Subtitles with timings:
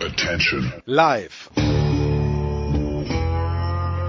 [0.00, 0.72] Attention.
[0.84, 1.50] Live.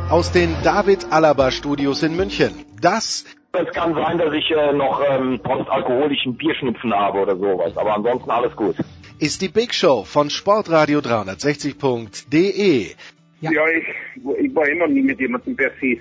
[0.09, 2.65] Aus den David Alaba Studios in München.
[2.81, 7.95] Das es kann sein, dass ich äh, noch ähm, postalkoholischen Bierschnupfen habe oder sowas, aber
[7.95, 8.75] ansonsten alles gut.
[9.17, 12.91] Ist die Big Show von Sportradio 360.de.
[13.39, 13.85] Ja, ja ich,
[14.45, 15.99] ich war immer nie mit jemandem per se.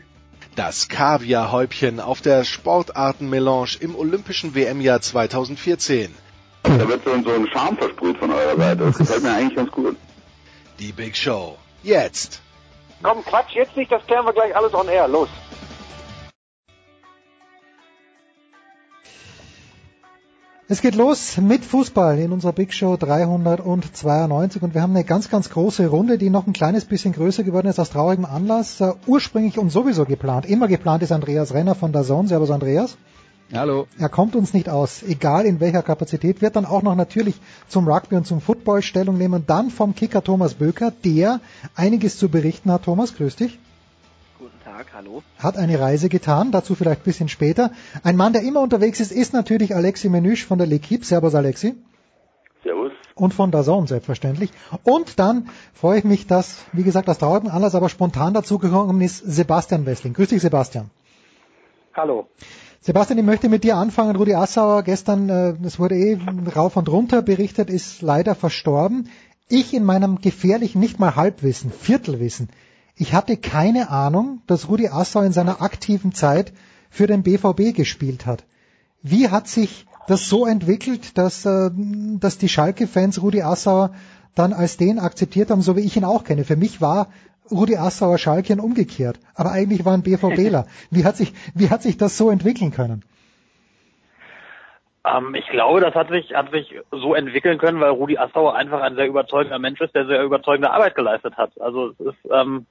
[0.57, 6.26] Das Kaviarhäubchen auf der Sportartenmelange im Olympischen WM-Jahr 2014.
[6.67, 8.85] Da wird so, so ein Charme versprüht von eurer Seite.
[8.85, 9.97] Das gefällt mir eigentlich ganz gut.
[10.81, 11.57] Die Big Show.
[11.85, 12.41] Jetzt.
[13.03, 15.07] Komm, Quatsch, jetzt nicht, das klären wir gleich alles on air.
[15.07, 15.29] Los.
[20.69, 25.31] Es geht los mit Fußball in unserer Big Show 392 und wir haben eine ganz,
[25.31, 28.81] ganz große Runde, die noch ein kleines bisschen größer geworden ist aus traurigem Anlass.
[28.81, 32.27] Uh, ursprünglich und sowieso geplant, immer geplant ist Andreas Renner von der Zone.
[32.27, 32.97] Servus Andreas.
[33.53, 33.87] Hallo.
[33.99, 37.37] Er kommt uns nicht aus, egal in welcher Kapazität, wird dann auch noch natürlich
[37.69, 41.41] zum Rugby und zum Football Stellung nehmen und dann vom Kicker Thomas Böker, der
[41.77, 42.85] einiges zu berichten hat.
[42.85, 43.59] Thomas, grüß dich.
[44.77, 45.23] Tag, hallo.
[45.39, 47.71] Hat eine Reise getan, dazu vielleicht ein bisschen später.
[48.03, 51.03] Ein Mann, der immer unterwegs ist, ist natürlich Alexi Menüsch von der L'Equipe.
[51.03, 51.77] Servus Alexi.
[52.63, 52.93] Servus.
[53.15, 54.51] Und von der Zone selbstverständlich.
[54.83, 59.19] Und dann freue ich mich, dass, wie gesagt, aus traurigem Anlass aber spontan dazugekommen ist
[59.19, 60.13] Sebastian Wessling.
[60.13, 60.91] Grüß dich, Sebastian.
[61.95, 62.29] Hallo.
[62.87, 64.15] Sebastian, ich möchte mit dir anfangen.
[64.15, 66.21] Rudi Assauer gestern, äh, es wurde eh
[66.55, 69.09] rauf und runter berichtet, ist leider verstorben.
[69.49, 72.49] Ich in meinem gefährlichen, nicht mal Halbwissen, Viertelwissen,
[72.95, 76.53] ich hatte keine Ahnung, dass Rudi Assau in seiner aktiven Zeit
[76.89, 78.45] für den BVB gespielt hat.
[79.03, 81.71] Wie hat sich das so entwickelt, dass, äh,
[82.21, 83.95] dass die Schalke-Fans Rudi Assauer
[84.37, 86.45] dann als den akzeptiert haben, so wie ich ihn auch kenne.
[86.45, 87.09] Für mich war
[87.51, 90.67] Rudi Assauer Schalke umgekehrt, aber eigentlich war ein BVBler.
[90.91, 93.05] Wie hat sich, wie hat sich das so entwickeln können?
[95.05, 98.81] Ähm, ich glaube, das hat sich, hat sich so entwickeln können, weil Rudi Assauer einfach
[98.81, 101.53] ein sehr überzeugender Mensch ist, der sehr überzeugende Arbeit geleistet hat.
[101.61, 102.67] Also es ist, ähm,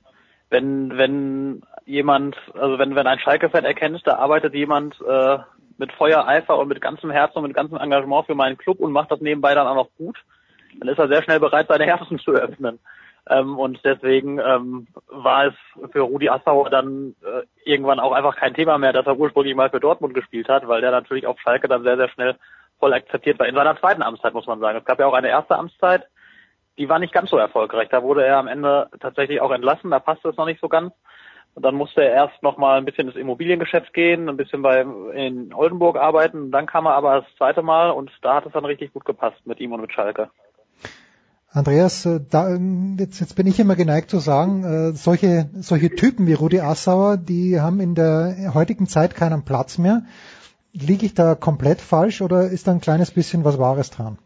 [0.49, 5.37] wenn, wenn jemand, also wenn, wenn ein Schalke-Fan erkennt, da arbeitet jemand äh,
[5.77, 8.91] mit Feuer, Eifer und mit ganzem Herzen und mit ganzem Engagement für meinen Club und
[8.91, 10.17] macht das nebenbei dann auch noch gut,
[10.79, 12.79] dann ist er sehr schnell bereit, seine Herzen zu öffnen.
[13.27, 15.53] Ähm, und deswegen ähm, war es
[15.91, 19.69] für Rudi Assauer dann äh, irgendwann auch einfach kein Thema mehr, dass er ursprünglich mal
[19.69, 22.35] für Dortmund gespielt hat, weil der natürlich auf Schalke dann sehr, sehr schnell
[22.79, 23.47] voll akzeptiert war.
[23.47, 24.77] In seiner zweiten Amtszeit, muss man sagen.
[24.77, 26.07] Es gab ja auch eine erste Amtszeit,
[26.77, 27.89] die war nicht ganz so erfolgreich.
[27.89, 30.93] Da wurde er am Ende tatsächlich auch entlassen, da passte es noch nicht so ganz.
[31.55, 34.81] Und dann musste er erst noch mal ein bisschen ins Immobiliengeschäft gehen, ein bisschen bei
[34.81, 36.51] in Oldenburg arbeiten.
[36.51, 39.39] Dann kam er aber das zweite Mal und da hat es dann richtig gut gepasst
[39.45, 40.29] mit ihm und mit Schalke.
[41.55, 42.53] Andreas, äh, da,
[42.99, 47.15] jetzt, jetzt bin ich immer geneigt zu sagen, äh, solche, solche Typen wie Rudi Assauer,
[47.15, 50.03] die haben in der heutigen Zeit keinen Platz mehr.
[50.73, 54.17] Liege ich da komplett falsch oder ist da ein kleines bisschen was Wahres dran?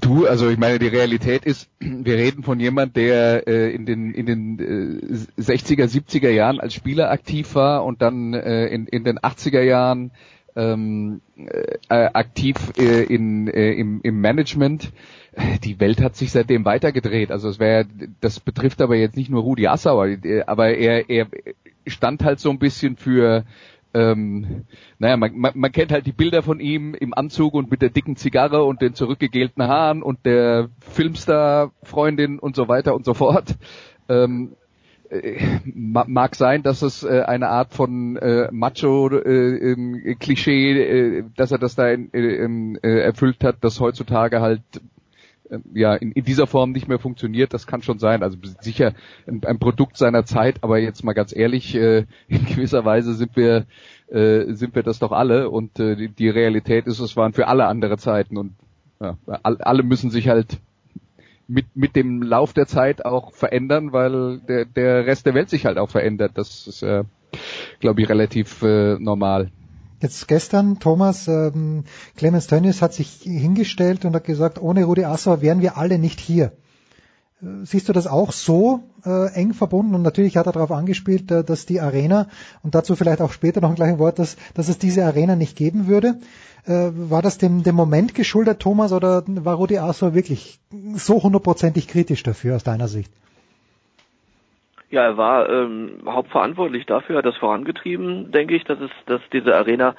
[0.00, 4.12] Du, also ich meine, die Realität ist, wir reden von jemand, der äh, in den
[4.12, 9.04] in den äh, 60er, 70er Jahren als Spieler aktiv war und dann äh, in, in
[9.04, 10.10] den 80er Jahren
[10.58, 14.92] ähm, äh, aktiv äh, in, äh, im, im Management.
[15.64, 17.30] Die Welt hat sich seitdem weitergedreht.
[17.30, 17.86] Also es wäre,
[18.20, 20.16] das betrifft aber jetzt nicht nur Rudi Assauer,
[20.46, 21.26] aber er, er
[21.86, 23.44] stand halt so ein bisschen für
[23.94, 24.64] ähm,
[24.98, 27.88] naja, man, man, man kennt halt die Bilder von ihm im Anzug und mit der
[27.88, 33.56] dicken Zigarre und den zurückgegelten Haaren und der Filmstar-Freundin und so weiter und so fort.
[34.10, 34.52] Ähm,
[35.08, 41.58] äh, mag sein, dass es äh, eine Art von äh, Macho-Klischee, äh, äh, dass er
[41.58, 44.60] das da in, äh, äh, erfüllt hat, das heutzutage halt
[45.72, 48.22] ja in, in, dieser Form nicht mehr funktioniert, das kann schon sein.
[48.22, 48.92] Also sicher
[49.26, 53.36] ein, ein Produkt seiner Zeit, aber jetzt mal ganz ehrlich, äh, in gewisser Weise sind
[53.36, 53.66] wir
[54.08, 57.48] äh, sind wir das doch alle und äh, die, die, Realität ist, es waren für
[57.48, 58.54] alle andere Zeiten und
[59.00, 60.58] ja, alle müssen sich halt
[61.46, 65.66] mit mit dem Lauf der Zeit auch verändern, weil der der Rest der Welt sich
[65.66, 66.32] halt auch verändert.
[66.34, 67.04] Das ist äh,
[67.80, 69.50] glaube ich relativ äh, normal.
[70.00, 71.84] Jetzt gestern, Thomas, ähm,
[72.16, 76.20] Clemens Tönnies hat sich hingestellt und hat gesagt, ohne Rudi Assauer wären wir alle nicht
[76.20, 76.52] hier.
[77.42, 79.96] Äh, siehst du das auch so äh, eng verbunden?
[79.96, 82.28] Und natürlich hat er darauf angespielt, äh, dass die Arena,
[82.62, 85.56] und dazu vielleicht auch später noch ein gleiches Wort, dass, dass es diese Arena nicht
[85.56, 86.20] geben würde.
[86.64, 90.60] Äh, war das dem, dem Moment geschuldet, Thomas, oder war Rudi Assauer wirklich
[90.94, 93.12] so hundertprozentig kritisch dafür aus deiner Sicht?
[94.90, 99.54] Ja, er war ähm, hauptverantwortlich dafür, hat das vorangetrieben, denke ich, dass es, dass diese
[99.54, 99.94] Arena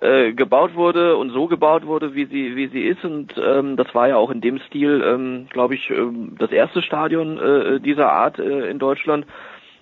[0.00, 3.94] äh, gebaut wurde und so gebaut wurde, wie sie wie sie ist und ähm, das
[3.94, 8.10] war ja auch in dem Stil, ähm, glaube ich, ähm, das erste Stadion äh, dieser
[8.10, 9.26] Art äh, in Deutschland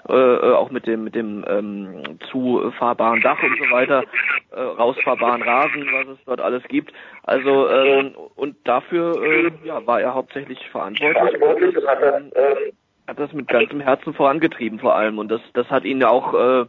[0.09, 4.03] äh, äh, auch mit dem mit dem ähm, zufahrbaren Dach und so weiter,
[4.51, 6.93] äh, rausfahrbaren Rasen, was es dort alles gibt.
[7.23, 11.41] Also ähm, und dafür äh, ja, war er hauptsächlich verantwortlich.
[11.41, 12.73] Und, ähm,
[13.07, 16.67] hat das mit ganzem Herzen vorangetrieben vor allem und das das hat ihn auch äh,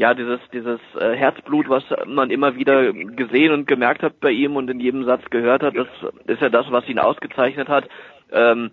[0.00, 4.56] ja, dieses, dieses äh, Herzblut, was man immer wieder gesehen und gemerkt hat bei ihm
[4.56, 5.88] und in jedem Satz gehört hat, das
[6.26, 7.86] ist ja das, was ihn ausgezeichnet hat.
[8.32, 8.70] Ähm,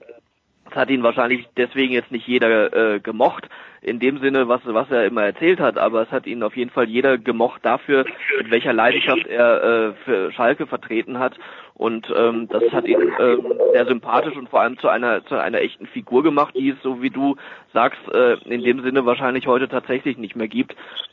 [0.64, 3.50] das hat ihn wahrscheinlich deswegen jetzt nicht jeder äh, gemocht,
[3.82, 6.72] in dem Sinne, was, was er immer erzählt hat, aber es hat ihn auf jeden
[6.72, 8.06] Fall jeder gemocht dafür,
[8.38, 11.38] mit welcher Leidenschaft er äh, für Schalke vertreten hat.
[11.78, 15.62] Und ähm, das hat ihn ähm, sehr sympathisch und vor allem zu einer zu einer
[15.62, 17.36] echten Figur gemacht, die es, so wie du
[17.72, 20.72] sagst, äh, in dem Sinne wahrscheinlich heute tatsächlich nicht mehr gibt,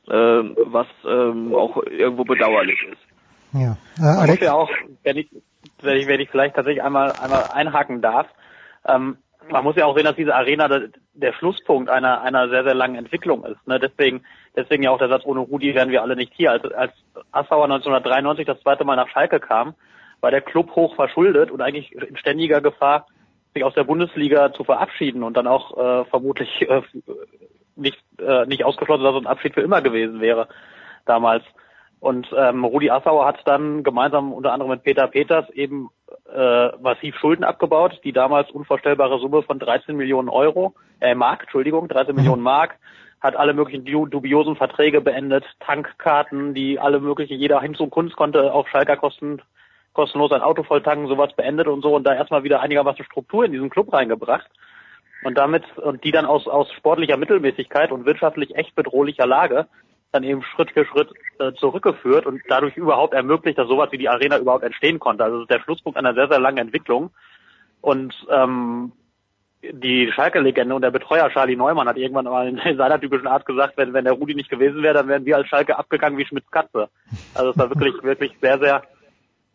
[0.08, 3.02] äh, was ähm, auch irgendwo bedauerlich ist.
[3.52, 4.70] Ja, äh, Man Alex, muss ja auch,
[5.02, 5.28] wenn ich,
[5.82, 8.26] wenn ich, wenn ich vielleicht tatsächlich einmal, einmal einhaken darf,
[8.88, 9.18] ähm,
[9.50, 12.74] man muss ja auch sehen, dass diese Arena der, der Schlusspunkt einer, einer sehr, sehr
[12.74, 13.66] langen Entwicklung ist.
[13.66, 13.78] Ne?
[13.78, 14.24] Deswegen,
[14.56, 16.52] deswegen ja auch der Satz, ohne Rudi wären wir alle nicht hier.
[16.52, 16.92] Als, als
[17.32, 19.74] Assauer 1993 das zweite Mal nach Schalke kam,
[20.24, 23.06] war der Club hoch verschuldet und eigentlich in ständiger Gefahr,
[23.52, 26.80] sich aus der Bundesliga zu verabschieden und dann auch äh, vermutlich äh,
[27.76, 30.48] nicht, äh, nicht ausgeschlossen, dass es ein Abschied für immer gewesen wäre
[31.04, 31.44] damals.
[32.00, 35.90] Und ähm, Rudi Assauer hat dann gemeinsam unter anderem mit Peter Peters eben
[36.34, 41.86] äh, massiv Schulden abgebaut, die damals unvorstellbare Summe von 13 Millionen Euro, äh, Mark, Entschuldigung,
[41.88, 42.76] 13 Millionen Mark,
[43.20, 48.16] hat alle möglichen du- dubiosen Verträge beendet, Tankkarten, die alle möglichen, jeder hin zum Kunst
[48.16, 49.42] konnte auf Schalker Kosten
[49.94, 53.44] kostenlos ein Auto voll tanken, sowas beendet und so und da erstmal wieder einigermaßen Struktur
[53.44, 54.50] in diesen Club reingebracht
[55.24, 59.66] und damit und die dann aus aus sportlicher Mittelmäßigkeit und wirtschaftlich echt bedrohlicher Lage
[60.14, 61.10] dann eben Schritt für Schritt
[61.40, 65.24] äh, zurückgeführt und dadurch überhaupt ermöglicht, dass sowas wie die Arena überhaupt entstehen konnte.
[65.24, 67.10] Also es ist der Schlusspunkt einer sehr, sehr langen Entwicklung.
[67.80, 68.92] Und ähm,
[69.62, 73.76] die Schalke-Legende und der Betreuer Charlie Neumann hat irgendwann mal in seiner typischen Art gesagt,
[73.76, 76.48] wenn, wenn der Rudi nicht gewesen wäre, dann wären wir als Schalke abgegangen wie Schmitz
[76.50, 76.88] Katze.
[77.34, 78.82] Also es war wirklich, wirklich sehr, sehr,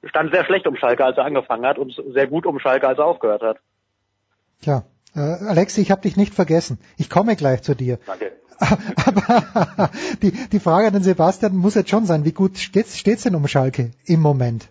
[0.04, 3.00] stand sehr schlecht um Schalke, als er angefangen hat und sehr gut um Schalke, als
[3.00, 3.57] er aufgehört hat.
[4.62, 4.84] tja,
[5.16, 6.80] äh, Alexi, ich habe dich nicht vergessen.
[6.98, 8.00] Ich komme gleich zu dir.
[8.06, 8.31] Danke.
[9.06, 9.90] Aber
[10.22, 13.36] die, die Frage an den Sebastian muss jetzt schon sein, wie gut steht's, steht's denn
[13.36, 14.69] um Schalke im Moment?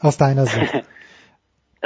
[0.00, 0.72] Aus deiner Sicht.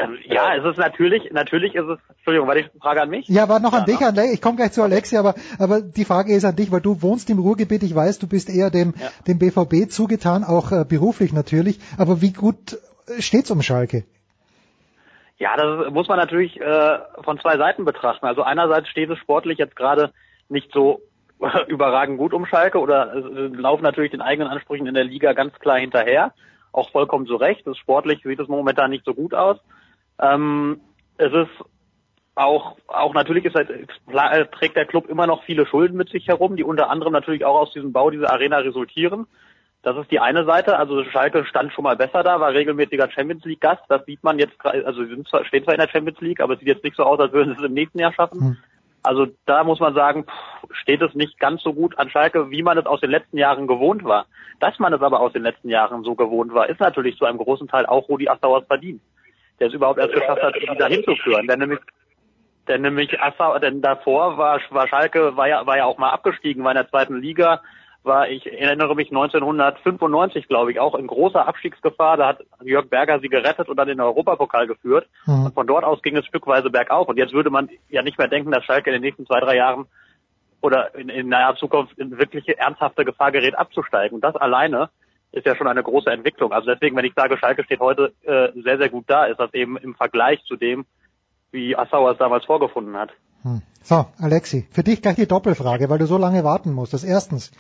[0.05, 3.26] Ähm, ja, es ist natürlich, natürlich ist es, Entschuldigung, war die Frage an mich?
[3.29, 6.05] Ja, aber noch an Ja, dich, an, ich komme gleich zu Alexi, aber, aber die
[6.05, 8.94] Frage ist an dich, weil du wohnst im Ruhrgebiet, ich weiß, du bist eher dem,
[8.99, 9.08] Ja.
[9.26, 14.05] dem BVB zugetan, auch äh, beruflich natürlich, aber wie gut äh, steht's um Schalke?
[15.38, 18.26] Ja, das muss man natürlich äh, von zwei Seiten betrachten.
[18.26, 20.12] Also einerseits steht es sportlich jetzt gerade
[20.50, 21.00] nicht so
[21.69, 25.58] überragend gut um Schalke oder äh, laufen natürlich den eigenen Ansprüchen in der Liga ganz
[25.58, 26.35] klar hinterher,
[26.73, 27.67] auch vollkommen zu Recht.
[27.67, 29.56] Das sportlich sieht es momentan nicht so gut aus.
[30.21, 30.81] Ähm,
[31.19, 31.65] es ist
[32.35, 33.69] auch, auch natürlich ist halt,
[34.53, 37.61] trägt der Club immer noch viele Schulden mit sich herum, die unter anderem natürlich auch
[37.61, 39.27] aus diesem Bau dieser Arena resultieren.
[39.83, 40.79] Das ist die eine Seite.
[40.79, 43.83] Also Schalke stand schon mal besser da, war regelmäßiger Champions League Gast.
[43.89, 46.55] Das sieht man jetzt, also sie sind zwar, stehen zwar in der Champions League, aber
[46.55, 48.41] es sieht jetzt nicht so aus, als würden sie es im nächsten Jahr schaffen.
[48.41, 48.57] Hm.
[49.03, 52.63] Also da muss man sagen, pff, steht es nicht ganz so gut an Schalke, wie
[52.63, 54.27] man es aus den letzten Jahren gewohnt war.
[54.61, 57.39] Dass man es aber aus den letzten Jahren so gewohnt war, ist natürlich zu einem
[57.39, 59.05] großen Teil auch Rudi Assauers Verdienst,
[59.61, 61.47] der es überhaupt erst geschafft hat, die da hinzuführen.
[61.47, 61.81] Denn nämlich
[62.69, 66.62] denn nämlich Assau, denn davor war, war Schalke, war ja, war ja auch mal abgestiegen,
[66.62, 67.62] war in der zweiten Liga,
[68.03, 72.17] war, ich erinnere mich 1995, glaube ich, auch in großer Abstiegsgefahr.
[72.17, 75.07] Da hat Jörg Berger sie gerettet und dann in den Europapokal geführt.
[75.25, 75.47] Hm.
[75.47, 77.09] Und von dort aus ging es stückweise bergauf.
[77.09, 79.57] Und jetzt würde man ja nicht mehr denken, dass Schalke in den nächsten zwei, drei
[79.57, 79.87] Jahren
[80.62, 84.14] oder in, in naher Zukunft in wirkliche ernsthafte Gefahr gerät, abzusteigen.
[84.14, 84.88] Und das alleine
[85.33, 86.53] ist ja schon eine große Entwicklung.
[86.53, 89.53] Also deswegen, wenn ich sage, Schalke steht heute äh, sehr, sehr gut da, ist das
[89.55, 90.85] eben im Vergleich zu dem,
[91.53, 93.11] wie Assauer es damals vorgefunden hat.
[93.43, 93.63] Hm.
[93.83, 97.05] So, Alexi, für dich gleich die Doppelfrage, weil du so lange warten musstest.
[97.05, 97.51] Erstens,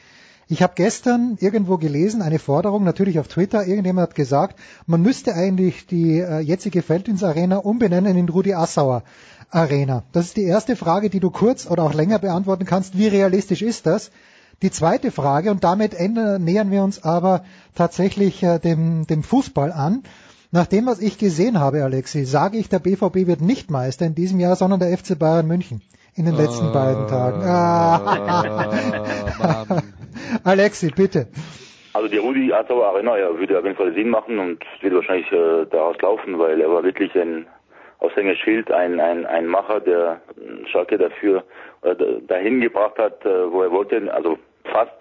[0.48, 5.34] ich habe gestern irgendwo gelesen, eine Forderung, natürlich auf Twitter, irgendjemand hat gesagt, man müsste
[5.34, 9.04] eigentlich die äh, jetzige Felddienstarena umbenennen in Rudi Assauer
[9.50, 10.04] Arena.
[10.12, 12.98] Das ist die erste Frage, die du kurz oder auch länger beantworten kannst.
[12.98, 14.10] Wie realistisch ist das?
[14.62, 20.02] Die zweite Frage, und damit nähern wir uns aber tatsächlich äh, dem, dem Fußball an.
[20.52, 24.14] Nach dem, was ich gesehen habe, Alexi, sage ich, der BVB wird nicht Meister in
[24.14, 25.80] diesem Jahr, sondern der FC Bayern München
[26.14, 27.42] in den letzten beiden Tagen.
[27.42, 28.00] Ah.
[29.38, 29.82] Mann.
[30.44, 31.28] Alexi, bitte.
[31.92, 35.30] Also die Rudi Assauer Arena ja, würde auf jeden Fall Sinn machen und wird wahrscheinlich
[35.32, 37.46] äh, daraus laufen, weil er war wirklich ein
[37.98, 41.44] Aushängeschild, ein, ein, ein Macher, der äh, Schalke dafür
[41.82, 41.94] äh,
[42.26, 44.92] dahin gebracht hat, äh, wo er wollte, also fast,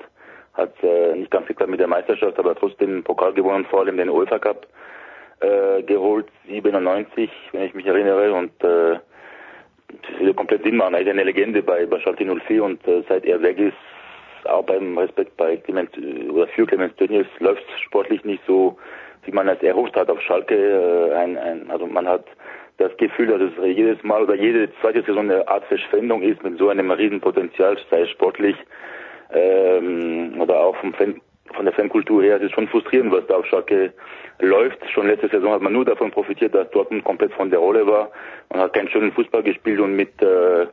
[0.54, 3.98] hat äh, nicht ganz geklappt mit der Meisterschaft, aber trotzdem den Pokal gewonnen, vor allem
[3.98, 4.68] den UEFA Cup
[5.42, 9.00] äh, geholt, 97, wenn ich mich erinnere und äh,
[9.88, 10.94] das würde komplett Sinn machen.
[10.94, 13.74] Er ist eine Legende bei, bei Schalke 04 und äh, seit er weg ist,
[14.46, 18.78] auch beim Respekt bei Clemens äh, oder für Clemens Tönnies läuft sportlich nicht so,
[19.24, 20.56] wie man es erhofft hat auf Schalke.
[20.56, 22.26] Äh, ein, ein, also man hat
[22.78, 26.58] das Gefühl, dass es jedes Mal oder jede zweite Saison eine Art Verschwendung ist mit
[26.58, 28.56] so einem Riesenpotenzial, sei es sportlich
[29.34, 31.22] ähm, oder auch vom Fan,
[31.54, 32.38] von der Fankultur her.
[32.38, 33.94] Es ist schon frustrierend, was da auf Schalke
[34.40, 34.78] läuft.
[34.92, 38.12] Schon letzte Saison hat man nur davon profitiert, dass Dortmund komplett von der Rolle war.
[38.50, 40.68] Man hat keinen schönen Fußball gespielt und mit, äh,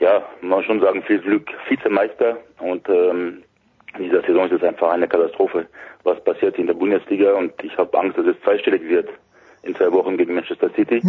[0.00, 2.38] ja, man muss schon sagen, viel Glück Vizemeister.
[2.58, 3.42] Und ähm,
[3.96, 5.66] in dieser Saison ist es einfach eine Katastrophe,
[6.04, 7.34] was passiert in der Bundesliga.
[7.34, 9.08] Und ich habe Angst, dass es zweistellig wird
[9.62, 11.02] in zwei Wochen gegen Manchester City.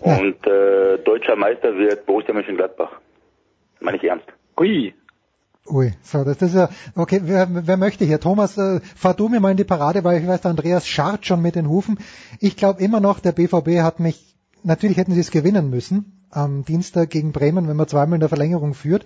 [0.00, 2.92] Und äh, deutscher Meister wird Borussia Mönchengladbach.
[3.80, 4.26] Meine ich ernst.
[4.58, 4.94] Ui.
[5.66, 8.18] Ui, so, das ist ja, okay, wer, wer möchte hier?
[8.18, 11.42] Thomas, äh, fahr du mir mal in die Parade, weil ich weiß, Andreas scharrt schon
[11.42, 11.98] mit den Hufen.
[12.40, 16.64] Ich glaube immer noch, der BVB hat mich, natürlich hätten sie es gewinnen müssen, am
[16.64, 19.04] Dienstag gegen Bremen, wenn man zweimal in der Verlängerung führt.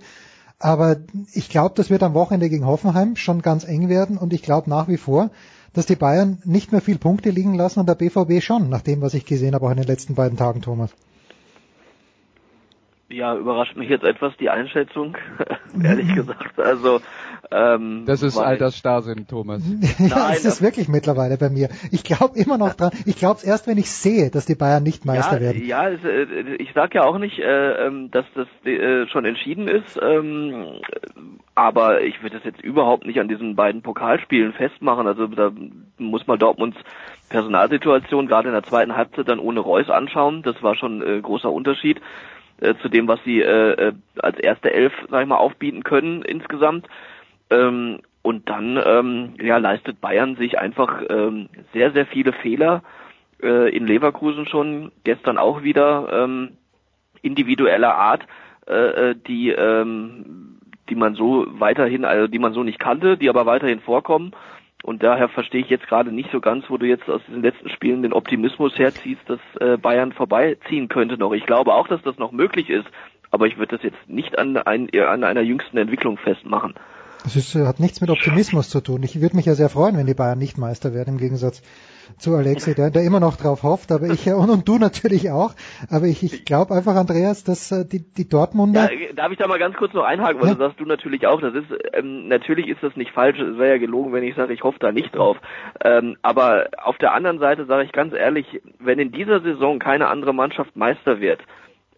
[0.57, 0.97] Aber
[1.33, 4.69] ich glaube, das wird am Wochenende gegen Hoffenheim schon ganz eng werden und ich glaube
[4.69, 5.31] nach wie vor,
[5.73, 9.01] dass die Bayern nicht mehr viel Punkte liegen lassen und der BVB schon, nach dem,
[9.01, 10.91] was ich gesehen habe, auch in den letzten beiden Tagen, Thomas.
[13.07, 15.15] Ja, überrascht mich jetzt etwas die Einschätzung,
[15.83, 16.59] ehrlich gesagt.
[16.59, 17.01] Also
[17.51, 19.61] ähm, Das ist Altersstarrsinn, Thomas.
[19.99, 21.69] ja, Nein, es ist wirklich mittlerweile bei mir.
[21.91, 22.91] Ich glaube immer noch dran.
[23.05, 25.65] Ich glaube es erst, wenn ich sehe, dass die Bayern nicht Meister ja, werden.
[25.67, 29.67] Ja, es, äh, ich sag ja auch nicht, äh, ähm, dass das äh, schon entschieden
[29.67, 30.79] ist, ähm,
[31.53, 35.05] aber ich würde das jetzt überhaupt nicht an diesen beiden Pokalspielen festmachen.
[35.05, 35.51] Also da
[35.99, 36.77] muss man Dortmunds
[37.29, 40.41] Personalsituation gerade in der zweiten Halbzeit dann ohne Reus anschauen.
[40.41, 42.01] Das war schon äh, großer Unterschied
[42.61, 46.21] äh, zu dem, was sie äh, äh, als erste Elf, sag ich mal, aufbieten können
[46.21, 46.87] insgesamt.
[47.49, 52.81] Ähm, und dann ähm, ja, leistet Bayern sich einfach ähm, sehr, sehr viele Fehler
[53.41, 56.53] äh, in Leverkusen schon, gestern auch wieder ähm,
[57.21, 58.25] individueller Art,
[58.67, 60.59] äh, äh, die ähm,
[60.89, 64.33] die man so weiterhin, also die man so nicht kannte, die aber weiterhin vorkommen.
[64.85, 67.69] Und daher verstehe ich jetzt gerade nicht so ganz, wo du jetzt aus diesen letzten
[67.69, 71.33] Spielen den Optimismus herziehst, dass äh, Bayern vorbeiziehen könnte noch.
[71.33, 72.85] Ich glaube auch, dass das noch möglich ist,
[73.31, 76.75] aber ich würde das jetzt nicht an, ein, an einer jüngsten Entwicklung festmachen.
[77.25, 79.01] Das ist, äh, hat nichts mit Optimismus zu tun.
[79.01, 81.63] Ich würde mich ja sehr freuen, wenn die Bayern nicht Meister werden, im Gegensatz
[82.19, 85.55] zu Alexi, der, der immer noch drauf hofft, aber ich und, und du natürlich auch.
[85.89, 88.93] Aber ich, ich glaube einfach, Andreas, dass äh, die, die Dortmunder.
[88.93, 90.53] Ja, darf ich da mal ganz kurz noch einhaken, weil Ja.
[90.53, 91.41] das sagst du natürlich auch.
[91.41, 93.39] Das ist ähm, natürlich ist das nicht falsch.
[93.39, 95.37] Es wäre ja gelogen, wenn ich sage, ich hoffe da nicht drauf.
[95.83, 98.45] Ähm, aber auf der anderen Seite sage ich ganz ehrlich,
[98.77, 101.41] wenn in dieser Saison keine andere Mannschaft Meister wird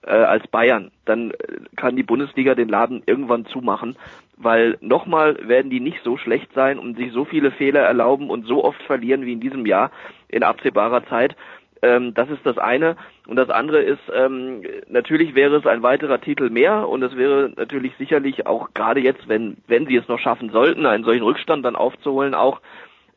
[0.07, 1.35] äh, als Bayern, dann äh,
[1.75, 3.95] kann die Bundesliga den Laden irgendwann zumachen,
[4.37, 8.45] weil nochmal werden die nicht so schlecht sein und sich so viele Fehler erlauben und
[8.45, 9.91] so oft verlieren wie in diesem Jahr
[10.29, 11.35] in absehbarer Zeit.
[11.81, 12.95] Ähm, das ist das eine.
[13.27, 17.51] Und das andere ist, ähm, natürlich wäre es ein weiterer Titel mehr und es wäre
[17.55, 21.65] natürlich sicherlich auch gerade jetzt, wenn, wenn sie es noch schaffen sollten, einen solchen Rückstand
[21.65, 22.61] dann aufzuholen, auch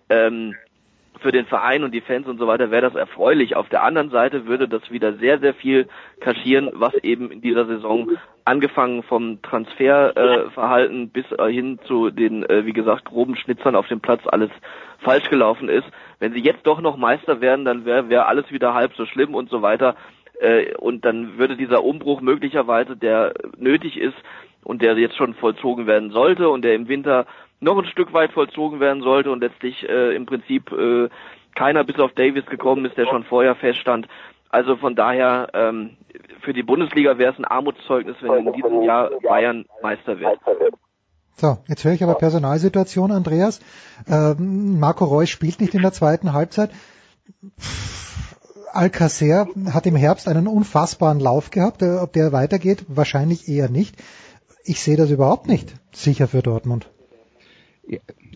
[0.09, 0.55] ähm,
[1.19, 3.57] für den Verein und die Fans und so weiter wäre das erfreulich.
[3.57, 5.88] Auf der anderen Seite würde das wieder sehr, sehr viel
[6.21, 8.11] kaschieren, was eben in dieser Saison
[8.45, 14.00] angefangen vom Transferverhalten äh, bis hin zu den, äh, wie gesagt, groben Schnitzern auf dem
[14.00, 14.50] Platz alles
[14.99, 15.87] falsch gelaufen ist.
[16.19, 19.35] Wenn sie jetzt doch noch Meister werden, dann wäre wär alles wieder halb so schlimm
[19.35, 19.97] und so weiter.
[20.40, 24.17] Äh, und dann würde dieser Umbruch möglicherweise, der nötig ist
[24.64, 27.26] und der jetzt schon vollzogen werden sollte und der im Winter
[27.61, 31.09] noch ein Stück weit vollzogen werden sollte und letztlich äh, im Prinzip äh,
[31.55, 34.09] keiner bis auf Davis gekommen ist, der schon vorher feststand.
[34.49, 35.97] Also von daher ähm,
[36.40, 40.38] für die Bundesliga wäre es ein Armutszeugnis, wenn in diesem Jahr Bayern Meister wird.
[41.37, 43.61] So, jetzt höre ich aber Personalsituation, Andreas.
[44.09, 46.71] Ähm, Marco Reus spielt nicht in der zweiten Halbzeit.
[48.73, 51.83] Alcacer hat im Herbst einen unfassbaren Lauf gehabt.
[51.83, 53.97] Äh, Ob der weitergeht, wahrscheinlich eher nicht.
[54.64, 56.90] Ich sehe das überhaupt nicht sicher für Dortmund.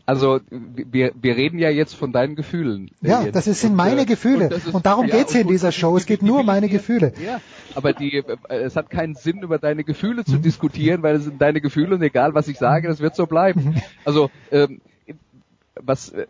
[0.07, 2.91] Also wir, wir reden ja jetzt von deinen Gefühlen.
[3.01, 3.33] Ja, Jens.
[3.33, 4.49] das sind Und, meine äh, Gefühle.
[4.51, 5.97] das ist- Und darum ja, geht's hier in und- dieser und- Show.
[5.97, 7.13] Es geht nur um meine Gefühle.
[7.25, 7.41] Ja,
[7.75, 10.27] aber die, äh, es hat keinen Sinn, über deine Gefühle Mhm.
[10.27, 13.23] zu diskutieren, weil es sind deine Gefühle und egal was ich sage, das wird so
[13.25, 13.29] Mhm.
[13.29, 13.75] bleiben.
[14.05, 14.81] Also ähm,
[15.81, 16.27] was äh,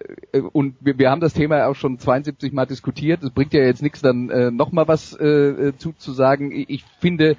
[0.52, 3.22] und wir, wir haben das Thema ja auch schon 72 Mal diskutiert.
[3.22, 6.52] Es bringt ja jetzt nichts, dann äh, noch mal was äh, äh, zu, zu sagen.
[6.52, 7.36] Ich, ich finde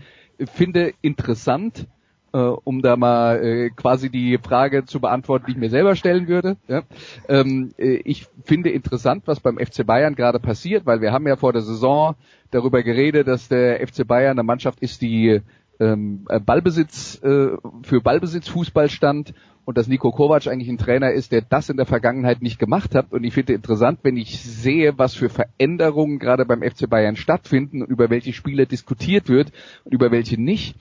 [0.54, 1.88] finde interessant,
[2.36, 6.28] äh, um da mal äh, quasi die Frage zu beantworten, die ich mir selber stellen
[6.28, 6.58] würde.
[6.68, 6.84] Ja?
[7.30, 11.38] Ähm, äh, ich finde interessant, was beim FC Bayern gerade passiert, weil wir haben ja
[11.38, 12.16] vor der Saison
[12.52, 15.42] darüber geredet, dass der FC Bayern eine Mannschaft ist, die
[15.80, 17.52] ähm, Ballbesitz äh,
[17.84, 21.78] für Ballbesitz Fußball stand und dass Nico Kovac eigentlich ein Trainer ist, der das in
[21.78, 23.14] der Vergangenheit nicht gemacht hat.
[23.14, 27.82] Und ich finde interessant, wenn ich sehe, was für Veränderungen gerade beim FC Bayern stattfinden
[27.82, 29.52] und über welche Spiele diskutiert wird
[29.86, 30.76] und über welche nicht.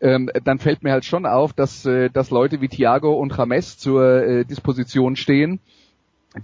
[0.00, 3.76] Ähm, dann fällt mir halt schon auf, dass, äh, dass Leute wie Thiago und James
[3.76, 5.60] zur äh, Disposition stehen,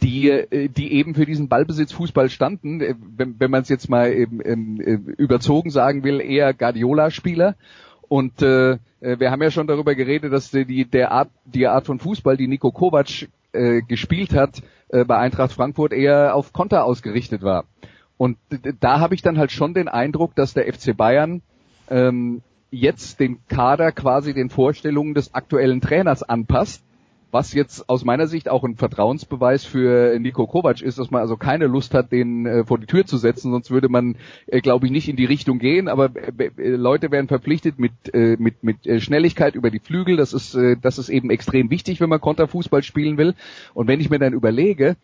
[0.02, 4.12] die, äh, die eben für diesen Ballbesitzfußball standen, äh, wenn, wenn man es jetzt mal
[4.12, 4.40] eben,
[4.80, 7.54] äh, überzogen sagen will, eher Guardiola-Spieler.
[8.08, 11.98] Und äh, wir haben ja schon darüber geredet, dass die, der Art, die Art von
[11.98, 17.42] Fußball, die Nico Kovac äh, gespielt hat, äh, bei Eintracht Frankfurt eher auf Konter ausgerichtet
[17.42, 17.64] war.
[18.16, 18.38] Und
[18.80, 21.42] da habe ich dann halt schon den Eindruck, dass der FC Bayern
[21.90, 26.82] ähm, jetzt den Kader quasi den Vorstellungen des aktuellen Trainers anpasst
[27.36, 31.36] was jetzt aus meiner Sicht auch ein Vertrauensbeweis für Nico Kovac ist, dass man also
[31.36, 34.86] keine Lust hat, den äh, vor die Tür zu setzen, sonst würde man, äh, glaube
[34.86, 35.88] ich, nicht in die Richtung gehen.
[35.88, 40.16] Aber äh, äh Leute werden verpflichtet mit äh, mit mit äh, Schnelligkeit über die Flügel.
[40.16, 43.34] Das ist das ist eben extrem wichtig, wenn man Konterfußball spielen will.
[43.74, 44.96] Und wenn ich mir dann überlege,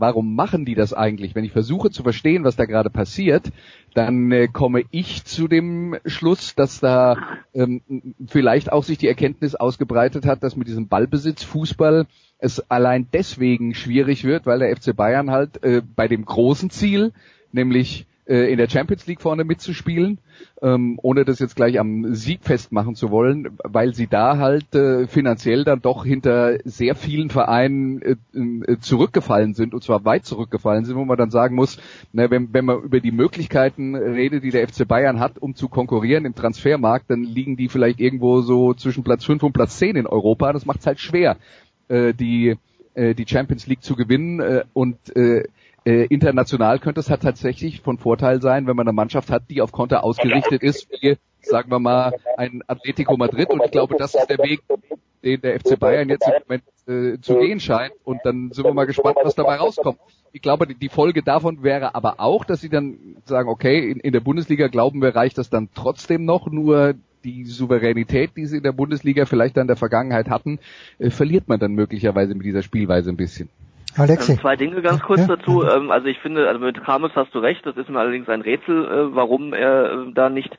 [0.00, 1.34] warum machen die das eigentlich?
[1.34, 3.50] Wenn ich versuche zu verstehen, was da gerade passiert,
[3.94, 7.16] dann äh, komme ich zu dem Schluss, dass da
[7.54, 7.82] ähm,
[8.26, 12.06] vielleicht auch sich die Erkenntnis ausgebreitet hat, dass mit diesem Ballbesitz Fußball
[12.38, 17.12] es allein deswegen schwierig wird, weil der FC Bayern halt äh, bei dem großen Ziel,
[17.52, 20.18] nämlich äh, in der Champions League vorne mitzuspielen,
[20.60, 25.06] ähm, ohne das jetzt gleich am Sieg festmachen zu wollen, weil sie da halt äh,
[25.06, 30.84] finanziell dann doch hinter sehr vielen Vereinen äh, äh, zurückgefallen sind und zwar weit zurückgefallen
[30.84, 31.78] sind, wo man dann sagen muss,
[32.12, 35.68] na, wenn, wenn man über die Möglichkeiten redet, die der FC Bayern hat, um zu
[35.68, 39.96] konkurrieren im Transfermarkt, dann liegen die vielleicht irgendwo so zwischen Platz 5 und Platz 10
[39.96, 40.52] in Europa.
[40.52, 41.36] Das macht es halt schwer,
[41.88, 42.56] äh, die
[42.98, 45.44] äh, die Champions League zu gewinnen äh, und äh,
[45.88, 49.62] äh, international könnte es halt tatsächlich von Vorteil sein, wenn man eine Mannschaft hat, die
[49.62, 53.48] auf Konter ausgerichtet ist, wie, sagen wir mal, ein Atletico Madrid.
[53.48, 54.60] Und ich glaube, das ist der Weg,
[55.24, 57.94] den der FC Bayern jetzt im Moment äh, zu gehen scheint.
[58.04, 59.98] Und dann sind wir mal gespannt, was dabei rauskommt.
[60.32, 64.12] Ich glaube, die, Folge davon wäre aber auch, dass sie dann sagen, okay, in, in
[64.12, 68.62] der Bundesliga glauben wir, reicht das dann trotzdem noch, nur die Souveränität, die sie in
[68.62, 70.58] der Bundesliga vielleicht dann in der Vergangenheit hatten,
[70.98, 73.48] äh, verliert man dann möglicherweise mit dieser Spielweise ein bisschen.
[73.96, 74.32] Alexi.
[74.32, 75.36] Ähm, zwei Dinge ganz kurz ja?
[75.36, 75.64] dazu.
[75.64, 78.42] Ähm, also ich finde, also mit Krames hast du recht, das ist mir allerdings ein
[78.42, 80.56] Rätsel, äh, warum er äh, da nicht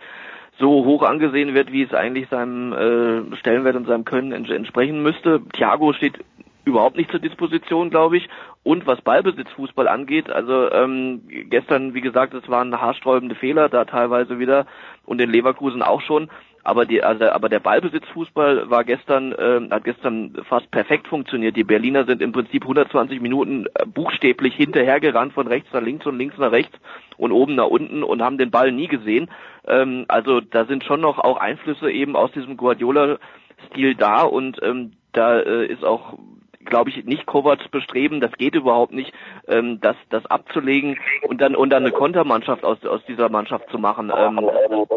[0.59, 5.01] so hoch angesehen wird, wie es eigentlich seinem äh, Stellenwert und seinem Können ents entsprechen
[5.01, 5.41] müsste.
[5.53, 6.19] Thiago steht
[6.65, 8.29] überhaupt nicht zur Disposition, glaube ich.
[8.63, 14.37] Und was Ballbesitzfußball angeht, also ähm, gestern, wie gesagt, es waren haarsträubende Fehler, da teilweise
[14.37, 14.65] wieder
[15.05, 16.29] und in Leverkusen auch schon.
[16.63, 21.55] Aber die, also, aber der Ballbesitzfußball war gestern, äh, hat gestern fast perfekt funktioniert.
[21.55, 26.17] Die Berliner sind im Prinzip 120 Minuten äh, buchstäblich hinterhergerannt von rechts nach links und
[26.17, 26.77] links nach rechts
[27.17, 29.29] und oben nach unten und haben den Ball nie gesehen.
[29.67, 34.91] Ähm, also da sind schon noch auch Einflüsse eben aus diesem Guardiola-Stil da und ähm,
[35.13, 36.17] da äh, ist auch
[36.65, 38.21] glaube ich, nicht Kovacs bestreben.
[38.21, 39.13] Das geht überhaupt nicht,
[39.47, 43.77] ähm, das, das abzulegen und dann und dann eine Kontermannschaft aus, aus dieser Mannschaft zu
[43.77, 44.11] machen.
[44.15, 44.39] Ähm,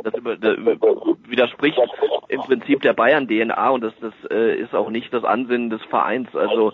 [0.04, 0.56] das, über, das
[1.28, 1.78] widerspricht
[2.28, 6.34] im Prinzip der Bayern-DNA und das, das äh, ist auch nicht das Ansinnen des Vereins.
[6.34, 6.72] Also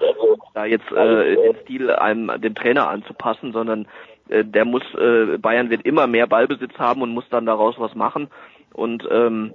[0.55, 3.87] da jetzt äh, den Stil einem dem Trainer anzupassen, sondern
[4.29, 7.95] äh, der muss äh, Bayern wird immer mehr Ballbesitz haben und muss dann daraus was
[7.95, 8.29] machen
[8.73, 9.53] und ähm,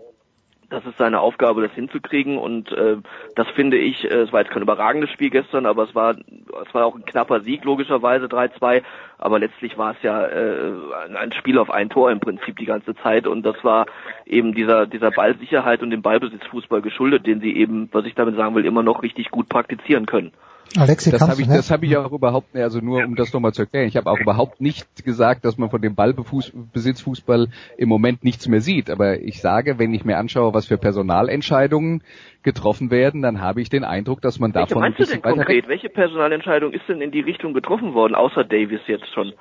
[0.69, 2.97] das ist seine Aufgabe, das hinzukriegen und äh,
[3.35, 6.73] das finde ich, äh, es war jetzt kein überragendes Spiel gestern, aber es war es
[6.73, 8.81] war auch ein knapper Sieg logischerweise 3-2,
[9.17, 10.73] aber letztlich war es ja äh,
[11.15, 13.85] ein Spiel auf ein Tor im Prinzip die ganze Zeit und das war
[14.25, 18.55] eben dieser dieser Ballsicherheit und dem Ballbesitzfußball geschuldet, den sie eben, was ich damit sagen
[18.55, 20.31] will, immer noch richtig gut praktizieren können.
[20.77, 23.63] Alexi, das habe ich, das habe ich auch überhaupt, also nur um das nochmal zu
[23.63, 27.47] erklären, ich habe auch überhaupt nicht gesagt, dass man von dem Ballbesitzfußball
[27.77, 28.89] im Moment nichts mehr sieht.
[28.89, 32.03] Aber ich sage, wenn ich mir anschaue, was für Personalentscheidungen
[32.41, 34.81] getroffen werden, dann habe ich den Eindruck, dass man davon.
[34.81, 35.67] Welche meinst du denn konkret?
[35.67, 39.33] Welche Personalentscheidung ist denn in die Richtung getroffen worden, außer Davis jetzt schon?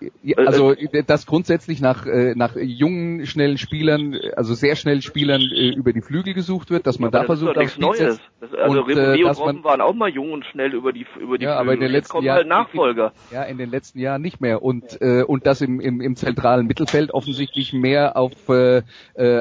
[0.00, 5.42] Äh, also äh, dass grundsätzlich nach äh, nach jungen schnellen Spielern, also sehr schnellen Spielern
[5.42, 8.20] über die Flügel gesucht wird, dass man ja, da versucht auf Neues.
[8.40, 11.38] Das, also und, äh, dass man, waren auch mal jung und schnell über die über
[11.38, 11.60] die ja, Flügel.
[11.60, 13.12] aber in den letzten Jahren halt Nachfolger.
[13.30, 16.66] Ja, in den letzten Jahren nicht mehr und äh, und dass im, im im zentralen
[16.66, 18.82] Mittelfeld offensichtlich mehr auf äh,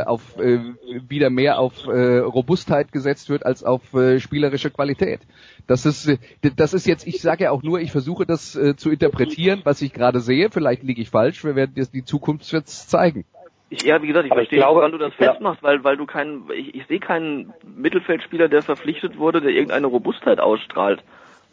[0.05, 0.59] auf äh,
[1.07, 5.21] wieder mehr auf äh, Robustheit gesetzt wird als auf äh, spielerische Qualität.
[5.69, 6.17] Das ist,
[6.55, 9.83] das ist jetzt, ich sage ja auch nur, ich versuche das äh, zu interpretieren, was
[9.83, 10.49] ich gerade sehe.
[10.49, 11.43] Vielleicht liege ich falsch.
[11.43, 13.23] Wir werden das, die Zukunft wird zeigen.
[13.69, 15.95] Ich, ja, wie gesagt, ich Aber verstehe, ich glaube, wann du das festmachst, weil, weil
[15.95, 21.01] du keinen, ich, ich sehe keinen Mittelfeldspieler, der verpflichtet wurde, der irgendeine Robustheit ausstrahlt.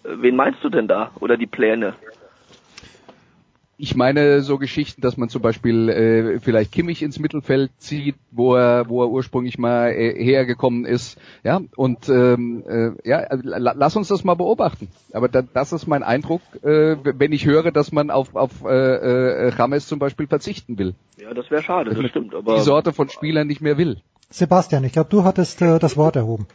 [0.03, 1.11] Äh, wen meinst du denn da?
[1.21, 1.93] Oder die Pläne?
[3.79, 8.55] Ich meine so Geschichten, dass man zum Beispiel äh, vielleicht Kimmich ins Mittelfeld zieht, wo
[8.55, 13.97] er, wo er ursprünglich mal äh, hergekommen ist, ja, und ähm, äh, ja, la, lass
[13.97, 14.89] uns das mal beobachten.
[15.13, 18.69] Aber da, das ist mein Eindruck, äh, wenn ich höre, dass man auf, auf äh,
[18.69, 20.95] äh, Rames zum Beispiel verzichten will.
[21.19, 22.35] Ja, das wäre schade, das stimmt.
[22.35, 23.99] Aber die Sorte von Spielern nicht mehr will.
[24.31, 26.47] Sebastian, ich glaube, du hattest äh, das Wort erhoben.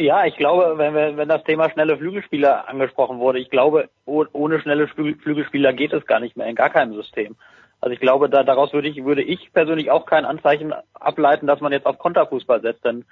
[0.00, 4.60] Ja, ich glaube, wenn, wenn, wenn das Thema schnelle Flügelspieler angesprochen wurde, ich glaube, ohne
[4.60, 7.34] schnelle Flügelspieler geht es gar nicht mehr in gar keinem System.
[7.80, 11.60] Also ich glaube, da, daraus würde ich, würde ich persönlich auch kein Anzeichen ableiten, dass
[11.60, 13.06] man jetzt auf Konterfußball setzt, denn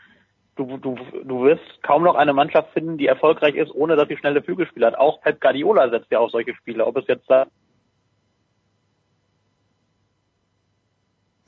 [0.55, 4.17] du, du, du wirst kaum noch eine Mannschaft finden, die erfolgreich ist, ohne dass sie
[4.17, 4.99] schnelle Flügelspieler hat.
[4.99, 6.87] Auch Pep Guardiola setzt ja auf solche Spieler.
[6.87, 7.49] Ob es jetzt da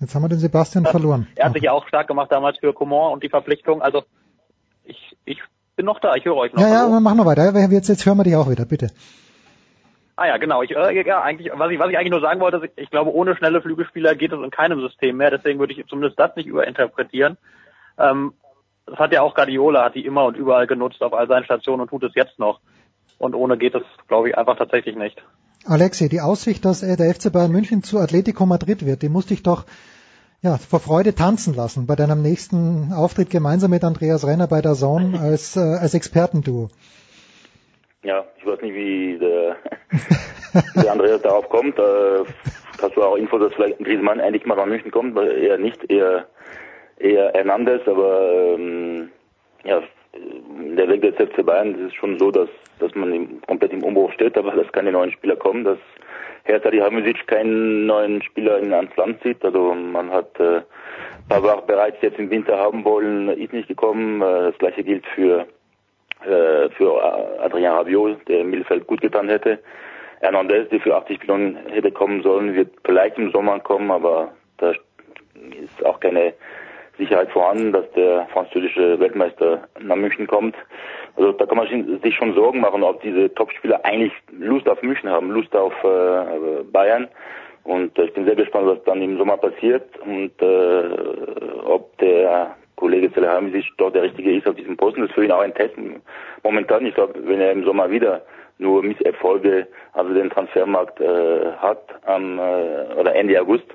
[0.00, 1.26] Jetzt haben wir den Sebastian verloren.
[1.34, 3.82] Er hat sich ja auch stark gemacht damals für Coman und die Verpflichtung.
[3.82, 4.04] Also
[4.88, 5.38] ich, ich
[5.76, 6.62] bin noch da, ich höre euch noch.
[6.62, 7.52] Ja, ja, mach noch weiter.
[7.70, 8.88] Jetzt, jetzt hören wir dich auch wieder, bitte.
[10.16, 10.62] Ah ja, genau.
[10.62, 13.36] Ich, äh, ja, eigentlich, was ich, was ich eigentlich nur sagen wollte, ich glaube, ohne
[13.36, 15.30] schnelle Flügelspieler geht es in keinem System mehr.
[15.30, 17.36] Deswegen würde ich zumindest das nicht überinterpretieren.
[17.98, 18.32] Ähm,
[18.86, 21.82] das hat ja auch Guardiola, hat die immer und überall genutzt auf all seinen Stationen
[21.82, 22.60] und tut es jetzt noch.
[23.18, 25.22] Und ohne geht es, glaube ich, einfach tatsächlich nicht.
[25.66, 29.34] Alexi, die Aussicht, dass äh, der FC Bayern München zu Atletico Madrid wird, die musste
[29.34, 29.66] ich doch
[30.42, 34.74] ja, vor Freude tanzen lassen bei deinem nächsten Auftritt gemeinsam mit Andreas Renner bei der
[34.74, 36.68] Zone als, äh, als Expertenduo.
[38.04, 39.56] Ja, ich weiß nicht, wie der,
[40.82, 41.78] der Andreas darauf kommt.
[41.78, 42.24] Äh,
[42.80, 45.16] hast du auch Info, dass vielleicht ein Griezmann endlich mal nach München kommt?
[45.16, 46.26] Weil er nicht, eher,
[46.98, 49.10] eher Hernandez, aber ähm,
[49.64, 49.82] ja,
[50.14, 52.48] der Weg des FC Bayern, ist schon so, dass,
[52.78, 55.78] dass man im, komplett im Umbruch steht, aber dass keine neuen Spieler kommen, das
[56.48, 59.44] Hertha Hamisic keinen neuen Spieler in ans Land zieht.
[59.44, 60.62] Also man hat äh,
[61.28, 64.22] Pavard bereits jetzt im Winter haben wollen, ist nicht gekommen.
[64.22, 65.46] Äh, das gleiche gilt für
[66.24, 69.58] äh, für Adrien Rabiot, der im Mittelfeld gut getan hätte.
[70.20, 74.70] Hernandez, der für 80 Millionen hätte kommen sollen, wird vielleicht im Sommer kommen, aber da
[74.70, 76.34] ist auch keine
[76.98, 80.56] Sicherheit vorhanden, dass der französische Weltmeister nach München kommt.
[81.18, 85.10] Also da kann man sich schon Sorgen machen, ob diese Topspieler eigentlich Lust auf München
[85.10, 87.08] haben, Lust auf äh, Bayern.
[87.64, 90.88] Und äh, ich bin sehr gespannt, was dann im Sommer passiert und äh,
[91.64, 95.00] ob der Kollege Zellerhamisic dort der Richtige ist auf diesem Posten.
[95.00, 95.74] Das ist für ihn auch ein Test.
[96.44, 98.22] Momentan, ich glaube, wenn er im Sommer wieder
[98.58, 103.66] nur Misserfolge, also den Transfermarkt äh, hat, am äh, oder Ende August,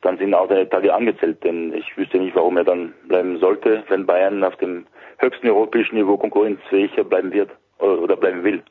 [0.00, 3.84] dann sind auch seine Tage angezählt, denn ich wüsste nicht, warum er dann bleiben sollte,
[3.88, 4.84] wenn Bayern auf dem
[5.22, 8.62] höchsten europäischen Niveau konkurrenzfähiger bleiben wird oder bleiben will.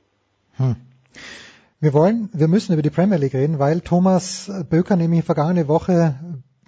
[0.57, 0.75] Hm.
[1.79, 6.15] Wir wollen, wir müssen über die Premier League reden, weil Thomas Böker nämlich vergangene Woche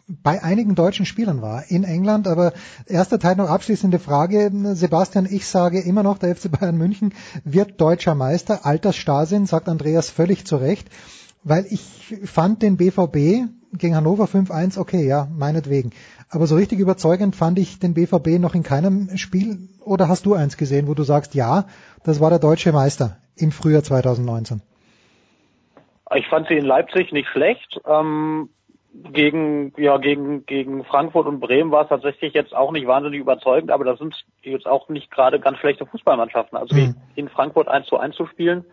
[0.07, 2.27] bei einigen deutschen Spielern war in England.
[2.27, 2.53] Aber
[2.87, 4.51] erster Teil noch abschließende Frage.
[4.73, 8.65] Sebastian, ich sage immer noch, der FC Bayern München wird deutscher Meister.
[8.65, 10.89] Altersstarrsinn, sagt Andreas völlig zu Recht.
[11.43, 15.91] Weil ich fand den BVB gegen Hannover 5-1, okay, ja, meinetwegen.
[16.29, 19.69] Aber so richtig überzeugend fand ich den BVB noch in keinem Spiel.
[19.85, 21.65] Oder hast du eins gesehen, wo du sagst, ja,
[22.03, 24.61] das war der deutsche Meister im Frühjahr 2019?
[26.15, 27.79] Ich fand sie in Leipzig nicht schlecht.
[27.87, 28.49] Ähm,
[28.93, 33.71] gegen, ja, gegen, gegen Frankfurt und Bremen war es tatsächlich jetzt auch nicht wahnsinnig überzeugend,
[33.71, 36.57] aber das sind jetzt auch nicht gerade ganz schlechte Fußballmannschaften.
[36.57, 36.95] Also mhm.
[37.15, 38.65] in Frankfurt 1 zu 1 zu spielen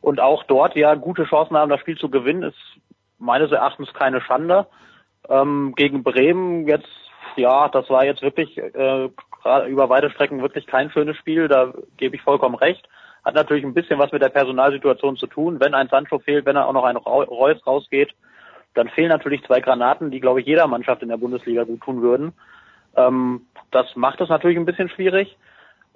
[0.00, 2.56] und auch dort ja gute Chancen haben, das Spiel zu gewinnen, ist
[3.18, 4.66] meines Erachtens keine Schande.
[5.28, 6.88] Ähm, gegen Bremen jetzt,
[7.36, 9.08] ja, das war jetzt wirklich äh,
[9.68, 12.88] über weite Strecken wirklich kein schönes Spiel, da gebe ich vollkommen recht.
[13.24, 15.58] Hat natürlich ein bisschen was mit der Personalsituation zu tun.
[15.58, 18.14] Wenn ein Sancho fehlt, wenn auch noch ein Reus rausgeht,
[18.74, 22.02] dann fehlen natürlich zwei Granaten, die, glaube ich, jeder Mannschaft in der Bundesliga gut tun
[22.02, 22.32] würden.
[22.96, 25.36] Ähm, das macht es natürlich ein bisschen schwierig.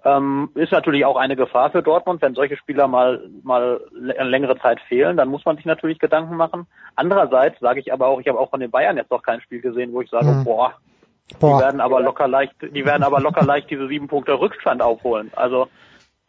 [0.04, 4.80] Ähm, ist natürlich auch eine Gefahr für Dortmund, wenn solche Spieler mal mal längere Zeit
[4.88, 6.66] fehlen, dann muss man sich natürlich Gedanken machen.
[6.96, 9.60] Andererseits sage ich aber auch, ich habe auch von den Bayern jetzt noch kein Spiel
[9.60, 10.44] gesehen, wo ich sage, mhm.
[10.44, 10.74] boah,
[11.38, 14.80] boah, die werden aber locker leicht, die werden aber locker leicht diese sieben Punkte Rückstand
[14.80, 15.30] aufholen.
[15.36, 15.68] Also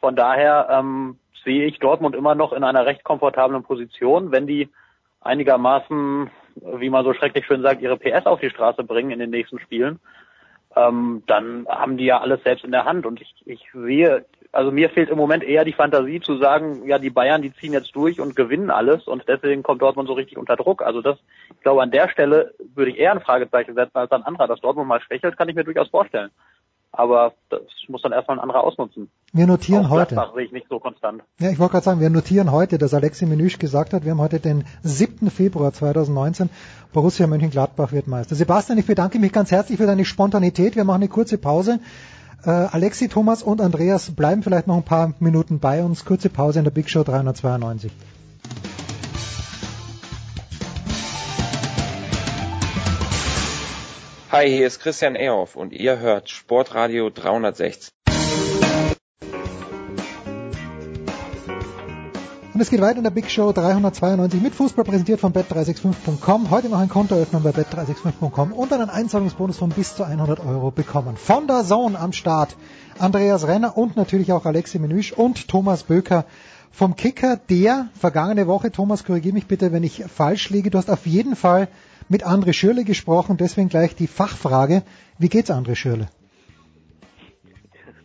[0.02, 4.70] von daher ähm, sehe ich Dortmund immer noch in einer recht komfortablen Position, wenn die
[5.22, 9.30] einigermaßen, wie man so schrecklich schön sagt, ihre PS auf die Straße bringen in den
[9.30, 10.00] nächsten Spielen
[10.76, 13.06] ähm, dann haben die ja alles selbst in der Hand.
[13.06, 17.00] Und ich, ich sehe, also mir fehlt im Moment eher die Fantasie zu sagen, ja,
[17.00, 20.38] die Bayern, die ziehen jetzt durch und gewinnen alles und deswegen kommt Dortmund so richtig
[20.38, 20.82] unter Druck.
[20.82, 21.18] Also das,
[21.54, 24.48] ich glaube, an der Stelle würde ich eher ein Fragezeichen setzen als ein anderer.
[24.48, 26.32] Dass Dortmund mal schwächelt, kann ich mir durchaus vorstellen
[26.92, 29.10] aber das muss dann erstmal ein anderer ausnutzen.
[29.32, 30.16] Wir notieren Auch heute.
[30.36, 31.24] sehe ich nicht so konstant.
[31.40, 34.22] Ja, ich wollte gerade sagen, wir notieren heute, dass Alexi Menüsch gesagt hat, wir haben
[34.22, 35.30] heute den 7.
[35.30, 36.50] Februar 2019,
[36.92, 38.36] Borussia Mönchengladbach wird Meister.
[38.36, 40.76] Sebastian, ich bedanke mich ganz herzlich für deine Spontanität.
[40.76, 41.80] Wir machen eine kurze Pause.
[42.44, 46.04] Äh, Alexi, Thomas und Andreas bleiben vielleicht noch ein paar Minuten bei uns.
[46.04, 47.92] Kurze Pause in der Big Show 392.
[54.32, 57.92] Hi, hier ist Christian Ehoff und ihr hört Sportradio 360.
[62.54, 66.50] Und es geht weiter in der Big Show 392 mit Fußball präsentiert von bet365.com.
[66.50, 70.72] Heute noch ein Konto öffnen bei bet365.com und einen Einzahlungsbonus von bis zu 100 Euro
[70.72, 71.18] bekommen.
[71.18, 72.56] Von der Zone am Start
[73.00, 76.24] Andreas Renner und natürlich auch Alexi Menüsch und Thomas Böker
[76.72, 80.90] vom Kicker, der vergangene Woche, Thomas, korrigiere mich bitte, wenn ich falsch liege, du hast
[80.90, 81.68] auf jeden Fall
[82.10, 84.84] mit André Schürle gesprochen, deswegen gleich die Fachfrage.
[85.18, 86.08] Wie geht's André Schürle?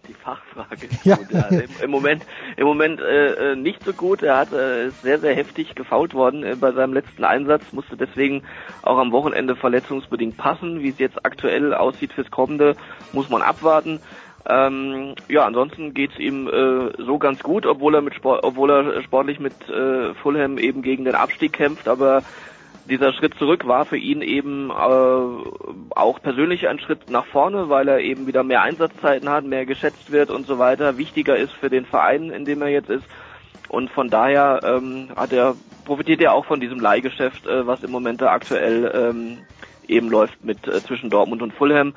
[0.09, 0.88] Die Fachfrage.
[1.04, 1.16] Ja.
[1.16, 2.24] Gut, ja, im, im, Moment,
[2.56, 4.22] im Moment äh, äh, nicht so gut.
[4.22, 7.96] Er hat äh, ist sehr, sehr heftig gefault worden äh, bei seinem letzten Einsatz, musste
[7.96, 8.42] deswegen
[8.82, 10.82] auch am Wochenende verletzungsbedingt passen.
[10.82, 12.76] Wie es jetzt aktuell aussieht fürs Kommende,
[13.12, 14.00] muss man abwarten.
[14.48, 19.02] Ähm, ja, ansonsten geht's ihm äh, so ganz gut, obwohl er mit Sport, obwohl er
[19.02, 22.22] sportlich mit äh, Fulham eben gegen den Abstieg kämpft, aber
[22.88, 27.88] dieser Schritt zurück war für ihn eben äh, auch persönlich ein Schritt nach vorne, weil
[27.88, 31.70] er eben wieder mehr Einsatzzeiten hat, mehr geschätzt wird und so weiter, wichtiger ist für
[31.70, 33.05] den Verein, in dem er jetzt ist.
[33.68, 37.90] Und von daher ähm, hat er profitiert er auch von diesem Leihgeschäft, äh, was im
[37.90, 39.38] Moment da aktuell ähm,
[39.88, 41.94] eben läuft mit äh, zwischen Dortmund und Fulham.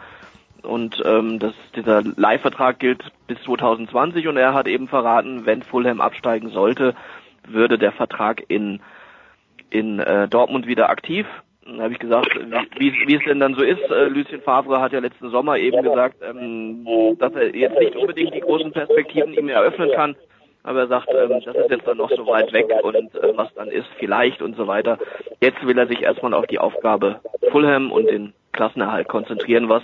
[0.62, 6.02] Und ähm, das, dieser Leihvertrag gilt bis 2020 und er hat eben verraten, wenn Fulham
[6.02, 6.96] absteigen sollte,
[7.48, 8.82] würde der Vertrag in
[9.70, 11.26] in äh, Dortmund wieder aktiv.
[11.66, 12.30] Dann habe ich gesagt,
[12.78, 13.82] wie, wie es denn dann so ist.
[13.92, 16.86] Äh, Lucien Favre hat ja letzten Sommer eben gesagt, ähm,
[17.20, 20.16] dass er jetzt nicht unbedingt die großen Perspektiven ihm eröffnen kann.
[20.64, 23.54] Aber er sagt, ähm, das ist jetzt dann noch so weit weg und äh, was
[23.54, 24.98] dann ist, vielleicht und so weiter.
[25.42, 29.84] Jetzt will er sich erstmal auf die Aufgabe Fulham und den Klassenerhalt konzentrieren, was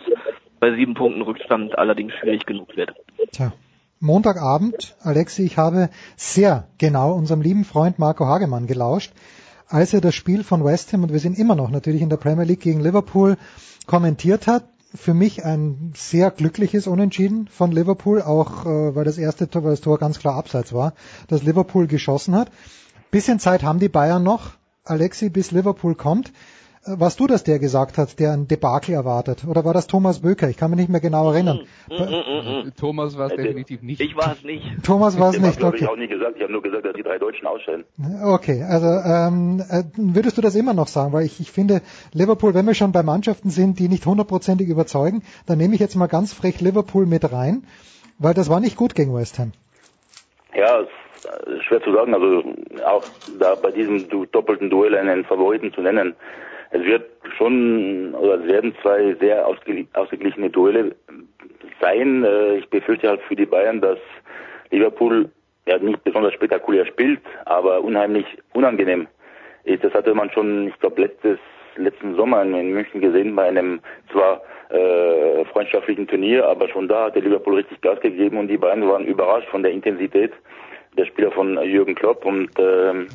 [0.60, 2.94] bei sieben Punkten Rückstand allerdings schwierig genug wird.
[3.32, 3.54] Tja.
[4.02, 9.14] Montagabend, Alexi, ich habe sehr genau unserem lieben Freund Marco Hagemann gelauscht
[9.68, 12.18] als er das Spiel von West Ham, und wir sind immer noch natürlich in der
[12.18, 13.38] Premier League gegen Liverpool,
[13.86, 14.70] kommentiert hat.
[14.94, 19.72] Für mich ein sehr glückliches Unentschieden von Liverpool, auch äh, weil das erste Tor, weil
[19.72, 20.94] das Tor ganz klar abseits war,
[21.28, 22.50] dass Liverpool geschossen hat.
[23.12, 24.52] Bisschen Zeit haben die Bayern noch,
[24.86, 26.32] Alexi, bis Liverpool kommt.
[26.88, 29.44] Warst du das, der gesagt hat, der ein Debakel erwartet?
[29.50, 30.50] Oder war das Thomas Böker?
[30.50, 31.62] Ich kann mich nicht mehr genau erinnern.
[31.90, 34.00] Mm, mm, mm, Thomas war es definitiv nicht.
[34.02, 34.84] Ich war es nicht.
[34.84, 35.58] Thomas war es nicht.
[35.58, 36.36] Das habe ich auch nie gesagt.
[36.36, 37.86] Ich habe nur gesagt, dass die drei Deutschen ausstellen.
[38.24, 41.12] Okay, also ähm, äh, würdest du das immer noch sagen?
[41.12, 41.82] Weil ich, ich finde,
[42.14, 45.96] Liverpool, wenn wir schon bei Mannschaften sind, die nicht hundertprozentig überzeugen, dann nehme ich jetzt
[45.96, 47.64] mal ganz frech Liverpool mit rein,
[48.20, 49.54] weil das war nicht gut gegen West Ham.
[50.54, 50.86] Ja,
[51.68, 52.14] schwer zu sagen.
[52.14, 52.44] Also
[52.86, 53.04] auch
[53.40, 56.16] da bei diesem doppelten Duell einen Favoriten zu nennen
[56.76, 60.96] es wird schon, oder es werden zwei sehr ausgeglichene Duelle
[61.82, 62.24] sein.
[62.24, 64.00] Äh, ich befürchte halt für die Bayern, dass
[64.72, 65.30] Liverpool
[65.66, 69.08] ja nicht besonders spektakulär spielt, aber unheimlich unangenehm
[69.64, 69.84] ist.
[69.84, 71.40] Das hatte man schon, ich glaube, letztes
[71.78, 77.16] letzten Sommer in München gesehen bei einem zwar äh, freundschaftlichen Turnier, aber schon da hat
[77.16, 80.32] der Liverpool richtig Gas gegeben und die Bayern waren überrascht von der Intensität
[80.98, 83.08] der Spieler von Jürgen Klopp und ähm,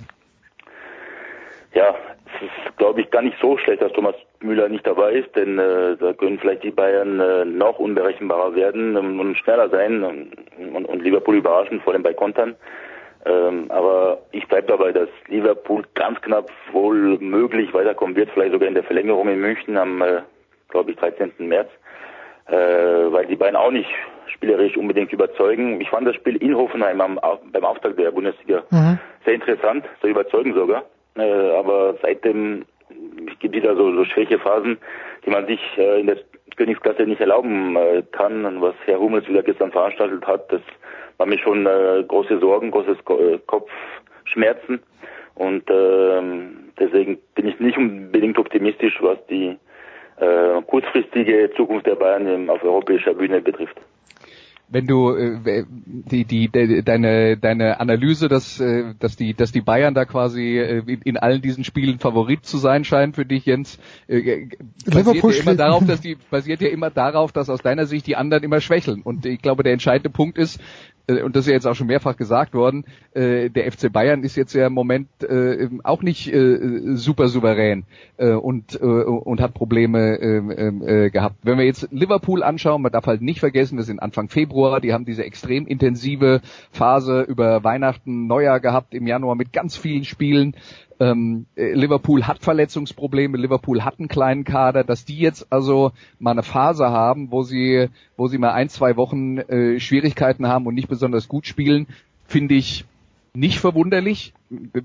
[1.73, 1.94] ja,
[2.36, 5.58] es ist, glaube ich, gar nicht so schlecht, dass Thomas Müller nicht dabei ist, denn
[5.58, 10.32] äh, da können vielleicht die Bayern äh, noch unberechenbarer werden und, und schneller sein und,
[10.74, 12.56] und, und, Liverpool überraschen, vor allem bei Kontern.
[13.26, 18.68] Ähm, aber ich bleibe dabei, dass Liverpool ganz knapp wohl möglich weiterkommen wird, vielleicht sogar
[18.68, 20.22] in der Verlängerung in München am, äh,
[20.70, 21.32] glaube ich, 13.
[21.38, 21.68] März,
[22.46, 23.90] äh, weil die Bayern auch nicht
[24.26, 25.80] spielerisch unbedingt überzeugen.
[25.80, 27.20] Ich fand das Spiel in Hoffenheim am,
[27.52, 28.98] beim Auftakt der Bundesliga mhm.
[29.24, 30.84] sehr interessant, sehr überzeugend sogar.
[31.16, 32.64] Äh, aber seitdem
[33.40, 34.79] gibt es wieder so, so Schwächephasen,
[35.25, 36.18] die man sich äh, in der
[36.57, 38.44] Königsklasse nicht erlauben äh, kann.
[38.44, 40.62] Und was Herr Hummels wieder gestern veranstaltet hat, das
[41.18, 44.83] war mir schon äh, große Sorgen, großes äh, Kopfschmerzen.
[45.35, 46.23] Und äh,
[46.79, 49.57] deswegen bin ich nicht unbedingt optimistisch, was die
[50.18, 53.81] äh, kurzfristige Zukunft der Bayern auf europäischer Bühne betrifft
[54.70, 59.61] wenn du äh, die, die, de, deine deine Analyse, dass äh, dass die dass die
[59.61, 63.46] Bayern da quasi äh, in, in allen diesen Spielen Favorit zu sein scheinen für dich,
[63.46, 64.46] Jens, äh,
[64.87, 68.16] basiert ja immer darauf, dass die basiert ja immer darauf, dass aus deiner Sicht die
[68.16, 69.02] anderen immer schwächeln.
[69.02, 70.62] Und ich glaube, der entscheidende Punkt ist, äh,
[71.08, 72.84] und das ist ja jetzt auch schon mehrfach gesagt worden,
[73.14, 77.84] äh, der FC Bayern ist jetzt ja im Moment äh, auch nicht äh, super souverän
[78.16, 81.36] äh, und, äh, und hat Probleme äh, äh, gehabt.
[81.42, 84.92] Wenn wir jetzt Liverpool anschauen, man darf halt nicht vergessen, wir sind Anfang Februar, die
[84.92, 90.54] haben diese extrem intensive Phase über Weihnachten, Neujahr gehabt im Januar mit ganz vielen Spielen.
[91.00, 96.32] Ähm, äh, Liverpool hat Verletzungsprobleme, Liverpool hat einen kleinen Kader, dass die jetzt also mal
[96.32, 100.74] eine Phase haben, wo sie, wo sie mal ein, zwei Wochen äh, Schwierigkeiten haben und
[100.74, 101.86] nicht besonders gut spielen,
[102.26, 102.84] finde ich
[103.32, 104.34] nicht verwunderlich.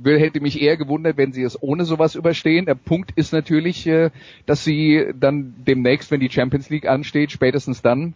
[0.04, 2.66] Hätte mich eher gewundert, wenn sie es ohne sowas überstehen.
[2.66, 4.12] Der Punkt ist natürlich, äh,
[4.46, 8.14] dass sie dann demnächst, wenn die Champions League ansteht, spätestens dann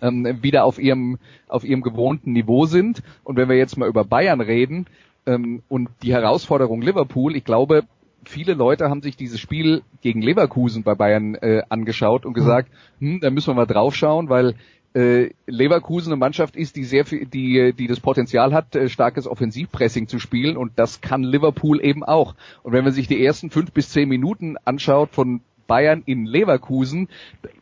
[0.00, 3.04] ähm, wieder auf ihrem auf ihrem gewohnten Niveau sind.
[3.22, 4.86] Und wenn wir jetzt mal über Bayern reden
[5.26, 7.84] ähm, und die Herausforderung Liverpool, ich glaube,
[8.24, 13.20] viele Leute haben sich dieses Spiel gegen Leverkusen bei Bayern äh, angeschaut und gesagt, hm,
[13.20, 14.54] da müssen wir mal draufschauen, weil
[14.94, 19.26] äh, Leverkusen eine Mannschaft ist, die sehr viel, die, die das Potenzial hat, äh, starkes
[19.26, 22.34] Offensivpressing zu spielen und das kann Liverpool eben auch.
[22.62, 25.40] Und wenn man sich die ersten fünf bis zehn Minuten anschaut von
[25.72, 27.08] Bayern in Leverkusen,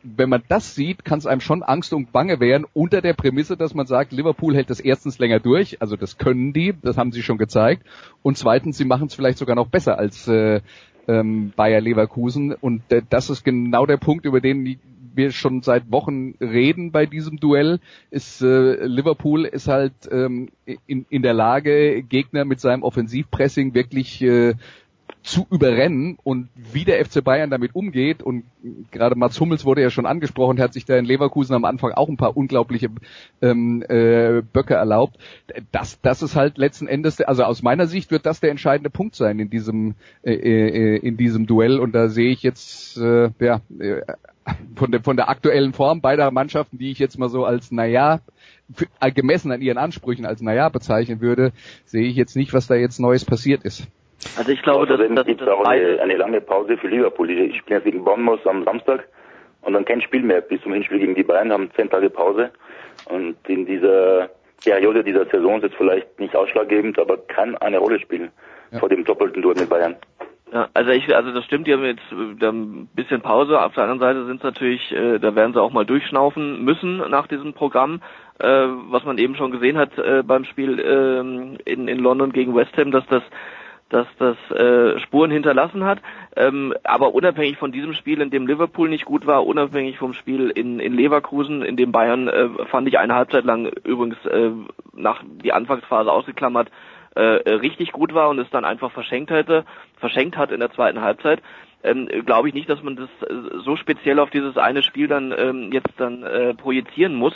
[0.03, 3.55] wenn man das sieht, kann es einem schon Angst und Bange werden, unter der Prämisse,
[3.55, 7.13] dass man sagt, Liverpool hält das erstens länger durch, also das können die, das haben
[7.13, 7.83] sie schon gezeigt,
[8.21, 10.59] und zweitens, sie machen es vielleicht sogar noch besser als äh,
[11.07, 12.53] ähm, Bayer Leverkusen.
[12.53, 14.77] Und äh, das ist genau der Punkt, über den
[15.13, 20.49] wir schon seit Wochen reden bei diesem Duell, ist äh, Liverpool ist halt ähm,
[20.87, 24.55] in, in der Lage, Gegner mit seinem Offensivpressing wirklich äh,
[25.23, 28.43] zu überrennen und wie der FC Bayern damit umgeht und
[28.91, 32.09] gerade Mats Hummels wurde ja schon angesprochen, hat sich da in Leverkusen am Anfang auch
[32.09, 32.89] ein paar unglaubliche
[33.41, 35.17] ähm, äh, Böcke erlaubt.
[35.71, 39.15] Das, das ist halt letzten Endes, also aus meiner Sicht wird das der entscheidende Punkt
[39.15, 43.61] sein in diesem äh, äh, in diesem Duell und da sehe ich jetzt äh, ja
[43.79, 44.01] äh,
[44.75, 48.21] von der von der aktuellen Form beider Mannschaften, die ich jetzt mal so als naja
[48.73, 51.51] für, gemessen an ihren Ansprüchen als naja bezeichnen würde,
[51.85, 53.87] sehe ich jetzt nicht, was da jetzt Neues passiert ist.
[54.37, 57.29] Also ich glaube, dass, dass gibt es auch eine, eine, lange Pause für Liverpool.
[57.29, 59.07] Ich spiele jetzt gegen Bournemouth am Samstag
[59.61, 62.51] und dann kein Spiel mehr bis zum Hinspiel gegen die Bayern, haben zehn Tage Pause.
[63.05, 64.29] Und in dieser
[64.63, 68.31] Periode dieser Saison ist jetzt vielleicht nicht ausschlaggebend, aber kann eine Rolle spielen
[68.71, 68.79] ja.
[68.79, 69.95] vor dem doppelten Duell mit Bayern.
[70.53, 73.61] Ja, also ich, also das stimmt, die haben jetzt ein bisschen Pause.
[73.61, 76.97] Auf der anderen Seite sind es natürlich, äh, da werden sie auch mal durchschnaufen müssen
[77.09, 78.01] nach diesem Programm,
[78.37, 82.53] äh, was man eben schon gesehen hat äh, beim Spiel äh, in, in London gegen
[82.53, 83.23] West Ham, dass das
[83.91, 85.99] dass das äh, Spuren hinterlassen hat.
[86.35, 90.49] Ähm, aber unabhängig von diesem Spiel, in dem Liverpool nicht gut war, unabhängig vom Spiel
[90.49, 94.51] in, in Leverkusen, in dem Bayern äh, fand ich eine Halbzeit lang übrigens äh,
[94.93, 96.71] nach die Anfangsphase ausgeklammert
[97.15, 99.65] äh, richtig gut war und es dann einfach verschenkt hätte,
[99.97, 101.41] verschenkt hat in der zweiten Halbzeit.
[101.83, 103.33] Ähm, glaube ich nicht, dass man das äh,
[103.65, 107.33] so speziell auf dieses eine Spiel dann ähm, jetzt dann äh, projizieren muss.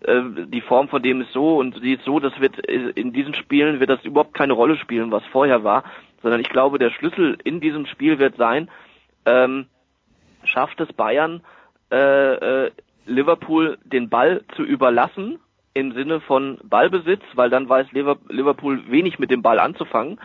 [0.00, 3.12] Äh, die Form von dem ist so und sie ist so, das wird äh, in
[3.12, 5.84] diesen Spielen wird das überhaupt keine Rolle spielen, was vorher war,
[6.22, 8.70] sondern ich glaube, der Schlüssel in diesem Spiel wird sein,
[9.26, 9.66] ähm,
[10.44, 11.42] schafft es Bayern,
[11.90, 12.70] äh, äh,
[13.06, 15.40] Liverpool den Ball zu überlassen
[15.74, 20.20] im Sinne von Ballbesitz, weil dann weiß Liverpool wenig mit dem Ball anzufangen,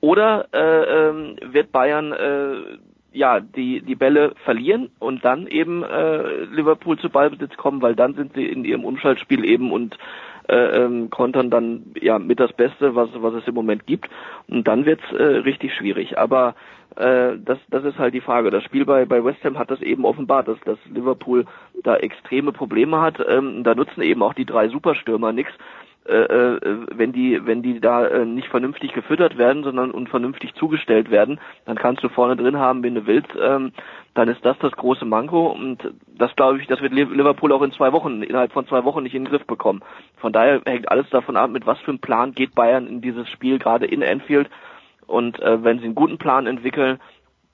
[0.00, 2.78] oder äh, äh, wird Bayern äh,
[3.14, 8.14] ja, die, die Bälle verlieren und dann eben äh, Liverpool zu Ballbesitz kommen, weil dann
[8.14, 9.96] sind sie in ihrem Umschaltspiel eben und
[10.48, 14.10] äh, ähm, kontern dann ja mit das Beste, was, was es im Moment gibt.
[14.48, 16.18] Und dann wird's äh, richtig schwierig.
[16.18, 16.54] Aber
[16.96, 18.50] äh, das, das ist halt die Frage.
[18.50, 21.46] Das Spiel bei, bei West Ham hat das eben offenbart, dass, dass Liverpool
[21.82, 23.24] da extreme Probleme hat.
[23.26, 25.54] Ähm, da nutzen eben auch die drei Superstürmer nichts
[26.06, 31.10] äh, äh, wenn die, wenn die da äh, nicht vernünftig gefüttert werden, sondern unvernünftig zugestellt
[31.10, 33.72] werden, dann kannst du vorne drin haben, wenn du willst, ähm,
[34.12, 37.72] dann ist das das große Manko und das glaube ich, das wird Liverpool auch in
[37.72, 39.80] zwei Wochen, innerhalb von zwei Wochen nicht in den Griff bekommen.
[40.18, 43.26] Von daher hängt alles davon ab, mit was für einem Plan geht Bayern in dieses
[43.30, 44.50] Spiel, gerade in Anfield
[45.06, 47.00] und äh, wenn sie einen guten Plan entwickeln,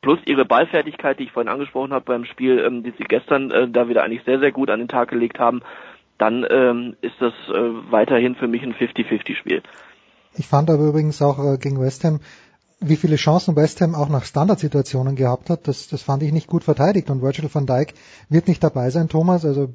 [0.03, 3.69] plus ihre Ballfertigkeit, die ich vorhin angesprochen habe beim Spiel, ähm, die sie gestern äh,
[3.69, 5.61] da wieder eigentlich sehr, sehr gut an den Tag gelegt haben,
[6.21, 9.63] dann ähm, ist das äh, weiterhin für mich ein 50-50-Spiel.
[10.37, 12.21] Ich fand aber übrigens auch äh, gegen West Ham
[12.83, 16.47] wie viele Chancen West Ham auch nach Standardsituationen gehabt hat, das, das fand ich nicht
[16.47, 17.11] gut verteidigt.
[17.11, 17.93] Und Virgil van Dijk
[18.31, 19.45] wird nicht dabei sein, Thomas.
[19.45, 19.69] Also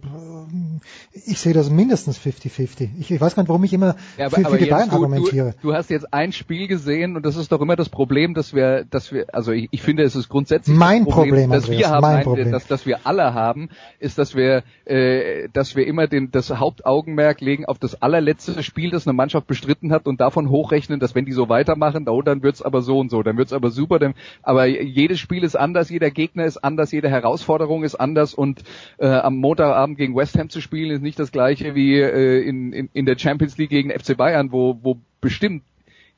[1.14, 2.90] ich sehe das mindestens 50-50.
[3.00, 4.96] Ich, ich, weiß gar nicht, warum ich immer ja, aber, für, für die Bayern du,
[4.96, 5.54] argumentiere.
[5.62, 8.56] Du, du, hast jetzt ein Spiel gesehen und das ist doch immer das Problem, dass
[8.56, 11.88] wir, dass wir, also ich, ich finde, es ist grundsätzlich mein Problem, Problem das wir
[11.88, 12.52] haben, mein nein, Problem.
[12.52, 17.40] Dass, dass wir alle haben, ist, dass wir, äh, dass wir immer den, das Hauptaugenmerk
[17.40, 21.26] legen auf das allerletzte Spiel, das eine Mannschaft bestritten hat und davon hochrechnen, dass wenn
[21.26, 24.00] die so weitermachen, oh, dann wird's aber so und so, dann wird's aber super.
[24.00, 28.64] Dann, aber jedes Spiel ist anders, jeder Gegner ist anders, jede Herausforderung ist anders und
[28.98, 32.74] äh, am Montagabend gegen West Ham zu spielen ist nicht das gleiche wie äh, in,
[32.74, 35.64] in, in der Champions League gegen FC Bayern, wo, wo bestimmt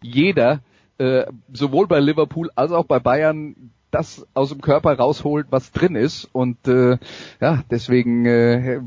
[0.02, 0.62] jeder
[0.98, 5.96] äh, sowohl bei Liverpool als auch bei Bayern das aus dem Körper rausholt, was drin
[5.96, 6.30] ist.
[6.34, 6.98] Und äh,
[7.40, 8.82] ja, deswegen äh,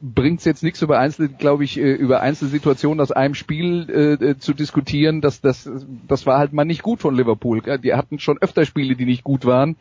[0.00, 3.88] bringt es jetzt nichts über einzelne, glaube ich, äh, über einzelne Situationen aus einem Spiel
[3.90, 5.20] äh, äh, zu diskutieren.
[5.20, 5.70] Das, das,
[6.08, 7.60] das war halt mal nicht gut von Liverpool.
[7.82, 9.76] Die hatten schon öfter Spiele, die nicht gut waren.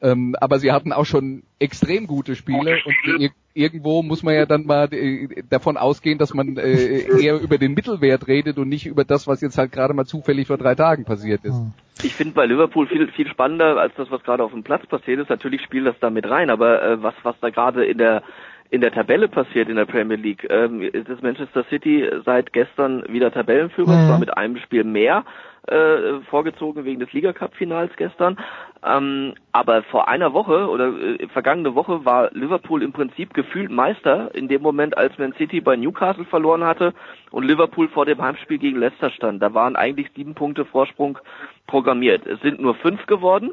[0.00, 4.46] Ähm, aber sie hatten auch schon extrem gute Spiele und ihr, irgendwo muss man ja
[4.46, 8.86] dann mal äh, davon ausgehen, dass man äh, eher über den Mittelwert redet und nicht
[8.86, 11.60] über das, was jetzt halt gerade mal zufällig vor drei Tagen passiert ist.
[12.04, 15.18] Ich finde bei Liverpool viel viel spannender als das, was gerade auf dem Platz passiert
[15.18, 15.30] ist.
[15.30, 18.22] Natürlich spielt das da mit rein, aber äh, was was da gerade in der
[18.70, 23.02] in der Tabelle passiert in der Premier League, ähm, ist das Manchester City seit gestern
[23.08, 24.06] wieder Tabellenführer, Mhm.
[24.06, 25.24] zwar mit einem Spiel mehr
[25.66, 28.38] äh, vorgezogen wegen des Liga-Cup-Finals gestern.
[28.84, 34.32] Ähm, aber vor einer Woche oder äh, vergangene Woche war Liverpool im Prinzip gefühlt Meister
[34.34, 36.94] in dem Moment, als Man City bei Newcastle verloren hatte
[37.32, 39.42] und Liverpool vor dem Heimspiel gegen Leicester stand.
[39.42, 41.18] Da waren eigentlich sieben Punkte Vorsprung
[41.66, 42.26] programmiert.
[42.26, 43.50] Es sind nur fünf geworden.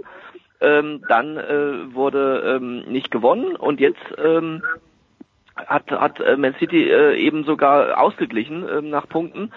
[0.62, 4.62] Ähm, dann äh, wurde ähm, nicht gewonnen und jetzt ähm,
[5.56, 9.52] hat, hat äh, Man City äh, eben sogar ausgeglichen ähm, nach Punkten.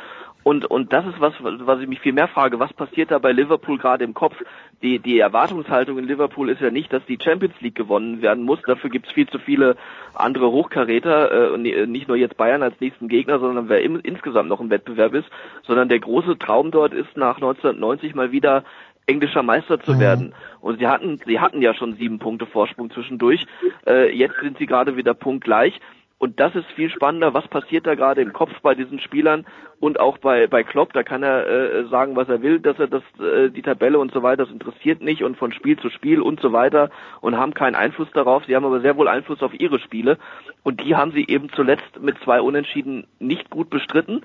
[0.49, 2.59] Und, und das ist was, was ich mich viel mehr frage.
[2.59, 4.35] Was passiert da bei Liverpool gerade im Kopf?
[4.81, 8.59] Die, die Erwartungshaltung in Liverpool ist ja nicht, dass die Champions League gewonnen werden muss.
[8.67, 9.77] Dafür gibt es viel zu viele
[10.15, 11.51] andere Hochkaräter.
[11.51, 14.71] Äh, und nicht nur jetzt Bayern als nächsten Gegner, sondern wer im, insgesamt noch im
[14.71, 15.29] Wettbewerb ist.
[15.65, 18.65] Sondern der große Traum dort ist, nach 1990 mal wieder
[19.05, 20.35] englischer Meister zu werden.
[20.63, 23.45] Und sie hatten, sie hatten ja schon sieben Punkte Vorsprung zwischendurch.
[23.87, 25.79] Äh, jetzt sind sie gerade wieder punktgleich.
[26.19, 27.33] Und das ist viel spannender.
[27.33, 29.47] Was passiert da gerade im Kopf bei diesen Spielern
[29.79, 30.93] und auch bei bei Klopp?
[30.93, 34.13] Da kann er äh, sagen, was er will, dass er das äh, die Tabelle und
[34.13, 36.91] so weiter, das interessiert nicht und von Spiel zu Spiel und so weiter
[37.21, 38.45] und haben keinen Einfluss darauf.
[38.47, 40.19] Sie haben aber sehr wohl Einfluss auf ihre Spiele
[40.65, 44.23] und die haben sie eben zuletzt mit zwei Unentschieden nicht gut bestritten.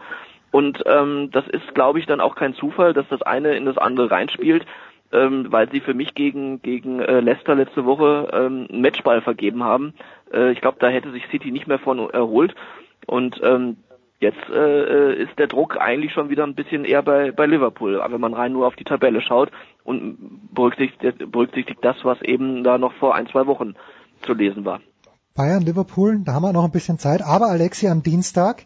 [0.50, 3.78] Und ähm, das ist, glaube ich, dann auch kein Zufall, dass das eine in das
[3.78, 4.66] andere reinspielt,
[5.14, 9.64] ähm, weil sie für mich gegen gegen äh, Leicester letzte Woche ähm, einen Matchball vergeben
[9.64, 9.94] haben.
[10.34, 12.56] Äh, ich glaube, da hätte sich City nicht mehr von erholt.
[13.06, 13.78] Und ähm,
[14.20, 18.22] jetzt äh, ist der Druck eigentlich schon wieder ein bisschen eher bei bei Liverpool, wenn
[18.22, 19.52] man rein nur auf die Tabelle schaut
[19.84, 20.18] und
[20.54, 23.76] berücksichtigt, berücksichtigt das, was eben da noch vor ein zwei Wochen
[24.24, 24.82] zu lesen war.
[25.36, 27.22] Bayern, Liverpool, da haben wir noch ein bisschen Zeit.
[27.24, 28.66] Aber Alexi am Dienstag,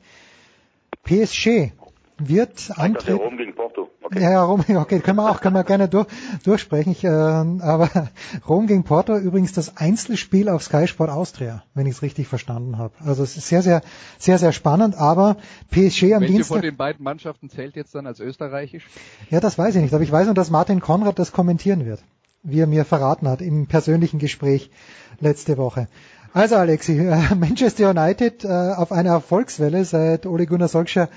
[1.03, 1.71] PSG
[2.17, 3.17] wird antreten.
[3.17, 3.89] Rom gegen Porto.
[4.09, 4.23] Okay.
[4.23, 6.07] Ja, ja, Rom, okay, können wir auch, können wir gerne durch,
[6.45, 6.93] durchsprechen.
[6.93, 7.89] Ich, äh, aber
[8.47, 12.77] Rom gegen Porto übrigens das Einzelspiel auf Sky Sport Austria, wenn ich es richtig verstanden
[12.77, 12.93] habe.
[13.03, 13.81] Also es ist sehr, sehr,
[14.17, 14.95] sehr, sehr spannend.
[14.95, 15.35] Aber
[15.71, 18.87] PSG am Welche von Dienstag, den beiden Mannschaften zählt jetzt dann als österreichisch?
[19.29, 19.93] ja, das weiß ich nicht.
[19.93, 22.01] Aber ich weiß nur, dass Martin Konrad das kommentieren wird,
[22.43, 24.71] wie er mir verraten hat im persönlichen Gespräch
[25.19, 25.89] letzte Woche.
[26.31, 26.93] Also Alexi,
[27.35, 31.09] Manchester United äh, auf einer Erfolgswelle seit Ole Gunnar Solskjaer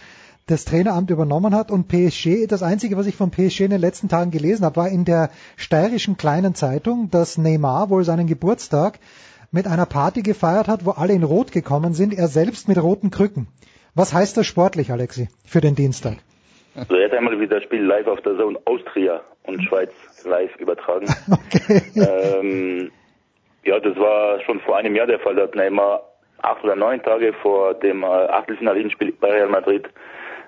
[0.47, 4.09] das Traineramt übernommen hat und PSG, das Einzige, was ich von PSG in den letzten
[4.09, 8.99] Tagen gelesen habe, war in der steirischen kleinen Zeitung, dass Neymar wohl seinen Geburtstag
[9.53, 13.11] mit einer Party gefeiert hat, wo alle in Rot gekommen sind, er selbst mit roten
[13.11, 13.49] Krücken.
[13.95, 16.19] Was heißt das sportlich, Alexi, für den Dienstag?
[16.89, 19.91] So, jetzt einmal wieder das Spiel live auf der Zone Austria und Schweiz
[20.25, 21.07] live übertragen.
[21.31, 21.83] Okay.
[21.97, 22.91] ähm,
[23.65, 26.03] ja, das war schon vor einem Jahr der Fall, dass Neymar
[26.43, 29.89] acht oder neun Tage vor dem äh, Achtelfinalspiel bei Real Madrid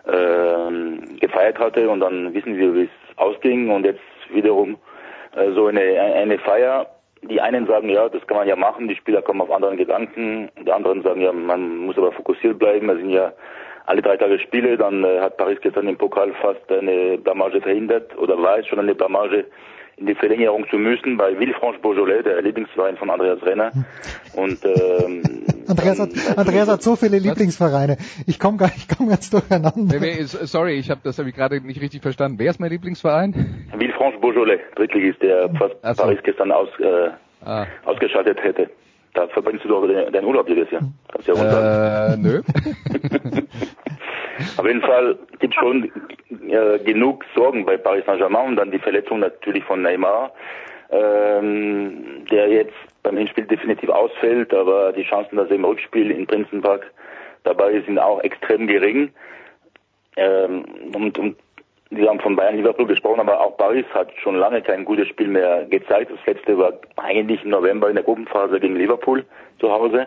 [0.07, 4.01] ähm, gefeiert hatte und dann wissen wir, wie es ausging und jetzt
[4.31, 4.77] wiederum
[5.37, 6.87] äh, so eine, eine Feier.
[7.23, 10.51] Die einen sagen, ja, das kann man ja machen, die Spieler kommen auf anderen Gedanken,
[10.61, 13.33] die anderen sagen, ja, man muss aber fokussiert bleiben, es sind ja
[13.87, 18.17] alle drei Tage Spiele, dann äh, hat Paris gestern im Pokal fast eine Blamage verhindert
[18.19, 19.45] oder war es schon eine Blamage
[19.97, 23.70] in die Verlängerung zu müssen bei Villefranche Beaujolais, der Lieblingsverein von Andreas Renner.
[24.34, 25.22] Und ähm,
[25.68, 27.99] Andreas hat, Andreas hat so viele Lieblingsvereine.
[28.26, 29.72] Ich komme gar ich komm ganz durcheinander.
[29.88, 32.38] Wer, wer ist, sorry, ich habe das hab ich gerade nicht richtig verstanden.
[32.38, 33.68] Wer ist mein Lieblingsverein?
[33.76, 36.03] Villefranche Beaujolais, Drittligist, der fast so.
[36.03, 37.11] Paris gestern aus, äh,
[37.45, 38.70] Ah, ausgeschaltet hätte.
[39.14, 40.82] Da verbringst du doch deinen Urlaub jedes Jahr.
[41.11, 42.14] Kannst ja runter.
[42.14, 42.40] äh, nö.
[44.57, 45.90] Auf jeden Fall gibt schon
[46.49, 50.32] äh, genug Sorgen bei Paris Saint-Germain und dann die Verletzung natürlich von Neymar,
[50.90, 56.26] ähm, der jetzt beim Hinspiel definitiv ausfällt, aber die Chancen, dass er im Rückspiel in
[56.26, 56.90] Prinzenpark
[57.45, 59.11] dabei ist, sind auch extrem gering.
[60.16, 60.64] Ähm,
[60.95, 61.36] und, und
[61.90, 65.28] wir haben von Bayern Liverpool gesprochen, aber auch Paris hat schon lange kein gutes Spiel
[65.28, 66.11] mehr gezeigt.
[66.11, 69.24] Das letzte war eigentlich im November in der Gruppenphase gegen Liverpool
[69.59, 70.07] zu Hause.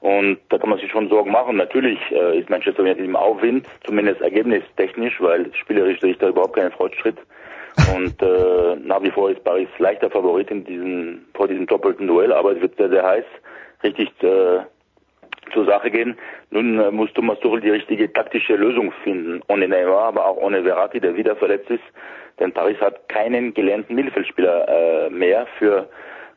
[0.00, 1.56] Und da kann man sich schon Sorgen machen.
[1.56, 6.56] Natürlich äh, ist Manchester United im Aufwind, zumindest ergebnistechnisch, weil spielerisch sehe ich da überhaupt
[6.56, 7.16] keinen Fortschritt.
[7.82, 12.32] Und äh, nach wie vor ist Paris leichter Favorit in diesem, vor diesem doppelten Duell,
[12.32, 13.24] aber es wird sehr, sehr heiß,
[13.82, 14.60] richtig äh,
[15.52, 16.16] zur Sache gehen.
[16.50, 20.62] Nun äh, muss Thomas Tuchel die richtige taktische Lösung finden, ohne Neymar, aber auch ohne
[20.62, 21.84] Verratti, der wieder verletzt ist.
[22.38, 25.88] Denn Paris hat keinen gelernten Mittelfeldspieler äh, mehr für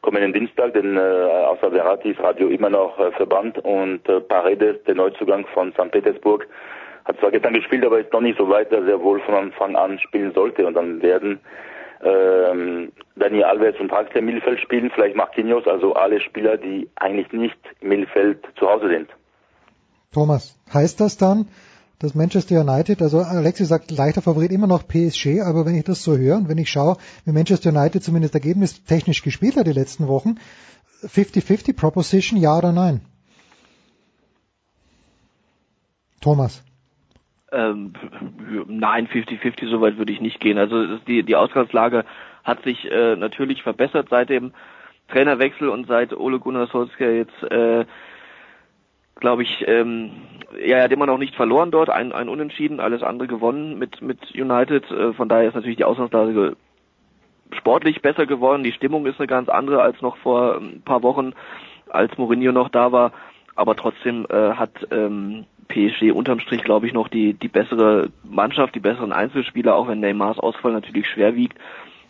[0.02, 4.84] kommenden Dienstag, denn äh, außer Verratti ist Radio immer noch äh, verbannt und äh, Paredes,
[4.86, 5.92] der Neuzugang von St.
[5.92, 6.48] Petersburg,
[7.06, 9.76] hat zwar gestern gespielt, aber ist noch nicht so weit, dass er wohl von Anfang
[9.76, 11.40] an spielen sollte und dann werden
[12.04, 17.32] ähm, Daniel Alves und Draxler im Mittelfeld spielen, vielleicht Marquinhos, also alle Spieler, die eigentlich
[17.32, 19.10] nicht im Mittelfeld zu Hause sind.
[20.12, 21.48] Thomas, heißt das dann,
[22.02, 26.04] dass Manchester United, also Alexi sagt leichter Favorit immer noch PSG, aber wenn ich das
[26.04, 30.08] so höre und wenn ich schaue, wie Manchester United zumindest ergebnistechnisch gespielt hat die letzten
[30.08, 30.38] Wochen,
[31.04, 33.02] 50-50 Proposition, ja oder nein?
[36.22, 36.64] Thomas.
[37.52, 37.94] Ähm,
[38.68, 40.58] nein, 50-50, so weit würde ich nicht gehen.
[40.58, 42.06] Also die, die Ausgangslage
[42.44, 44.54] hat sich äh, natürlich verbessert seit dem
[45.10, 47.86] Trainerwechsel und seit Ole Gunnar Solskjaer jetzt, äh,
[49.16, 50.12] glaube ich, ähm,
[50.60, 54.02] ja, er hat immer noch nicht verloren dort, ein, ein Unentschieden, alles andere gewonnen mit,
[54.02, 54.90] mit United.
[54.92, 56.56] Äh, von daher ist natürlich die Ausgangslage
[57.54, 58.64] sportlich besser geworden.
[58.64, 61.34] Die Stimmung ist eine ganz andere als noch vor ein paar Wochen,
[61.90, 63.12] als Mourinho noch da war.
[63.56, 68.76] Aber trotzdem äh, hat ähm, PSG unterm Strich, glaube ich, noch die, die bessere Mannschaft,
[68.76, 71.58] die besseren Einzelspieler, auch wenn Neymars Ausfall natürlich schwer wiegt.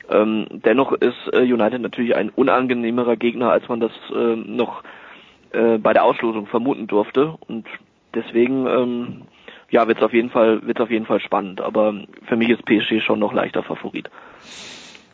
[0.10, 4.84] Ähm, dennoch ist äh, United natürlich ein unangenehmerer Gegner, als man das äh, noch
[5.54, 7.36] äh, bei der Auslosung vermuten durfte.
[7.48, 7.66] Und
[8.16, 9.22] deswegen ähm,
[9.70, 11.62] ja, wird es auf jeden Fall wird auf jeden Fall spannend.
[11.62, 11.94] Aber
[12.28, 14.10] für mich ist PSG schon noch leichter Favorit.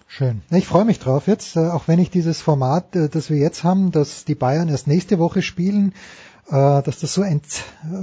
[0.08, 0.42] Schön.
[0.52, 3.64] Ich freue mich drauf jetzt, äh, auch wenn ich dieses Format, äh, das wir jetzt
[3.64, 5.94] haben, dass die Bayern erst nächste Woche spielen,
[6.50, 7.44] dass das so ent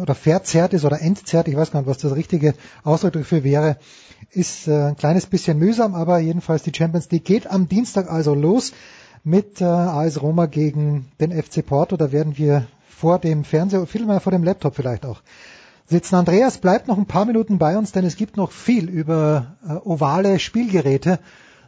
[0.02, 3.78] oder verzerrt ist oder entzerrt, ich weiß gar nicht, was das richtige Ausdruck dafür wäre,
[4.32, 8.74] ist ein kleines bisschen mühsam, aber jedenfalls die Champions League geht am Dienstag also los
[9.24, 11.96] mit AS Roma gegen den FC Porto.
[11.96, 15.20] Da werden wir vor dem Fernseher, vielmehr vor dem Laptop vielleicht auch
[15.86, 16.14] sitzen.
[16.14, 20.38] Andreas bleibt noch ein paar Minuten bei uns, denn es gibt noch viel über ovale
[20.38, 21.18] Spielgeräte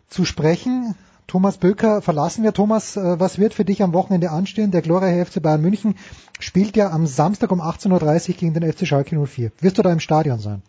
[0.08, 0.94] zu sprechen.
[1.26, 2.52] Thomas Böker verlassen wir.
[2.52, 4.70] Thomas, äh, was wird für dich am Wochenende anstehen?
[4.70, 5.96] Der glorreiche FC Bayern München
[6.38, 9.50] spielt ja am Samstag um 18.30 Uhr gegen den FC Schalke 04.
[9.60, 10.62] Wirst du da im Stadion sein?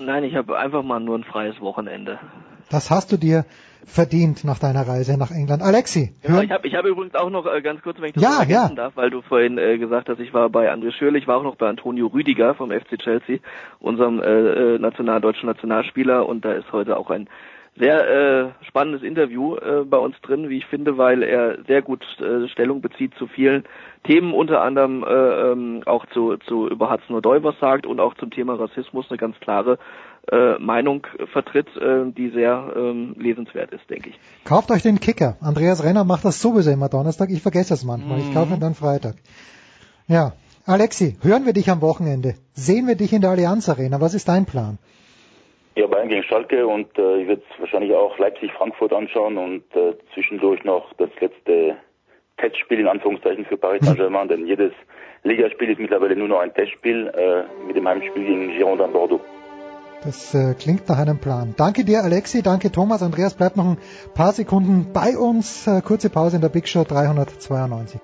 [0.00, 2.18] Nein, ich habe einfach mal nur ein freies Wochenende.
[2.70, 3.44] Das hast du dir
[3.84, 5.62] verdient nach deiner Reise nach England.
[5.62, 6.12] Alexi.
[6.22, 8.44] Ja, ich habe ich hab übrigens auch noch äh, ganz kurz, wenn ich das ja,
[8.44, 8.68] ja.
[8.68, 11.42] darf, weil du vorhin äh, gesagt hast, ich war bei André Schürrle, ich war auch
[11.42, 13.38] noch bei Antonio Rüdiger vom FC Chelsea,
[13.80, 17.28] unserem äh, national deutschen Nationalspieler und da ist heute auch ein
[17.76, 22.04] sehr äh, spannendes Interview äh, bei uns drin, wie ich finde, weil er sehr gut
[22.20, 23.64] äh, Stellung bezieht zu vielen
[24.04, 28.14] Themen, unter anderem äh, ähm, auch zu, zu über Hudson O'Doy was sagt und auch
[28.14, 29.78] zum Thema Rassismus eine ganz klare
[30.30, 34.20] äh, Meinung vertritt, äh, die sehr ähm, lesenswert ist, denke ich.
[34.44, 35.36] Kauft euch den Kicker.
[35.40, 37.30] Andreas Renner macht das sowieso immer Donnerstag.
[37.30, 38.18] Ich vergesse es manchmal.
[38.18, 38.28] Mhm.
[38.28, 39.16] Ich kaufe ihn dann Freitag.
[40.06, 40.32] Ja.
[40.66, 42.34] Alexi, hören wir dich am Wochenende?
[42.52, 44.00] Sehen wir dich in der Allianz Arena?
[44.00, 44.78] Was ist dein Plan?
[45.74, 50.62] Ja, Bayern gegen Schalke und äh, ich werde wahrscheinlich auch Leipzig-Frankfurt anschauen und äh, zwischendurch
[50.64, 51.76] noch das letzte
[52.36, 54.72] Testspiel in Anführungszeichen für Paris Saint-Germain, denn jedes
[55.22, 59.20] Ligaspiel ist mittlerweile nur noch ein Testspiel äh, mit dem Heimspiel gegen Girondin Bordeaux.
[60.02, 61.52] Das äh, klingt nach einem Plan.
[61.58, 62.40] Danke dir, Alexi.
[62.42, 63.02] Danke, Thomas.
[63.02, 63.76] Andreas bleibt noch ein
[64.14, 65.66] paar Sekunden bei uns.
[65.66, 68.00] Äh, kurze Pause in der Big Show 392.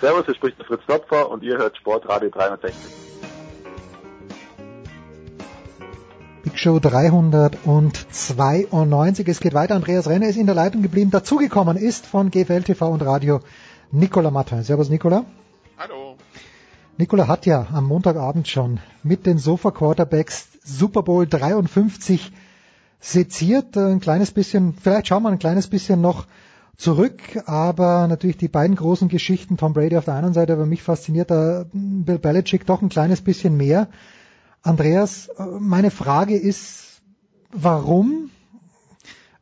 [0.00, 2.74] Servus, hier spricht der Fritz Topfer und ihr hört Sportradio 360.
[6.42, 9.28] Big Show 392.
[9.28, 9.76] Es geht weiter.
[9.76, 11.12] Andreas Renner ist in der Leitung geblieben.
[11.12, 13.38] Dazugekommen ist von GFL TV und Radio
[13.94, 14.62] Nicola Martin.
[14.62, 15.26] Servus, Nicola.
[15.76, 16.16] Hallo.
[16.96, 22.32] Nicola hat ja am Montagabend schon mit den Sofa Quarterbacks Super Bowl 53
[23.00, 23.76] seziert.
[23.76, 26.26] Ein kleines bisschen, vielleicht schauen wir ein kleines bisschen noch
[26.78, 30.82] zurück, aber natürlich die beiden großen Geschichten, Tom Brady auf der einen Seite, aber mich
[30.82, 33.88] fasziniert da Bill Belichick doch ein kleines bisschen mehr.
[34.62, 35.28] Andreas,
[35.58, 37.02] meine Frage ist,
[37.50, 38.30] warum,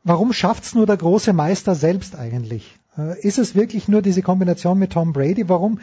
[0.03, 2.80] warum schafft's nur der große Meister selbst eigentlich?
[3.21, 5.49] Ist es wirklich nur diese Kombination mit Tom Brady?
[5.49, 5.79] Warum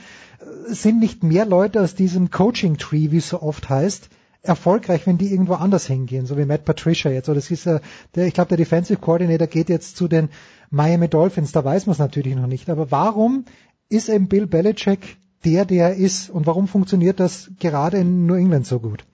[0.66, 4.08] sind nicht mehr Leute aus diesem Coaching-Tree, wie es so oft heißt,
[4.42, 7.28] erfolgreich, wenn die irgendwo anders hingehen, so wie Matt Patricia jetzt.
[7.28, 7.80] Oder das ist äh,
[8.14, 10.28] der, ich glaube, der Defensive Coordinator geht jetzt zu den
[10.70, 12.70] Miami Dolphins, da weiß man es natürlich noch nicht.
[12.70, 13.44] Aber warum
[13.88, 18.34] ist eben Bill Belichick der, der er ist und warum funktioniert das gerade in New
[18.34, 19.04] England so gut?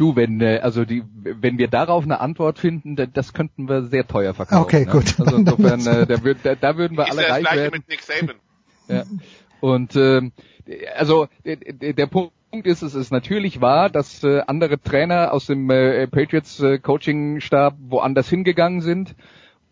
[0.00, 4.06] Du, wenn äh, also die, wenn wir darauf eine Antwort finden, das könnten wir sehr
[4.06, 4.62] teuer verkaufen.
[4.62, 4.92] Okay, ne?
[4.92, 5.20] gut.
[5.20, 7.72] Also insofern, äh, da, würd, da, da würden wir ist alle das reich gleiche werden.
[7.74, 8.36] mit Nick Saban.
[8.88, 9.04] Ja.
[9.60, 10.32] Und ähm,
[10.96, 12.32] also der, der Punkt
[12.64, 17.40] ist, es ist natürlich wahr, dass äh, andere Trainer aus dem äh, Patriots äh, Coaching
[17.40, 19.14] Stab woanders hingegangen sind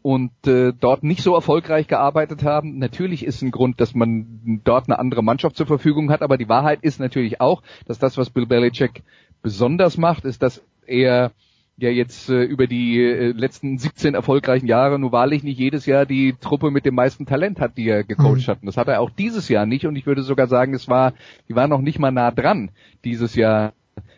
[0.03, 2.79] und äh, dort nicht so erfolgreich gearbeitet haben.
[2.79, 6.49] Natürlich ist ein Grund, dass man dort eine andere Mannschaft zur Verfügung hat, aber die
[6.49, 9.03] Wahrheit ist natürlich auch, dass das, was Bill Belichick
[9.43, 11.33] besonders macht, ist, dass er
[11.77, 16.07] ja jetzt äh, über die äh, letzten 17 erfolgreichen Jahre nur wahrlich nicht jedes Jahr
[16.07, 18.51] die Truppe mit dem meisten Talent hat, die er gecoacht mhm.
[18.51, 18.61] hat.
[18.63, 19.87] Und das hat er auch dieses Jahr nicht.
[19.87, 21.13] Und ich würde sogar sagen, es war,
[21.49, 22.71] die war noch nicht mal nah dran,
[23.05, 23.75] dieses Jahr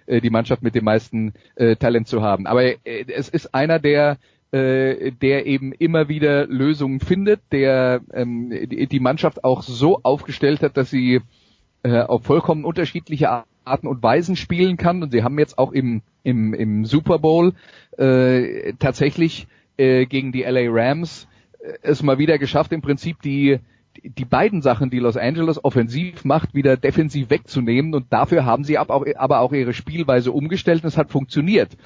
[0.07, 2.47] äh, die Mannschaft mit dem meisten äh, Talent zu haben.
[2.47, 4.17] Aber äh, es ist einer, der
[4.53, 10.63] äh, der eben immer wieder Lösungen findet, der ähm, die, die Mannschaft auch so aufgestellt
[10.63, 11.21] hat, dass sie
[11.85, 13.31] äh, auf vollkommen unterschiedliche
[13.71, 15.03] Arten und Weisen spielen kann.
[15.03, 17.55] Und sie haben jetzt auch im, im, im Super Bowl
[17.97, 19.47] äh, tatsächlich
[19.77, 21.29] äh, gegen die LA Rams
[21.61, 23.61] äh, es mal wieder geschafft, im Prinzip die
[24.03, 28.79] die beiden Sachen, die Los Angeles offensiv macht, wieder defensiv wegzunehmen und dafür haben sie
[28.79, 31.77] aber auch ihre Spielweise umgestellt und es hat funktioniert.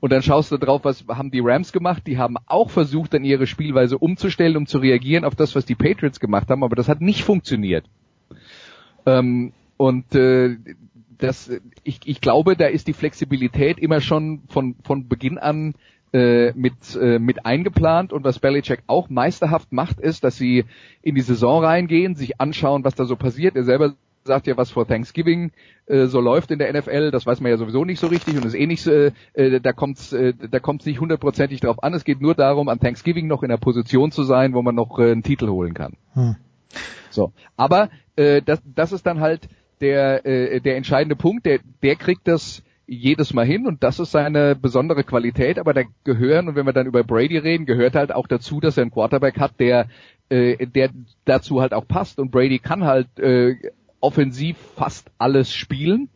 [0.00, 2.06] Und dann schaust du drauf, was haben die Rams gemacht?
[2.06, 5.74] Die haben auch versucht, dann ihre Spielweise umzustellen, um zu reagieren auf das, was die
[5.74, 7.86] Patriots gemacht haben, aber das hat nicht funktioniert.
[9.06, 10.56] Ähm, und äh,
[11.18, 11.50] das,
[11.82, 15.74] ich, ich glaube, da ist die Flexibilität immer schon von, von Beginn an
[16.12, 20.64] äh, mit, äh, mit eingeplant und was Belichick auch meisterhaft macht, ist, dass sie
[21.02, 23.56] in die Saison reingehen, sich anschauen, was da so passiert.
[23.56, 23.94] Er selber
[24.24, 25.52] sagt ja, was vor Thanksgiving
[25.86, 28.44] äh, so läuft in der NFL, das weiß man ja sowieso nicht so richtig und
[28.44, 31.94] ist eh nicht, äh, äh, da kommt's, äh, da kommt's nicht hundertprozentig drauf an.
[31.94, 34.98] Es geht nur darum, an Thanksgiving noch in der Position zu sein, wo man noch
[34.98, 35.94] äh, einen Titel holen kann.
[36.14, 36.36] Hm.
[37.10, 39.48] So, aber äh, das, das ist dann halt
[39.80, 41.46] der äh, der entscheidende Punkt.
[41.46, 45.82] Der der kriegt das jedes Mal hin und das ist seine besondere Qualität, aber da
[46.04, 48.90] gehören, und wenn wir dann über Brady reden, gehört halt auch dazu, dass er einen
[48.90, 49.86] Quarterback hat, der,
[50.28, 50.90] äh, der
[51.24, 53.56] dazu halt auch passt und Brady kann halt äh,
[54.00, 56.08] offensiv fast alles spielen.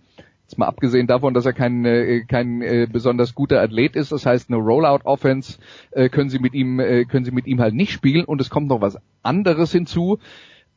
[0.42, 4.26] Jetzt mal abgesehen davon, dass er kein, äh, kein äh, besonders guter Athlet ist, das
[4.26, 5.58] heißt eine Rollout-Offense
[5.90, 8.50] äh, können sie mit ihm äh, können sie mit ihm halt nicht spielen und es
[8.50, 10.18] kommt noch was anderes hinzu.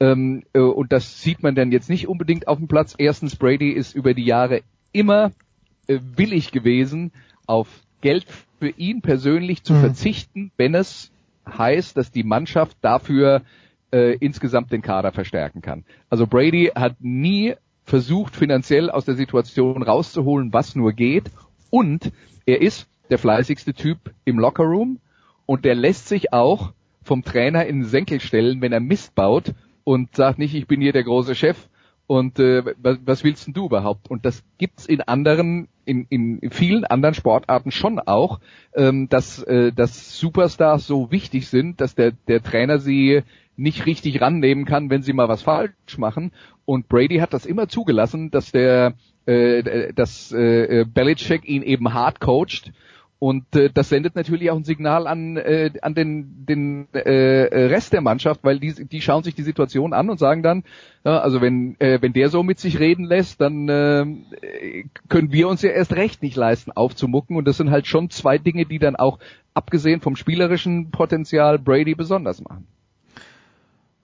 [0.02, 2.96] Ähm, äh, und das sieht man dann jetzt nicht unbedingt auf dem Platz.
[2.98, 5.32] Erstens, Brady ist über die Jahre immer
[5.86, 7.12] äh, willig gewesen,
[7.46, 7.68] auf
[8.02, 8.26] Geld
[8.60, 9.82] für ihn persönlich zu mhm.
[9.82, 11.12] verzichten, wenn es
[11.48, 13.44] heißt, dass die Mannschaft dafür
[13.92, 15.86] äh, insgesamt den Kader verstärken kann.
[16.10, 21.30] Also Brady hat nie versucht, finanziell aus der Situation rauszuholen, was nur geht.
[21.70, 22.12] Und
[22.48, 25.00] er ist der fleißigste Typ im Lockerroom
[25.46, 26.74] und der lässt sich auch
[27.04, 30.82] vom Trainer in den Senkel stellen, wenn er Mist baut und sagt nicht, ich bin
[30.82, 31.68] hier der große Chef
[32.12, 34.10] und äh, was, willst denn du überhaupt?
[34.12, 38.42] Und das gibt's in anderen, in, in vielen anderen Sportarten schon auch,
[38.76, 43.22] ähm, dass, äh, dass Superstars so wichtig sind, dass der, der Trainer sie
[43.56, 46.34] nicht richtig rannehmen kann, wenn sie mal was falsch machen.
[46.66, 52.20] Und Brady hat das immer zugelassen, dass der, äh, dass äh, Belichick ihn eben hart
[52.20, 52.74] coacht.
[53.24, 57.94] Und äh, das sendet natürlich auch ein Signal an, äh, an den, den äh, Rest
[57.94, 60.64] der Mannschaft, weil die, die schauen sich die Situation an und sagen dann,
[61.04, 64.06] ja, also wenn, äh, wenn der so mit sich reden lässt, dann äh,
[65.08, 67.38] können wir uns ja erst recht nicht leisten, aufzumucken.
[67.38, 69.20] Und das sind halt schon zwei Dinge, die dann auch,
[69.54, 72.66] abgesehen vom spielerischen Potenzial, Brady besonders machen.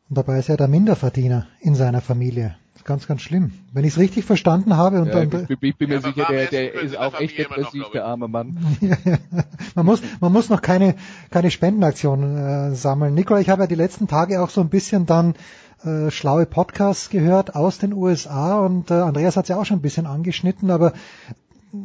[0.09, 2.55] Und dabei ist er der Minderverdiener in seiner Familie.
[2.87, 3.51] Ganz, ganz schlimm.
[3.73, 5.01] Wenn ich es richtig verstanden habe.
[5.01, 7.83] Und ja, dann, ich, ich bin mir ja, sicher, der, der ist auch echt depressiv,
[7.93, 8.57] der arme Mann.
[9.75, 10.95] man, muss, man muss noch keine,
[11.29, 13.13] keine Spendenaktionen äh, sammeln.
[13.13, 15.35] Nikola, ich habe ja die letzten Tage auch so ein bisschen dann
[15.83, 19.79] äh, schlaue Podcasts gehört aus den USA und äh, Andreas hat es ja auch schon
[19.79, 20.93] ein bisschen angeschnitten, aber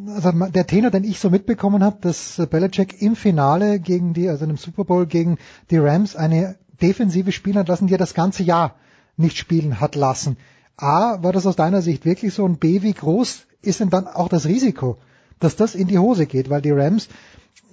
[0.07, 4.45] also der Tenor, den ich so mitbekommen habe, dass Belichick im Finale gegen die, also
[4.45, 5.39] im Super Bowl gegen
[5.73, 8.77] die Rams eine defensive spielen hat lassen, die er das ganze Jahr
[9.17, 10.37] nicht spielen hat lassen.
[10.77, 12.45] A, war das aus deiner Sicht wirklich so?
[12.45, 14.99] Und B, wie groß ist denn dann auch das Risiko,
[15.39, 16.51] dass das in die Hose geht?
[16.51, 17.09] Weil die Rams,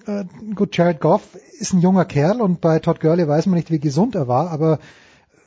[0.05, 0.25] äh,
[0.55, 1.21] gut, Jared Goff
[1.59, 4.51] ist ein junger Kerl und bei Todd Gurley weiß man nicht, wie gesund er war,
[4.51, 4.79] aber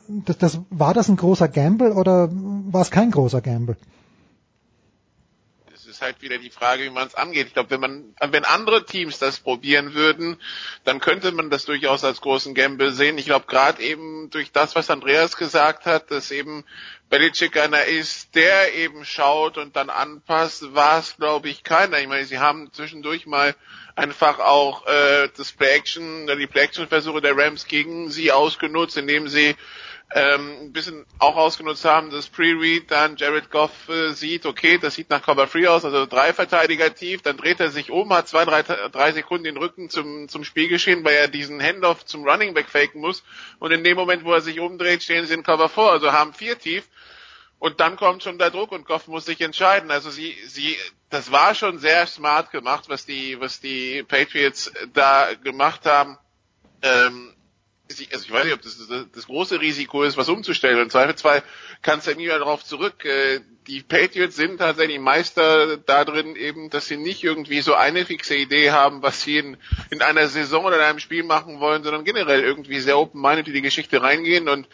[0.09, 3.77] das, das, war das ein großer Gamble oder war es kein großer Gamble?
[6.03, 7.47] Halt wieder die Frage, wie man es angeht.
[7.47, 10.37] Ich glaube, wenn man, wenn andere Teams das probieren würden,
[10.85, 13.17] dann könnte man das durchaus als großen Gamble sehen.
[13.17, 16.65] Ich glaube, gerade eben durch das, was Andreas gesagt hat, dass eben
[17.09, 21.99] Belichick einer ist, der eben schaut und dann anpasst, war es, glaube ich, keiner.
[22.01, 23.55] Ich meine, sie haben zwischendurch mal
[23.97, 29.57] einfach auch äh, das Play-Action, die Play-Action-Versuche der Rams gegen sie ausgenutzt, indem sie
[30.15, 34.95] ähm, ein bisschen auch ausgenutzt haben, dass Pre-Read dann Jared Goff äh, sieht, okay, das
[34.95, 38.29] sieht nach Cover Free aus, also drei Verteidiger tief, dann dreht er sich um, hat
[38.29, 42.25] zwei, drei, drei Sekunden den Rücken zum, zum Spiel geschehen, weil er diesen Handoff zum
[42.29, 43.23] Running Back faken muss
[43.59, 46.35] und in dem Moment, wo er sich umdreht, stehen sie in Cover 4, also haben
[46.35, 46.89] vier tief
[47.63, 49.93] und dann kommt schon der Druck und Goff muss sich entscheiden.
[49.93, 50.77] Also sie, sie,
[51.11, 56.19] das war schon sehr smart gemacht, was die, was die Patriots da gemacht haben.
[56.83, 57.33] Ähm,
[57.89, 58.79] also ich weiß nicht, ob das
[59.13, 60.79] das große Risiko ist, was umzustellen.
[60.79, 61.43] Im Zweifelsfall
[61.83, 63.05] kannst du nie mehr darauf zurück.
[63.05, 68.05] Äh, die Patriots sind tatsächlich Meister da drin eben, dass sie nicht irgendwie so eine
[68.05, 69.57] fixe Idee haben, was sie in,
[69.91, 73.55] in einer Saison oder in einem Spiel machen wollen, sondern generell irgendwie sehr open-minded in
[73.55, 74.69] die Geschichte reingehen und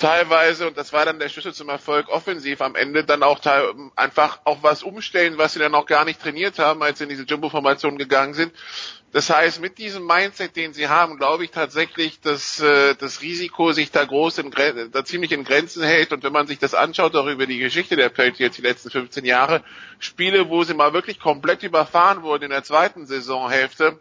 [0.00, 3.40] teilweise, und das war dann der Schlüssel zum Erfolg offensiv am Ende, dann auch
[3.96, 7.10] einfach auch was umstellen, was sie dann auch gar nicht trainiert haben, als sie in
[7.10, 8.52] diese Jumbo-Formation gegangen sind.
[9.12, 13.72] Das heißt, mit diesem Mindset, den sie haben, glaube ich tatsächlich, dass äh, das Risiko
[13.72, 14.52] sich da groß in
[14.92, 16.12] da ziemlich in Grenzen hält.
[16.12, 19.24] Und wenn man sich das anschaut, auch über die Geschichte der Patriots die letzten 15
[19.24, 19.64] Jahre,
[19.98, 23.98] Spiele, wo sie mal wirklich komplett überfahren wurden in der zweiten Saisonhälfte,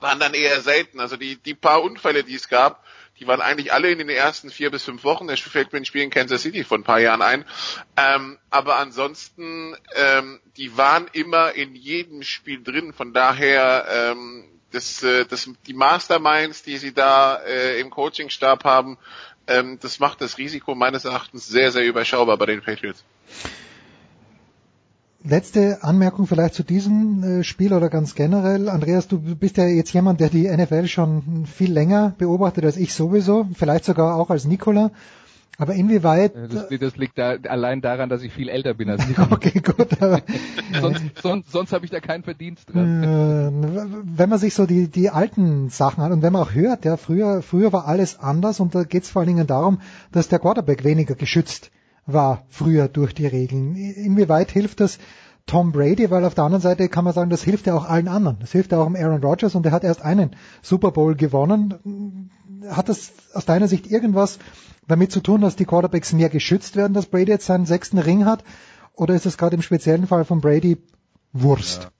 [0.00, 0.98] waren dann eher selten.
[0.98, 2.82] Also die, die paar Unfälle, die es gab,
[3.18, 5.26] die waren eigentlich alle in den ersten vier bis fünf Wochen.
[5.26, 7.44] Der fällt mir ein Spiel in Kansas City vor ein paar Jahren ein.
[7.96, 12.92] Ähm, aber ansonsten, ähm, die waren immer in jedem Spiel drin.
[12.92, 18.98] Von daher, ähm, das, äh, das, die Masterminds, die sie da äh, im Coachingstab haben,
[19.46, 23.04] ähm, das macht das Risiko meines Erachtens sehr, sehr überschaubar bei den Patriots.
[25.24, 28.68] Letzte Anmerkung vielleicht zu diesem äh, Spiel oder ganz generell.
[28.68, 32.94] Andreas, du bist ja jetzt jemand, der die NFL schon viel länger beobachtet als ich
[32.94, 34.92] sowieso, vielleicht sogar auch als Nikola.
[35.60, 36.36] Aber inwieweit...
[36.36, 39.32] Das, das liegt da allein daran, dass ich viel älter bin als Nikola.
[39.32, 40.00] okay, gut.
[40.00, 40.22] Aber,
[40.80, 43.02] sonst sonst, sonst habe ich da keinen Verdienst dran.
[43.02, 46.84] Äh, wenn man sich so die, die alten Sachen an und wenn man auch hört,
[46.84, 49.80] ja, früher, früher war alles anders und da geht es vor allen Dingen darum,
[50.12, 51.72] dass der Quarterback weniger geschützt
[52.08, 53.76] war früher durch die Regeln.
[53.76, 54.98] Inwieweit hilft das
[55.46, 56.10] Tom Brady?
[56.10, 58.38] Weil auf der anderen Seite kann man sagen, das hilft ja auch allen anderen.
[58.40, 60.30] Das hilft ja auch Aaron Rodgers und er hat erst einen
[60.62, 62.30] Super Bowl gewonnen.
[62.68, 64.38] Hat das aus deiner Sicht irgendwas
[64.86, 68.24] damit zu tun, dass die Quarterbacks mehr geschützt werden, dass Brady jetzt seinen sechsten Ring
[68.24, 68.42] hat?
[68.94, 70.78] Oder ist das gerade im speziellen Fall von Brady
[71.32, 71.84] Wurst?
[71.84, 71.90] Ja.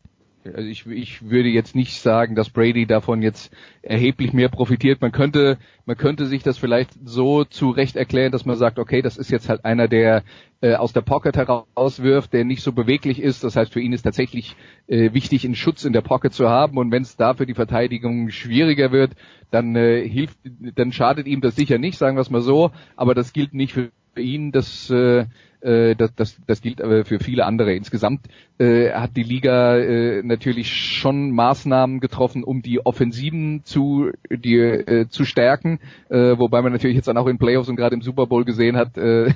[0.54, 5.00] Also ich, ich würde jetzt nicht sagen, dass Brady davon jetzt erheblich mehr profitiert.
[5.00, 9.16] Man könnte, man könnte sich das vielleicht so zurecht erklären, dass man sagt, okay, das
[9.16, 10.22] ist jetzt halt einer, der
[10.60, 13.44] äh, aus der Pocket herauswirft, der nicht so beweglich ist.
[13.44, 16.78] Das heißt, für ihn ist tatsächlich äh, wichtig, einen Schutz in der Pocket zu haben.
[16.78, 19.12] Und wenn es da die Verteidigung schwieriger wird,
[19.50, 20.38] dann äh, hilft,
[20.74, 22.70] dann schadet ihm das sicher nicht, sagen wir es mal so.
[22.96, 24.52] Aber das gilt nicht für ihn.
[24.52, 25.26] Das äh,
[25.60, 27.74] äh, das, das, das gilt aber für viele andere.
[27.74, 28.26] Insgesamt
[28.58, 35.08] äh, hat die Liga äh, natürlich schon Maßnahmen getroffen, um die Offensiven zu, die, äh,
[35.08, 38.26] zu stärken, äh, wobei man natürlich jetzt dann auch in Playoffs und gerade im Super
[38.26, 39.32] Bowl gesehen hat, äh,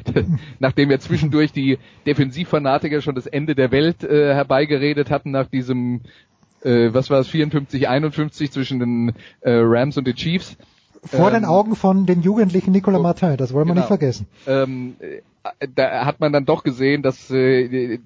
[0.58, 6.02] nachdem ja zwischendurch die Defensivfanatiker schon das Ende der Welt äh, herbeigeredet hatten nach diesem
[6.62, 10.56] äh, was war es 54 51 zwischen den äh, Rams und den Chiefs
[11.06, 13.82] vor ähm, den Augen von den jugendlichen Nicolas Martin, das wollen wir genau.
[13.82, 14.26] nicht vergessen.
[14.46, 14.96] Ähm,
[15.74, 17.98] da hat man dann doch gesehen, dass, äh,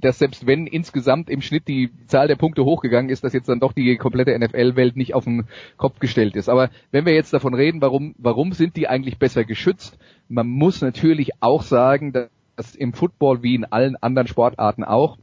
[0.00, 3.60] dass selbst wenn insgesamt im Schnitt die Zahl der Punkte hochgegangen ist, dass jetzt dann
[3.60, 5.46] doch die komplette NFL-Welt nicht auf den
[5.76, 6.48] Kopf gestellt ist.
[6.48, 9.98] Aber wenn wir jetzt davon reden, warum, warum sind die eigentlich besser geschützt?
[10.28, 15.18] Man muss natürlich auch sagen, dass im Football wie in allen anderen Sportarten auch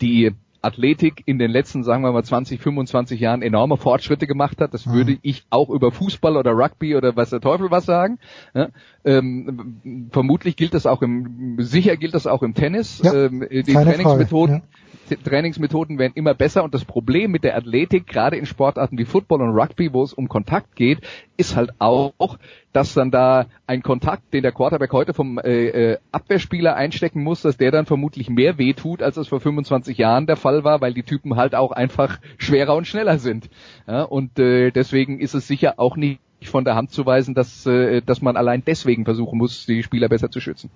[0.00, 0.32] die
[0.62, 4.74] Athletik in den letzten, sagen wir mal, 20, 25 Jahren enorme Fortschritte gemacht hat.
[4.74, 4.92] Das mhm.
[4.92, 8.18] würde ich auch über Fußball oder Rugby oder was der Teufel was sagen.
[8.54, 8.68] Ja,
[9.04, 13.00] ähm, vermutlich gilt das auch im, sicher gilt das auch im Tennis.
[13.02, 14.62] Ja, ähm, die Trainingsmethoden,
[15.10, 15.16] ja.
[15.16, 19.42] Trainingsmethoden werden immer besser und das Problem mit der Athletik, gerade in Sportarten wie Football
[19.42, 21.00] und Rugby, wo es um Kontakt geht,
[21.36, 22.38] ist halt auch,
[22.72, 27.42] dass dann da ein Kontakt, den der Quarterback heute vom äh, äh, Abwehrspieler einstecken muss,
[27.42, 30.94] dass der dann vermutlich mehr wehtut, als es vor 25 Jahren der Fall war, weil
[30.94, 33.50] die Typen halt auch einfach schwerer und schneller sind.
[33.86, 37.66] Ja, und äh, deswegen ist es sicher auch nicht von der Hand zu weisen, dass,
[37.66, 40.70] äh, dass man allein deswegen versuchen muss, die Spieler besser zu schützen.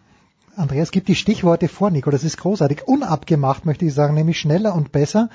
[0.56, 2.10] Andreas gibt die Stichworte vor, Nico.
[2.10, 2.86] Das ist großartig.
[2.86, 5.28] Unabgemacht, möchte ich sagen, nämlich schneller und besser.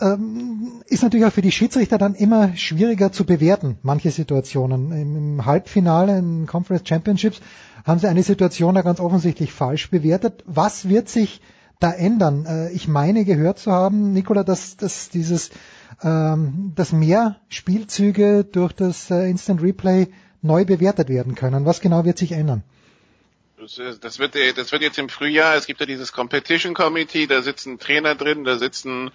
[0.00, 4.92] Ähm, ist natürlich auch für die Schiedsrichter dann immer schwieriger zu bewerten, manche Situationen.
[4.92, 7.40] Im, Halbfinale in Conference Championships
[7.84, 10.44] haben sie eine Situation da ganz offensichtlich falsch bewertet.
[10.46, 11.40] Was wird sich
[11.80, 12.46] da ändern?
[12.46, 15.50] Äh, ich meine gehört zu haben, Nicola, dass, dass dieses,
[16.02, 20.08] ähm, dass mehr Spielzüge durch das äh, Instant Replay
[20.42, 21.64] neu bewertet werden können.
[21.64, 22.62] Was genau wird sich ändern?
[23.60, 27.80] Das wird, das wird jetzt im Frühjahr, es gibt ja dieses Competition Committee, da sitzen
[27.80, 29.10] Trainer drin, da sitzen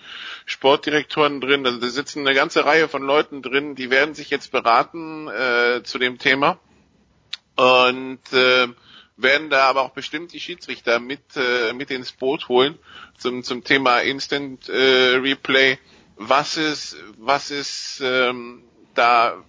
[0.46, 5.30] Sportdirektoren drin, da sitzen eine ganze Reihe von Leuten drin, die werden sich jetzt beraten
[5.30, 6.60] äh, zu dem Thema
[7.56, 8.68] und äh,
[9.16, 12.78] werden da aber auch bestimmt die Schiedsrichter mit, äh, mit ins Boot holen
[13.18, 15.78] zum, zum Thema Instant äh, Replay.
[16.18, 18.64] Was ist, was ist ähm,
[18.94, 19.42] da,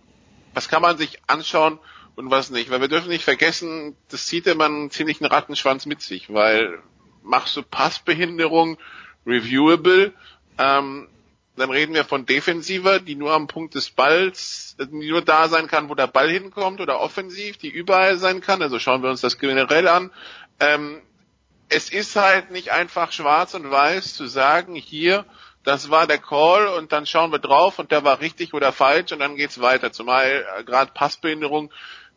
[0.52, 1.80] was kann man sich anschauen,
[2.16, 2.70] und was nicht.
[2.70, 6.80] Weil wir dürfen nicht vergessen, das zieht immer einen ziemlichen Rattenschwanz mit sich, weil
[7.22, 8.78] machst du Passbehinderung
[9.26, 10.12] reviewable,
[10.58, 11.08] ähm,
[11.56, 15.68] dann reden wir von Defensiver, die nur am Punkt des Balls, die nur da sein
[15.68, 18.60] kann, wo der Ball hinkommt, oder offensiv, die überall sein kann.
[18.60, 20.10] Also schauen wir uns das generell an.
[20.58, 21.00] Ähm,
[21.68, 25.24] es ist halt nicht einfach schwarz und weiß zu sagen, hier,
[25.62, 29.12] das war der Call und dann schauen wir drauf und der war richtig oder falsch
[29.12, 29.92] und dann geht's weiter.
[29.92, 31.72] Zumal äh, gerade Passbehinderung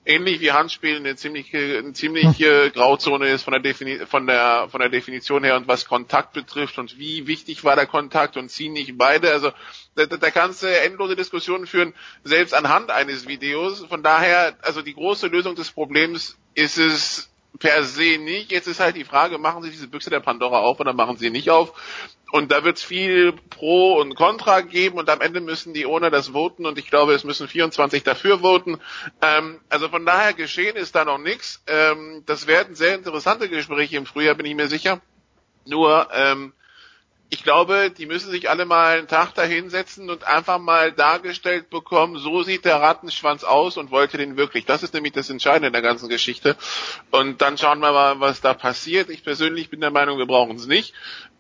[0.08, 4.80] ähnlich wie Handspielen eine ziemliche, eine ziemliche Grauzone ist von der, Defini von der von
[4.80, 8.74] der Definition her und was Kontakt betrifft und wie wichtig war der Kontakt und ziehen
[8.74, 9.32] nicht beide.
[9.32, 9.52] Also
[9.96, 11.94] da, da kannst du endlose Diskussionen führen,
[12.24, 13.86] selbst anhand eines Videos.
[13.86, 17.30] Von daher, also die große Lösung des Problems ist es
[17.60, 18.52] per se nicht.
[18.52, 21.30] Jetzt ist halt die Frage, machen Sie diese Büchse der Pandora auf oder machen Sie
[21.30, 21.74] nicht auf?
[22.32, 26.12] Und da wird es viel Pro und Contra geben und am Ende müssen die ohne
[26.12, 28.80] das voten und ich glaube, es müssen 24 dafür voten.
[29.22, 31.64] Ähm, also von daher geschehen ist da noch nichts.
[31.68, 35.02] Ähm, das werden sehr interessante Gespräche im Frühjahr, bin ich mir sicher.
[35.66, 36.54] Nur ähm,
[37.30, 42.18] ich glaube, die müssen sich alle mal einen Tag dahinsetzen und einfach mal dargestellt bekommen,
[42.18, 44.66] so sieht der Rattenschwanz aus und wollte den wirklich.
[44.66, 46.56] Das ist nämlich das Entscheidende in der ganzen Geschichte.
[47.12, 49.10] Und dann schauen wir mal, was da passiert.
[49.10, 50.94] Ich persönlich bin der Meinung, wir brauchen es nicht,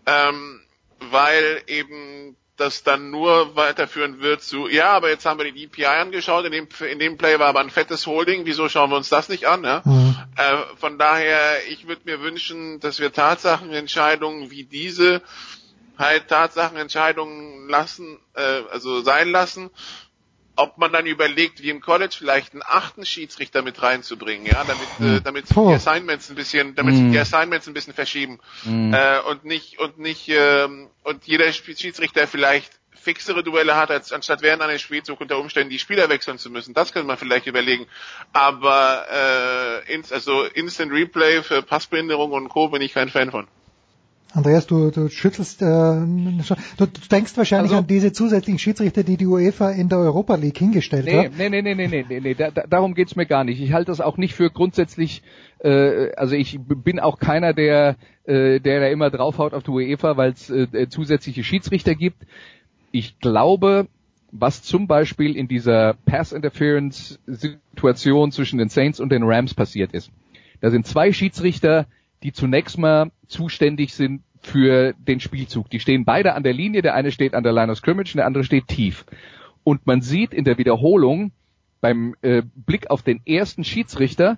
[0.06, 0.62] ähm,
[1.00, 5.86] weil eben das dann nur weiterführen wird zu, ja, aber jetzt haben wir die DPI
[5.86, 9.10] angeschaut, in dem, in dem Play war aber ein fettes Holding, wieso schauen wir uns
[9.10, 9.64] das nicht an?
[9.64, 9.84] Ja?
[9.86, 10.16] Mhm.
[10.36, 15.22] Äh, von daher, ich würde mir wünschen, dass wir Tatsachenentscheidungen wie diese
[15.98, 19.70] halt Tatsachenentscheidungen lassen, äh, also sein lassen,
[20.58, 24.88] ob man dann überlegt, wie im College vielleicht einen achten Schiedsrichter mit reinzubringen, ja, damit,
[25.00, 25.24] äh, hm.
[25.24, 27.22] damit sich die Assignments ein bisschen, damit sich die hm.
[27.22, 28.93] Assignments ein bisschen verschieben mm.
[28.93, 32.72] äh, und nicht und nicht ähm, und jeder Schiedsrichter vielleicht
[33.08, 36.74] fixere Duelle hat, als anstatt während eines Spielzugs unter Umständen die Spieler wechseln zu müssen.
[36.74, 37.88] Das könnte man vielleicht überlegen.
[38.34, 42.68] Aber äh, ins, also Instant Replay für Passbehinderung und Co.
[42.68, 43.48] bin ich kein Fan von.
[44.34, 46.43] Andreas, du, du schüttelst, äh, du,
[46.78, 50.57] du denkst wahrscheinlich also, an diese zusätzlichen Schiedsrichter, die die UEFA in der Europa League
[50.57, 51.32] hingestellt nee, hat.
[51.38, 53.61] Nee, nee, nee, nee, nee, nee, nee da, da, darum geht's mir gar nicht.
[53.61, 55.23] Ich halte das auch nicht für grundsätzlich,
[55.59, 60.17] äh, also ich bin auch keiner, der, äh, der da immer draufhaut auf die UEFA,
[60.17, 62.28] weil es äh, zusätzliche Schiedsrichter gibt.
[62.91, 63.88] Ich glaube,
[64.32, 70.11] was zum Beispiel in dieser Pass-Interference-Situation zwischen den Saints und den Rams passiert ist.
[70.59, 71.86] Da sind zwei Schiedsrichter,
[72.23, 75.69] die zunächst mal zuständig sind für den Spielzug.
[75.69, 78.17] Die stehen beide an der Linie, der eine steht an der Line of Scrimmage und
[78.17, 79.05] der andere steht tief.
[79.63, 81.32] Und man sieht in der Wiederholung
[81.82, 84.38] beim äh, Blick auf den ersten Schiedsrichter,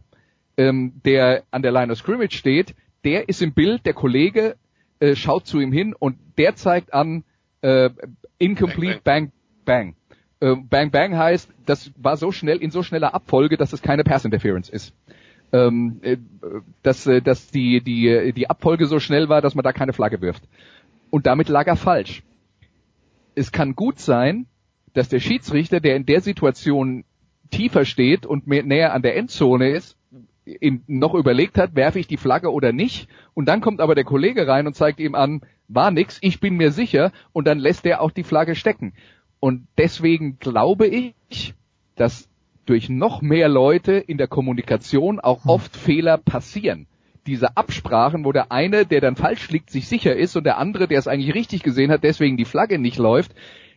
[0.58, 4.56] ähm, der an der Line of Scrimmage steht, der ist im Bild, der Kollege
[5.00, 7.24] äh, schaut zu ihm hin und der zeigt an
[7.62, 7.90] äh,
[8.38, 9.32] incomplete bang
[9.66, 9.96] bang.
[10.40, 13.82] Bang, äh, bang bang heißt, das war so schnell in so schneller Abfolge, dass es
[13.82, 14.94] keine Pass Interference ist
[15.52, 16.18] ähm, äh,
[16.84, 20.22] dass, äh, dass die, die, die Abfolge so schnell war, dass man da keine Flagge
[20.22, 20.44] wirft.
[21.10, 22.24] Und damit lag er falsch.
[23.36, 24.46] Es kann gut sein,
[24.94, 27.04] dass der Schiedsrichter, der in der Situation
[27.52, 29.98] tiefer steht und mehr, näher an der Endzone ist,
[30.46, 33.08] in, noch überlegt hat, werfe ich die Flagge oder nicht.
[33.34, 36.58] Und dann kommt aber der Kollege rein und zeigt ihm an, war nix, ich bin
[36.58, 37.12] mir sicher.
[37.34, 38.94] Und dann lässt er auch die Flagge stecken.
[39.40, 41.54] Und deswegen glaube ich,
[41.96, 42.29] dass
[42.70, 45.50] durch noch mehr Leute in der Kommunikation auch hm.
[45.50, 46.88] oft Fehler passieren.
[47.26, 50.88] Diese Absprachen, wo der eine, der dann falsch liegt, sich sicher ist und der andere,
[50.88, 53.36] der es eigentlich richtig gesehen hat, deswegen die Flagge nicht läuft,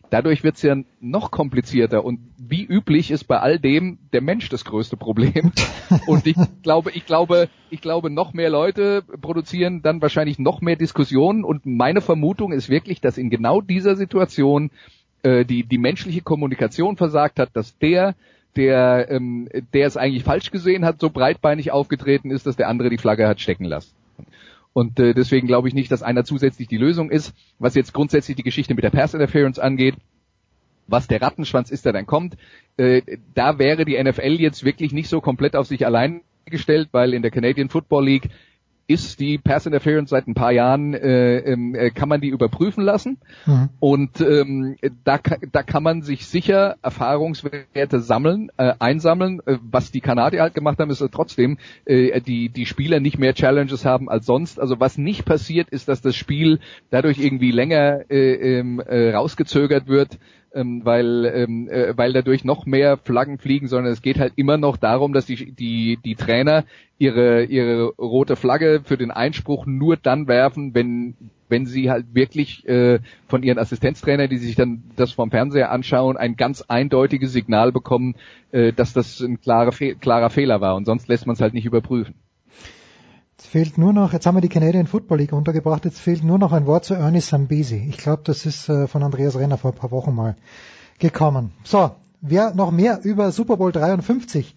[0.09, 2.05] dadurch wird es ja noch komplizierter.
[2.05, 5.51] Und wie üblich ist bei all dem der Mensch das größte Problem.
[6.07, 10.75] Und ich glaube, ich glaube, ich glaube, noch mehr Leute produzieren dann wahrscheinlich noch mehr
[10.75, 11.43] Diskussionen.
[11.43, 14.69] Und meine Vermutung ist wirklich, dass in genau dieser Situation
[15.23, 18.15] äh, die, die menschliche Kommunikation versagt hat, dass der,
[18.55, 22.89] der, ähm, der es eigentlich falsch gesehen hat, so breitbeinig aufgetreten ist, dass der andere
[22.89, 23.93] die Flagge hat stecken lassen.
[24.73, 27.33] Und äh, deswegen glaube ich nicht, dass einer zusätzlich die Lösung ist.
[27.59, 29.95] Was jetzt grundsätzlich die Geschichte mit der Pass Interference angeht,
[30.87, 32.35] was der Rattenschwanz ist, der dann kommt,
[32.77, 33.01] äh,
[33.35, 37.21] da wäre die NFL jetzt wirklich nicht so komplett auf sich allein gestellt, weil in
[37.21, 38.29] der Canadian Football League
[38.87, 42.83] ist die Pass Interference seit ein paar Jahren, äh, ähm, äh, kann man die überprüfen
[42.83, 43.17] lassen.
[43.45, 43.69] Mhm.
[43.79, 45.19] Und ähm, da,
[45.51, 49.39] da kann man sich sicher Erfahrungswerte sammeln, äh, einsammeln.
[49.45, 53.33] Äh, was die Kanadier halt gemacht haben, ist trotzdem, äh, die, die Spieler nicht mehr
[53.33, 54.59] Challenges haben als sonst.
[54.59, 56.59] Also was nicht passiert, ist, dass das Spiel
[56.89, 60.19] dadurch irgendwie länger äh, ähm, äh, rausgezögert wird
[60.53, 64.57] ähm, weil, ähm, äh, weil dadurch noch mehr Flaggen fliegen, sondern es geht halt immer
[64.57, 66.65] noch darum, dass die, die, die Trainer
[66.97, 71.15] ihre, ihre rote Flagge für den Einspruch nur dann werfen, wenn,
[71.49, 76.17] wenn sie halt wirklich äh, von ihren Assistenztrainern, die sich dann das vom Fernseher anschauen,
[76.17, 78.15] ein ganz eindeutiges Signal bekommen,
[78.51, 81.53] äh, dass das ein klarer, Fe klarer Fehler war und sonst lässt man es halt
[81.53, 82.15] nicht überprüfen.
[83.37, 86.37] Es fehlt nur noch, jetzt haben wir die Canadian Football League untergebracht, jetzt fehlt nur
[86.37, 87.87] noch ein Wort zu Ernie Sambisi.
[87.89, 90.35] Ich glaube, das ist äh, von Andreas Renner vor ein paar Wochen mal
[90.99, 91.51] gekommen.
[91.63, 94.55] So, wer noch mehr über Super Bowl 53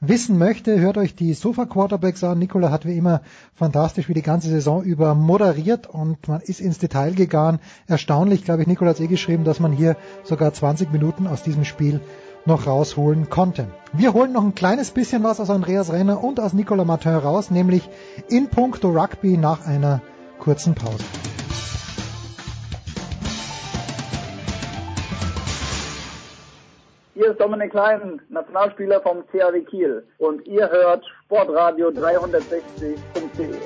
[0.00, 2.38] wissen möchte, hört euch die Sofa Quarterbacks an.
[2.38, 3.22] Nikola hat wie immer
[3.54, 7.58] fantastisch wie die ganze Saison über moderiert und man ist ins Detail gegangen.
[7.86, 11.64] Erstaunlich, glaube ich, Nikola hat eh geschrieben, dass man hier sogar 20 Minuten aus diesem
[11.64, 12.00] Spiel
[12.44, 13.66] noch rausholen konnte.
[13.92, 17.50] Wir holen noch ein kleines bisschen was aus Andreas Renner und aus Nicolas Martin raus,
[17.50, 17.88] nämlich
[18.28, 20.00] in puncto Rugby nach einer
[20.38, 21.04] kurzen Pause.
[27.14, 33.56] Hier ist Dominik Klein, Nationalspieler vom CAW Kiel und ihr hört Sportradio 360.de.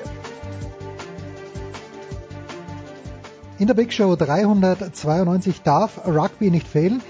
[3.58, 7.02] In der Big Show 392 darf Rugby nicht fehlen.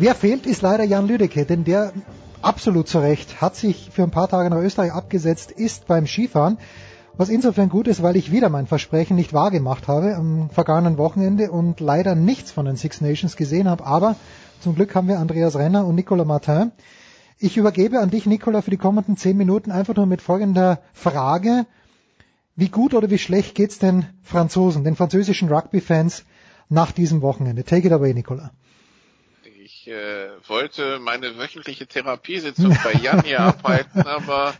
[0.00, 1.92] Wer fehlt, ist leider Jan Lüdecke, denn der
[2.40, 6.58] absolut zu Recht hat sich für ein paar Tage nach Österreich abgesetzt, ist beim Skifahren,
[7.16, 11.50] was insofern gut ist, weil ich wieder mein Versprechen nicht wahrgemacht habe am vergangenen Wochenende
[11.50, 14.14] und leider nichts von den Six Nations gesehen habe, aber
[14.60, 16.70] zum Glück haben wir Andreas Renner und Nicolas Martin.
[17.40, 21.66] Ich übergebe an dich, Nicolas, für die kommenden zehn Minuten einfach nur mit folgender Frage.
[22.54, 26.24] Wie gut oder wie schlecht geht's den Franzosen, den französischen Rugby-Fans
[26.68, 27.64] nach diesem Wochenende?
[27.64, 28.50] Take it away, Nicolas.
[29.88, 34.52] Ich äh, wollte meine wöchentliche Therapiesitzung bei Jan hier abhalten, aber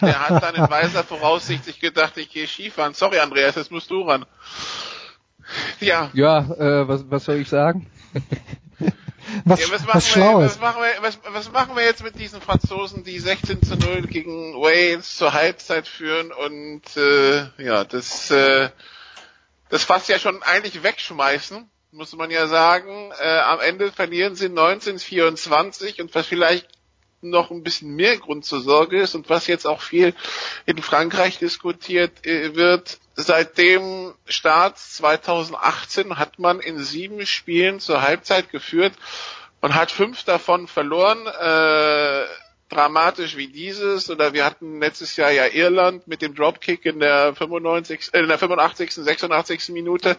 [0.00, 2.94] der hat dann in weiser Voraussicht sich gedacht, ich gehe Skifahren.
[2.94, 4.26] Sorry, Andreas, jetzt musst du ran.
[5.80, 6.10] Ja.
[6.14, 7.90] Ja, äh, was, was soll ich sagen?
[9.44, 10.60] Was, ja, was, was machen schlau wir, ist.
[10.60, 14.02] was, machen wir, was, was machen wir jetzt mit diesen Franzosen, die 16 zu 0
[14.02, 18.70] gegen Wales zur Halbzeit führen und äh, ja, das, äh,
[19.68, 23.10] das fast ja schon eigentlich wegschmeißen, muss man ja sagen.
[23.18, 26.68] Äh, am Ende verlieren sie 1924 und was vielleicht
[27.22, 30.14] noch ein bisschen mehr Grund zur Sorge ist und was jetzt auch viel
[30.66, 38.02] in Frankreich diskutiert äh, wird, seit dem Start 2018 hat man in sieben Spielen zur
[38.02, 38.92] Halbzeit geführt
[39.62, 41.26] und hat fünf davon verloren.
[41.26, 42.26] Äh,
[42.68, 47.34] dramatisch wie dieses oder wir hatten letztes Jahr ja Irland mit dem Dropkick in der
[47.34, 48.92] 95 äh, in der 85.
[48.92, 49.68] 86.
[49.70, 50.16] Minute.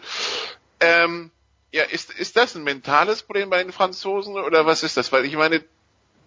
[0.80, 1.30] Ähm,
[1.72, 5.12] ja, ist ist das ein mentales Problem bei den Franzosen oder was ist das?
[5.12, 5.62] Weil ich meine,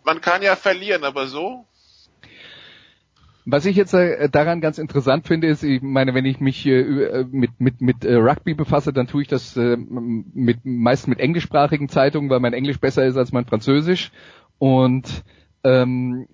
[0.04, 1.66] man kann ja verlieren, aber so
[3.46, 7.26] Was ich jetzt äh, daran ganz interessant finde, ist, ich meine, wenn ich mich äh,
[7.32, 11.90] mit, mit, mit äh, Rugby befasse, dann tue ich das äh, mit, meist mit englischsprachigen
[11.90, 14.12] Zeitungen, weil mein Englisch besser ist als mein Französisch.
[14.60, 15.24] Und
[15.64, 16.28] ähm,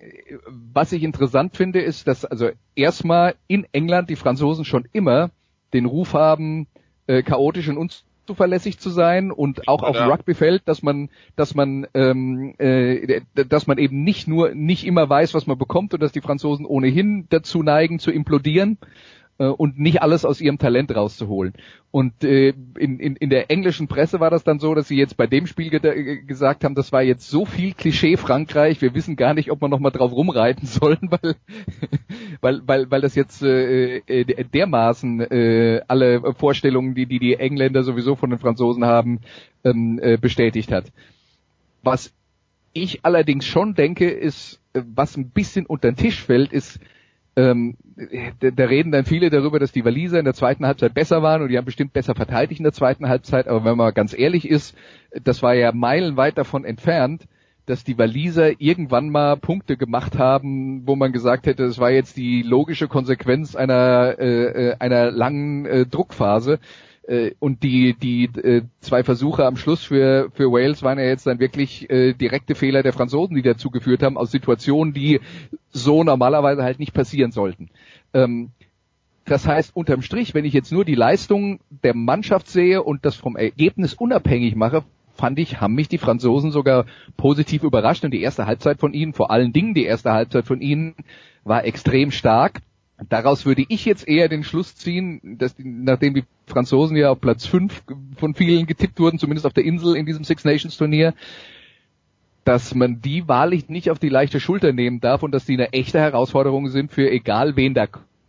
[0.46, 5.30] was ich interessant finde, ist, dass also erstmal in England die Franzosen schon immer
[5.72, 6.66] den Ruf haben,
[7.06, 11.86] äh, chaotisch und unzuverlässig zu sein und auch auf dem Rugbyfeld, dass man, dass man,
[11.94, 16.12] ähm, äh, dass man eben nicht nur nicht immer weiß, was man bekommt und dass
[16.12, 18.76] die Franzosen ohnehin dazu neigen zu implodieren
[19.46, 21.54] und nicht alles aus ihrem Talent rauszuholen.
[21.90, 25.16] Und äh, in, in, in der englischen Presse war das dann so, dass sie jetzt
[25.16, 29.16] bei dem Spiel ge gesagt haben, das war jetzt so viel Klischee Frankreich, wir wissen
[29.16, 31.36] gar nicht, ob wir noch mal drauf rumreiten sollen, weil
[32.40, 37.84] weil weil, weil das jetzt äh, äh, dermaßen äh, alle Vorstellungen, die, die die Engländer
[37.84, 39.20] sowieso von den Franzosen haben,
[39.64, 40.92] ähm, äh, bestätigt hat.
[41.82, 42.12] Was
[42.72, 46.80] ich allerdings schon denke, ist, äh, was ein bisschen unter den Tisch fällt, ist,
[47.38, 47.76] ähm,
[48.40, 51.40] da, da reden dann viele darüber, dass die Waliser in der zweiten Halbzeit besser waren
[51.40, 54.48] und die haben bestimmt besser verteidigt in der zweiten Halbzeit, aber wenn man ganz ehrlich
[54.48, 54.76] ist,
[55.22, 57.28] das war ja meilenweit davon entfernt,
[57.64, 62.16] dass die Waliser irgendwann mal Punkte gemacht haben, wo man gesagt hätte, es war jetzt
[62.16, 66.58] die logische Konsequenz einer, äh, einer langen äh, Druckphase.
[67.08, 71.26] Äh, und die, die äh, zwei Versuche am Schluss für, für Wales waren ja jetzt
[71.26, 75.20] dann wirklich äh, direkte Fehler der Franzosen, die dazu geführt haben, aus Situationen, die
[75.70, 77.70] so normalerweise halt nicht passieren sollten.
[78.12, 78.50] Ähm,
[79.24, 83.14] das heißt, unterm Strich, wenn ich jetzt nur die Leistung der Mannschaft sehe und das
[83.16, 84.84] vom Ergebnis unabhängig mache,
[85.14, 86.84] fand ich, haben mich die Franzosen sogar
[87.16, 90.60] positiv überrascht und die erste Halbzeit von ihnen, vor allen Dingen die erste Halbzeit von
[90.60, 90.94] ihnen,
[91.44, 92.60] war extrem stark.
[93.08, 97.46] Daraus würde ich jetzt eher den Schluss ziehen, dass nachdem die Franzosen ja auf Platz
[97.46, 97.82] 5
[98.16, 101.14] von vielen getippt wurden, zumindest auf der Insel in diesem Six Nations Turnier,
[102.44, 105.72] dass man die wahrlich nicht auf die leichte Schulter nehmen darf und dass die eine
[105.72, 107.84] echte Herausforderung sind für egal wen da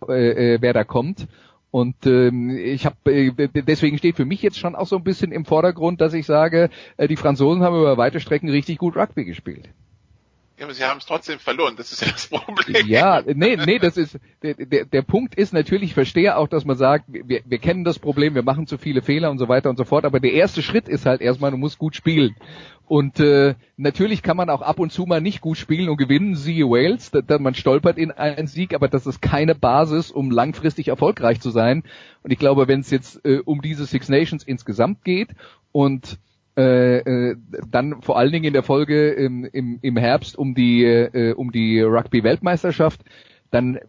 [0.08, 1.28] äh, wer da kommt.
[1.72, 5.32] Und ähm, ich habe äh, deswegen steht für mich jetzt schon auch so ein bisschen
[5.32, 9.26] im Vordergrund, dass ich sage, äh, die Franzosen haben über weite Strecken richtig gut Rugby
[9.26, 9.70] gespielt.
[10.60, 12.86] Ja, aber sie haben es trotzdem verloren, das ist ja das Problem.
[12.86, 16.66] Ja, nee, nee, das ist, der, der, der Punkt ist natürlich, ich verstehe auch, dass
[16.66, 19.70] man sagt, wir, wir kennen das Problem, wir machen zu viele Fehler und so weiter
[19.70, 22.36] und so fort, aber der erste Schritt ist halt erstmal, du musst gut spielen.
[22.88, 26.36] Und äh, natürlich kann man auch ab und zu mal nicht gut spielen und gewinnen,
[26.36, 30.30] siehe Wales, da, da man stolpert in einen Sieg, aber das ist keine Basis, um
[30.30, 31.84] langfristig erfolgreich zu sein.
[32.22, 35.30] Und ich glaube, wenn es jetzt äh, um diese Six Nations insgesamt geht
[35.72, 36.20] und
[36.58, 37.36] äh, äh,
[37.70, 41.52] dann vor allen Dingen in der Folge im, im, im Herbst um die äh, um
[41.52, 43.02] die Rugby-Weltmeisterschaft,
[43.52, 43.80] dann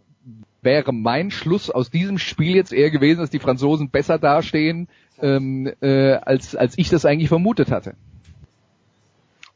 [0.62, 4.88] wäre mein Schluss aus diesem Spiel jetzt eher gewesen, dass die Franzosen besser dastehen,
[5.20, 7.94] ähm, äh, als als ich das eigentlich vermutet hatte.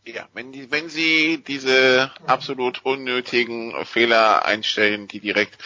[0.07, 5.57] Ja, wenn, die, wenn sie diese absolut unnötigen Fehler einstellen, die direkt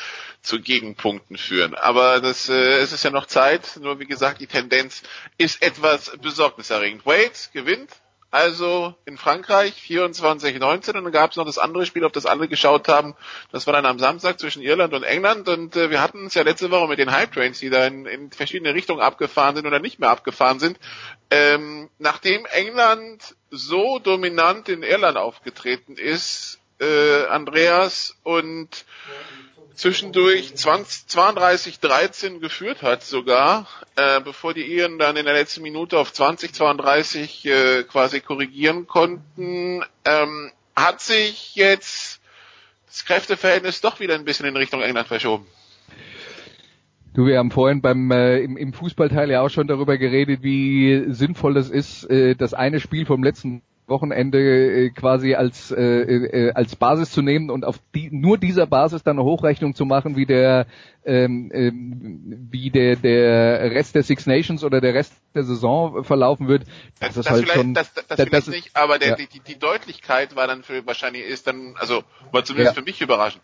[0.49, 1.75] zu Gegenpunkten führen.
[1.75, 5.03] Aber das, äh, es ist ja noch Zeit, nur wie gesagt, die Tendenz
[5.37, 7.05] ist etwas besorgniserregend.
[7.05, 7.91] Wade gewinnt
[8.31, 12.47] also in Frankreich 24-19 und dann gab es noch das andere Spiel, auf das alle
[12.47, 13.15] geschaut haben.
[13.53, 16.43] Das war dann am Samstag zwischen Irland und England und äh, wir hatten es ja
[16.43, 19.79] letzte Woche mit den Hype Trains, die da in, in verschiedene Richtungen abgefahren sind oder
[19.81, 20.79] nicht mehr abgefahren sind.
[21.31, 28.85] Ähm, nachdem England so dominant in Irland aufgetreten ist, äh, Andreas und
[29.79, 36.11] zwischendurch 32-13 geführt hat sogar, äh, bevor die Iren dann in der letzten Minute auf
[36.11, 42.21] 20-32 äh, quasi korrigieren konnten, ähm, hat sich jetzt
[42.89, 45.47] das Kräfteverhältnis doch wieder ein bisschen in Richtung England verschoben.
[47.15, 51.05] Du, wir haben vorhin beim äh, im, im Fußballteil ja auch schon darüber geredet, wie
[51.09, 56.53] sinnvoll es ist, äh, das eine Spiel vom letzten Wochenende äh, quasi als äh, äh,
[56.53, 60.17] als Basis zu nehmen und auf die, nur dieser Basis dann eine Hochrechnung zu machen,
[60.17, 60.67] wie der
[61.05, 66.49] ähm, ähm, wie der der Rest der Six Nations oder der Rest der Saison verlaufen
[66.49, 66.65] wird.
[67.01, 69.17] Das, das ist halt schon das, das, das, das vielleicht nicht, aber der, ja.
[69.17, 72.83] die, die Deutlichkeit war dann für wahrscheinlich ist dann also war zumindest ja.
[72.83, 73.43] für mich überraschend.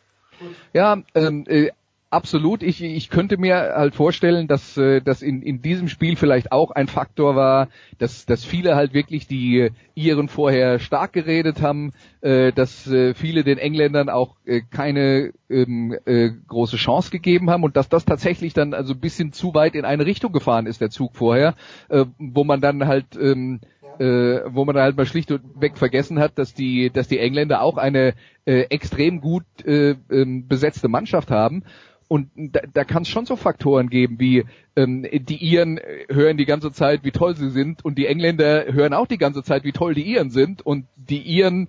[0.73, 1.71] Ja, ähm, äh,
[2.15, 2.63] absolut.
[2.63, 6.71] Ich, ich könnte mir halt vorstellen, dass äh, dass in, in diesem Spiel vielleicht auch
[6.71, 12.53] ein Faktor war, dass, dass viele halt wirklich die Iren vorher stark geredet haben, äh,
[12.53, 17.77] dass äh, viele den Engländern auch äh, keine ähm, äh, große Chance gegeben haben und
[17.77, 20.91] dass das tatsächlich dann also ein bisschen zu weit in eine Richtung gefahren ist, der
[20.91, 21.55] Zug vorher,
[21.89, 23.61] äh, wo man dann halt ähm,
[23.99, 27.63] äh, wo man halt mal schlicht und weg vergessen hat, dass die, dass die Engländer
[27.63, 31.65] auch eine äh, extrem gut äh, ähm, besetzte Mannschaft haben
[32.09, 34.45] und da, da kann es schon so Faktoren geben, wie
[34.77, 38.93] ähm, die Iren hören die ganze Zeit, wie toll sie sind, und die Engländer hören
[38.93, 41.69] auch die ganze Zeit, wie toll die Iren sind, und die Iren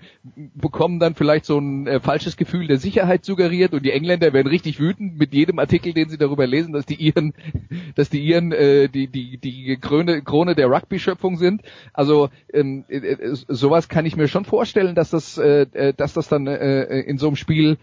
[0.56, 4.48] bekommen dann vielleicht so ein äh, falsches Gefühl der Sicherheit suggeriert, und die Engländer werden
[4.48, 7.34] richtig wütend mit jedem Artikel, den sie darüber lesen, dass die Iren,
[7.96, 11.62] dass die Iren äh, die die die Krone, Krone der Rugby-Schöpfung sind.
[11.94, 16.14] Also ähm, äh, äh sowas kann ich mir schon vorstellen, dass das, äh, äh dass
[16.14, 17.78] das dann äh, in so einem Spiel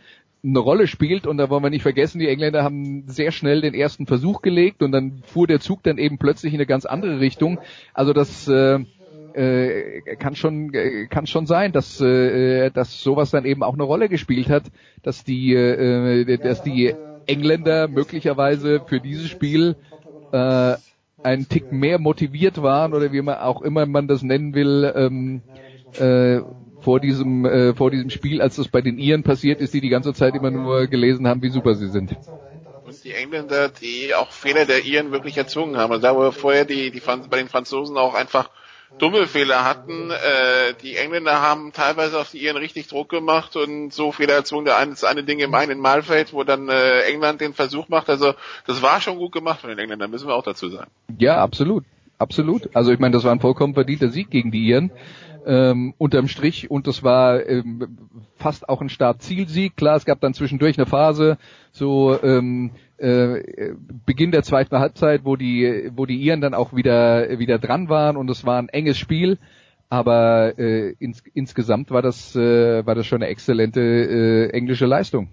[0.44, 3.74] eine Rolle spielt und da wollen wir nicht vergessen, die Engländer haben sehr schnell den
[3.74, 7.20] ersten Versuch gelegt und dann fuhr der Zug dann eben plötzlich in eine ganz andere
[7.20, 7.60] Richtung.
[7.94, 8.80] Also das äh,
[9.34, 13.84] äh, kann schon äh, kann schon sein, dass äh, dass sowas dann eben auch eine
[13.84, 14.64] Rolle gespielt hat,
[15.02, 16.92] dass die äh, dass die
[17.26, 19.76] Engländer möglicherweise für dieses Spiel
[20.32, 20.74] äh,
[21.22, 25.42] einen Tick mehr motiviert waren oder wie man auch immer man das nennen will, ähm,
[25.98, 26.40] äh,
[26.82, 29.88] vor diesem, äh, vor diesem Spiel, als das bei den Iren passiert ist, die die
[29.88, 32.16] ganze Zeit immer nur gelesen haben, wie super sie sind.
[32.84, 35.92] Und die Engländer, die auch Fehler der Iren wirklich erzwungen haben.
[35.92, 38.50] Also da wo vorher die, die bei den Franzosen auch einfach
[38.98, 40.10] dumme Fehler hatten.
[40.10, 44.64] Äh, die Engländer haben teilweise auf die Iren richtig Druck gemacht und so Fehler erzwungen.
[44.64, 48.10] Der eine, das eine Ding im einen Malfeld, wo dann äh, England den Versuch macht.
[48.10, 48.34] Also
[48.66, 50.90] das war schon gut gemacht von den Engländern, müssen wir auch dazu sagen.
[51.18, 51.84] Ja, absolut.
[52.18, 52.68] Absolut.
[52.74, 54.92] Also ich meine, das war ein vollkommen verdienter Sieg gegen die Iren
[55.46, 57.98] ähm, unterm Strich und das war ähm,
[58.36, 59.76] fast auch ein Start-Ziel-Sieg.
[59.76, 61.38] Klar, es gab dann zwischendurch eine Phase,
[61.70, 63.72] so ähm, äh,
[64.06, 68.16] Beginn der zweiten Halbzeit, wo die, wo die Iren dann auch wieder wieder dran waren
[68.16, 69.38] und es war ein enges Spiel.
[69.88, 75.28] Aber äh, ins, insgesamt war das äh, war das schon eine exzellente äh, englische Leistung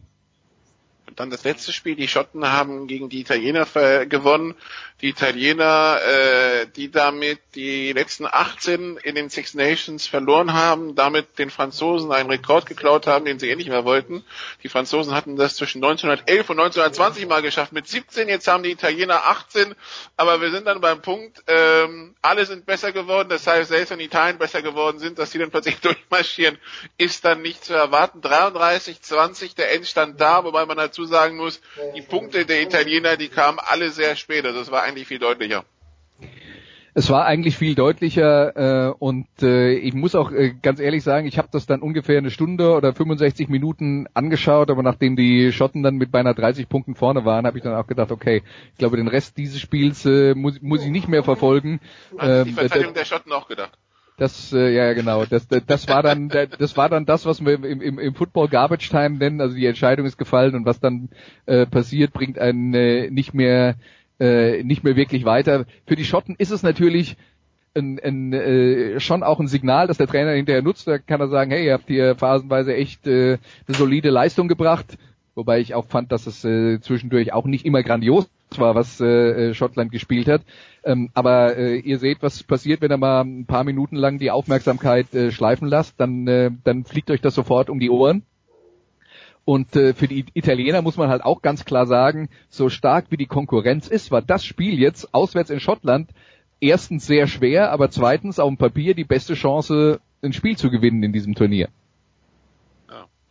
[1.20, 3.66] dann das letzte Spiel, die Schotten haben gegen die Italiener
[4.06, 4.56] gewonnen.
[5.02, 11.40] Die Italiener, äh, die damit die letzten 18 in den Six Nations verloren haben, damit
[11.40, 14.26] den Franzosen einen Rekord geklaut haben, den sie eh nicht mehr wollten.
[14.64, 18.72] Die Franzosen hatten das zwischen 1911 und 1920 mal geschafft mit 17, jetzt haben die
[18.72, 19.74] Italiener 18,
[20.18, 24.02] aber wir sind dann beim Punkt, ähm, alle sind besser geworden, das heißt, selbst wenn
[24.02, 26.58] Italien besser geworden sind, dass sie dann plötzlich durchmarschieren,
[26.98, 28.22] ist dann nicht zu erwarten.
[28.22, 31.62] 33, 20 der Endstand da, wobei man dazu sagen muss,
[31.96, 34.46] die Punkte der Italiener, die kamen alle sehr spät.
[34.46, 35.66] Also das war eigentlich viel deutlicher.
[36.96, 41.28] Es war eigentlich viel deutlicher äh, und äh, ich muss auch äh, ganz ehrlich sagen,
[41.28, 45.84] ich habe das dann ungefähr eine Stunde oder 65 Minuten angeschaut, aber nachdem die Schotten
[45.84, 48.98] dann mit beinahe 30 Punkten vorne waren, habe ich dann auch gedacht, okay, ich glaube,
[48.98, 51.80] den Rest dieses Spiels äh, muss, muss ich nicht mehr verfolgen.
[52.18, 53.78] Hat die Verteidigung der Schotten auch gedacht.
[54.20, 55.24] Das, äh, ja, genau.
[55.26, 58.50] Das, das, das war dann, das war dann das, was wir im, im, im Football
[58.50, 59.40] Garbage Time nennen.
[59.40, 61.08] Also die Entscheidung ist gefallen und was dann
[61.46, 63.76] äh, passiert, bringt einen äh, nicht mehr,
[64.20, 65.66] äh, nicht mehr wirklich weiter.
[65.88, 67.16] Für die Schotten ist es natürlich
[67.76, 70.86] ein, ein, äh, schon auch ein Signal, dass der Trainer hinterher nutzt.
[70.86, 73.38] Da kann er sagen, hey, ihr habt hier phasenweise echt äh,
[73.68, 74.98] eine solide Leistung gebracht.
[75.34, 79.54] Wobei ich auch fand, dass es äh, zwischendurch auch nicht immer grandios war, was äh,
[79.54, 80.42] Schottland gespielt hat.
[80.84, 84.32] Ähm, aber äh, ihr seht, was passiert, wenn ihr mal ein paar Minuten lang die
[84.32, 88.24] Aufmerksamkeit äh, schleifen lasst, dann, äh, dann fliegt euch das sofort um die Ohren.
[89.46, 93.18] Und äh, für die Italiener muss man halt auch ganz klar sagen, so stark wie
[93.18, 96.10] die Konkurrenz ist, war das Spiel jetzt auswärts in Schottland
[96.62, 101.04] erstens sehr schwer, aber zweitens auf dem Papier die beste Chance, ein Spiel zu gewinnen
[101.04, 101.70] in diesem Turnier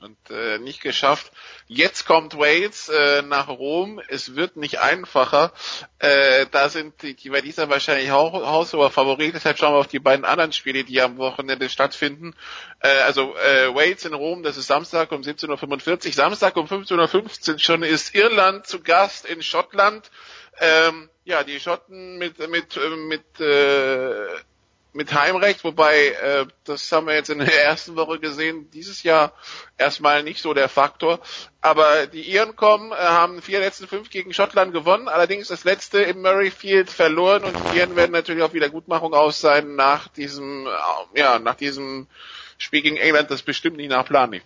[0.08, 1.30] und äh, nicht geschafft.
[1.66, 4.00] Jetzt kommt Wales äh, nach Rom.
[4.08, 5.52] Es wird nicht einfacher.
[5.98, 9.34] Äh, da sind die, die bei dieser wahrscheinlich haushoher Favorit.
[9.34, 12.34] Deshalb schauen wir auf die beiden anderen Spiele, die am Wochenende stattfinden.
[12.80, 16.12] Äh, also äh, Wales in Rom, das ist Samstag um 17.45 Uhr.
[16.12, 20.10] Samstag um 15.15 Uhr schon ist Irland zu Gast in Schottland.
[20.60, 22.76] Ähm, ja, die Schotten mit mit
[23.06, 24.26] mit äh,
[24.98, 29.32] mit Heimrecht, wobei äh, das haben wir jetzt in der ersten Woche gesehen, dieses Jahr
[29.78, 31.20] erstmal nicht so der Faktor.
[31.60, 36.00] Aber die Iren kommen, äh, haben vier letzten fünf gegen Schottland gewonnen, allerdings das letzte
[36.00, 41.20] im Murrayfield verloren und die Iren werden natürlich auf Wiedergutmachung aus sein nach diesem, äh,
[41.20, 42.08] ja, nach diesem
[42.58, 44.42] Spiel gegen England, das bestimmt nicht nach Plan lief.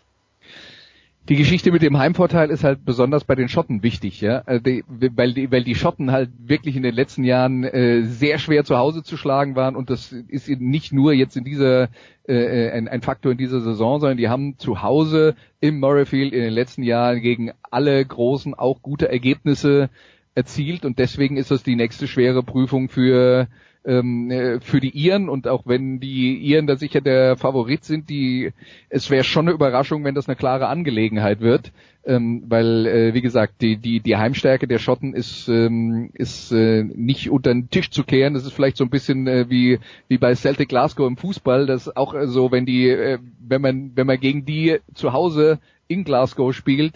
[1.28, 4.82] Die Geschichte mit dem Heimvorteil ist halt besonders bei den Schotten wichtig, ja, äh, die,
[4.88, 8.76] weil die, weil die Schotten halt wirklich in den letzten Jahren äh, sehr schwer zu
[8.76, 11.90] Hause zu schlagen waren und das ist nicht nur jetzt in dieser
[12.26, 16.32] äh, äh, ein, ein Faktor in dieser Saison, sondern die haben zu Hause im Murrayfield
[16.32, 19.90] in den letzten Jahren gegen alle großen auch gute Ergebnisse
[20.34, 23.46] erzielt und deswegen ist das die nächste schwere Prüfung für
[23.84, 28.08] ähm, äh, für die Iren und auch wenn die Iren da sicher der Favorit sind,
[28.08, 28.52] die
[28.88, 31.72] es wäre schon eine Überraschung, wenn das eine klare Angelegenheit wird,
[32.04, 36.84] ähm, weil äh, wie gesagt die die die Heimstärke der Schotten ist ähm, ist äh,
[36.84, 38.34] nicht unter den Tisch zu kehren.
[38.34, 39.78] Das ist vielleicht so ein bisschen äh, wie
[40.08, 43.92] wie bei Celtic Glasgow im Fußball, das auch äh, so, wenn die äh, wenn man
[43.94, 46.94] wenn man gegen die zu Hause in Glasgow spielt,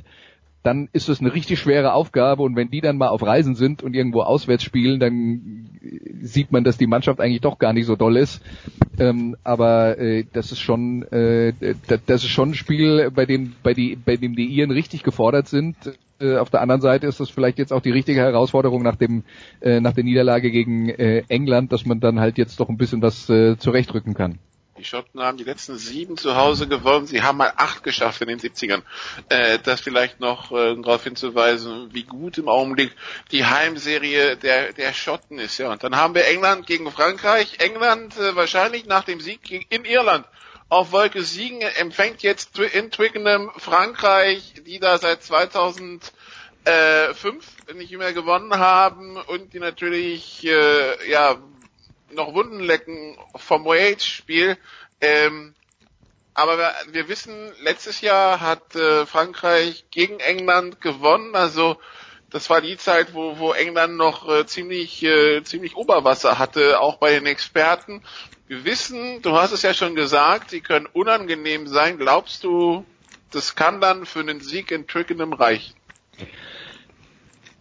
[0.66, 3.84] dann ist es eine richtig schwere Aufgabe und wenn die dann mal auf Reisen sind
[3.84, 5.70] und irgendwo auswärts spielen, dann
[6.20, 8.43] sieht man, dass die Mannschaft eigentlich doch gar nicht so doll ist.
[8.98, 11.52] Ähm, aber äh, das ist schon äh,
[11.86, 15.47] das ist schon ein Spiel, bei dem bei, die, bei dem die Iren richtig gefordert
[15.47, 15.76] sind.
[16.18, 19.22] Äh, auf der anderen Seite ist das vielleicht jetzt auch die richtige Herausforderung nach dem
[19.60, 23.02] äh, nach der Niederlage gegen äh, England, dass man dann halt jetzt doch ein bisschen
[23.02, 24.40] was äh, zurechtrücken kann.
[24.78, 27.07] Die Schotten haben die letzten sieben zu Hause gewonnen.
[27.07, 28.82] Sie haben mal acht geschafft in den 70ern.
[29.28, 32.93] Äh, das vielleicht noch äh, darauf hinzuweisen, wie gut im Augenblick
[33.32, 35.59] die Heimserie der, der Schotten ist.
[35.59, 37.59] Ja, und dann haben wir England gegen Frankreich.
[37.61, 40.27] England äh, wahrscheinlich nach dem Sieg in Irland
[40.69, 46.11] auf Wolke Siegen empfängt jetzt in Twickenham Frankreich, die da seit 2005
[47.74, 51.36] nicht mehr gewonnen haben und die natürlich äh, ja
[52.12, 54.57] noch Wunden lecken vom Wales-Spiel.
[55.01, 55.55] Ähm,
[56.35, 61.35] aber wir, wir, wissen, letztes Jahr hat äh, Frankreich gegen England gewonnen.
[61.35, 61.78] Also
[62.31, 66.99] das war die Zeit, wo, wo England noch äh, ziemlich, äh, ziemlich Oberwasser hatte, auch
[66.99, 68.03] bei den Experten.
[68.49, 71.99] Wir wissen, du hast es ja schon gesagt, sie können unangenehm sein.
[71.99, 72.85] Glaubst du,
[73.31, 75.74] das kann dann für einen Sieg in Twickenham reichen?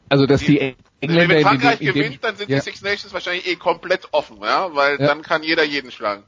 [0.09, 2.57] Also, dass die Engländer Wenn Frankreich in dem, in gewinnt, dann sind ja.
[2.57, 5.07] die Six Nations wahrscheinlich eh komplett offen, ja, weil ja.
[5.07, 6.23] dann kann jeder jeden schlagen.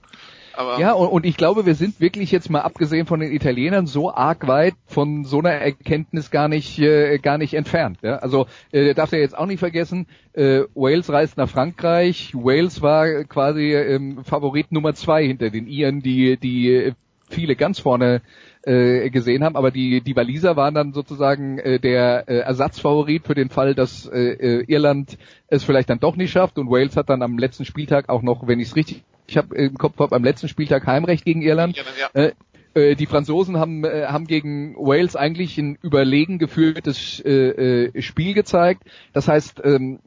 [0.57, 3.85] Aber ja, und, und, ich glaube, wir sind wirklich jetzt mal abgesehen von den Italienern
[3.85, 7.99] so arg weit von so einer Erkenntnis gar nicht äh, gar nicht entfernt.
[8.02, 8.18] Ja?
[8.18, 12.34] Also äh, darf ja jetzt auch nicht vergessen, äh, Wales reist nach Frankreich.
[12.34, 16.94] Wales war quasi ähm, Favorit Nummer zwei hinter den Iren, die die
[17.30, 18.22] viele ganz vorne
[18.68, 23.35] äh, gesehen haben, aber die, die Waliser waren dann sozusagen äh, der äh, Ersatzfavorit für
[23.35, 25.18] den Fall, dass äh, äh, Irland
[25.48, 28.48] es vielleicht dann doch nicht schafft und Wales hat dann am letzten Spieltag auch noch,
[28.48, 31.76] wenn ich es richtig ich habe im Kopf habe, am letzten Spieltag Heimrecht gegen Irland.
[31.76, 32.22] Ja, ja.
[32.22, 32.31] Äh,
[32.73, 38.34] äh, die Franzosen haben, äh, haben gegen Wales eigentlich ein überlegen geführtes äh, äh, Spiel
[38.34, 38.84] gezeigt.
[39.14, 39.99] Das heißt, ähm,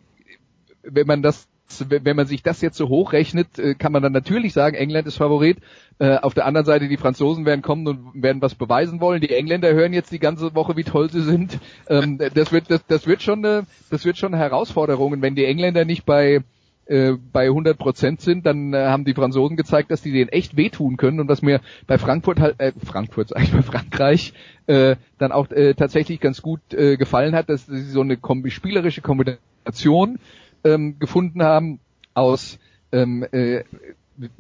[0.83, 1.49] wenn man das
[1.89, 5.17] wenn man sich das jetzt so hochrechnet, äh, kann man dann natürlich sagen, England ist
[5.17, 5.59] Favorit.
[5.99, 9.21] Äh, auf der anderen Seite, die Franzosen werden kommen und werden was beweisen wollen.
[9.21, 11.59] Die Engländer hören jetzt die ganze Woche, wie toll sie sind.
[11.89, 15.13] Ähm, das wird, das, das wird schon eine, das wird schon eine Herausforderung.
[15.13, 16.43] Und wenn die Engländer nicht bei
[16.87, 20.97] äh, bei 100 Prozent sind, dann haben die Franzosen gezeigt, dass die denen echt wehtun
[20.97, 24.33] können und was mir bei Frankfurt halt, äh, Frankfurt, sag ich bei Frankreich,
[24.67, 30.21] dann auch tatsächlich ganz gut gefallen hat, dass sie so eine kombi spielerische Kombination
[30.65, 31.81] ähm, gefunden haben
[32.15, 32.59] aus
[32.93, 33.65] ähm, äh,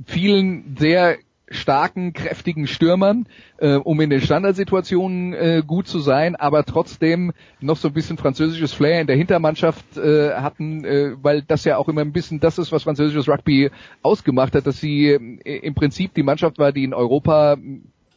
[0.06, 1.18] vielen sehr
[1.50, 3.26] starken, kräftigen Stürmern,
[3.58, 8.18] äh, um in den Standardsituationen äh, gut zu sein, aber trotzdem noch so ein bisschen
[8.18, 12.38] französisches Flair in der Hintermannschaft äh, hatten, äh, weil das ja auch immer ein bisschen
[12.38, 13.70] das ist, was französisches Rugby
[14.02, 17.56] ausgemacht hat, dass sie äh, im Prinzip die Mannschaft war, die in Europa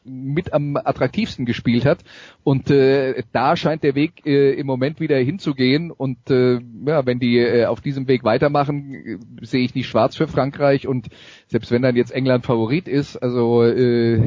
[0.06, 2.04] mit am attraktivsten gespielt hat.
[2.44, 5.92] Und äh, da scheint der Weg äh, im Moment wieder hinzugehen.
[5.92, 10.16] Und äh, ja, wenn die äh, auf diesem Weg weitermachen, äh, sehe ich nicht schwarz
[10.16, 10.88] für Frankreich.
[10.88, 11.08] Und
[11.48, 14.22] selbst wenn dann jetzt England Favorit ist, also äh,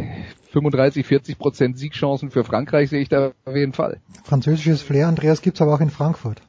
[0.53, 4.01] 35, 40 Prozent Siegchancen für Frankreich sehe ich da auf jeden Fall.
[4.25, 6.41] Französisches Flair, Andreas, gibt's aber auch in Frankfurt.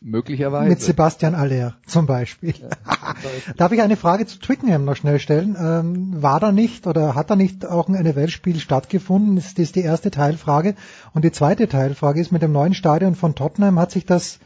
[0.00, 0.68] Möglicherweise.
[0.68, 2.54] Mit Sebastian Aller zum Beispiel.
[2.60, 3.14] Ja,
[3.56, 5.56] Darf ich eine Frage zu Twickenham noch schnell stellen?
[5.58, 9.36] Ähm, war da nicht oder hat da nicht auch ein NFL-Spiel stattgefunden?
[9.36, 10.74] Das ist die erste Teilfrage.
[11.14, 14.40] Und die zweite Teilfrage ist, mit dem neuen Stadion von Tottenham hat sich das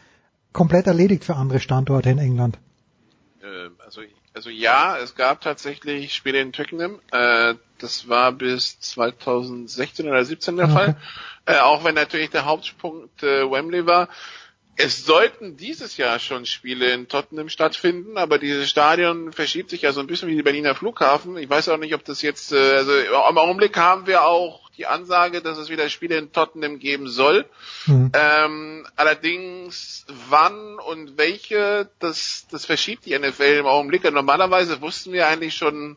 [0.53, 2.59] komplett erledigt für andere Standorte in England?
[3.43, 4.03] Äh, also,
[4.35, 7.01] also ja, es gab tatsächlich Spiele in Twickenham.
[7.11, 10.75] Äh, das war bis 2016 oder 2017 der okay.
[10.75, 10.97] Fall.
[11.47, 14.09] Äh, auch wenn natürlich der Hauptpunkt äh, Wembley war.
[14.81, 19.93] Es sollten dieses Jahr schon Spiele in Tottenham stattfinden, aber dieses Stadion verschiebt sich ja
[19.93, 21.37] so ein bisschen wie die Berliner Flughafen.
[21.37, 24.87] Ich weiß auch nicht, ob das jetzt, äh, also im Augenblick haben wir auch die
[24.87, 27.45] Ansage, dass es wieder Spiele in Tottenham geben soll.
[27.87, 28.13] Mhm.
[28.15, 34.05] Ähm, allerdings wann und welche, das, das verschiebt die NFL im Augenblick.
[34.05, 35.97] Normalerweise wussten wir eigentlich schon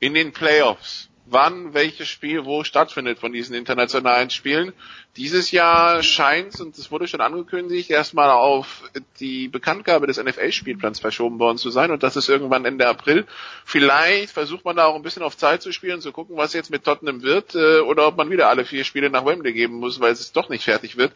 [0.00, 4.72] in den Playoffs wann welches Spiel wo stattfindet von diesen internationalen Spielen.
[5.16, 8.82] Dieses Jahr scheint, und es wurde schon angekündigt, erstmal auf
[9.20, 13.26] die Bekanntgabe des NFL-Spielplans verschoben worden zu sein und das ist irgendwann Ende April.
[13.64, 16.70] Vielleicht versucht man da auch ein bisschen auf Zeit zu spielen, zu gucken, was jetzt
[16.70, 20.00] mit Tottenham wird äh, oder ob man wieder alle vier Spiele nach Wembley geben muss,
[20.00, 21.12] weil es doch nicht fertig wird.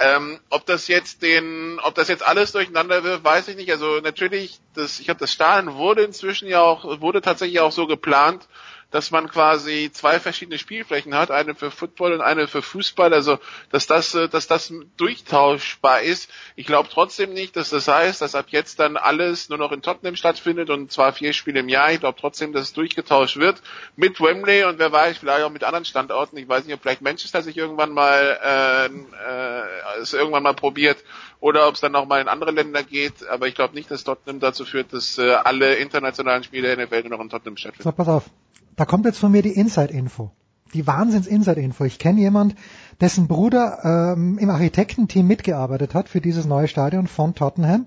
[0.00, 3.70] Ähm, ob das jetzt den, ob das jetzt alles durcheinander wird, weiß ich nicht.
[3.70, 7.86] Also natürlich, das, ich habe das Stadion wurde inzwischen ja auch, wurde tatsächlich auch so
[7.86, 8.48] geplant,
[8.94, 13.40] dass man quasi zwei verschiedene Spielflächen hat, eine für Football und eine für Fußball, also
[13.72, 16.30] dass das, äh, dass das durchtauschbar ist.
[16.54, 19.82] Ich glaube trotzdem nicht, dass das heißt, dass ab jetzt dann alles nur noch in
[19.82, 21.90] Tottenham stattfindet und zwar vier Spiele im Jahr.
[21.90, 23.62] Ich glaube trotzdem, dass es durchgetauscht wird
[23.96, 26.36] mit Wembley und wer weiß, vielleicht auch mit anderen Standorten.
[26.36, 30.98] Ich weiß nicht, ob vielleicht Manchester sich irgendwann mal äh, äh, es irgendwann mal probiert
[31.40, 33.26] oder ob es dann noch mal in andere Länder geht.
[33.28, 36.92] Aber ich glaube nicht, dass Tottenham dazu führt, dass äh, alle internationalen Spiele in der
[36.92, 37.82] Welt nur noch in Tottenham stattfinden.
[37.82, 38.30] So, pass auf
[38.76, 40.30] da kommt jetzt von mir die Inside-Info.
[40.72, 41.84] Die Wahnsinns-Inside-Info.
[41.84, 42.56] Ich kenne jemand,
[43.00, 47.86] dessen Bruder ähm, im Architektenteam mitgearbeitet hat für dieses neue Stadion von Tottenham.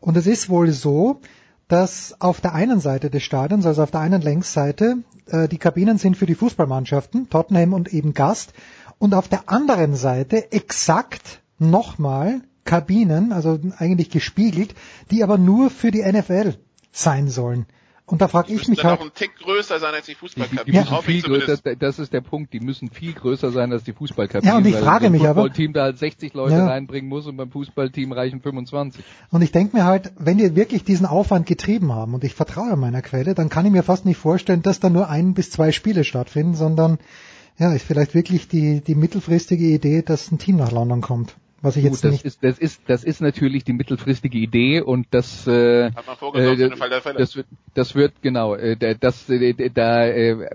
[0.00, 1.20] Und es ist wohl so,
[1.68, 5.98] dass auf der einen Seite des Stadions, also auf der einen Längsseite, äh, die Kabinen
[5.98, 8.52] sind für die Fußballmannschaften, Tottenham und eben Gast.
[8.98, 14.74] Und auf der anderen Seite exakt nochmal Kabinen, also eigentlich gespiegelt,
[15.10, 16.54] die aber nur für die NFL
[16.92, 17.66] sein sollen.
[18.06, 19.00] Und da frage ich mich dann halt.
[19.00, 20.64] auch ein Tick größer sein als die Fußballkabine.
[20.64, 23.84] Die, die müssen viel größer, das ist der Punkt, die müssen viel größer sein als
[23.84, 24.52] die Fußballkabine.
[24.52, 25.50] Ja, und ich frage mich aber.
[25.50, 26.66] Team da halt 60 Leute ja.
[26.66, 29.02] reinbringen muss und beim Fußballteam reichen 25.
[29.30, 32.76] Und ich denke mir halt, wenn die wirklich diesen Aufwand getrieben haben und ich vertraue
[32.76, 35.72] meiner Quelle, dann kann ich mir fast nicht vorstellen, dass da nur ein bis zwei
[35.72, 36.98] Spiele stattfinden, sondern
[37.58, 41.36] ja, ist vielleicht wirklich die, die mittelfristige Idee, dass ein Team nach London kommt.
[41.64, 45.06] Was ich jetzt das nicht ist, das ist, das ist natürlich die mittelfristige Idee und
[45.12, 45.90] das, äh, äh,
[47.16, 50.46] das wird, das wird genau, äh, das, äh, da äh,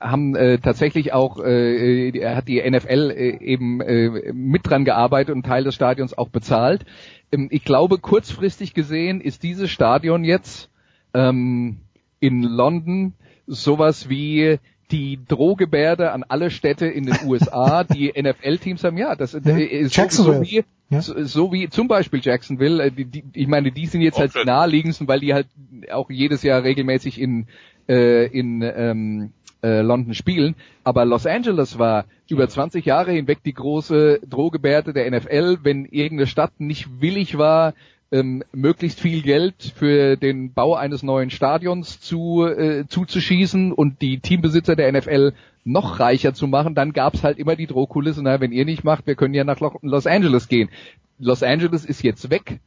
[0.00, 5.44] haben äh, tatsächlich auch, äh, hat die NFL äh, eben äh, mit dran gearbeitet und
[5.44, 6.86] Teil des Stadions auch bezahlt.
[7.32, 10.70] Ähm, ich glaube, kurzfristig gesehen ist dieses Stadion jetzt
[11.12, 11.78] ähm,
[12.20, 13.14] in London
[13.48, 14.60] sowas wie
[14.90, 19.56] die Drohgebärde an alle Städte in den USA, die NFL-Teams haben, ja, das ja.
[19.56, 21.02] ist so, so, wie, ja.
[21.02, 24.34] so, so, wie zum Beispiel Jacksonville, äh, die, die, ich meine, die sind jetzt halt
[24.34, 25.48] die naheliegendsten, weil die halt
[25.90, 27.46] auch jedes Jahr regelmäßig in,
[27.88, 29.32] äh, in ähm,
[29.62, 30.54] äh, London spielen.
[30.84, 36.26] Aber Los Angeles war über 20 Jahre hinweg die große Drohgebärde der NFL, wenn irgendeine
[36.26, 37.74] Stadt nicht willig war,
[38.12, 44.20] ähm, möglichst viel Geld für den Bau eines neuen Stadions zu, äh, zuzuschießen und die
[44.20, 45.32] Teambesitzer der NFL
[45.64, 49.06] noch reicher zu machen, dann gab's halt immer die Drohkulisse, naja, wenn ihr nicht macht,
[49.06, 50.68] wir können ja nach Los Angeles gehen.
[51.18, 52.60] Los Angeles ist jetzt weg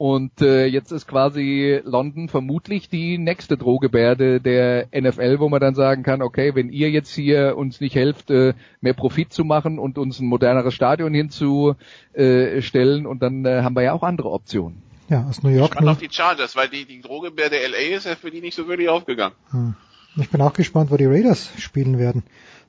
[0.00, 5.74] und äh, jetzt ist quasi London vermutlich die nächste Drohgebärde der NFL, wo man dann
[5.74, 9.78] sagen kann, okay, wenn ihr jetzt hier uns nicht helft, äh, mehr Profit zu machen
[9.78, 14.80] und uns ein moderneres Stadion hinzustellen, und dann äh, haben wir ja auch andere Optionen.
[15.10, 15.74] Ja, aus New York.
[15.74, 18.54] Spannend auf die Chargers, weil die, die Drohgebär der LA ist ja für die nicht
[18.54, 19.34] so wirklich aufgegangen.
[19.50, 19.74] Hm.
[20.16, 22.22] Ich bin auch gespannt, wo die Raiders spielen werden.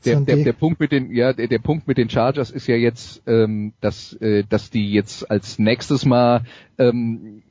[0.06, 2.76] Der, der, der Punkt mit den ja der, der Punkt mit den Chargers ist ja
[2.76, 6.42] jetzt, ähm, dass äh, dass die jetzt als nächstes Mal
[6.78, 7.44] ähm,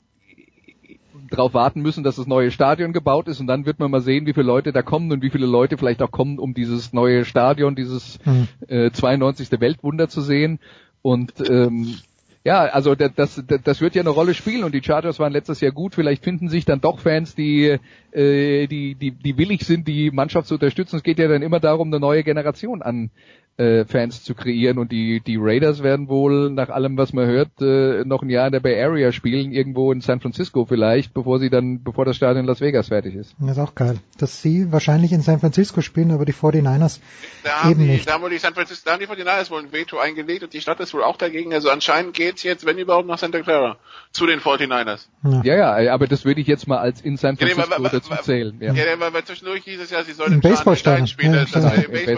[1.30, 4.26] darauf warten müssen, dass das neue Stadion gebaut ist und dann wird man mal sehen,
[4.26, 7.24] wie viele Leute da kommen und wie viele Leute vielleicht auch kommen, um dieses neue
[7.24, 8.48] Stadion, dieses hm.
[8.68, 9.48] äh, 92.
[9.60, 10.58] Weltwunder zu sehen.
[11.02, 11.94] Und ähm,
[12.42, 15.60] ja, also das, das, das wird ja eine Rolle spielen und die Chargers waren letztes
[15.60, 15.94] Jahr gut.
[15.94, 17.78] Vielleicht finden sich dann doch Fans, die,
[18.12, 20.96] äh, die, die, die willig sind, die Mannschaft zu unterstützen.
[20.96, 23.10] Es geht ja dann immer darum, eine neue Generation an
[23.56, 27.50] äh, Fans zu kreieren und die, die Raiders werden wohl nach allem, was man hört,
[27.60, 31.38] äh, noch ein Jahr in der Bay Area spielen, irgendwo in San Francisco vielleicht, bevor
[31.38, 33.34] sie dann, bevor das Stadion in Las Vegas fertig ist.
[33.38, 33.98] Das ist auch geil.
[34.18, 37.00] Dass sie wahrscheinlich in San Francisco spielen, aber die 49ers
[37.44, 38.08] Da haben eben die, nicht.
[38.08, 40.54] da haben wohl die San Francisco, da haben die 49ers wohl ein Veto eingelegt und
[40.54, 41.52] die Stadt ist wohl auch dagegen.
[41.52, 43.76] Also anscheinend geht's jetzt, wenn überhaupt, nach Santa Clara.
[44.12, 45.06] Zu den 49ers.
[45.44, 47.92] Ja, ja, aber das würde ich jetzt mal als in San Ja, nee, Francisco weil-
[47.92, 48.56] weil- dazu zählen.
[48.60, 48.72] Ja.
[48.72, 51.06] Ja, weil, weil zwischendurch hieß es ja, sie sollen Im im Stadion Baseballstadion.
[51.06, 51.34] spielen.
[51.34, 51.62] Ja, Das, das,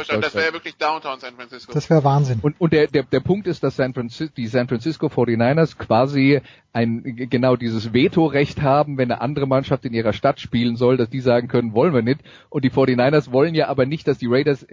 [0.08, 0.20] genau.
[0.20, 1.72] das wäre ja wirklich Downtown San Francisco.
[1.72, 2.40] Das wäre Wahnsinn.
[2.42, 6.40] Und, und der, der, der Punkt ist, dass San Francisco, die San Francisco 49ers quasi
[6.72, 11.08] ein, genau dieses Vetorecht haben, wenn eine andere Mannschaft in ihrer Stadt spielen soll, dass
[11.08, 12.20] die sagen können, wollen wir nicht.
[12.50, 14.66] Und die 49ers wollen ja aber nicht, dass die Raiders,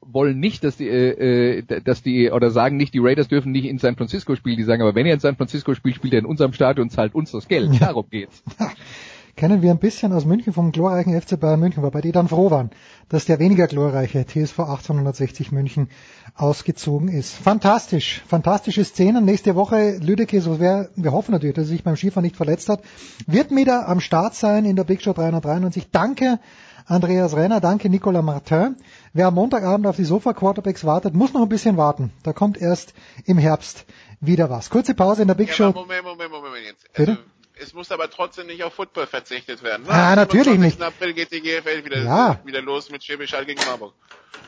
[0.00, 3.66] wollen nicht, dass die, äh, äh, dass die, oder sagen nicht, die Raiders dürfen nicht
[3.66, 4.56] in San Francisco spielen.
[4.56, 6.90] Die sagen aber, wenn ihr in San Francisco spielt, spielt ihr in unserem Stadion und
[6.90, 7.72] zahlt uns das Geld.
[7.74, 7.88] Ja.
[7.88, 8.42] Darum geht's.
[9.40, 12.50] Kennen wir ein bisschen aus München vom glorreichen FC Bayern München, wobei die dann froh
[12.50, 12.68] waren,
[13.08, 15.88] dass der weniger glorreiche TSV 1860 München
[16.34, 17.32] ausgezogen ist.
[17.32, 19.24] Fantastisch, fantastische Szenen.
[19.24, 22.68] Nächste Woche Lüdecke, so wer, wir hoffen natürlich, dass er sich beim Skifahren nicht verletzt
[22.68, 22.82] hat,
[23.26, 25.90] wird wieder am Start sein in der Big Show 393.
[25.90, 26.38] Danke
[26.84, 28.76] Andreas Renner, danke Nicolas Martin.
[29.14, 32.12] Wer am Montagabend auf die Sofa Quarterbacks wartet, muss noch ein bisschen warten.
[32.24, 32.92] Da kommt erst
[33.24, 33.86] im Herbst
[34.20, 34.68] wieder was.
[34.68, 35.72] Kurze Pause in der Big Ja, Show.
[35.72, 36.84] Moment, Moment, Moment jetzt.
[36.92, 37.29] Also, Bitte?
[37.62, 39.84] Es muss aber trotzdem nicht auf Football verzichtet werden.
[39.86, 39.90] ne?
[39.92, 40.78] Ah, natürlich 25.
[40.78, 40.82] nicht.
[40.82, 42.38] April geht die GFL wieder, Ja.
[42.44, 43.92] wieder los mit Schwäbisch Hall gegen Marburg.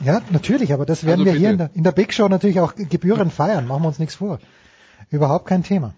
[0.01, 2.59] Ja, natürlich, aber das werden Also wir hier in der, in der Big Show natürlich
[2.59, 3.67] auch gebührend feiern.
[3.67, 4.39] Machen wir uns nichts vor.
[5.09, 5.93] Überhaupt kein Thema.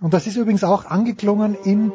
[0.00, 1.92] Und das ist übrigens auch angeklungen in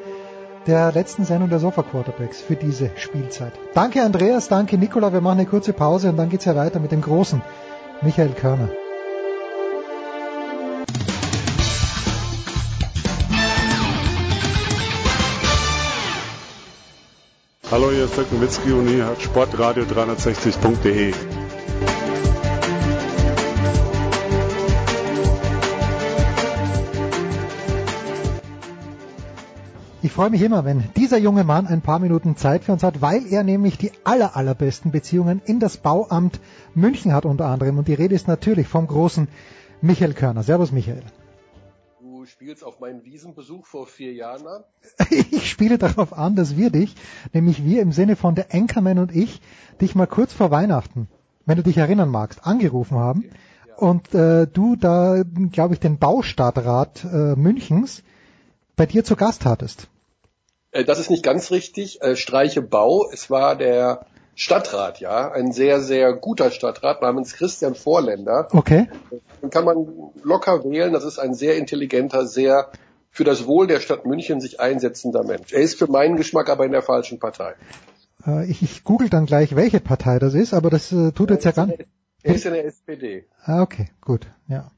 [0.68, 3.54] der letzten Sendung der Sofa Quarterbacks für diese Spielzeit.
[3.74, 5.12] Danke Andreas, danke Nicola.
[5.12, 7.42] Wir machen eine kurze Pause und dann geht's ja weiter mit dem großen
[8.02, 8.70] Michael Körner.
[17.72, 21.14] Hallo, hier ist Dirk Nowitzki und ihr hört Sportradio 360.de.
[30.02, 33.02] Ich freue mich immer, wenn dieser junge Mann ein paar Minuten Zeit für uns hat,
[33.02, 36.42] weil er nämlich die aller, allerbesten Beziehungen in das Bauamt
[36.76, 37.78] München hat unter anderem.
[37.78, 39.30] Und die Rede ist natürlich vom großen
[39.82, 40.44] Michael Körner.
[40.44, 41.04] Servus Michael.
[42.42, 44.64] Du spielst auf meinen Wiesenbesuch vor vier Jahren an.
[45.30, 46.96] Ich spiele darauf an, dass wir dich,
[47.34, 49.42] nämlich wir im Sinne von der Anchorman und ich,
[49.80, 51.08] dich mal kurz vor Weihnachten,
[51.46, 53.30] wenn du dich erinnern magst, angerufen haben
[53.78, 58.02] und äh, du da, glaube ich, den Baustadtrat äh, Münchens
[58.76, 59.88] bei dir zu Gast hattest.
[60.72, 62.02] Äh, Das ist nicht ganz richtig.
[62.02, 63.08] Äh, Streiche Bau.
[63.14, 68.48] Es war der Stadtrat, ja, ein sehr, sehr guter Stadtrat namens Christian Vorländer.
[68.52, 68.88] Okay.
[69.42, 69.88] Den kann man
[70.24, 70.94] locker wählen.
[70.94, 72.70] Das ist ein sehr intelligenter, sehr
[73.10, 75.52] für das Wohl der Stadt München sich einsetzender Mensch.
[75.52, 77.54] Er ist für meinen Geschmack aber in der falschen Partei.
[78.26, 81.44] Äh, ich, ich google dann gleich, welche Partei das ist, aber das äh, tut jetzt
[81.44, 81.86] ja gar nicht.
[82.24, 83.26] Er ist in der SPD.
[83.44, 84.70] Ah, okay, gut, ja.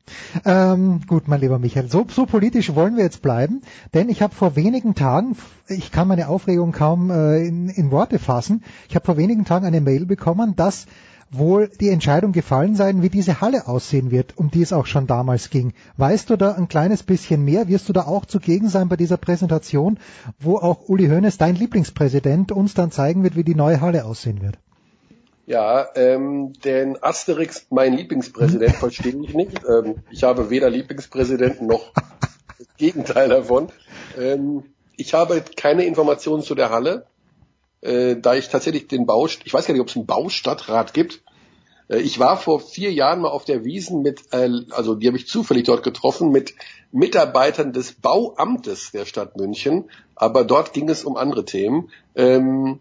[0.45, 3.61] Ähm, gut, mein lieber Michael, so, so politisch wollen wir jetzt bleiben,
[3.93, 5.35] denn ich habe vor wenigen Tagen,
[5.67, 9.65] ich kann meine Aufregung kaum äh, in, in Worte fassen, ich habe vor wenigen Tagen
[9.65, 10.85] eine Mail bekommen, dass
[11.33, 15.07] wohl die Entscheidung gefallen sein, wie diese Halle aussehen wird, um die es auch schon
[15.07, 15.73] damals ging.
[15.97, 17.67] Weißt du da ein kleines bisschen mehr?
[17.67, 19.99] Wirst du da auch zugegen sein bei dieser Präsentation,
[20.39, 24.41] wo auch Uli Hoeneß, dein Lieblingspräsident, uns dann zeigen wird, wie die neue Halle aussehen
[24.41, 24.59] wird?
[25.45, 29.59] Ja, ähm, den Asterix, mein Lieblingspräsident, verstehe ich nicht.
[29.67, 31.91] Ähm, ich habe weder Lieblingspräsidenten noch
[32.57, 33.69] das Gegenteil davon.
[34.17, 34.63] Ähm,
[34.95, 37.07] ich habe keine Informationen zu der Halle,
[37.81, 41.21] äh, da ich tatsächlich den Bau, ich weiß gar nicht, ob es einen Baustadtrat gibt.
[41.89, 45.17] Äh, ich war vor vier Jahren mal auf der Wiesen mit, äh, also die habe
[45.17, 46.53] ich zufällig dort getroffen, mit
[46.91, 51.89] Mitarbeitern des Bauamtes der Stadt München, aber dort ging es um andere Themen.
[52.15, 52.79] Ähm,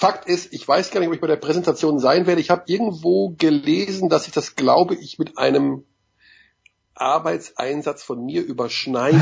[0.00, 2.40] Fakt ist, ich weiß gar nicht, ob ich bei der Präsentation sein werde.
[2.40, 5.82] Ich habe irgendwo gelesen, dass ich das, glaube ich, mit einem
[6.94, 9.20] Arbeitseinsatz von mir überschneide.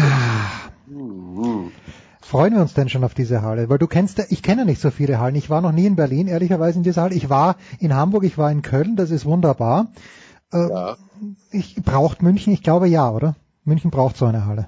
[0.87, 1.73] Hm.
[2.21, 3.71] Freuen wir uns denn schon auf diese Halle?
[3.71, 5.35] Weil du kennst, ich kenne nicht so viele Hallen.
[5.35, 7.15] Ich war noch nie in Berlin, ehrlicherweise in dieser Halle.
[7.15, 9.93] Ich war in Hamburg, ich war in Köln, das ist wunderbar.
[10.53, 10.99] Äh, Ja.
[11.53, 13.35] Ich braucht München, ich glaube ja, oder?
[13.65, 14.67] München braucht so eine Halle.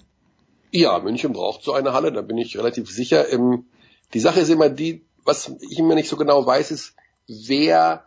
[0.70, 3.30] Ja, München braucht so eine Halle, da bin ich relativ sicher.
[3.30, 3.66] Ähm,
[4.14, 6.94] die Sache ist immer die, was ich immer nicht so genau weiß, ist,
[7.28, 8.04] wer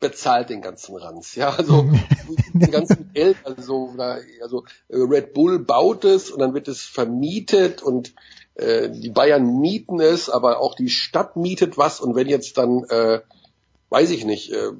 [0.00, 1.36] bezahlt den ganzen Ranz.
[1.36, 1.88] Ja, also
[2.52, 3.94] die ganzen Geld, also,
[4.42, 8.14] also Red Bull baut es und dann wird es vermietet und
[8.54, 12.84] äh, die Bayern mieten es, aber auch die Stadt mietet was und wenn jetzt dann,
[12.84, 13.20] äh,
[13.90, 14.72] weiß ich nicht, äh,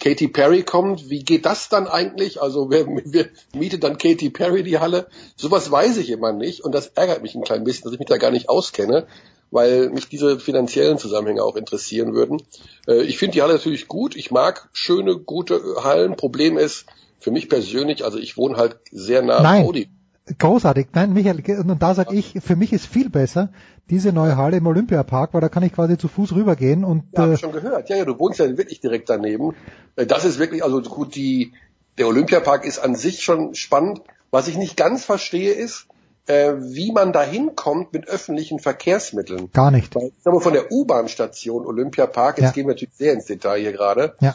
[0.00, 2.40] Katy Perry kommt, wie geht das dann eigentlich?
[2.40, 5.06] Also wer, wer mietet dann Katy Perry die Halle?
[5.36, 8.08] Sowas weiß ich immer nicht und das ärgert mich ein klein bisschen, dass ich mich
[8.08, 9.06] da gar nicht auskenne,
[9.50, 12.42] weil mich diese finanziellen Zusammenhänge auch interessieren würden.
[12.86, 16.16] Äh, ich finde die Halle natürlich gut, ich mag schöne, gute Hallen.
[16.16, 16.86] Problem ist
[17.18, 19.64] für mich persönlich, also ich wohne halt sehr nah Nein.
[19.64, 19.90] Audi.
[20.38, 20.88] Großartig.
[20.92, 23.50] Nein, Michael, und da sage ich, für mich ist viel besser
[23.90, 27.22] diese neue Halle im Olympiapark, weil da kann ich quasi zu Fuß rübergehen und Ja,
[27.22, 27.88] hab äh, ich schon gehört.
[27.90, 29.54] Ja, ja, du wohnst ja wirklich direkt daneben.
[29.96, 31.52] Äh, Das ist wirklich, also gut, die,
[31.98, 34.00] der Olympiapark ist an sich schon spannend.
[34.30, 35.88] Was ich nicht ganz verstehe ist,
[36.26, 39.50] äh, wie man da hinkommt mit öffentlichen Verkehrsmitteln.
[39.52, 39.94] gar nicht.
[39.94, 42.52] Weil, ich sag von der U-Bahn-Station Olympiapark, jetzt Ja.
[42.52, 44.34] gehen wir natürlich sehr ins Detail hier gerade, Ja.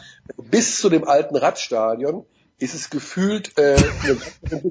[0.50, 2.24] bis zu dem alten Radstadion
[2.58, 3.76] ist es gefühlt äh,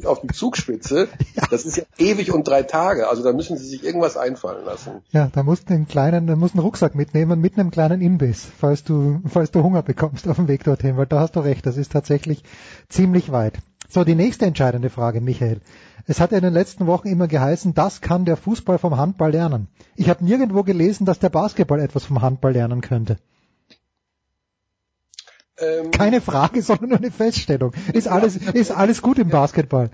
[0.05, 1.07] auf die Zugspitze.
[1.51, 3.07] Das ist ja ewig und drei Tage.
[3.07, 5.03] Also da müssen sie sich irgendwas einfallen lassen.
[5.11, 8.01] Ja, da musst du einen kleinen, da musst du einen Rucksack mitnehmen mit einem kleinen
[8.01, 11.41] Imbiss, falls du, falls du Hunger bekommst auf dem Weg dorthin, weil da hast du
[11.41, 12.43] recht, das ist tatsächlich
[12.89, 13.59] ziemlich weit.
[13.87, 15.61] So, die nächste entscheidende Frage, Michael.
[16.07, 19.31] Es hat ja in den letzten Wochen immer geheißen, das kann der Fußball vom Handball
[19.31, 19.67] lernen.
[19.95, 23.17] Ich habe nirgendwo gelesen, dass der Basketball etwas vom Handball lernen könnte.
[25.57, 27.73] Ähm, Keine Frage, sondern nur eine Feststellung.
[27.93, 29.89] Ist alles, ist alles gut im Basketball?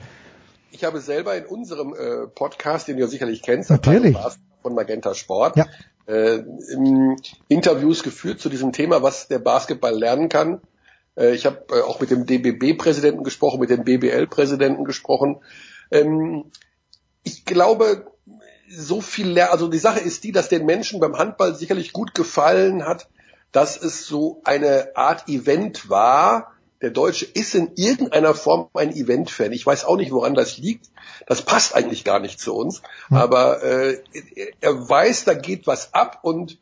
[0.72, 4.18] Ich habe selber in unserem äh, Podcast, den du ja sicherlich kennst, Natürlich.
[4.62, 5.66] Von Magenta Sport, Ja.
[6.08, 6.44] äh,
[7.48, 10.62] Interviews geführt zu diesem Thema, was der Basketball lernen kann.
[11.16, 15.38] Äh, ich habe äh, auch mit dem DBB-Präsidenten gesprochen, mit dem BBL-Präsidenten gesprochen.
[15.92, 16.46] Ähm,
[17.24, 18.12] ich glaube,
[18.70, 22.86] so viel, also die Sache ist die, dass den Menschen beim Handball sicherlich gut gefallen
[22.86, 23.10] hat,
[23.52, 26.54] dass es so eine Art Event war.
[26.82, 29.52] Der Deutsche ist in irgendeiner Form ein Event-Fan.
[29.52, 30.88] Ich weiß auch nicht, woran das liegt.
[31.28, 32.82] Das passt eigentlich gar nicht zu uns.
[33.12, 34.02] Aber äh,
[34.62, 36.58] er weiß, da geht was ab und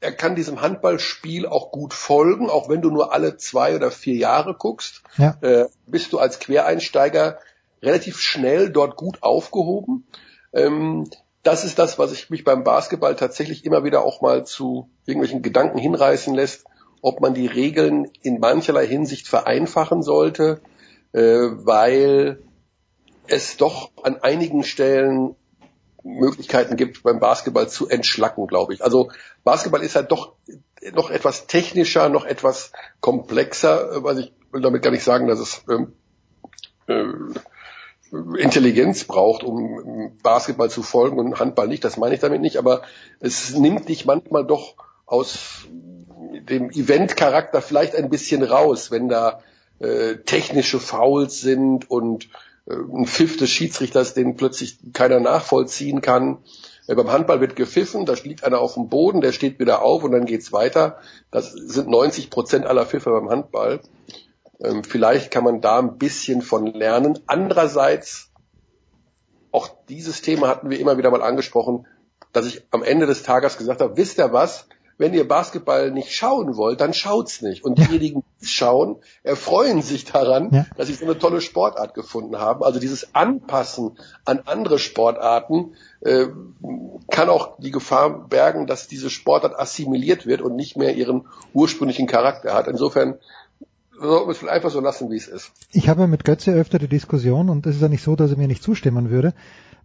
[0.00, 4.16] er kann diesem Handballspiel auch gut folgen, auch wenn du nur alle zwei oder vier
[4.16, 5.36] Jahre guckst, Ja.
[5.42, 7.38] äh, bist du als Quereinsteiger
[7.82, 10.06] relativ schnell dort gut aufgehoben.
[10.52, 11.08] Ähm,
[11.42, 15.42] das ist das, was ich mich beim Basketball tatsächlich immer wieder auch mal zu irgendwelchen
[15.42, 16.64] Gedanken hinreißen lässt,
[17.02, 20.60] ob man die Regeln in mancherlei Hinsicht vereinfachen sollte,
[21.12, 22.42] äh, weil
[23.28, 25.36] es doch an einigen Stellen
[26.02, 28.82] Möglichkeiten gibt, beim Basketball zu entschlacken, glaube ich.
[28.82, 29.10] Also
[29.44, 30.34] Basketball ist halt doch
[30.94, 35.64] noch etwas technischer, noch etwas komplexer, was ich will damit gar nicht sagen, dass es
[35.68, 35.92] ähm,
[36.86, 37.38] äh,
[38.38, 41.84] Intelligenz braucht, um Basketball zu folgen und Handball nicht.
[41.84, 42.82] Das meine ich damit nicht, aber
[43.20, 44.74] es nimmt dich manchmal doch
[45.06, 45.66] aus
[46.48, 49.40] dem Event-Charakter vielleicht ein bisschen raus, wenn da
[49.78, 52.28] äh, technische Fouls sind und
[52.66, 56.38] äh, ein Pfiff des Schiedsrichters, den plötzlich keiner nachvollziehen kann.
[56.86, 60.02] Äh, beim Handball wird gepfiffen, da liegt einer auf dem Boden, der steht wieder auf
[60.04, 60.98] und dann geht's weiter.
[61.30, 63.80] Das sind 90 Prozent aller Pfiffe beim Handball.
[64.62, 67.18] Ähm, vielleicht kann man da ein bisschen von lernen.
[67.26, 68.30] Andererseits,
[69.52, 71.86] auch dieses Thema hatten wir immer wieder mal angesprochen,
[72.32, 74.68] dass ich am Ende des Tages gesagt habe, wisst ihr was?
[74.98, 77.64] Wenn ihr Basketball nicht schauen wollt, dann schaut's nicht.
[77.64, 80.66] Und diejenigen, die es schauen, erfreuen sich daran, Ja.
[80.78, 82.62] dass sie so eine tolle Sportart gefunden haben.
[82.64, 86.28] Also dieses Anpassen an andere Sportarten äh,
[87.10, 92.06] kann auch die Gefahr bergen, dass diese Sportart assimiliert wird und nicht mehr ihren ursprünglichen
[92.06, 92.66] Charakter hat.
[92.66, 93.18] Insofern
[93.98, 95.52] sollten wir es einfach so lassen, wie es ist.
[95.72, 98.36] Ich habe mit Götze öfter die Diskussion, und es ist ja nicht so, dass er
[98.36, 99.34] mir nicht zustimmen würde,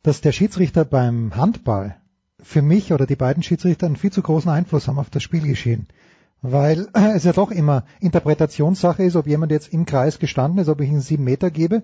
[0.03, 1.95] dass der Schiedsrichter beim Handball
[2.41, 5.87] für mich oder die beiden Schiedsrichter einen viel zu großen Einfluss haben auf das Spielgeschehen.
[6.41, 10.81] Weil es ja doch immer Interpretationssache ist, ob jemand jetzt im Kreis gestanden ist, ob
[10.81, 11.83] ich ihm sieben Meter gebe.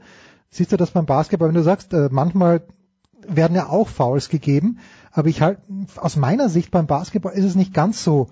[0.49, 2.63] Siehst du das beim Basketball, wenn du sagst, äh, manchmal
[3.27, 4.79] werden ja auch Fouls gegeben,
[5.11, 5.59] aber ich halt,
[5.97, 8.29] aus meiner Sicht beim Basketball ist es nicht ganz so,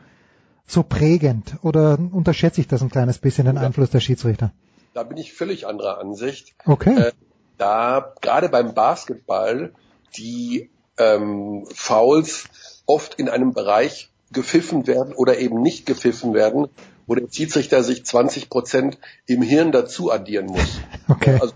[0.68, 4.52] so prägend oder unterschätze ich das ein kleines bisschen, den Einfluss der Schiedsrichter?
[4.94, 6.56] Da bin ich völlig anderer Ansicht.
[6.66, 6.98] Okay.
[6.98, 7.12] Äh,
[7.58, 9.74] da gerade beim Basketball
[10.18, 12.46] die ähm, Fouls
[12.86, 16.68] oft in einem Bereich gepfiffen werden oder eben nicht gepfiffen werden,
[17.08, 20.80] wo der Schiedsrichter sich 20 Prozent im Hirn dazu addieren muss.
[21.08, 21.38] Okay.
[21.40, 21.54] Also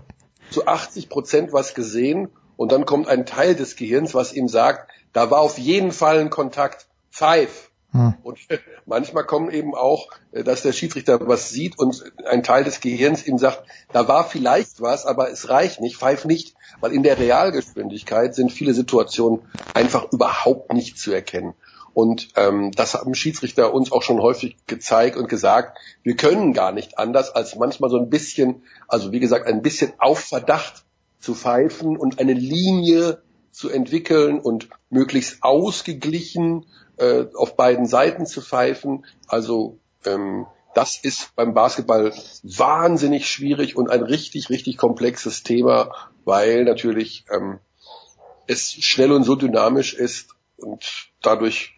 [0.52, 4.88] zu 80 Prozent was gesehen und dann kommt ein Teil des Gehirns, was ihm sagt,
[5.12, 6.86] da war auf jeden Fall ein Kontakt.
[7.10, 7.69] Five.
[7.92, 8.14] Hm.
[8.22, 8.38] Und
[8.86, 13.26] manchmal kommen eben auch, äh, dass der Schiedsrichter was sieht und ein Teil des Gehirns
[13.26, 13.62] ihm sagt,
[13.92, 18.52] da war vielleicht was, aber es reicht nicht, pfeif nicht, weil in der Realgeschwindigkeit sind
[18.52, 19.40] viele Situationen
[19.74, 21.54] einfach überhaupt nicht zu erkennen.
[21.92, 26.70] Und ähm, das haben Schiedsrichter uns auch schon häufig gezeigt und gesagt, wir können gar
[26.70, 30.84] nicht anders, als manchmal so ein bisschen, also wie gesagt, ein bisschen auf Verdacht
[31.18, 36.66] zu pfeifen und eine Linie zu entwickeln und möglichst ausgeglichen
[37.00, 39.06] äh, auf beiden Seiten zu pfeifen.
[39.26, 42.12] Also ähm, das ist beim Basketball
[42.42, 45.90] wahnsinnig schwierig und ein richtig, richtig komplexes Thema,
[46.24, 47.58] weil natürlich ähm,
[48.46, 51.74] es schnell und so dynamisch ist und dadurch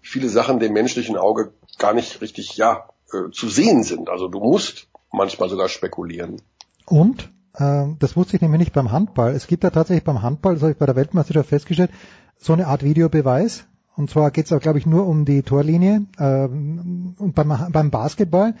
[0.00, 4.08] viele Sachen dem menschlichen Auge gar nicht richtig ja äh, zu sehen sind.
[4.08, 6.40] Also du musst manchmal sogar spekulieren.
[6.86, 9.34] Und äh, das wusste ich nämlich nicht beim Handball.
[9.34, 11.90] Es gibt ja tatsächlich beim Handball, das habe ich bei der Weltmeisterschaft festgestellt,
[12.38, 16.06] so eine Art Videobeweis, und zwar geht es auch, glaube ich, nur um die Torlinie.
[16.18, 18.54] Ähm, und beim, beim Basketball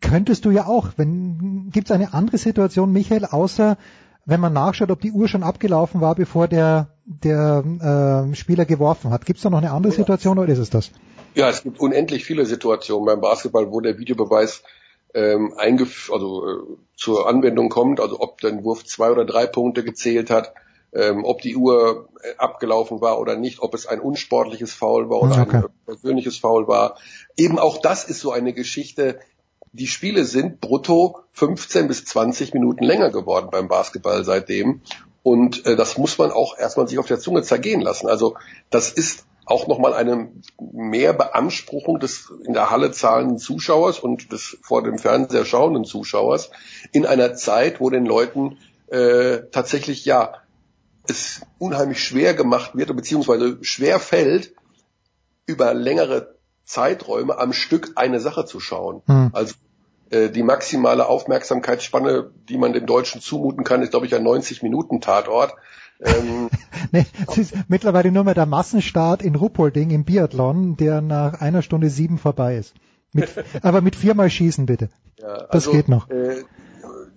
[0.00, 3.76] könntest du ja auch, wenn gibt es eine andere Situation, Michael, außer
[4.26, 9.10] wenn man nachschaut, ob die Uhr schon abgelaufen war, bevor der, der äh, Spieler geworfen
[9.10, 9.26] hat.
[9.26, 10.90] Gibt es da noch eine andere Situation oder ist es das?
[11.34, 14.62] Ja, es gibt unendlich viele Situationen beim Basketball, wo der Videobeweis
[15.14, 16.62] ähm, eingef also äh,
[16.96, 20.52] zur Anwendung kommt, also ob der Wurf zwei oder drei Punkte gezählt hat,
[20.92, 25.22] ähm, ob die Uhr äh, abgelaufen war oder nicht, ob es ein unsportliches Foul war
[25.22, 25.56] oder okay.
[25.58, 26.96] ein persönliches Foul war.
[27.36, 29.20] Eben auch das ist so eine Geschichte.
[29.72, 34.82] Die Spiele sind brutto 15 bis 20 Minuten länger geworden beim Basketball seitdem.
[35.22, 38.08] Und äh, das muss man auch erstmal sich auf der Zunge zergehen lassen.
[38.08, 38.36] Also
[38.70, 40.30] das ist auch nochmal eine
[40.72, 46.50] mehr Beanspruchung des in der Halle zahlenden Zuschauers und des vor dem Fernseher schauenden Zuschauers
[46.92, 48.58] in einer Zeit, wo den Leuten
[48.88, 50.34] äh, tatsächlich ja
[51.10, 54.54] es unheimlich schwer gemacht wird, beziehungsweise schwer fällt,
[55.46, 59.02] über längere Zeiträume am Stück eine Sache zu schauen.
[59.06, 59.30] Hm.
[59.32, 59.54] Also
[60.10, 64.62] äh, die maximale Aufmerksamkeitsspanne, die man dem Deutschen zumuten kann, ist, glaube ich, ein 90
[64.62, 65.54] Minuten Tatort.
[66.00, 66.48] Ähm,
[66.92, 71.62] nee, es ist mittlerweile nur mehr der Massenstart in Ruppolding im Biathlon, der nach einer
[71.62, 72.74] Stunde sieben vorbei ist.
[73.12, 73.28] Mit,
[73.62, 74.90] aber mit viermal Schießen bitte.
[75.18, 76.08] Ja, das also, geht noch.
[76.10, 76.44] Äh,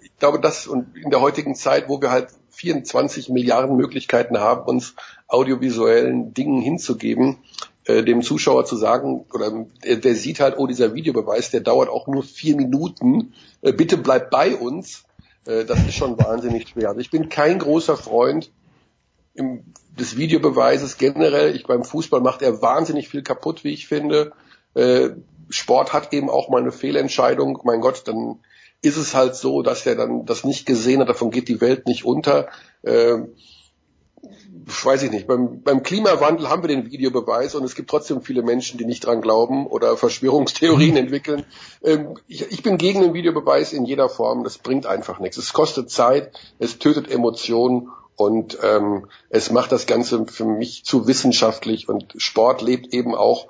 [0.01, 4.67] ich glaube, das und in der heutigen Zeit, wo wir halt 24 Milliarden Möglichkeiten haben,
[4.67, 4.95] uns
[5.27, 7.37] audiovisuellen Dingen hinzugeben,
[7.85, 11.89] äh, dem Zuschauer zu sagen, oder der, der, sieht halt, oh, dieser Videobeweis, der dauert
[11.89, 15.03] auch nur vier Minuten, äh, bitte bleib bei uns.
[15.45, 16.89] Äh, das ist schon wahnsinnig schwer.
[16.89, 18.51] Also ich bin kein großer Freund
[19.33, 19.63] im,
[19.99, 21.55] des Videobeweises generell.
[21.55, 24.31] Ich beim Fußball macht er wahnsinnig viel kaputt, wie ich finde.
[24.75, 25.09] Äh,
[25.49, 27.59] Sport hat eben auch mal eine Fehlentscheidung.
[27.63, 28.39] Mein Gott, dann
[28.83, 31.87] ist es halt so, dass er dann das nicht gesehen hat, davon geht die Welt
[31.87, 32.49] nicht unter.
[32.83, 33.19] Äh,
[34.65, 35.25] weiß ich nicht.
[35.25, 39.05] Beim, beim Klimawandel haben wir den Videobeweis und es gibt trotzdem viele Menschen, die nicht
[39.05, 40.97] dran glauben oder Verschwörungstheorien mhm.
[40.97, 41.45] entwickeln.
[41.81, 44.43] Ähm, ich, ich bin gegen den Videobeweis in jeder Form.
[44.43, 45.37] Das bringt einfach nichts.
[45.37, 51.07] Es kostet Zeit, es tötet Emotionen und ähm, es macht das Ganze für mich zu
[51.07, 53.47] wissenschaftlich und Sport lebt eben auch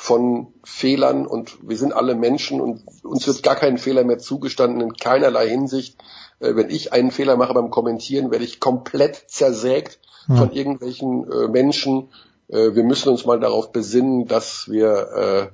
[0.00, 4.80] von Fehlern und wir sind alle Menschen und uns wird gar kein Fehler mehr zugestanden
[4.80, 5.98] in keinerlei Hinsicht.
[6.38, 10.36] Äh, wenn ich einen Fehler mache beim Kommentieren, werde ich komplett zersägt ja.
[10.36, 12.08] von irgendwelchen äh, Menschen.
[12.48, 15.52] Äh, wir müssen uns mal darauf besinnen, dass wir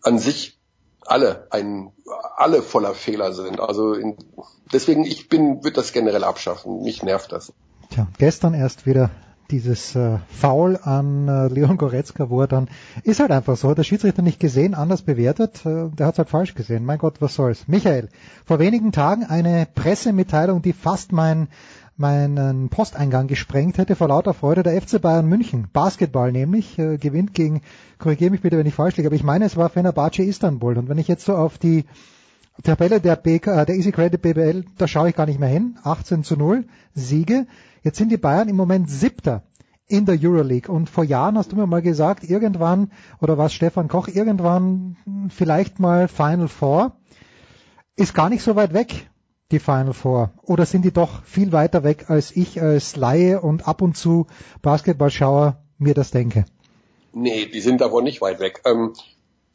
[0.00, 0.58] an sich
[1.04, 1.92] alle ein,
[2.34, 3.60] alle voller Fehler sind.
[3.60, 4.16] Also in,
[4.72, 6.80] deswegen ich bin, würde das generell abschaffen.
[6.80, 7.52] Mich nervt das.
[7.90, 9.10] Tja, gestern erst wieder
[9.50, 12.68] dieses äh, Foul an äh, Leon Goretzka, wo er dann,
[13.02, 16.28] ist halt einfach so, hat der Schiedsrichter nicht gesehen, anders bewertet, äh, der hat halt
[16.28, 16.84] falsch gesehen.
[16.84, 17.66] Mein Gott, was soll's.
[17.66, 18.08] Michael,
[18.44, 21.48] vor wenigen Tagen eine Pressemitteilung, die fast mein,
[21.96, 25.68] meinen Posteingang gesprengt hätte vor lauter Freude der FC Bayern München.
[25.72, 27.62] Basketball nämlich, äh, gewinnt gegen,
[27.98, 30.76] korrigiere mich bitte, wenn ich falsch liege, aber ich meine, es war Fenerbahce Istanbul.
[30.76, 31.84] Und wenn ich jetzt so auf die
[32.62, 35.78] Tabelle der, BK, äh, der Easy Credit BBL, da schaue ich gar nicht mehr hin.
[35.84, 36.64] 18 zu 0
[36.94, 37.46] Siege.
[37.82, 39.42] Jetzt sind die Bayern im Moment siebter
[39.88, 40.70] in der Euroleague.
[40.70, 44.96] Und vor Jahren hast du mir mal gesagt, irgendwann, oder was Stefan Koch, irgendwann
[45.30, 46.96] vielleicht mal Final Four.
[47.96, 49.08] Ist gar nicht so weit weg,
[49.50, 50.30] die Final Four.
[50.42, 54.26] Oder sind die doch viel weiter weg, als ich als Laie und ab und zu
[54.62, 56.44] Basketballschauer mir das denke?
[57.12, 58.62] Nee, die sind aber nicht weit weg.
[58.64, 58.92] Ähm,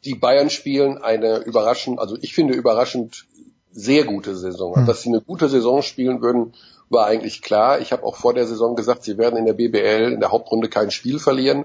[0.04, 3.26] die Bayern spielen eine überraschend, also ich finde überraschend
[3.70, 4.76] sehr gute Saison.
[4.76, 4.86] Hm.
[4.86, 6.52] Dass sie eine gute Saison spielen würden,
[6.90, 7.80] war eigentlich klar.
[7.80, 10.68] Ich habe auch vor der Saison gesagt, sie werden in der BBL in der Hauptrunde
[10.68, 11.64] kein Spiel verlieren,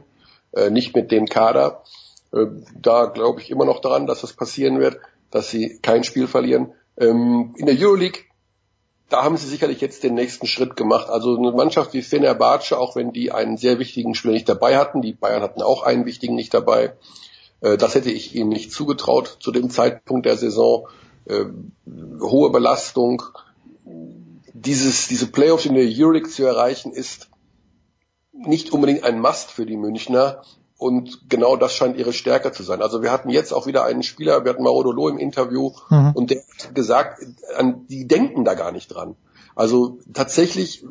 [0.54, 1.84] äh, nicht mit dem Kader.
[2.32, 4.98] Äh, da glaube ich immer noch daran, dass das passieren wird,
[5.32, 6.74] dass sie kein Spiel verlieren.
[6.98, 8.24] Ähm, in der Euroleague
[9.10, 11.10] da haben sie sicherlich jetzt den nächsten Schritt gemacht.
[11.10, 15.02] Also eine Mannschaft wie Fenerbahce, auch wenn die einen sehr wichtigen Spieler nicht dabei hatten,
[15.02, 16.94] die Bayern hatten auch einen wichtigen nicht dabei,
[17.62, 20.88] äh, das hätte ich ihnen nicht zugetraut zu dem Zeitpunkt der Saison.
[21.26, 21.46] Äh,
[22.22, 23.24] hohe Belastung,
[24.61, 27.30] dieses, diese Playoffs in der Euroleague zu erreichen, ist
[28.31, 30.41] nicht unbedingt ein Must für die Münchner.
[30.77, 32.81] Und genau das scheint ihre Stärke zu sein.
[32.81, 36.11] Also wir hatten jetzt auch wieder einen Spieler, wir hatten Marodolo im Interview mhm.
[36.14, 37.22] und der hat gesagt,
[37.57, 39.18] an, die denken da gar nicht dran.
[39.56, 40.86] Also tatsächlich,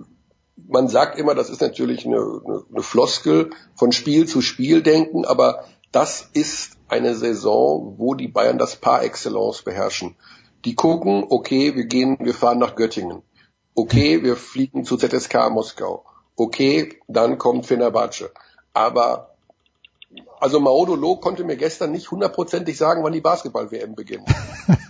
[0.56, 5.24] man sagt immer, das ist natürlich eine, eine, eine Floskel von Spiel zu Spiel denken,
[5.24, 10.16] aber das ist eine Saison, wo die Bayern das Par excellence beherrschen.
[10.66, 13.22] Die gucken, okay, wir gehen, wir fahren nach Göttingen.
[13.78, 16.04] Okay, wir fliegen zu ZSK Moskau.
[16.34, 18.32] Okay, dann kommt Fenerbahce.
[18.74, 19.36] Aber
[20.40, 24.26] also Maodolo konnte mir gestern nicht hundertprozentig sagen, wann die Basketball-WM beginnt.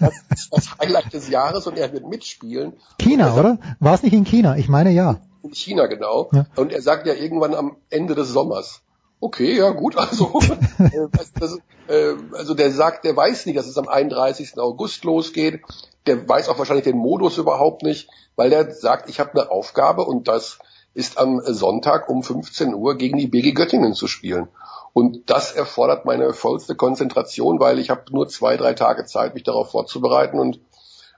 [0.01, 2.74] Das ist das Highlight des Jahres und er wird mitspielen.
[2.98, 3.59] China, oder?
[3.78, 4.56] War es nicht in China?
[4.56, 5.20] Ich meine ja.
[5.43, 6.31] In China, genau.
[6.32, 6.47] Ja.
[6.56, 8.81] Und er sagt ja irgendwann am Ende des Sommers.
[9.20, 10.40] Okay, ja gut, also,
[10.78, 11.59] äh, das,
[11.89, 14.59] äh, also der sagt, der weiß nicht, dass es am 31.
[14.59, 15.60] August losgeht.
[16.09, 20.05] Der weiß auch wahrscheinlich den Modus überhaupt nicht, weil der sagt, ich habe eine Aufgabe
[20.05, 20.59] und das
[20.94, 24.48] ist am Sonntag um 15 Uhr gegen die BG Göttingen zu spielen.
[24.93, 29.44] Und das erfordert meine vollste Konzentration, weil ich habe nur zwei, drei Tage Zeit, mich
[29.44, 30.60] darauf vorzubereiten und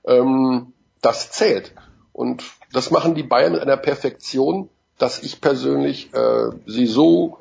[0.04, 1.72] ähm, das zählt.
[2.12, 2.42] Und
[2.72, 4.68] das machen die Bayern mit einer Perfektion,
[4.98, 7.38] dass ich persönlich äh, sie so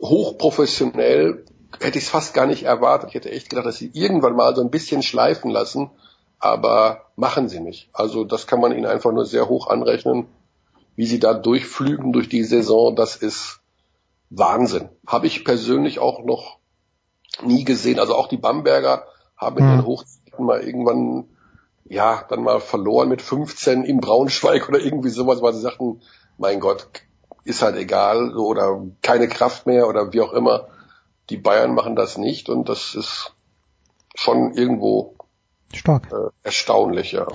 [0.00, 1.44] hochprofessionell
[1.78, 3.10] hätte ich es fast gar nicht erwartet.
[3.10, 5.90] Ich hätte echt gedacht, dass sie irgendwann mal so ein bisschen schleifen lassen,
[6.40, 7.90] aber machen sie nicht.
[7.92, 10.26] Also das kann man ihnen einfach nur sehr hoch anrechnen.
[10.96, 13.60] Wie sie da durchflügen durch die Saison, das ist
[14.30, 14.88] Wahnsinn.
[15.06, 16.58] Habe ich persönlich auch noch
[17.42, 18.00] nie gesehen.
[18.00, 19.04] Also auch die Bamberger
[19.36, 21.28] haben in den Hochzeiten mal irgendwann,
[21.84, 26.00] ja, dann mal verloren mit 15 im Braunschweig oder irgendwie sowas, weil sie sagten,
[26.38, 26.88] mein Gott,
[27.44, 30.68] ist halt egal oder keine Kraft mehr oder wie auch immer.
[31.28, 33.34] Die Bayern machen das nicht und das ist
[34.14, 35.14] schon irgendwo
[35.80, 37.26] stark äh, erstaunlich, ja.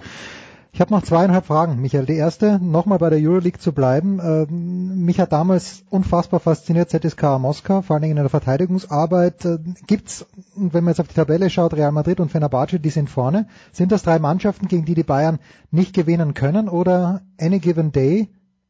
[0.72, 2.06] Ich habe noch zweieinhalb Fragen, Michael.
[2.06, 4.20] Die erste, nochmal bei der Euroleague zu bleiben.
[4.22, 9.46] Ähm, mich hat damals unfassbar fasziniert ZSK Moskau, vor allen Dingen in der Verteidigungsarbeit.
[9.46, 13.10] Äh, gibt's, wenn man jetzt auf die Tabelle schaut, Real Madrid und Fenerbahce, die sind
[13.10, 13.48] vorne.
[13.72, 15.40] Sind das drei Mannschaften, gegen die die Bayern
[15.72, 18.28] nicht gewinnen können oder any given day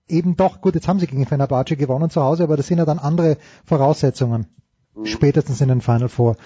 [0.08, 2.86] eben doch, gut, jetzt haben sie gegen Fenerbahce gewonnen zu Hause, aber das sind ja
[2.86, 4.46] dann andere Voraussetzungen.
[4.96, 5.06] Mhm.
[5.06, 6.38] Spätestens in den Final Four.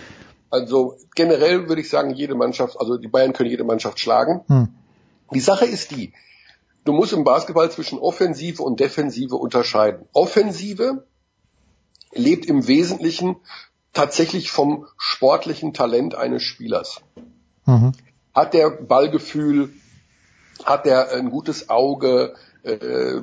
[0.50, 4.42] Also generell würde ich sagen, jede Mannschaft, also die Bayern können jede Mannschaft schlagen.
[4.48, 4.70] Mhm.
[5.34, 6.14] Die Sache ist die,
[6.86, 10.08] du musst im Basketball zwischen Offensive und Defensive unterscheiden.
[10.14, 11.06] Offensive
[12.14, 13.36] lebt im Wesentlichen
[13.94, 17.02] tatsächlich vom sportlichen Talent eines Spielers.
[17.66, 17.92] Mhm.
[18.34, 19.72] Hat der Ballgefühl,
[20.64, 23.22] hat er ein gutes Auge, äh,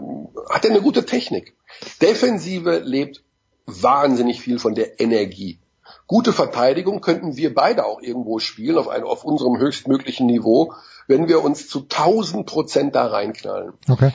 [0.51, 1.57] hat er eine gute Technik.
[2.01, 3.23] Defensive lebt
[3.67, 5.59] wahnsinnig viel von der Energie.
[6.07, 10.73] Gute Verteidigung könnten wir beide auch irgendwo spielen, auf, ein, auf unserem höchstmöglichen Niveau,
[11.07, 13.73] wenn wir uns zu 1000 Prozent da reinknallen.
[13.89, 14.13] Okay.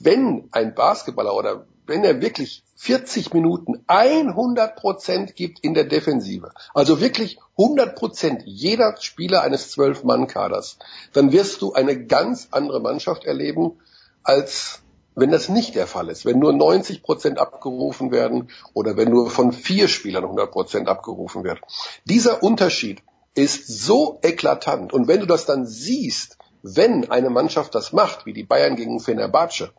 [0.00, 6.52] Wenn ein Basketballer oder wenn er wirklich 40 Minuten 100 Prozent gibt in der Defensive,
[6.74, 10.78] also wirklich 100 Prozent jeder Spieler eines Zwölf-Mann-Kaders,
[11.12, 13.80] dann wirst du eine ganz andere Mannschaft erleben,
[14.22, 14.81] als
[15.14, 19.30] wenn das nicht der Fall ist, wenn nur 90 Prozent abgerufen werden oder wenn nur
[19.30, 21.60] von vier Spielern 100 Prozent abgerufen wird.
[22.04, 23.02] Dieser Unterschied
[23.34, 24.92] ist so eklatant.
[24.92, 29.00] Und wenn du das dann siehst, wenn eine Mannschaft das macht, wie die Bayern gegen
[29.00, 29.70] Fenerbahce,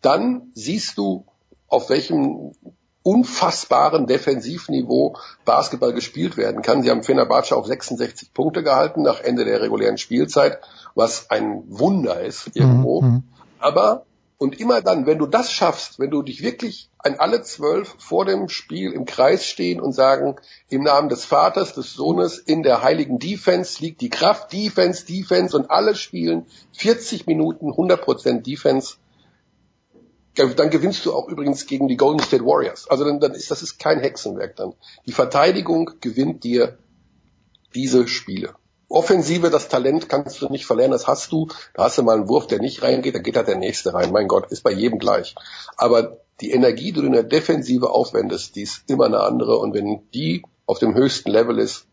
[0.00, 1.24] dann siehst du,
[1.68, 2.52] auf welchem
[3.02, 6.82] unfassbaren Defensivniveau Basketball gespielt werden kann.
[6.82, 10.58] Sie haben Fenerbahce auch 66 Punkte gehalten nach Ende der regulären Spielzeit,
[10.94, 13.00] was ein Wunder ist irgendwo.
[13.00, 13.22] Mhm.
[13.58, 14.04] Aber
[14.40, 18.24] und immer dann, wenn du das schaffst, wenn du dich wirklich an alle zwölf vor
[18.24, 20.36] dem Spiel im Kreis stehen und sagen,
[20.70, 25.54] im Namen des Vaters, des Sohnes, in der heiligen Defense liegt die Kraft, Defense, Defense
[25.54, 28.96] und alle spielen 40 Minuten 100% Defense,
[30.34, 32.88] dann gewinnst du auch übrigens gegen die Golden State Warriors.
[32.88, 34.72] Also dann, dann ist das ist kein Hexenwerk dann.
[35.04, 36.78] Die Verteidigung gewinnt dir
[37.74, 38.54] diese Spiele.
[38.90, 41.46] Offensive, das Talent kannst du nicht verlernen, das hast du.
[41.74, 44.10] Da hast du mal einen Wurf, der nicht reingeht, da geht halt der nächste rein.
[44.10, 45.36] Mein Gott, ist bei jedem gleich.
[45.76, 49.58] Aber die Energie, die du in der Defensive aufwendest, die ist immer eine andere.
[49.58, 51.86] Und wenn die auf dem höchsten Level ist,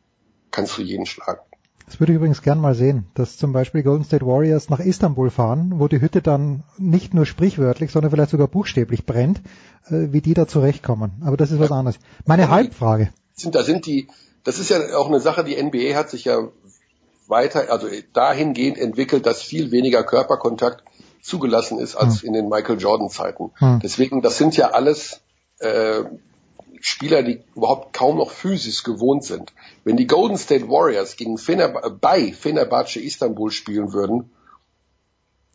[0.50, 1.40] kannst du jeden schlagen.
[1.86, 5.30] Das würde ich übrigens gern mal sehen, dass zum Beispiel Golden State Warriors nach Istanbul
[5.30, 9.38] fahren, wo die Hütte dann nicht nur sprichwörtlich, sondern vielleicht sogar buchstäblich brennt,
[9.86, 11.22] äh, wie die da zurechtkommen.
[11.24, 12.00] Aber das ist was anderes.
[12.26, 13.10] Meine Halbfrage.
[13.36, 14.10] Sind, da sind die,
[14.44, 16.50] das ist ja auch eine Sache, die NBA hat sich ja
[17.30, 20.84] weiter, also dahingehend entwickelt, dass viel weniger Körperkontakt
[21.22, 22.28] zugelassen ist als Hm.
[22.28, 23.52] in den Michael Jordan Zeiten.
[23.56, 23.80] Hm.
[23.84, 25.22] Deswegen, das sind ja alles
[25.60, 26.04] äh,
[26.80, 29.54] Spieler, die überhaupt kaum noch Physis gewohnt sind.
[29.84, 34.30] Wenn die Golden State Warriors gegen Fener äh, bei Fenerbahce Istanbul spielen würden,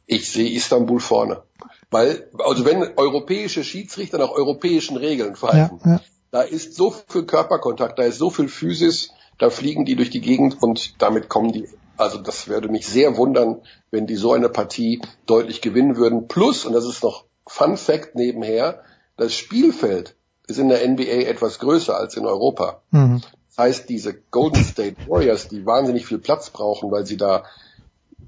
[0.07, 1.43] ich sehe Istanbul vorne.
[1.91, 6.01] Weil, also wenn europäische Schiedsrichter nach europäischen Regeln pfeifen, Ja, ja.
[6.31, 9.11] da ist so viel Körperkontakt, da ist so viel Physis,
[9.43, 11.69] da fliegen die durch die Gegend und damit kommen die.
[11.97, 16.29] Also das würde mich sehr wundern, wenn die so eine Partie deutlich gewinnen würden.
[16.29, 18.83] Plus, und das ist noch Fun Fact nebenher,
[19.17, 20.15] das Spielfeld
[20.47, 22.83] ist in der NBA etwas größer als in Europa.
[22.93, 23.23] Mhm.
[23.49, 27.43] Das heißt, diese Golden State Warriors, die wahnsinnig viel Platz brauchen, weil sie da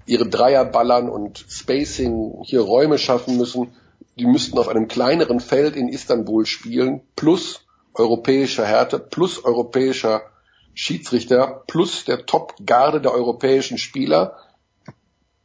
[0.06, 3.76] ihre Dreier ballern und Spacing hier Räume schaffen müssen,
[4.18, 7.60] die müssten auf einem kleineren Feld in Istanbul spielen, plus
[7.94, 10.33] europäischer Härte, plus europäischer
[10.74, 14.36] Schiedsrichter, plus der Top-Garde der europäischen Spieler.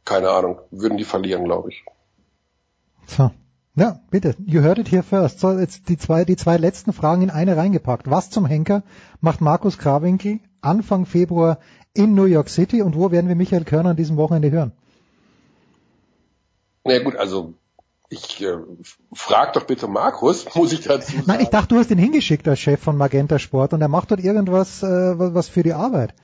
[0.04, 1.84] Keine Ahnung, würden die verlieren, glaube ich.
[3.06, 3.30] So.
[3.76, 4.34] Ja, bitte.
[4.44, 5.40] You heard it here first.
[5.40, 8.10] So, jetzt die zwei, die zwei letzten Fragen in eine reingepackt.
[8.10, 8.82] Was zum Henker
[9.20, 11.58] macht Markus Krawinkel Anfang Februar
[11.94, 14.72] in New York City und wo werden wir Michael Körner an diesem Wochenende hören?
[16.84, 17.54] Na ja, gut, also
[18.10, 18.56] ich äh,
[19.14, 21.24] frag doch bitte Markus, muss ich dazu sagen.
[21.26, 24.10] Nein, ich dachte, du hast ihn hingeschickt als Chef von Magenta Sport und er macht
[24.10, 26.14] dort irgendwas, äh, was für die Arbeit.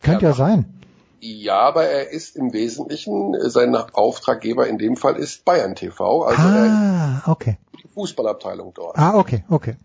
[0.00, 0.74] Könnte ja, Ja, sein.
[1.20, 6.22] Ja, aber er ist im Wesentlichen, äh, sein Auftraggeber in dem Fall ist Bayern TV,
[6.24, 7.58] also ah, okay.
[7.82, 8.96] die Fußballabteilung dort.
[8.96, 9.76] Ah, okay, okay.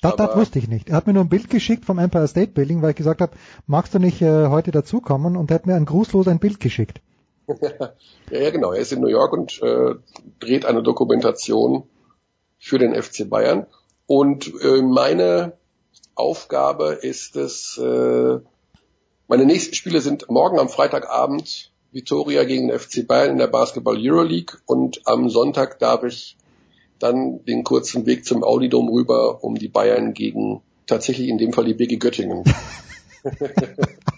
[0.00, 0.90] Das, das wusste ich nicht.
[0.90, 3.32] Er hat mir nur ein Bild geschickt vom Empire State Building, weil ich gesagt habe,
[3.66, 5.36] magst du nicht äh, heute dazukommen?
[5.36, 7.00] Und er hat mir ein grußlos ein Bild geschickt.
[8.30, 8.72] ja, ja, genau.
[8.72, 9.94] Er ist in New York und äh,
[10.40, 11.84] dreht eine Dokumentation
[12.58, 13.66] für den FC Bayern.
[14.06, 15.54] Und äh, meine
[16.14, 18.38] Aufgabe ist es, äh,
[19.28, 23.96] meine nächsten Spiele sind morgen am Freitagabend Vitoria gegen den FC Bayern in der Basketball
[23.98, 26.36] Euroleague und am Sonntag darf ich
[26.98, 31.64] dann den kurzen Weg zum Audidom rüber, um die Bayern gegen tatsächlich in dem Fall
[31.64, 32.44] die BG Göttingen.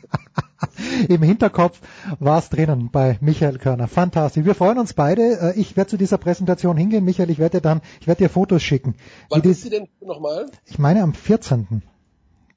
[1.08, 1.80] Im Hinterkopf
[2.18, 3.88] war es drinnen bei Michael Körner.
[3.88, 4.44] Fantastisch.
[4.44, 5.40] Wir freuen uns beide.
[5.40, 7.04] Äh, Ich werde zu dieser Präsentation hingehen.
[7.04, 8.94] Michael, ich werde dir dann, ich werde dir Fotos schicken.
[9.30, 10.46] Wann ist das, sie denn nochmal?
[10.64, 11.82] ich meine am 14.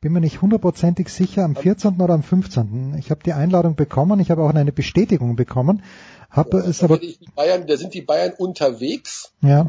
[0.01, 1.99] Bin mir nicht hundertprozentig sicher, am 14.
[1.99, 2.95] oder am 15.
[2.99, 5.83] Ich habe die Einladung bekommen, ich habe auch eine Bestätigung bekommen.
[6.29, 6.99] Habe es aber,
[7.35, 9.63] Bayern, da sind die Bayern unterwegs, Ja.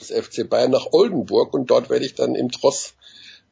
[0.00, 2.94] Des FC Bayern nach Oldenburg und dort werde ich dann im Tross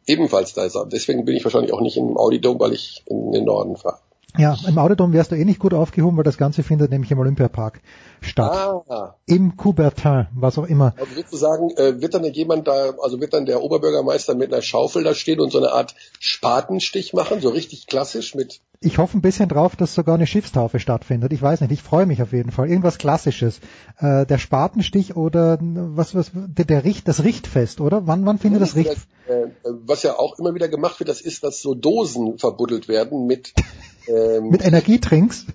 [0.06, 0.88] ebenfalls da sein.
[0.90, 3.98] Deswegen bin ich wahrscheinlich auch nicht im Audidom, weil ich in den Norden fahre.
[4.36, 7.18] Ja, im Audidom wärst du eh nicht gut aufgehoben, weil das Ganze findet nämlich im
[7.18, 7.80] Olympiapark
[8.20, 8.52] statt.
[8.52, 10.94] Ah, Im Coubertin, was auch immer.
[10.98, 15.02] also sozusagen äh, wird dann jemand da, also wird dann der Oberbürgermeister mit einer Schaufel
[15.02, 19.22] da stehen und so eine Art Spatenstich machen, so richtig klassisch mit Ich hoffe ein
[19.22, 21.32] bisschen drauf, dass sogar eine Schiffstaufe stattfindet.
[21.32, 22.68] Ich weiß nicht, ich freue mich auf jeden Fall.
[22.68, 23.58] Irgendwas Klassisches.
[23.98, 28.06] Äh, der Spatenstich oder was, was, der, der Richt, das Richtfest, oder?
[28.06, 28.96] Wann, wann findet das Richt?
[29.26, 33.26] äh, was ja auch immer wieder gemacht wird, das ist, dass so Dosen verbuddelt werden
[33.26, 33.52] mit
[34.06, 35.46] ähm, Mit Energietrinks?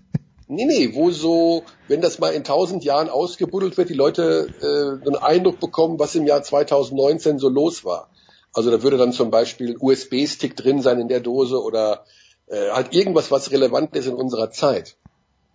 [0.50, 5.08] Nee, nee, wo so, wenn das mal in tausend Jahren ausgebuddelt wird, die Leute äh,
[5.08, 8.10] einen Eindruck bekommen, was im Jahr 2019 so los war.
[8.52, 12.04] Also da würde dann zum Beispiel ein USB-Stick drin sein in der Dose oder
[12.48, 14.96] äh, halt irgendwas, was relevant ist in unserer Zeit.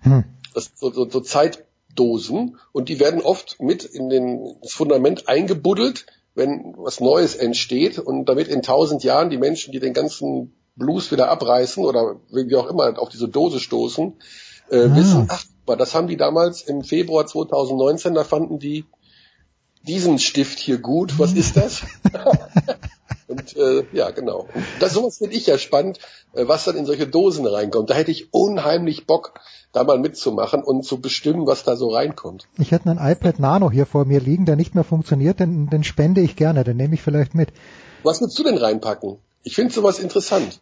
[0.01, 0.25] Hm.
[0.55, 6.07] Das, so, so, so Zeitdosen und die werden oft mit in den, das Fundament eingebuddelt,
[6.35, 11.11] wenn was Neues entsteht und damit in tausend Jahren die Menschen, die den ganzen Blues
[11.11, 14.15] wieder abreißen oder wie auch immer auf diese Dose stoßen,
[14.71, 14.97] äh, Ah.
[14.97, 15.45] wissen, ach,
[15.77, 18.85] das haben die damals im Februar 2019, da fanden die
[19.87, 21.83] diesen Stift hier gut, was ist das?
[23.29, 24.49] Und äh, ja, genau.
[24.55, 25.99] Und das sowas finde ich ja spannend,
[26.33, 27.91] äh, was dann in solche Dosen reinkommt.
[27.91, 29.35] Da hätte ich unheimlich Bock,
[29.73, 32.49] da mal mitzumachen und zu bestimmen, was da so reinkommt.
[32.57, 35.85] Ich hätte einen iPad Nano hier vor mir liegen, der nicht mehr funktioniert, den, den
[35.85, 37.51] spende ich gerne, den nehme ich vielleicht mit.
[38.03, 39.19] Was würdest du denn reinpacken?
[39.43, 40.61] Ich finde sowas interessant.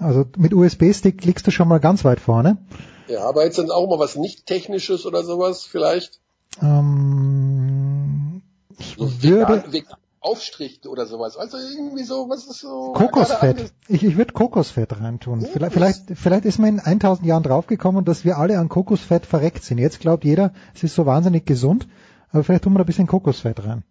[0.00, 2.58] Also mit USB-Stick liegst du schon mal ganz weit vorne.
[3.06, 6.18] Ja, aber jetzt dann auch mal was nicht Technisches oder sowas vielleicht?
[6.60, 8.42] Ähm,
[8.76, 9.96] ich So würde vegan, vegan
[10.26, 11.36] Aufstrich oder sowas.
[11.36, 12.92] Also irgendwie so, was ist so...
[12.92, 13.72] Kokosfett.
[13.88, 15.40] Ich, ich würde Kokosfett reintun.
[15.42, 19.62] Vielleicht, vielleicht, vielleicht ist man in 1000 Jahren draufgekommen, dass wir alle an Kokosfett verreckt
[19.62, 19.78] sind.
[19.78, 21.86] Jetzt glaubt jeder, es ist so wahnsinnig gesund,
[22.30, 23.84] aber vielleicht tun wir da ein bisschen Kokosfett rein.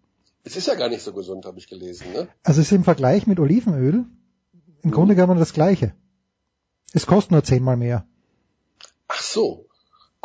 [0.44, 2.06] Es ist ja gar nicht so gesund, habe ich gelesen.
[2.12, 2.28] Ne?
[2.44, 4.04] Also es ist im Vergleich mit Olivenöl
[4.82, 5.94] im Grunde genommen das Gleiche.
[6.92, 8.06] Es kostet nur zehnmal mehr.
[9.08, 9.65] Ach so.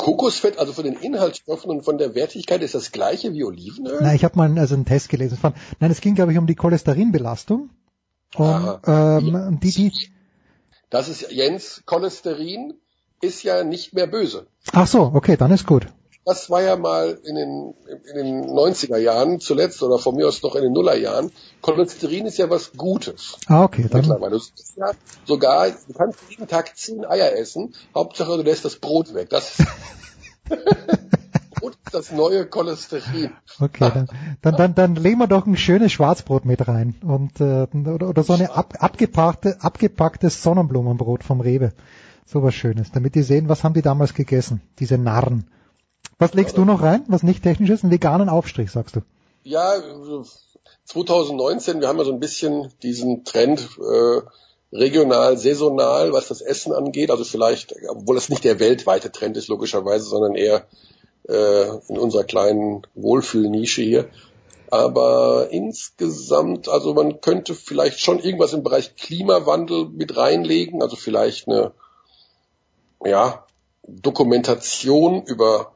[0.02, 4.02] Kokosfett, also von den Inhaltsstoffen und von der Wertigkeit ist das gleiche wie Olivenöl?
[4.02, 5.54] Nein, ich habe mal einen, also einen Test gelesen von.
[5.80, 7.70] Nein, es ging glaube ich um die Cholesterinbelastung.
[8.36, 9.18] Um, Aha.
[9.20, 9.92] ähm, die, die,
[10.90, 12.74] Das ist Jens Cholesterin
[13.22, 14.48] ist ja nicht mehr böse.
[14.72, 15.86] Ach so, okay, dann ist gut.
[16.24, 17.74] Das war ja mal in den,
[18.14, 21.32] in den 90er Jahren zuletzt oder von mir aus noch in den Nullerjahren.
[21.62, 23.38] Cholesterin ist ja was Gutes.
[23.48, 24.02] Ah, okay, dann.
[24.02, 24.38] Mittlerweile.
[24.38, 24.44] Du,
[24.78, 24.92] ja
[25.26, 27.74] sogar, du kannst jeden Tag zehn Eier essen.
[27.96, 29.30] Hauptsache, du lässt das Brot weg.
[29.30, 29.68] Das ist
[31.60, 33.32] Brot ist das neue Cholesterin.
[33.60, 34.08] Okay, dann,
[34.42, 36.96] dann, dann, dann legen wir doch ein schönes Schwarzbrot mit rein.
[37.04, 41.74] Und, äh, oder, oder so eine ab, abgepackte, abgepacktes Sonnenblumenbrot vom Rewe.
[42.28, 45.48] So was Schönes, damit die sehen, was haben die damals gegessen, diese Narren.
[46.22, 47.84] Was legst du noch rein, was nicht technisch ist?
[47.84, 49.00] Einen veganen Aufstrich, sagst du?
[49.44, 49.74] Ja,
[50.86, 54.22] 2019, wir haben ja so ein bisschen diesen Trend äh,
[54.72, 57.10] regional, saisonal, was das Essen angeht.
[57.10, 60.68] Also vielleicht, obwohl das nicht der weltweite Trend ist, logischerweise, sondern eher
[61.28, 64.08] äh, in unserer kleinen Wohlfühlnische hier.
[64.70, 71.48] Aber insgesamt, also man könnte vielleicht schon irgendwas im Bereich Klimawandel mit reinlegen, also vielleicht
[71.48, 71.72] eine
[73.04, 73.44] ja,
[73.88, 75.74] Dokumentation über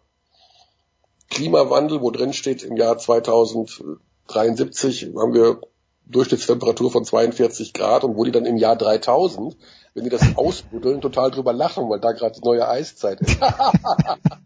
[1.29, 5.59] Klimawandel, wo drin steht, im Jahr 2073 haben wir
[6.07, 9.57] Durchschnittstemperatur von 42 Grad und wo die dann im Jahr 3000,
[9.93, 13.37] wenn die das ausbuddeln, total drüber lachen, weil da gerade neue Eiszeit ist.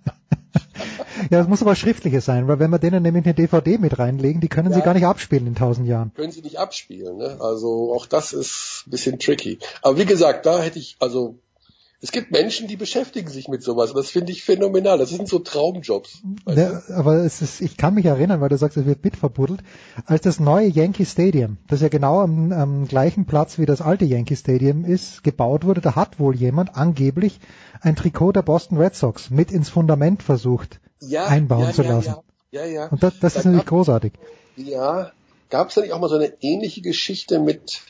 [1.30, 4.42] Ja, es muss aber schriftliches sein, weil wenn wir denen nämlich eine DVD mit reinlegen,
[4.42, 4.78] die können ja.
[4.78, 6.12] sie gar nicht abspielen in tausend Jahren.
[6.16, 7.38] Können sie nicht abspielen, ne?
[7.40, 9.60] Also auch das ist ein bisschen tricky.
[9.82, 11.38] Aber wie gesagt, da hätte ich, also
[12.02, 13.92] es gibt Menschen, die beschäftigen sich mit sowas.
[13.92, 14.98] Und das finde ich phänomenal.
[14.98, 16.22] Das sind so Traumjobs.
[16.48, 19.62] Ja, aber es ist, ich kann mich erinnern, weil du sagst, es wird mitverbuddelt,
[20.06, 24.06] als das neue Yankee Stadium, das ja genau am, am gleichen Platz wie das alte
[24.06, 27.40] Yankee Stadium ist, gebaut wurde, da hat wohl jemand angeblich
[27.82, 32.16] ein Trikot der Boston Red Sox mit ins Fundament versucht ja, einbauen ja, zu lassen.
[32.52, 32.88] Ja, ja, ja.
[32.88, 34.14] Und das, das da ist natürlich großartig.
[34.56, 35.12] Ja,
[35.50, 37.82] gab es da nicht auch mal so eine ähnliche Geschichte mit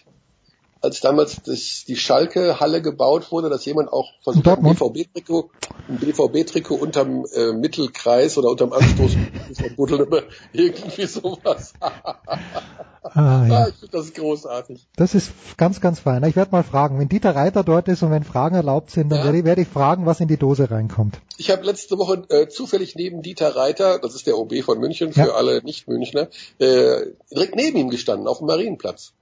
[0.81, 5.49] als damals das, die Schalke-Halle gebaut wurde, dass jemand auch versucht hat, ein BVB-Trikot,
[5.89, 9.11] ein BVB-Trikot unterm äh, Mittelkreis oder unterm Anstoß
[10.53, 11.73] irgendwie sowas.
[11.81, 13.67] ah, ja.
[13.67, 14.87] Ich finde das großartig.
[14.95, 16.23] Das ist ganz, ganz fein.
[16.23, 19.19] Ich werde mal fragen, wenn Dieter Reiter dort ist und wenn Fragen erlaubt sind, dann
[19.19, 19.25] ja.
[19.25, 21.19] werde, ich, werde ich fragen, was in die Dose reinkommt.
[21.37, 25.11] Ich habe letzte Woche äh, zufällig neben Dieter Reiter, das ist der OB von München
[25.11, 25.33] für ja.
[25.33, 26.29] alle Nicht-Münchner,
[26.59, 29.13] äh, direkt neben ihm gestanden auf dem Marienplatz.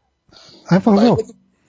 [0.66, 1.18] Einfach so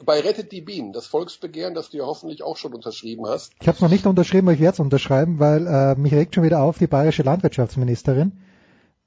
[0.04, 3.52] bei Rettet die Bienen, das Volksbegehren, das du ja hoffentlich auch schon unterschrieben hast.
[3.60, 6.34] Ich habe es noch nicht unterschrieben, aber ich werde es unterschreiben, weil äh, mich regt
[6.34, 8.32] schon wieder auf die bayerische Landwirtschaftsministerin,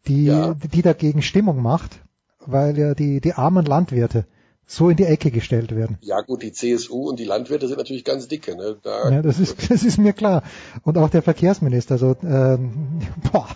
[0.08, 0.56] die, ja.
[0.56, 2.00] die dagegen Stimmung macht,
[2.40, 4.26] weil ja die, die armen Landwirte
[4.66, 5.98] so in die Ecke gestellt werden.
[6.02, 8.56] Ja gut, die CSU und die Landwirte sind natürlich ganz dicke.
[8.56, 8.78] Ne?
[8.82, 10.44] Da ja, das ist, das ist mir klar.
[10.84, 11.96] Und auch der Verkehrsminister.
[11.96, 13.02] Also, ähm,
[13.32, 13.48] boah,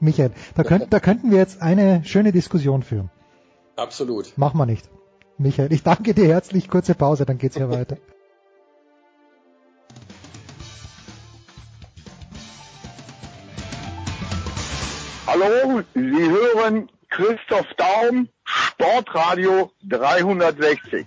[0.00, 3.10] Michael, da, könnt, da könnten wir jetzt eine schöne Diskussion führen.
[3.76, 4.36] Absolut.
[4.36, 4.88] Machen wir nicht.
[5.38, 5.72] Michael.
[5.72, 6.68] Ich danke dir herzlich.
[6.68, 7.96] Kurze Pause, dann geht's hier weiter.
[15.26, 21.06] Hallo, Sie hören Christoph Daum, Sportradio 360.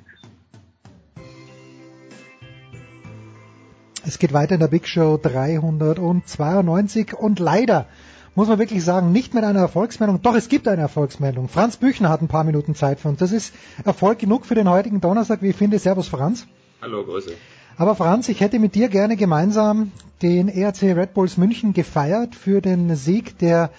[4.05, 7.87] Es geht weiter in der Big Show 392 und leider
[8.35, 10.21] muss man wirklich sagen, nicht mit einer Erfolgsmeldung.
[10.21, 11.49] Doch, es gibt eine Erfolgsmeldung.
[11.49, 13.19] Franz Büchner hat ein paar Minuten Zeit für uns.
[13.19, 13.53] Das ist
[13.83, 15.79] Erfolg genug für den heutigen Donnerstag, wie ich finde.
[15.79, 16.47] Servus, Franz.
[16.81, 17.33] Hallo, Grüße.
[17.77, 19.91] Aber Franz, ich hätte mit dir gerne gemeinsam
[20.21, 23.71] den ERC Red Bulls München gefeiert für den Sieg der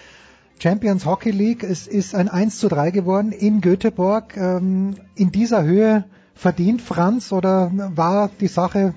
[0.59, 1.65] Champions Hockey League.
[1.65, 4.37] Es ist ein 1 zu 3 geworden in Göteborg.
[4.37, 6.05] Ähm, in dieser Höhe
[6.35, 8.95] verdient Franz oder war die Sache,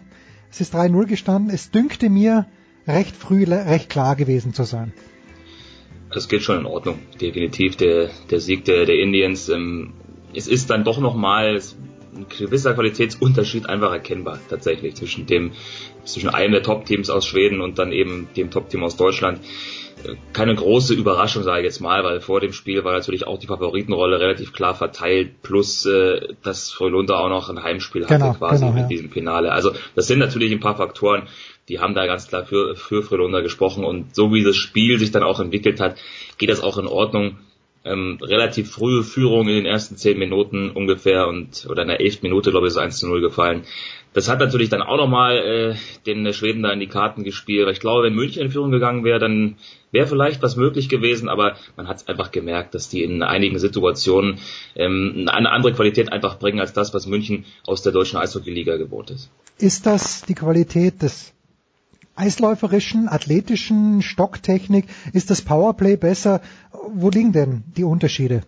[0.52, 1.54] es ist 3-0 gestanden.
[1.54, 2.46] Es dünkte mir
[2.88, 4.94] recht früh recht klar gewesen zu sein
[6.12, 7.00] das geht schon in Ordnung.
[7.20, 9.50] Definitiv der, der Sieg der, der Indians.
[9.50, 9.94] Ähm,
[10.34, 11.60] es ist dann doch nochmal
[12.16, 15.52] ein gewisser Qualitätsunterschied einfach erkennbar tatsächlich zwischen dem
[16.06, 19.42] zwischen einem der Top-Teams aus Schweden und dann eben dem Top-Team aus Deutschland.
[20.34, 23.48] Keine große Überraschung, sage ich jetzt mal, weil vor dem Spiel war natürlich auch die
[23.48, 28.66] Favoritenrolle relativ klar verteilt, plus äh, dass Frölunda auch noch ein Heimspiel hatte genau, quasi
[28.66, 28.88] genau, mit ja.
[28.88, 29.52] diesem Finale.
[29.52, 31.24] Also das sind natürlich ein paar Faktoren,
[31.70, 35.12] die haben da ganz klar für, für Frölunda gesprochen und so wie das Spiel sich
[35.12, 35.98] dann auch entwickelt hat,
[36.38, 37.38] geht das auch in Ordnung.
[37.84, 42.26] Ähm, relativ frühe Führung in den ersten zehn Minuten ungefähr und oder in der elften
[42.26, 43.62] Minute, glaube ich, ist 1 zu 0 gefallen.
[44.14, 45.76] Das hat natürlich dann auch nochmal äh,
[46.08, 47.68] den Schweden da in die Karten gespielt.
[47.70, 49.58] Ich glaube, wenn München in Führung gegangen wäre, dann
[49.92, 53.60] wäre vielleicht was möglich gewesen, aber man hat es einfach gemerkt, dass die in einigen
[53.60, 54.40] Situationen
[54.76, 59.12] ähm, eine andere Qualität einfach bringen als das, was München aus der deutschen Eishockey-Liga gewohnt
[59.12, 59.30] ist.
[59.60, 61.35] Ist das die Qualität des
[62.16, 64.86] eisläuferischen, athletischen Stocktechnik?
[65.14, 66.42] Ist das Powerplay besser?
[66.94, 68.44] Wo liegen denn die Unterschiede?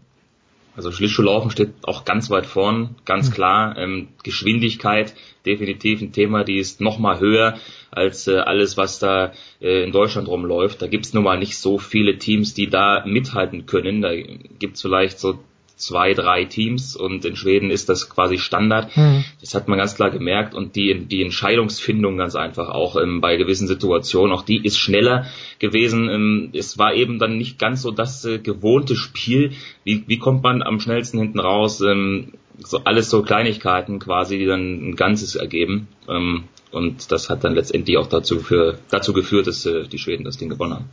[0.77, 3.75] Also Schlittschuhlaufen steht auch ganz weit vorn, ganz klar.
[3.79, 7.57] Ähm, Geschwindigkeit definitiv ein Thema, die ist noch mal höher
[7.89, 10.79] als äh, alles, was da äh, in Deutschland rumläuft.
[10.83, 14.03] Da gibt's nun mal nicht so viele Teams, die da mithalten können.
[14.03, 15.39] Da gibt's vielleicht so
[15.77, 18.95] zwei, drei Teams und in Schweden ist das quasi Standard.
[18.97, 19.23] Mhm.
[19.39, 23.37] Das hat man ganz klar gemerkt und die, die Entscheidungsfindung ganz einfach auch ähm, bei
[23.37, 25.27] gewissen Situationen, auch die ist schneller
[25.59, 26.09] gewesen.
[26.09, 29.51] Ähm, es war eben dann nicht ganz so das äh, gewohnte Spiel.
[29.83, 31.79] Wie, wie kommt man am schnellsten hinten raus?
[31.81, 35.87] Ähm, so alles so Kleinigkeiten quasi, die dann ein Ganzes ergeben.
[36.09, 40.23] Ähm, und das hat dann letztendlich auch dazu, für, dazu geführt, dass äh, die Schweden
[40.23, 40.89] das Ding gewonnen haben.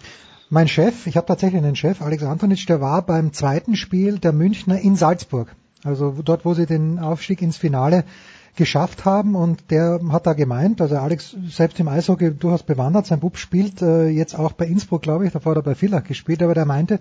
[0.54, 4.32] Mein Chef, ich habe tatsächlich einen Chef, Alex Antonitsch, der war beim zweiten Spiel der
[4.32, 5.56] Münchner in Salzburg.
[5.82, 8.04] Also dort, wo sie den Aufstieg ins Finale
[8.54, 13.18] geschafft haben und der hat da gemeint, also Alex selbst im Eishockey durchaus bewandert, sein
[13.18, 16.40] Bub spielt äh, jetzt auch bei Innsbruck, glaube ich, davor hat er bei Villach gespielt,
[16.40, 17.00] aber der meinte,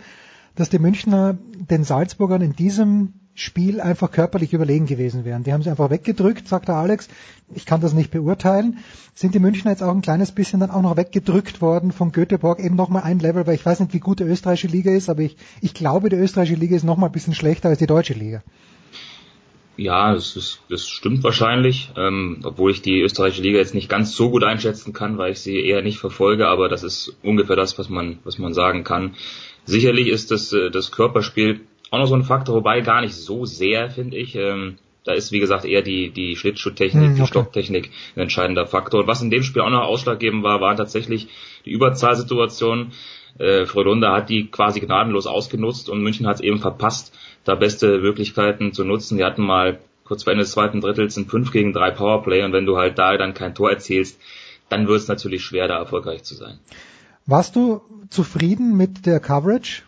[0.55, 1.37] dass die Münchner
[1.69, 5.43] den Salzburgern in diesem Spiel einfach körperlich überlegen gewesen wären.
[5.43, 7.07] Die haben sie einfach weggedrückt, sagt der Alex.
[7.55, 8.77] Ich kann das nicht beurteilen.
[9.15, 12.59] Sind die Münchner jetzt auch ein kleines bisschen dann auch noch weggedrückt worden von Göteborg,
[12.59, 15.21] eben nochmal ein Level, weil ich weiß nicht, wie gut die österreichische Liga ist, aber
[15.21, 18.43] ich, ich glaube, die österreichische Liga ist nochmal ein bisschen schlechter als die deutsche Liga.
[19.75, 24.13] Ja, das, ist, das stimmt wahrscheinlich, ähm, obwohl ich die österreichische Liga jetzt nicht ganz
[24.15, 27.79] so gut einschätzen kann, weil ich sie eher nicht verfolge, aber das ist ungefähr das,
[27.79, 29.15] was man, was man sagen kann.
[29.65, 31.61] Sicherlich ist das, äh, das Körperspiel
[31.93, 34.35] auch noch so ein Faktor, wobei gar nicht so sehr, finde ich.
[34.35, 37.21] Ähm, da ist, wie gesagt, eher die, die Schlittschuhtechnik, Hm, okay.
[37.21, 39.01] die Stocktechnik ein entscheidender Faktor.
[39.01, 41.27] Und was in dem Spiel auch noch ausschlaggebend war, waren tatsächlich
[41.65, 42.93] die Überzahlsituationen.
[43.37, 47.13] Äh, Frölunda hat die quasi gnadenlos ausgenutzt und München hat es eben verpasst,
[47.43, 49.19] da beste Möglichkeiten zu nutzen.
[49.19, 52.53] Die hatten mal kurz vor Ende des zweiten Drittels ein 5 gegen 3 Powerplay und
[52.53, 54.19] wenn du halt da dann kein Tor erzielst,
[54.67, 56.57] dann wird es natürlich schwer, da erfolgreich zu sein.
[57.27, 59.83] Warst du zufrieden mit der Coverage?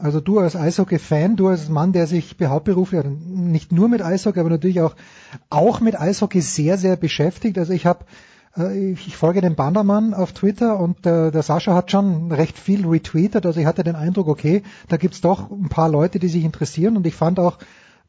[0.00, 4.38] Also du als Eishockey-Fan, du als Mann, der sich hauptberuflich, also nicht nur mit Eishockey,
[4.38, 4.94] aber natürlich auch,
[5.50, 7.58] auch mit Eishockey sehr, sehr beschäftigt.
[7.58, 8.04] Also ich habe,
[8.56, 12.86] äh, ich folge dem Bandermann auf Twitter und äh, der Sascha hat schon recht viel
[12.86, 13.44] retweetet.
[13.44, 16.96] Also ich hatte den Eindruck, okay, da gibt's doch ein paar Leute, die sich interessieren
[16.96, 17.58] und ich fand auch,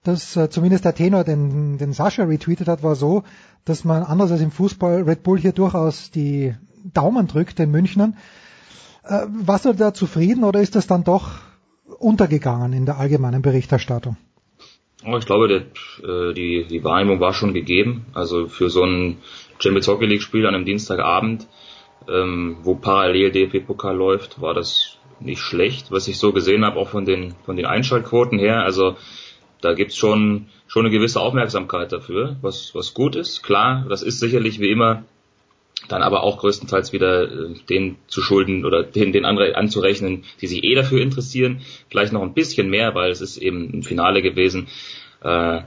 [0.03, 3.23] dass äh, zumindest der Tenor, den, den Sascha retweetet hat, war so,
[3.65, 6.53] dass man anders als im Fußball Red Bull hier durchaus die
[6.93, 8.15] Daumen drückt den Münchnern.
[9.03, 11.48] Äh, warst du da zufrieden oder ist das dann doch
[11.99, 14.17] untergegangen in der allgemeinen Berichterstattung?
[15.05, 15.61] Oh, ich glaube, der,
[16.07, 18.05] äh, die, die Wahrnehmung war schon gegeben.
[18.13, 19.17] Also für so ein
[19.59, 21.47] Champions Hockey League Spiel an einem Dienstagabend,
[22.09, 26.89] ähm, wo parallel DFB-Pokal läuft, war das nicht schlecht, was ich so gesehen habe, auch
[26.89, 28.63] von den, von den Einschaltquoten her.
[28.63, 28.97] Also
[29.61, 33.43] da gibt's schon, schon eine gewisse Aufmerksamkeit dafür, was, was gut ist.
[33.43, 35.03] Klar, das ist sicherlich wie immer
[35.87, 40.47] dann aber auch größtenteils wieder äh, den zu schulden oder den, den anderen anzurechnen, die
[40.47, 41.61] sich eh dafür interessieren.
[41.89, 44.67] Vielleicht noch ein bisschen mehr, weil es ist eben ein Finale gewesen.
[45.23, 45.61] Äh,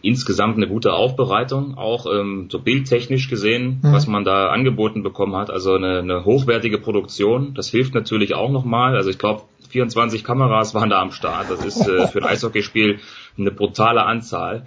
[0.00, 3.92] insgesamt eine gute Aufbereitung, auch ähm, so bildtechnisch gesehen, Mhm.
[3.92, 5.50] was man da angeboten bekommen hat.
[5.50, 7.54] Also eine, eine hochwertige Produktion.
[7.54, 8.94] Das hilft natürlich auch nochmal.
[8.96, 11.50] Also ich glaube, 24 Kameras waren da am Start.
[11.50, 13.00] Das ist äh, für ein Eishockeyspiel
[13.36, 14.66] eine brutale Anzahl.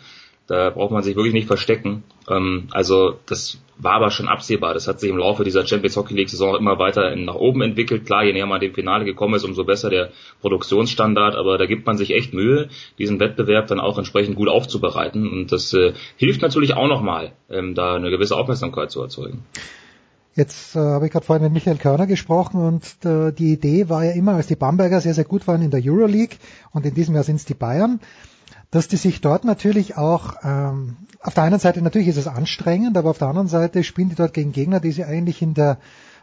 [0.52, 2.04] Da braucht man sich wirklich nicht verstecken.
[2.30, 4.74] Ähm, also das war aber schon absehbar.
[4.74, 8.06] Das hat sich im Laufe dieser Champions Hockey League Saison immer weiter nach oben entwickelt.
[8.06, 10.10] Klar, je näher man dem Finale gekommen ist, umso besser der
[10.42, 11.36] Produktionsstandard.
[11.36, 12.68] Aber da gibt man sich echt Mühe,
[13.00, 15.26] diesen Wettbewerb dann auch entsprechend gut aufzubereiten.
[15.26, 19.46] Und das äh, hilft natürlich auch nochmal, ähm, da eine gewisse Aufmerksamkeit zu erzeugen.
[20.36, 24.04] Jetzt äh, habe ich gerade vorhin mit Michael Körner gesprochen und äh, die Idee war
[24.04, 26.38] ja immer, als die Bamberger sehr, sehr gut waren in der Euroleague
[26.72, 28.02] und in diesem Jahr sind es die Bayern,
[28.72, 32.98] dass die sich dort natürlich auch, ähm, auf der einen Seite natürlich ist es anstrengend,
[32.98, 35.78] aber auf der anderen Seite spielen die dort gegen Gegner, die sie eigentlich in der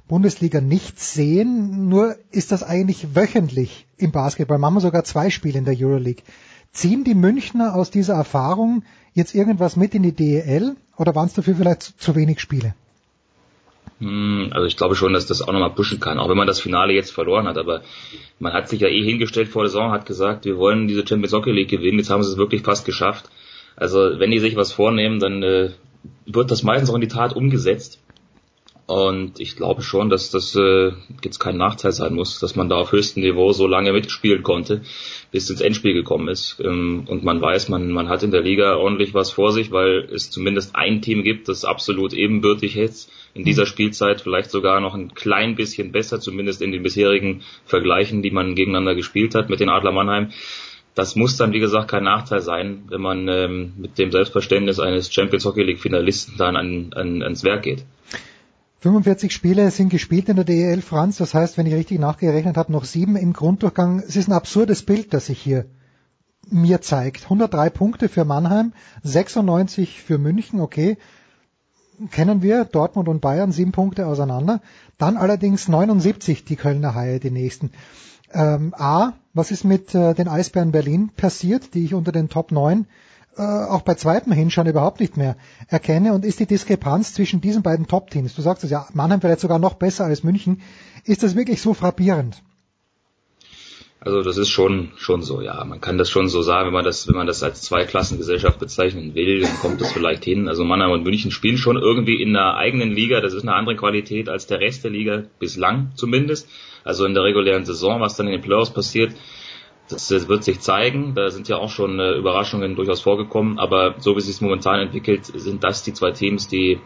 [0.08, 1.88] Bundesliga nicht sehen.
[1.88, 4.58] Nur ist das eigentlich wöchentlich im Basketball.
[4.58, 6.24] Machen wir sogar zwei Spiele in der Euroleague.
[6.72, 11.34] Ziehen die Münchner aus dieser Erfahrung jetzt irgendwas mit in die DEL oder waren es
[11.34, 12.74] dafür vielleicht zu, zu wenig Spiele?
[14.00, 16.60] Hm, Also ich glaube schon, dass das auch nochmal pushen kann, auch wenn man das
[16.60, 17.58] Finale jetzt verloren hat.
[17.58, 17.82] Aber
[18.38, 21.32] man hat sich ja eh hingestellt vor der Saison, hat gesagt, wir wollen diese Champions
[21.32, 21.98] Hockey League gewinnen.
[21.98, 23.28] Jetzt haben sie es wirklich fast geschafft.
[23.76, 25.70] Also wenn die sich was vornehmen, dann äh,
[26.26, 28.00] wird das meistens auch in die Tat umgesetzt.
[28.86, 30.92] Und ich glaube schon, dass das äh,
[31.22, 34.80] jetzt kein Nachteil sein muss, dass man da auf höchstem Niveau so lange mitspielen konnte,
[35.30, 36.60] bis ins Endspiel gekommen ist.
[36.64, 40.08] Ähm, und man weiß, man, man hat in der Liga ordentlich was vor sich, weil
[40.12, 44.94] es zumindest ein Team gibt, das absolut ebenbürtig ist in dieser Spielzeit, vielleicht sogar noch
[44.94, 49.60] ein klein bisschen besser, zumindest in den bisherigen Vergleichen, die man gegeneinander gespielt hat mit
[49.60, 50.30] den Adler Mannheim.
[50.94, 55.12] Das muss dann, wie gesagt, kein Nachteil sein, wenn man ähm, mit dem Selbstverständnis eines
[55.12, 57.84] Champions Hockey League Finalisten dann an, an, ans Werk geht.
[58.80, 61.16] 45 Spiele sind gespielt in der DEL, Franz.
[61.16, 64.00] Das heißt, wenn ich richtig nachgerechnet habe, noch sieben im Grunddurchgang.
[64.06, 65.66] Es ist ein absurdes Bild, das sich hier
[66.48, 67.24] mir zeigt.
[67.24, 68.72] 103 Punkte für Mannheim,
[69.02, 70.96] 96 für München, okay.
[72.12, 74.62] Kennen wir, Dortmund und Bayern, sieben Punkte auseinander.
[74.96, 77.72] Dann allerdings 79 die Kölner Haie, die nächsten.
[78.32, 82.52] Ähm, A, was ist mit äh, den Eisbären Berlin passiert, die ich unter den Top
[82.52, 82.86] 9
[83.38, 85.36] äh, auch bei zweitem Hinschauen überhaupt nicht mehr
[85.68, 89.40] erkenne und ist die Diskrepanz zwischen diesen beiden Top-Teams, du sagst es ja, Mannheim vielleicht
[89.40, 90.60] sogar noch besser als München,
[91.04, 92.42] ist das wirklich so frappierend?
[94.00, 95.64] Also das ist schon schon so, ja.
[95.64, 99.14] Man kann das schon so sagen, wenn man das, wenn man das als Zweiklassengesellschaft bezeichnen
[99.14, 100.48] will, dann kommt das vielleicht hin.
[100.48, 103.20] Also Mannheim und München spielen schon irgendwie in einer eigenen Liga.
[103.20, 106.48] Das ist eine andere Qualität als der Rest der Liga bislang zumindest.
[106.84, 109.14] Also in der regulären Saison, was dann in den Playoffs passiert,
[109.88, 111.14] das wird sich zeigen.
[111.14, 113.58] Da sind ja auch schon äh, Überraschungen durchaus vorgekommen.
[113.58, 116.80] Aber so wie es sich momentan entwickelt, sind das die zwei Teams, die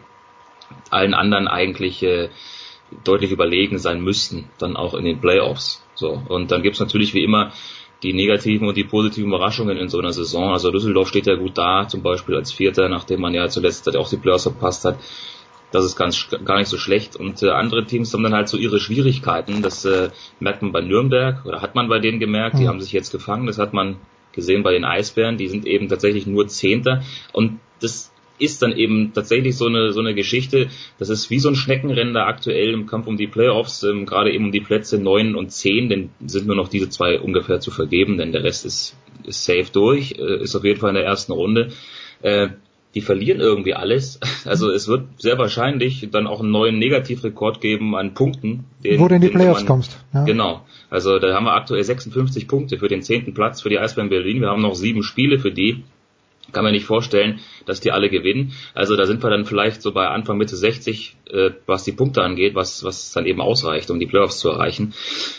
[0.89, 2.29] allen anderen eigentlich äh,
[3.03, 5.83] deutlich überlegen sein müssten, dann auch in den Playoffs.
[5.95, 7.51] So, und dann gibt's natürlich wie immer
[8.03, 10.51] die negativen und die positiven Überraschungen in so einer Saison.
[10.51, 14.09] Also Düsseldorf steht ja gut da, zum Beispiel als Vierter, nachdem man ja zuletzt auch
[14.09, 14.99] die Playoffs verpasst hat.
[15.73, 17.15] Das ist ganz gar nicht so schlecht.
[17.15, 19.63] Und äh, andere Teams haben dann halt so ihre Schwierigkeiten.
[19.63, 22.59] Das äh, merkt man bei Nürnberg oder hat man bei denen gemerkt.
[22.59, 23.47] Die haben sich jetzt gefangen.
[23.47, 23.97] Das hat man
[24.33, 25.37] gesehen bei den Eisbären.
[25.37, 27.01] Die sind eben tatsächlich nur Zehnter.
[27.31, 30.69] Und das ist dann eben tatsächlich so eine, so eine Geschichte,
[30.99, 34.31] das ist wie so ein Schneckenrennen da aktuell im Kampf um die Playoffs, ähm, gerade
[34.31, 37.71] eben um die Plätze neun und zehn, denn sind nur noch diese zwei ungefähr zu
[37.71, 41.05] vergeben, denn der Rest ist, ist safe durch, äh, ist auf jeden Fall in der
[41.05, 41.69] ersten Runde.
[42.21, 42.49] Äh,
[42.95, 44.19] die verlieren irgendwie alles.
[44.45, 48.65] Also es wird sehr wahrscheinlich dann auch einen neuen Negativrekord geben an Punkten.
[48.83, 49.97] Den, Wo du in die Playoffs man, kommst.
[50.13, 50.25] Ja.
[50.25, 50.65] Genau.
[50.89, 54.41] Also da haben wir aktuell 56 Punkte für den zehnten Platz für die Eisbären Berlin.
[54.41, 55.83] Wir haben noch sieben Spiele für die
[56.53, 58.53] kann man nicht vorstellen, dass die alle gewinnen.
[58.73, 62.21] Also da sind wir dann vielleicht so bei Anfang Mitte 60, äh, was die Punkte
[62.21, 64.93] angeht, was, was dann eben ausreicht, um die Playoffs zu erreichen.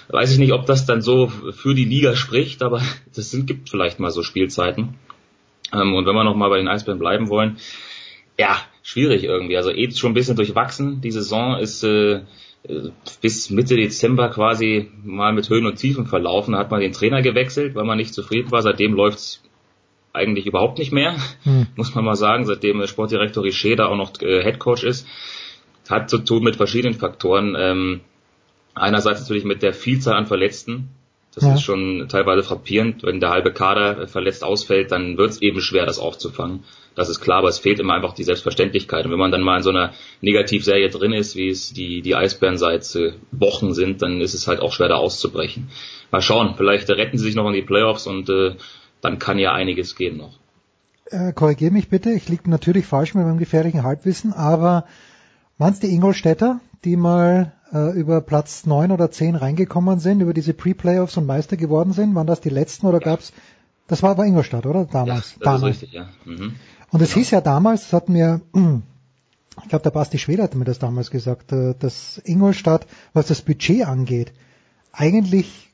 [0.09, 2.83] Weiß ich nicht, ob das dann so für die Liga spricht, aber
[3.15, 4.95] das sind, gibt vielleicht mal so Spielzeiten.
[5.75, 7.59] Ähm, und wenn wir nochmal bei den Eisbären bleiben wollen,
[8.39, 9.57] ja, schwierig irgendwie.
[9.57, 11.01] Also eh schon ein bisschen durchwachsen.
[11.01, 12.23] Die Saison ist äh,
[13.21, 16.53] bis Mitte Dezember quasi mal mit Höhen und Tiefen verlaufen.
[16.53, 18.63] Da hat man den Trainer gewechselt, weil man nicht zufrieden war.
[18.63, 19.43] Seitdem läuft's
[20.13, 21.67] eigentlich überhaupt nicht mehr, hm.
[21.77, 25.07] muss man mal sagen, seitdem Sportdirektor Richer da auch noch äh, Head Coach ist.
[25.91, 27.55] Hat zu tun mit verschiedenen Faktoren.
[27.59, 28.01] Ähm,
[28.75, 30.89] einerseits natürlich mit der Vielzahl an Verletzten.
[31.35, 31.55] Das ja.
[31.55, 33.03] ist schon teilweise frappierend.
[33.03, 36.65] Wenn der halbe Kader verletzt ausfällt, dann wird es eben schwer, das aufzufangen.
[36.95, 39.05] Das ist klar, aber es fehlt immer einfach die Selbstverständlichkeit.
[39.05, 42.15] Und wenn man dann mal in so einer Negativserie drin ist, wie es die, die
[42.15, 45.71] Eisbären seit äh, Wochen sind, dann ist es halt auch schwer, da auszubrechen.
[46.13, 48.55] Mal schauen, vielleicht retten sie sich noch in die Playoffs und äh,
[49.01, 50.39] dann kann ja einiges gehen noch.
[51.07, 54.87] Äh, Korrigiere mich bitte, ich liege natürlich falsch mit meinem gefährlichen Halbwissen, aber
[55.59, 60.35] waren es die Ingolstädter, die mal äh, über Platz neun oder zehn reingekommen sind, über
[60.35, 62.15] diese Pre-Playoffs und Meister geworden sind?
[62.15, 63.05] Waren das die letzten oder ja.
[63.05, 63.33] gab's?
[63.87, 64.85] Das war bei Ingolstadt, oder?
[64.87, 65.33] Damals.
[65.33, 65.77] Ja, das damals.
[65.77, 66.09] ist richtig, ja.
[66.25, 66.55] Mhm.
[66.91, 67.19] Und es genau.
[67.19, 71.11] hieß ja damals, das hat mir, ich glaube, der Basti Schweder hat mir das damals
[71.11, 74.33] gesagt, äh, dass Ingolstadt, was das Budget angeht,
[74.93, 75.73] eigentlich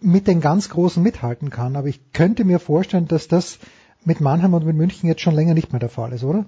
[0.00, 1.76] mit den ganz Großen mithalten kann.
[1.76, 3.58] Aber ich könnte mir vorstellen, dass das
[4.04, 6.46] mit Mannheim und mit München jetzt schon länger nicht mehr der Fall ist, oder?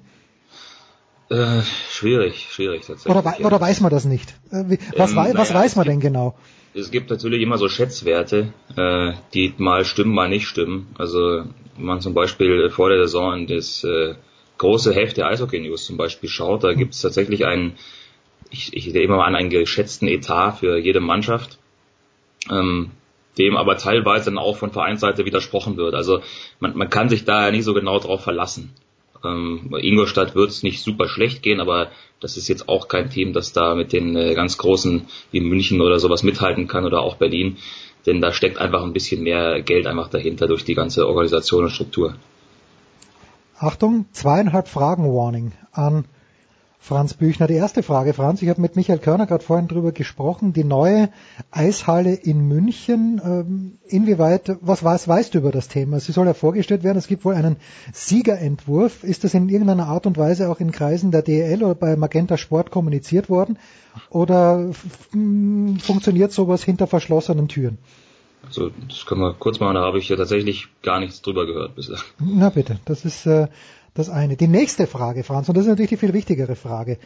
[1.32, 3.16] Äh, schwierig, schwierig tatsächlich.
[3.16, 3.46] Oder, ja.
[3.46, 4.34] oder weiß man das nicht?
[4.50, 6.36] Äh, was, ähm, wei was naja, weiß man gibt, denn genau?
[6.74, 10.88] Es gibt natürlich immer so Schätzwerte, äh, die mal stimmen, mal nicht stimmen.
[10.98, 11.44] Also
[11.76, 14.14] wenn man zum Beispiel vor der Saison in das äh,
[14.58, 16.76] große Heft der Eishockey News zum Beispiel schaut, da hm.
[16.76, 17.78] gibt es tatsächlich einen,
[18.50, 21.58] ich, ich nehme mal an, einen geschätzten Etat für jede Mannschaft.
[22.50, 22.90] Ähm,
[23.38, 25.94] dem aber teilweise dann auch von Vereinsseite widersprochen wird.
[25.94, 26.20] Also
[26.60, 28.74] man, man kann sich da ja nie so genau drauf verlassen.
[29.24, 31.90] Ähm, Ingolstadt wird es nicht super schlecht gehen, aber
[32.20, 35.80] das ist jetzt auch kein Team, das da mit den äh, ganz großen wie München
[35.80, 37.56] oder sowas mithalten kann oder auch Berlin.
[38.06, 41.70] Denn da steckt einfach ein bisschen mehr Geld einfach dahinter durch die ganze Organisation und
[41.70, 42.16] Struktur.
[43.58, 46.04] Achtung, zweieinhalb Fragen Warning an
[46.82, 47.46] Franz Büchner.
[47.46, 51.10] Die erste Frage, Franz, ich habe mit Michael Körner gerade vorhin drüber gesprochen, die neue
[51.52, 56.00] Eishalle in München, ähm, inwieweit, was, was weißt du über das Thema?
[56.00, 57.54] Sie soll ja vorgestellt werden, es gibt wohl einen
[57.92, 59.04] Siegerentwurf.
[59.04, 62.36] Ist das in irgendeiner Art und Weise auch in Kreisen der DL oder bei Magenta
[62.36, 63.60] Sport kommuniziert worden?
[64.10, 64.72] Oder
[65.12, 67.78] funktioniert sowas hinter verschlossenen Türen?
[68.44, 71.76] Also das können wir kurz machen, da habe ich ja tatsächlich gar nichts drüber gehört
[71.76, 71.98] bisher.
[72.18, 73.46] Na bitte, das ist äh,
[73.94, 74.36] das eine.
[74.36, 76.98] Die nächste Frage, Franz, und das ist natürlich die viel wichtigere Frage.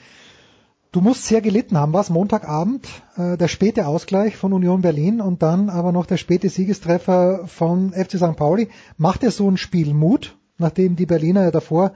[0.93, 5.43] Du musst sehr gelitten haben, was Montagabend äh, der späte Ausgleich von Union Berlin und
[5.43, 8.37] dann aber noch der späte Siegestreffer von FC St.
[8.37, 8.69] Pauli.
[8.97, 11.93] Macht dir so ein Spiel Mut, nachdem die Berliner ja davor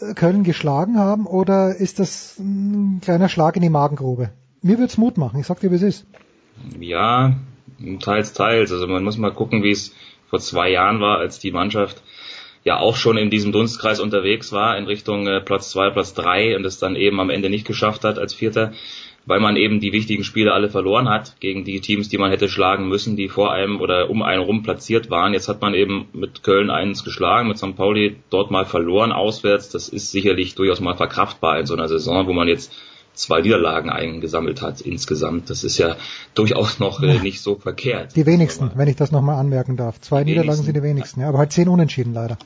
[0.00, 4.30] äh, Köln geschlagen haben, oder ist das ein kleiner Schlag in die Magengrube?
[4.62, 6.06] Mir wird's Mut machen, ich sag dir, wie es ist.
[6.80, 7.36] Ja,
[8.00, 8.72] teils, teils.
[8.72, 9.92] Also man muss mal gucken, wie es
[10.28, 12.02] vor zwei Jahren war, als die Mannschaft
[12.64, 16.56] ja auch schon in diesem Dunstkreis unterwegs war in Richtung äh, Platz zwei, Platz drei
[16.56, 18.72] und es dann eben am Ende nicht geschafft hat als Vierter,
[19.26, 22.48] weil man eben die wichtigen Spiele alle verloren hat gegen die Teams, die man hätte
[22.48, 25.34] schlagen müssen, die vor einem oder um einen rum platziert waren.
[25.34, 27.76] Jetzt hat man eben mit Köln eins geschlagen, mit St.
[27.76, 29.68] Pauli dort mal verloren auswärts.
[29.68, 32.72] Das ist sicherlich durchaus mal verkraftbar in so einer Saison, wo man jetzt
[33.14, 35.50] zwei Niederlagen eingesammelt hat insgesamt.
[35.50, 35.96] Das ist ja
[36.34, 38.14] durchaus noch äh, nicht so verkehrt.
[38.16, 40.00] Die wenigsten, wenn ich das nochmal anmerken darf.
[40.00, 42.38] Zwei Niederlagen sind die wenigsten, ja, aber halt zehn Unentschieden leider.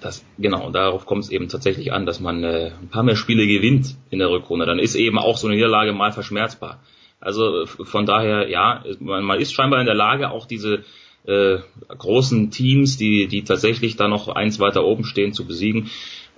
[0.00, 3.46] Das, genau, darauf kommt es eben tatsächlich an, dass man äh, ein paar mehr Spiele
[3.46, 4.66] gewinnt in der Rückrunde.
[4.66, 6.80] Dann ist eben auch so eine Niederlage mal verschmerzbar.
[7.18, 10.84] Also von daher, ja, man, man ist scheinbar in der Lage, auch diese
[11.24, 11.58] äh,
[11.88, 15.90] großen Teams, die, die tatsächlich da noch eins weiter oben stehen, zu besiegen.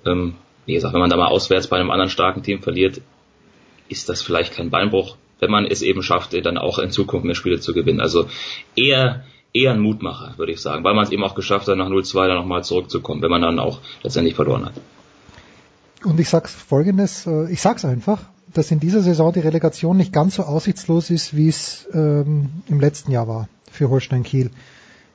[0.07, 0.35] Ähm,
[0.66, 3.01] wie gesagt, wenn man da mal auswärts bei einem anderen starken Team verliert,
[3.89, 7.35] ist das vielleicht kein Beinbruch, wenn man es eben schafft, dann auch in Zukunft mehr
[7.35, 8.01] Spiele zu gewinnen.
[8.01, 8.28] Also
[8.74, 11.89] eher eher ein Mutmacher, würde ich sagen, weil man es eben auch geschafft hat, nach
[11.89, 14.74] 0-2 dann nochmal zurückzukommen, wenn man dann auch letztendlich verloren hat.
[16.05, 18.20] Und ich sag's folgendes, äh, ich sag's einfach,
[18.55, 22.81] dass in dieser Saison die Relegation nicht ganz so aussichtslos ist, wie es ähm, im
[22.81, 24.51] letzten Jahr war für Holstein Kiel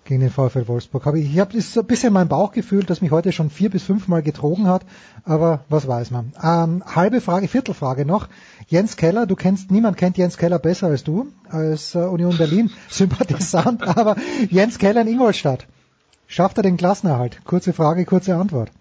[0.05, 1.05] gegen den VfL Wolfsburg.
[1.05, 3.83] Hab ich ich habe so ein bisschen mein Bauchgefühl, das mich heute schon vier bis
[3.83, 4.85] fünfmal getrogen hat,
[5.23, 6.33] aber was weiß man.
[6.41, 8.27] Ähm, halbe Frage, Viertelfrage noch.
[8.67, 12.71] Jens Keller, du kennst, niemand kennt Jens Keller besser als du, als äh, Union Berlin
[12.89, 14.15] Sympathisant, aber
[14.49, 15.67] Jens Keller in Ingolstadt.
[16.27, 17.41] Schafft er den Klassenerhalt?
[17.45, 18.71] Kurze Frage, kurze Antwort.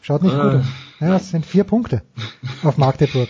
[0.00, 0.66] Schaut nicht äh, gut aus.
[1.00, 2.02] Ja, das sind vier Punkte
[2.62, 3.28] auf Magdeburg.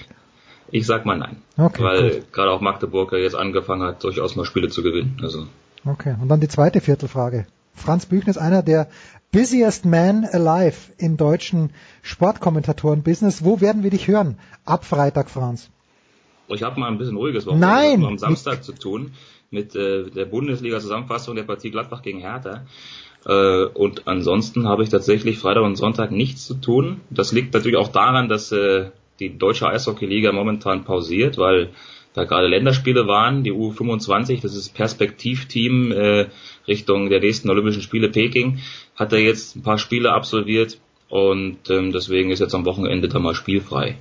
[0.71, 1.39] Ich sag mal nein.
[1.57, 5.19] Okay, weil gerade auch Magdeburg ja jetzt angefangen hat, durchaus mal Spiele zu gewinnen.
[5.23, 5.47] Also
[5.85, 7.47] Okay, und dann die zweite Viertelfrage.
[7.75, 8.89] Franz Büchner ist einer der
[9.31, 11.71] busiest man alive im deutschen
[12.03, 13.45] Sportkommentatoren-Business.
[13.45, 14.39] Wo werden wir dich hören?
[14.65, 15.71] Ab Freitag, Franz.
[16.49, 18.05] Oh, ich habe mal ein bisschen ruhiges Wochenende Nein.
[18.05, 19.13] am Samstag zu tun
[19.51, 22.67] mit äh, der Bundesliga-Zusammenfassung der Partie Gladbach gegen Hertha.
[23.27, 27.03] Äh, und ansonsten habe ich tatsächlich Freitag und Sonntag nichts zu tun.
[27.11, 28.91] Das liegt natürlich auch daran, dass äh,
[29.21, 31.71] die deutsche Eishockey-Liga momentan pausiert, weil
[32.15, 36.27] da gerade Länderspiele waren, die U25, das ist Perspektivteam äh,
[36.67, 38.59] Richtung der nächsten Olympischen Spiele Peking,
[38.97, 40.79] hat er jetzt ein paar Spiele absolviert
[41.09, 43.97] und ähm, deswegen ist jetzt am Wochenende da mal spielfrei.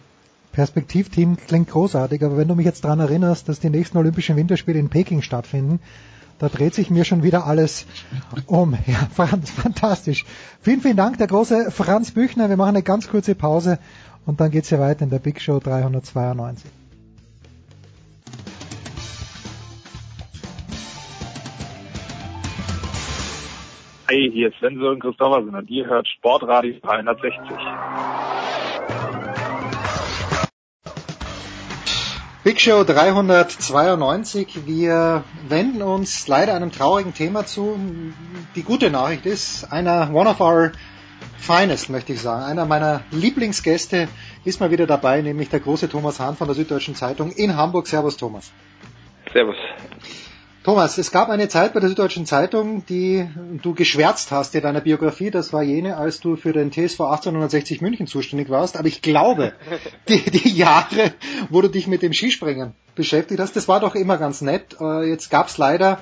[0.51, 4.79] Perspektivteam klingt großartig, aber wenn du mich jetzt daran erinnerst, dass die nächsten Olympischen Winterspiele
[4.79, 5.79] in Peking stattfinden,
[6.39, 7.85] da dreht sich mir schon wieder alles
[8.45, 8.77] um.
[8.87, 10.25] Ja, Franz, fantastisch.
[10.61, 12.49] Vielen, vielen Dank, der große Franz Büchner.
[12.49, 13.79] Wir machen eine ganz kurze Pause
[14.25, 16.69] und dann geht's hier weiter in der Big Show 392.
[24.09, 27.41] Hey, hier ist Sven Sören Christoffersen und ihr hört Sportradio 360.
[32.45, 34.65] Big Show 392.
[34.65, 37.77] Wir wenden uns leider einem traurigen Thema zu.
[38.55, 40.71] Die gute Nachricht ist, einer one of our
[41.37, 42.45] finest, möchte ich sagen.
[42.45, 44.07] Einer meiner Lieblingsgäste
[44.45, 47.87] ist mal wieder dabei, nämlich der große Thomas Hahn von der Süddeutschen Zeitung in Hamburg.
[47.87, 48.53] Servus Thomas.
[49.33, 49.57] Servus.
[50.67, 53.25] Thomas, es gab eine Zeit bei der Süddeutschen Zeitung, die
[53.63, 55.31] du geschwärzt hast in deiner Biografie.
[55.31, 58.75] Das war jene, als du für den TSV 1860 München zuständig warst.
[58.75, 59.53] Aber ich glaube,
[60.09, 61.13] die, die Jahre,
[61.49, 64.75] wo du dich mit dem Skispringen beschäftigt hast, das war doch immer ganz nett.
[64.81, 65.99] Äh, jetzt gab es leider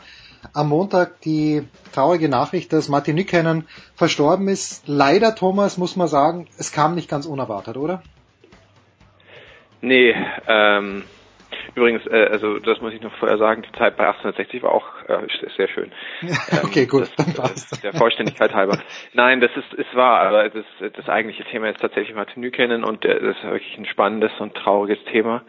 [0.52, 1.62] am Montag die
[1.94, 4.88] traurige Nachricht, dass Martin Nykänen verstorben ist.
[4.88, 8.02] Leider, Thomas, muss man sagen, es kam nicht ganz unerwartet, oder?
[9.82, 10.16] Nee,
[10.48, 11.04] ähm,
[11.76, 14.88] Übrigens, äh, also das muss ich noch vorher sagen, die Zeit bei 1860 war auch
[15.08, 15.28] äh,
[15.58, 15.92] sehr schön.
[16.64, 17.84] okay, ähm, gut, das, dann passt.
[17.84, 18.80] Der Vollständigkeit halber.
[19.14, 23.04] Nein, das ist ist wahr, aber das, das eigentliche Thema ist tatsächlich Martin Nykänen und
[23.04, 25.44] äh, das ist wirklich ein spannendes und trauriges Thema.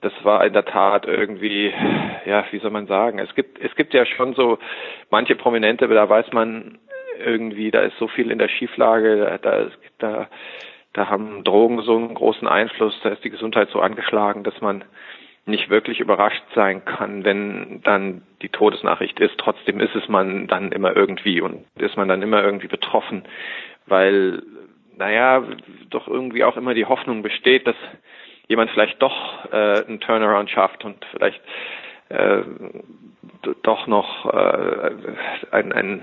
[0.00, 1.72] Das war in der Tat irgendwie,
[2.24, 3.18] ja, wie soll man sagen?
[3.18, 4.58] Es gibt es gibt ja schon so
[5.10, 6.78] manche Prominente, da weiß man
[7.18, 9.66] irgendwie, da ist so viel in der Schieflage, da da,
[9.98, 10.28] da
[10.94, 14.84] da haben Drogen so einen großen Einfluss, da ist die Gesundheit so angeschlagen, dass man
[15.48, 19.38] nicht wirklich überrascht sein kann, wenn dann die Todesnachricht ist.
[19.38, 23.24] Trotzdem ist es man dann immer irgendwie und ist man dann immer irgendwie betroffen,
[23.86, 24.42] weil,
[24.96, 25.42] naja,
[25.90, 27.76] doch irgendwie auch immer die Hoffnung besteht, dass
[28.46, 31.40] jemand vielleicht doch äh, einen Turnaround schafft und vielleicht
[32.08, 32.42] äh,
[33.62, 34.90] doch noch äh,
[35.50, 36.02] ein, ein,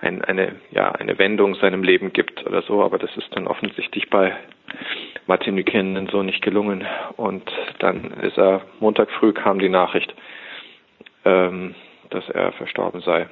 [0.00, 4.10] ein, eine, ja, eine Wendung seinem Leben gibt oder so, aber das ist dann offensichtlich
[4.10, 4.36] bei
[5.26, 6.84] Martin Buchanan so nicht gelungen.
[7.16, 7.44] Und
[7.80, 10.14] dann ist er, Montag früh kam die Nachricht,
[11.24, 11.74] ähm,
[12.10, 13.28] dass er verstorben sei.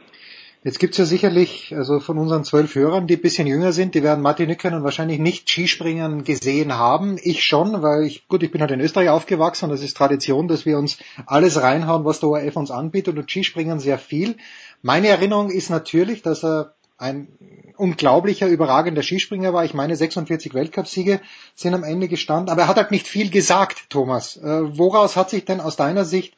[0.64, 4.22] Jetzt gibt's ja sicherlich, also von unseren zwölf Hörern, die bisschen jünger sind, die werden
[4.22, 7.18] Martin Nücken wahrscheinlich nicht Skispringen gesehen haben.
[7.22, 10.48] Ich schon, weil ich, gut, ich bin halt in Österreich aufgewachsen und es ist Tradition,
[10.48, 10.96] dass wir uns
[11.26, 14.36] alles reinhauen, was der ORF uns anbietet und Skispringen sehr viel.
[14.80, 16.72] Meine Erinnerung ist natürlich, dass er
[17.04, 17.28] ein
[17.76, 19.64] unglaublicher, überragender Skispringer war.
[19.64, 21.20] Ich meine, 46 Weltcupsiege
[21.54, 24.36] sind am Ende gestanden, aber er hat halt nicht viel gesagt, Thomas.
[24.36, 26.34] Äh, woraus hat sich denn aus deiner Sicht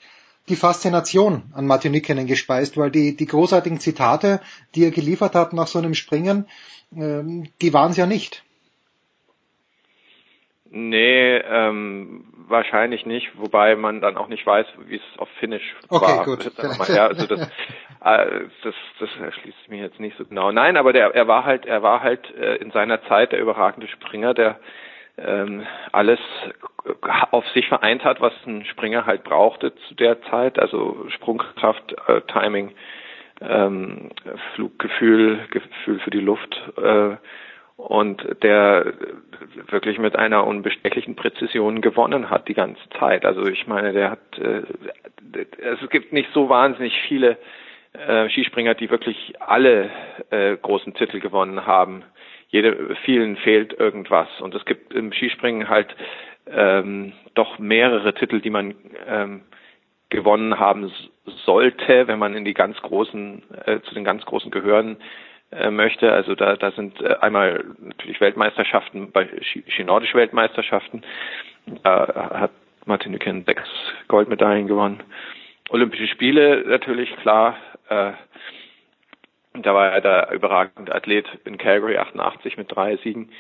[0.49, 4.41] die Faszination an Martin Nikkinen gespeist, weil die, die großartigen Zitate,
[4.75, 6.47] die er geliefert hat nach so einem Springen,
[6.95, 8.45] ähm, die waren es ja nicht.
[10.71, 16.05] Nee, ähm, wahrscheinlich nicht, wobei man dann auch nicht weiß, wie es auf Finnish okay,
[16.05, 16.25] war.
[16.25, 16.51] Gut.
[16.89, 17.49] Ja, also das,
[18.05, 20.53] äh, das, das erschließt mich jetzt nicht so genau.
[20.53, 23.89] Nein, aber der, er war halt, er war halt äh, in seiner Zeit der überragende
[23.89, 24.59] Springer, der
[25.19, 26.21] ähm, alles
[27.31, 32.21] auf sich vereint hat, was ein Springer halt brauchte zu der Zeit, also Sprungkraft, äh,
[32.23, 32.73] Timing,
[33.41, 34.11] ähm,
[34.55, 37.17] Fluggefühl, Gefühl für die Luft äh,
[37.77, 38.95] und der
[39.69, 43.25] wirklich mit einer unbestechlichen Präzision gewonnen hat die ganze Zeit.
[43.25, 44.63] Also ich meine, der hat, äh,
[45.61, 47.37] es gibt nicht so wahnsinnig viele
[47.93, 49.91] äh, Skispringer, die wirklich alle
[50.31, 52.05] äh, großen Titel gewonnen haben
[52.49, 54.29] jede, vielen fehlt irgendwas.
[54.41, 55.95] Und es gibt im Skispringen halt
[56.47, 58.75] ähm, doch mehrere Titel, die man
[59.07, 59.43] ähm,
[60.11, 60.93] gewonnen haben
[61.45, 64.97] sollte, wenn man in die ganz großen, äh, zu den ganz großen gehören
[65.71, 66.13] möchte.
[66.13, 71.03] Also da, da sind äh, einmal natürlich Weltmeisterschaften, bei Ski-Nordische Weltmeisterschaften.
[71.83, 72.51] Da hat
[72.85, 73.69] Martin Nüken sechs
[74.09, 75.03] Goldmedaillen gewonnen.
[75.71, 77.57] Olympische Spiele natürlich klar.
[77.89, 78.13] Äh,
[79.55, 83.31] da war er der überragende Athlet in Calgary 88 mit drei Siegen.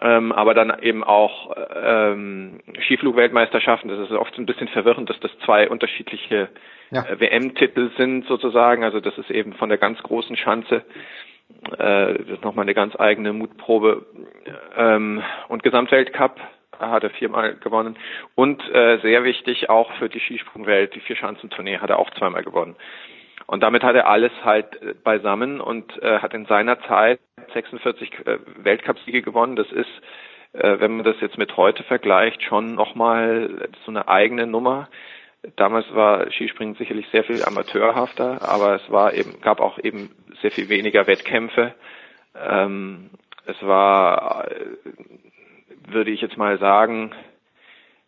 [0.00, 3.88] Ähm, aber dann eben auch ähm, Skiflug-Weltmeisterschaften.
[3.88, 6.48] Das ist oft ein bisschen verwirrend, dass das zwei unterschiedliche
[6.90, 7.04] ja.
[7.04, 8.84] äh, WM-Titel sind sozusagen.
[8.84, 10.84] Also das ist eben von der ganz großen Schanze.
[11.78, 14.06] Äh, das ist nochmal eine ganz eigene Mutprobe.
[14.76, 16.40] Ähm, und Gesamtweltcup
[16.78, 17.96] hat er viermal gewonnen.
[18.34, 22.76] Und äh, sehr wichtig auch für die Skisprungwelt, die Vierschanzentournee hat er auch zweimal gewonnen.
[23.46, 27.20] Und damit hat er alles halt äh, beisammen und äh, hat in seiner Zeit
[27.54, 29.56] 46 äh, Weltcupsiege gewonnen.
[29.56, 29.90] Das ist,
[30.52, 34.88] äh, wenn man das jetzt mit heute vergleicht, schon nochmal so eine eigene Nummer.
[35.56, 40.10] Damals war Skispringen sicherlich sehr viel amateurhafter, aber es war eben, gab auch eben
[40.40, 41.74] sehr viel weniger Wettkämpfe.
[42.40, 43.10] Ähm,
[43.46, 44.66] es war, äh,
[45.88, 47.12] würde ich jetzt mal sagen,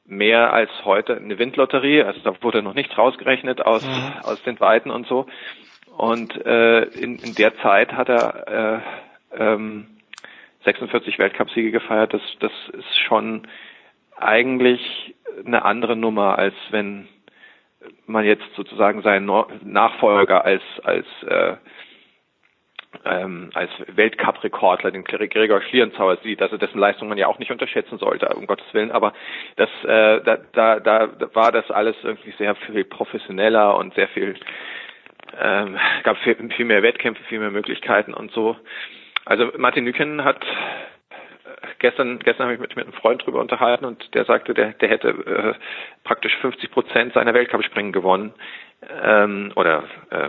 [0.06, 2.02] mehr als heute eine Windlotterie.
[2.02, 4.12] Also da wurde noch nichts rausgerechnet aus, mhm.
[4.22, 5.26] aus den Weiten und so.
[5.97, 8.82] Und äh, in, in der Zeit hat er
[9.32, 9.86] äh, ähm,
[10.64, 12.12] 46 Weltcupsiege gefeiert.
[12.14, 13.47] Das, das ist schon
[14.16, 15.14] eigentlich
[15.44, 17.09] eine andere Nummer, als wenn
[18.06, 19.31] man jetzt sozusagen seinen
[19.62, 21.56] Nachfolger als als äh,
[23.05, 27.98] ähm, als Weltcup-Rekordler, den Gregor Schlierenzauer sieht, also dessen Leistung man ja auch nicht unterschätzen
[27.98, 29.12] sollte, um Gottes Willen, aber
[29.56, 34.35] das, äh, da, da, da war das alles irgendwie sehr viel professioneller und sehr viel,
[35.40, 38.56] ähm, gab viel, viel mehr Wettkämpfe, viel mehr Möglichkeiten und so.
[39.26, 43.85] Also Martin Nüken hat äh, gestern gestern habe ich mich mit einem Freund drüber unterhalten
[43.85, 45.55] und der sagte, der der hätte äh,
[46.05, 48.35] praktisch 50 Prozent seiner Weltcup-Springen gewonnen
[49.02, 50.28] ähm, oder äh,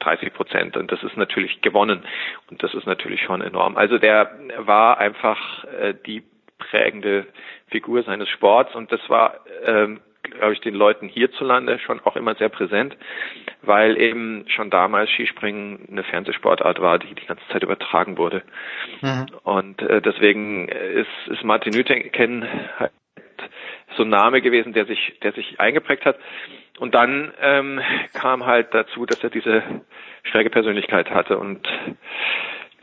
[0.00, 0.76] 30 Prozent.
[0.76, 2.04] Und das ist natürlich gewonnen.
[2.50, 3.76] Und das ist natürlich schon enorm.
[3.76, 6.22] Also der war einfach äh, die
[6.58, 7.26] prägende
[7.68, 12.34] Figur seines Sports und das war, ähm, glaube ich, den Leuten hierzulande schon auch immer
[12.34, 12.96] sehr präsent,
[13.62, 18.42] weil eben schon damals Skispringen eine Fernsehsportart war, die die ganze Zeit übertragen wurde.
[19.00, 19.26] Mhm.
[19.44, 22.46] Und äh, deswegen ist, ist Martin Nüteken
[22.78, 22.92] halt
[23.96, 26.18] so ein Name gewesen, der sich, der sich eingeprägt hat.
[26.78, 27.80] Und dann ähm,
[28.14, 29.62] kam halt dazu, dass er diese
[30.22, 31.66] schräge Persönlichkeit hatte und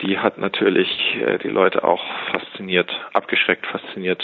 [0.02, 4.22] die hat natürlich äh, die Leute auch fasziniert, abgeschreckt, fasziniert,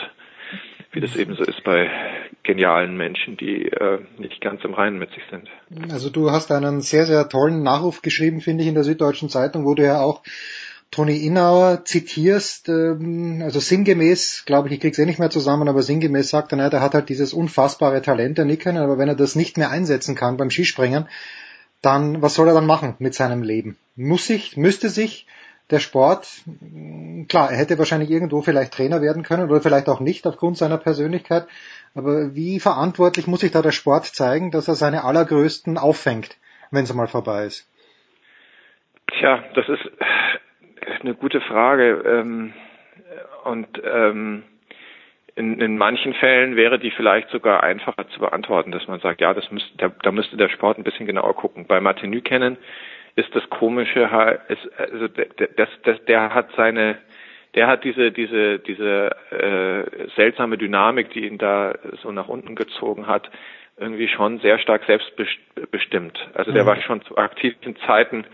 [0.91, 1.89] wie das eben so ist bei
[2.43, 5.49] genialen Menschen, die äh, nicht ganz im Reinen mit sich sind.
[5.91, 9.65] Also du hast einen sehr, sehr tollen Nachruf geschrieben, finde ich, in der Süddeutschen Zeitung,
[9.65, 10.21] wo du ja auch
[10.91, 15.83] Toni Innauer zitierst, ähm, also sinngemäß, glaube ich, ich krieg's eh nicht mehr zusammen, aber
[15.83, 19.15] sinngemäß sagt er, naja, der hat halt dieses unfassbare Talent, der Nicken, aber wenn er
[19.15, 21.07] das nicht mehr einsetzen kann beim Skispringen,
[21.81, 23.77] dann was soll er dann machen mit seinem Leben?
[23.95, 25.27] Muss sich, müsste sich
[25.69, 26.27] der Sport,
[27.29, 30.77] klar, er hätte wahrscheinlich irgendwo vielleicht Trainer werden können oder vielleicht auch nicht aufgrund seiner
[30.77, 31.47] Persönlichkeit,
[31.95, 36.35] aber wie verantwortlich muss sich da der Sport zeigen, dass er seine allergrößten auffängt,
[36.69, 37.65] wenn es mal vorbei ist?
[39.17, 39.89] Tja, das ist
[40.99, 42.03] eine gute Frage.
[42.05, 42.53] Ähm,
[43.43, 44.43] und ähm,
[45.35, 49.33] in, in manchen Fällen wäre die vielleicht sogar einfacher zu beantworten, dass man sagt, ja,
[49.33, 51.65] das müsste, da, da müsste der Sport ein bisschen genauer gucken.
[51.67, 52.57] Bei Martin Nükennen
[53.15, 54.09] ist das Komische,
[54.49, 56.97] ist, also der, der, der, der hat seine,
[57.55, 63.07] der hat diese diese diese äh, seltsame Dynamik, die ihn da so nach unten gezogen
[63.07, 63.29] hat,
[63.77, 66.17] irgendwie schon sehr stark selbstbestimmt.
[66.33, 66.67] Also der mhm.
[66.67, 68.25] war schon zu aktiven Zeiten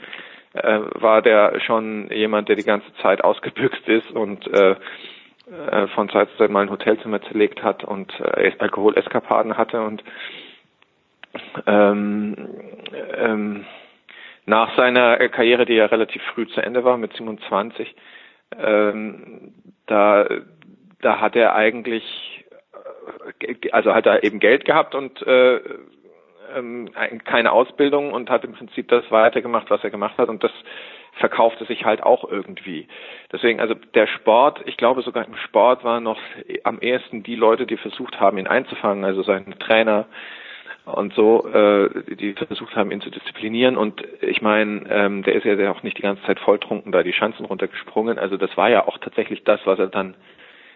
[0.64, 4.76] äh, war der schon jemand, der die ganze Zeit ausgebüxt ist und äh,
[5.72, 10.04] äh, von Zeit zu Zeit mal ein Hotelzimmer zerlegt hat und äh, Alkoholeskapaden hatte und
[11.66, 12.36] ähm,
[13.16, 13.66] ähm,
[14.46, 17.96] nach seiner Karriere, die ja relativ früh zu Ende war, mit 27,
[18.58, 19.54] ähm,
[19.86, 20.28] da,
[21.02, 22.04] da hat er eigentlich,
[23.42, 25.60] äh, also hat er eben Geld gehabt und äh,
[26.56, 26.90] ähm,
[27.26, 30.52] keine Ausbildung und hat im Prinzip das weitergemacht, was er gemacht hat und das
[31.14, 32.88] verkaufte sich halt auch irgendwie.
[33.32, 36.20] Deswegen, also der Sport, ich glaube sogar im Sport waren noch
[36.64, 40.06] am ehesten die Leute, die versucht haben, ihn einzufangen, also sein Trainer
[40.86, 43.78] und so, äh, die versucht haben, ihn zu disziplinieren.
[43.78, 47.14] Und ich meine, ähm, der ist ja auch nicht die ganze Zeit volltrunken da die
[47.14, 48.18] Schanzen runtergesprungen.
[48.18, 50.16] Also das war ja auch tatsächlich das, was er dann,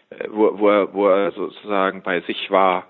[0.09, 2.87] äh, wo, wo, er, wo er sozusagen bei sich war.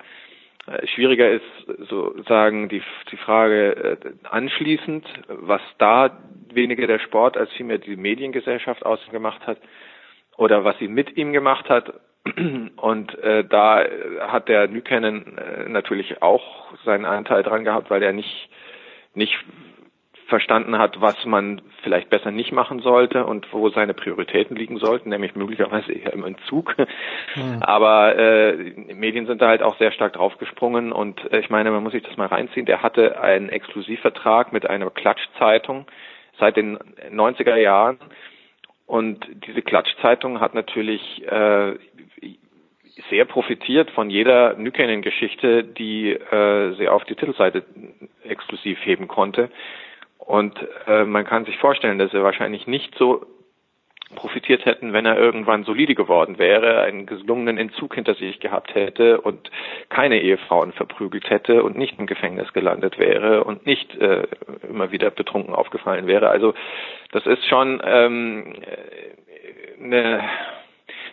[0.71, 1.43] Äh, schwieriger ist
[1.89, 2.81] sozusagen die,
[3.11, 6.17] die Frage äh, anschließend, was da
[6.53, 9.57] weniger der Sport als vielmehr die Mediengesellschaft ausgemacht hat
[10.37, 11.93] oder was sie mit ihm gemacht hat.
[12.75, 13.83] Und äh, da
[14.19, 18.49] hat der Nykänen äh, natürlich auch seinen Anteil dran gehabt, weil er nicht
[19.13, 19.35] nicht
[20.31, 25.09] verstanden hat, was man vielleicht besser nicht machen sollte und wo seine Prioritäten liegen sollten,
[25.09, 26.75] nämlich möglicherweise eher im Entzug.
[27.35, 27.61] Mhm.
[27.61, 28.53] Aber äh,
[28.93, 32.03] Medien sind da halt auch sehr stark draufgesprungen und äh, ich meine, man muss sich
[32.03, 32.65] das mal reinziehen.
[32.65, 35.85] Der hatte einen Exklusivvertrag mit einer Klatschzeitung
[36.39, 36.79] seit den
[37.11, 37.99] 90er Jahren
[38.87, 41.75] und diese Klatschzeitung hat natürlich äh,
[43.09, 47.63] sehr profitiert von jeder Nykänen-Geschichte, die äh, sie auf die Titelseite
[48.23, 49.49] exklusiv heben konnte.
[50.25, 50.55] Und
[50.87, 53.25] äh, man kann sich vorstellen, dass er wahrscheinlich nicht so
[54.15, 59.21] profitiert hätten, wenn er irgendwann solide geworden wäre, einen gelungenen Entzug hinter sich gehabt hätte
[59.21, 59.49] und
[59.89, 64.27] keine Ehefrauen verprügelt hätte und nicht im Gefängnis gelandet wäre und nicht äh,
[64.69, 66.29] immer wieder betrunken aufgefallen wäre.
[66.29, 66.53] Also
[67.11, 68.53] das ist schon ähm,
[69.81, 70.29] eine,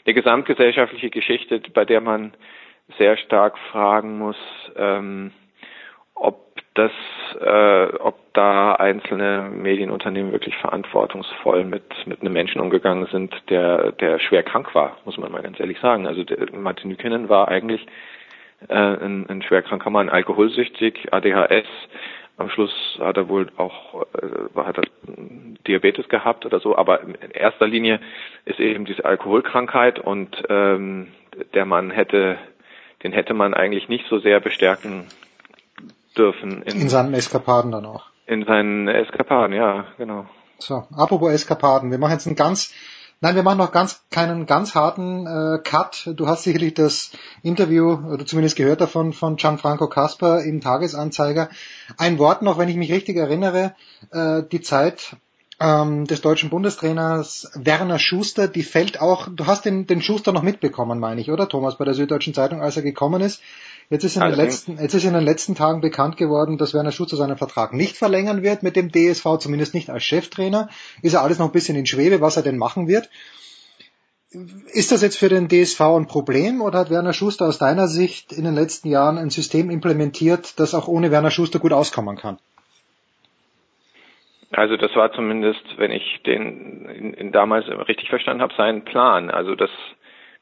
[0.04, 2.34] eine gesamtgesellschaftliche Geschichte, bei der man
[2.98, 4.36] sehr stark fragen muss,
[4.76, 5.32] ähm,
[6.14, 6.48] ob
[6.78, 6.92] das,
[7.40, 14.20] äh, ob da einzelne Medienunternehmen wirklich verantwortungsvoll mit mit einem Menschen umgegangen sind, der der
[14.20, 16.06] schwer krank war, muss man mal ganz ehrlich sagen.
[16.06, 17.84] Also der, Martin Nykänen war eigentlich
[18.68, 21.66] äh, ein, ein schwer kranker Mann, alkoholsüchtig, ADHS.
[22.36, 24.84] Am Schluss hat er wohl auch äh, hat er
[25.66, 27.98] Diabetes gehabt oder so, aber in erster Linie
[28.44, 31.08] ist eben diese Alkoholkrankheit und ähm,
[31.54, 32.38] der Mann hätte
[33.02, 35.06] den hätte man eigentlich nicht so sehr bestärken
[36.18, 36.62] dürfen.
[36.62, 38.04] In, in seinen Eskapaden dann auch.
[38.26, 40.26] In seinen Eskapaden, ja, genau.
[40.58, 42.74] So, apropos Eskapaden, wir machen jetzt einen ganz,
[43.20, 46.10] nein, wir machen noch ganz keinen ganz harten äh, Cut.
[46.16, 47.12] Du hast sicherlich das
[47.42, 51.48] Interview oder zumindest gehört davon von Gianfranco Casper im Tagesanzeiger.
[51.96, 53.74] Ein Wort noch, wenn ich mich richtig erinnere,
[54.10, 55.16] äh, die Zeit
[55.60, 60.42] ähm, des deutschen Bundestrainers Werner Schuster, die fällt auch, du hast den, den Schuster noch
[60.42, 63.42] mitbekommen, meine ich, oder Thomas, bei der Süddeutschen Zeitung, als er gekommen ist.
[63.90, 66.92] Jetzt ist, in den letzten, jetzt ist in den letzten Tagen bekannt geworden, dass Werner
[66.92, 70.68] Schuster seinen Vertrag nicht verlängern wird mit dem DSV, zumindest nicht als Cheftrainer.
[71.00, 73.08] Ist ja alles noch ein bisschen in Schwebe, was er denn machen wird.
[74.74, 78.30] Ist das jetzt für den DSV ein Problem oder hat Werner Schuster aus deiner Sicht
[78.30, 82.38] in den letzten Jahren ein System implementiert, das auch ohne Werner Schuster gut auskommen kann?
[84.50, 89.30] Also das war zumindest, wenn ich den in, in damals richtig verstanden habe, sein Plan.
[89.30, 89.70] Also das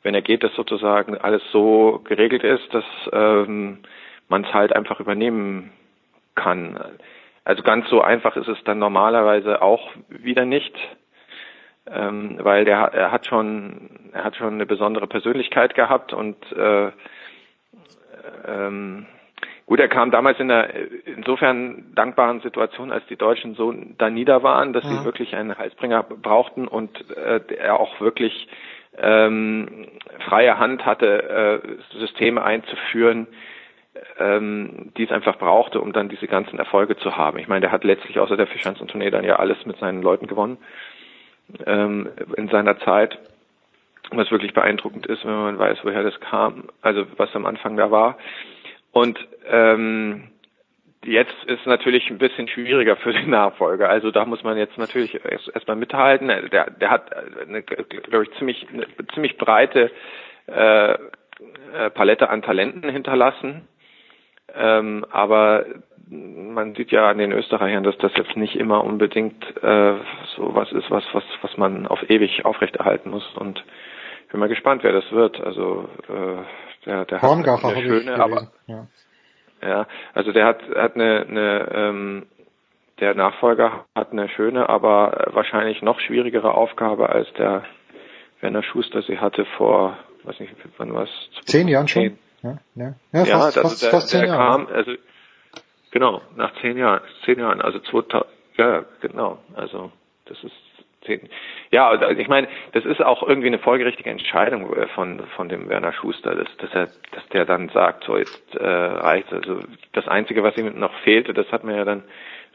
[0.02, 3.78] wenn er geht, dass sozusagen alles so geregelt ist, dass ähm,
[4.28, 5.72] man es halt einfach übernehmen
[6.34, 6.78] kann.
[7.44, 10.74] Also ganz so einfach ist es dann normalerweise auch wieder nicht,
[11.88, 16.90] ähm, weil der er hat schon er hat schon eine besondere Persönlichkeit gehabt und äh,
[18.46, 19.06] ähm,
[19.66, 20.68] Gut, er kam damals in einer
[21.06, 24.90] insofern dankbaren Situation, als die Deutschen so da nieder waren, dass ja.
[24.90, 28.46] sie wirklich einen Heilsbringer brauchten und äh, er auch wirklich
[28.98, 29.88] ähm,
[30.28, 33.26] freie Hand hatte, äh, Systeme einzuführen,
[34.18, 37.38] ähm, die es einfach brauchte, um dann diese ganzen Erfolge zu haben.
[37.38, 40.02] Ich meine, der hat letztlich außer der Fischanz und Tournee dann ja alles mit seinen
[40.02, 40.58] Leuten gewonnen
[41.66, 43.18] ähm, in seiner Zeit.
[44.10, 47.90] Was wirklich beeindruckend ist, wenn man weiß, woher das kam, also was am Anfang da
[47.90, 48.18] war.
[48.92, 49.18] Und
[49.50, 50.28] ähm,
[51.06, 53.88] Jetzt ist natürlich ein bisschen schwieriger für den Nachfolger.
[53.88, 56.28] Also da muss man jetzt natürlich erst erstmal mithalten.
[56.28, 59.90] Der, der hat eine, glaube ich, ziemlich, eine ziemlich breite
[60.46, 60.98] äh,
[61.94, 63.68] Palette an Talenten hinterlassen.
[64.54, 65.66] Ähm, aber
[66.08, 69.94] man sieht ja an den Österreichern, dass das jetzt nicht immer unbedingt äh,
[70.36, 73.26] so was ist, was was was man auf ewig aufrechterhalten muss.
[73.36, 73.64] Und
[74.24, 75.40] ich bin mal gespannt, wer das wird.
[75.40, 77.28] Also äh, der der hat
[77.64, 78.86] eine schöne, aber ja.
[79.62, 82.26] Ja, also der hat hat eine, eine ähm,
[83.00, 87.64] der Nachfolger hat eine schöne, aber wahrscheinlich noch schwierigere Aufgabe als der
[88.40, 91.10] Werner Schuster sie hatte vor, weiß nicht, wann war es?
[91.44, 92.18] Zehn Jahren schon.
[92.42, 92.94] Ja, ja.
[93.12, 94.66] ja, fast, ja also fast, der, fast zehn der Jahre.
[94.66, 94.92] kam, also
[95.90, 98.26] genau, nach zehn Jahren, zehn Jahren, also 2000,
[98.56, 99.90] ja, genau, also
[100.26, 100.52] das ist
[101.06, 101.28] zehn.
[101.70, 105.92] Ja, ich meine, das ist auch irgendwie eine folgerichtige Entscheidung äh, von von dem Werner
[105.92, 109.32] Schuster, dass, dass er, dass der dann sagt, so jetzt äh, reicht.
[109.32, 109.60] Also
[109.92, 112.02] das Einzige, was ihm noch fehlte, das hat man ja dann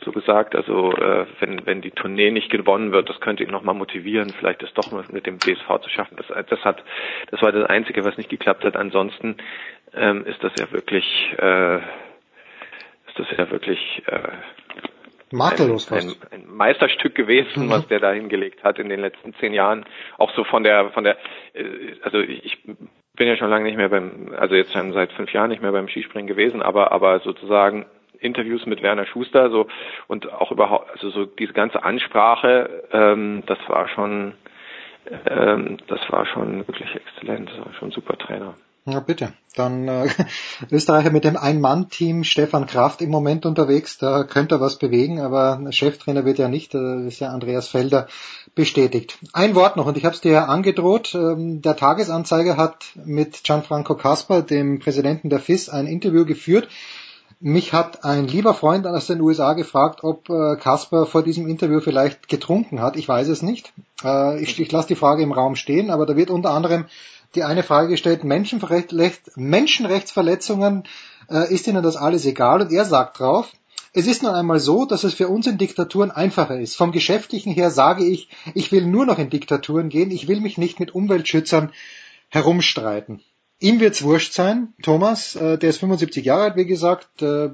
[0.03, 0.55] so gesagt.
[0.55, 4.63] Also äh, wenn, wenn die Tournee nicht gewonnen wird, das könnte ihn nochmal motivieren, vielleicht
[4.63, 6.17] es doch mit dem DSV zu schaffen.
[6.17, 6.83] Das, das hat,
[7.29, 8.75] das war das Einzige, was nicht geklappt hat.
[8.75, 9.37] Ansonsten
[9.93, 11.05] ähm, ist das ja wirklich,
[11.37, 14.19] äh, ist das ja wirklich äh,
[15.31, 17.69] Makellos ein, ein, ein Meisterstück gewesen, mhm.
[17.69, 19.85] was der da hingelegt hat in den letzten zehn Jahren.
[20.17, 21.17] Auch so von der, von der,
[21.53, 22.57] äh, also ich
[23.15, 25.71] bin ja schon lange nicht mehr beim, also jetzt schon seit fünf Jahren nicht mehr
[25.71, 27.85] beim Skispringen gewesen, aber, aber sozusagen
[28.19, 29.67] Interviews mit Werner Schuster so
[30.07, 34.33] und auch überhaupt also so diese ganze Ansprache ähm, das war schon
[35.25, 38.55] ähm, das war schon wirklich exzellent das war schon ein super Trainer
[38.85, 39.33] ja, bitte.
[39.55, 40.07] Dann äh,
[40.71, 45.71] Österreicher mit dem Ein-Mann-Team Stefan Kraft im Moment unterwegs, da könnte er was bewegen, aber
[45.71, 48.07] Cheftrainer wird ja nicht, das ist ja Andreas Felder
[48.55, 49.17] bestätigt.
[49.33, 53.43] Ein Wort noch, und ich habe es dir ja angedroht, ähm, der Tagesanzeiger hat mit
[53.43, 56.67] Gianfranco Casper, dem Präsidenten der FIS, ein Interview geführt,
[57.43, 62.29] mich hat ein lieber Freund aus den USA gefragt, ob äh, vor diesem Interview vielleicht
[62.29, 62.95] getrunken hat.
[62.95, 63.73] Ich weiß es nicht.
[64.03, 66.85] Äh, ich, ich lasse die Frage im Raum stehen, aber da wird unter anderem
[67.35, 68.93] die eine Frage gestellt, Menschenrecht,
[69.35, 70.83] Menschenrechtsverletzungen,
[71.29, 72.61] äh, ist Ihnen das alles egal?
[72.61, 73.51] Und er sagt drauf,
[73.93, 76.75] es ist nun einmal so, dass es für uns in Diktaturen einfacher ist.
[76.75, 80.57] Vom Geschäftlichen her sage ich, ich will nur noch in Diktaturen gehen, ich will mich
[80.57, 81.71] nicht mit Umweltschützern
[82.29, 83.21] herumstreiten.
[83.59, 87.21] Ihm wird's wurscht sein, Thomas, äh, der ist 75 Jahre alt, wie gesagt.
[87.21, 87.49] Äh,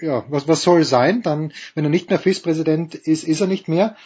[0.00, 1.22] ja, was, was soll sein?
[1.22, 3.96] Dann, wenn er nicht mehr FIS-Präsident ist, ist er nicht mehr.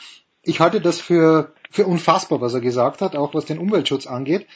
[0.42, 4.46] Ich halte das für, für unfassbar, was er gesagt hat, auch was den Umweltschutz angeht.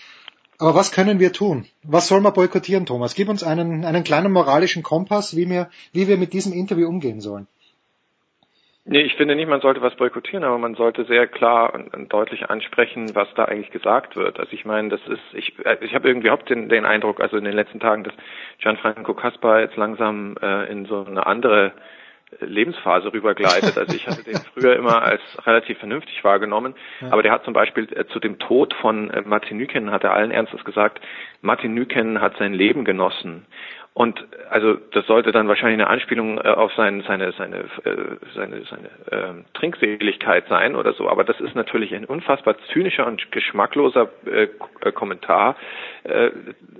[0.58, 1.66] Aber was können wir tun?
[1.82, 3.14] Was soll man boykottieren, Thomas?
[3.14, 7.20] Gib uns einen, einen kleinen moralischen Kompass, wie wir, wie wir mit diesem Interview umgehen
[7.20, 7.46] sollen.
[8.86, 12.50] Nee, ich finde nicht, man sollte was boykottieren, aber man sollte sehr klar und, deutlich
[12.50, 14.38] ansprechen, was da eigentlich gesagt wird.
[14.38, 17.38] Also ich meine, das ist, ich, äh, ich habe irgendwie überhaupt den, den Eindruck, also
[17.38, 18.12] in den letzten Tagen, dass
[18.58, 21.72] Gianfranco Caspar jetzt langsam äh, in so eine andere
[22.40, 23.76] Lebensphase rübergleitet.
[23.76, 27.08] Also ich hatte den früher immer als relativ vernünftig wahrgenommen, ja.
[27.10, 30.12] aber der hat zum Beispiel äh, zu dem Tod von äh, Martin Nüken hat er
[30.14, 31.00] allen Ernstes gesagt,
[31.40, 33.46] Martin Nüken hat sein Leben genossen
[33.96, 38.64] und also das sollte dann wahrscheinlich eine Anspielung äh, auf sein, seine seine äh, seine
[38.64, 41.08] seine äh, Trinkseligkeit sein oder so.
[41.08, 44.48] Aber das ist natürlich ein unfassbar zynischer und geschmackloser äh,
[44.80, 45.54] äh Kommentar
[46.02, 46.30] äh,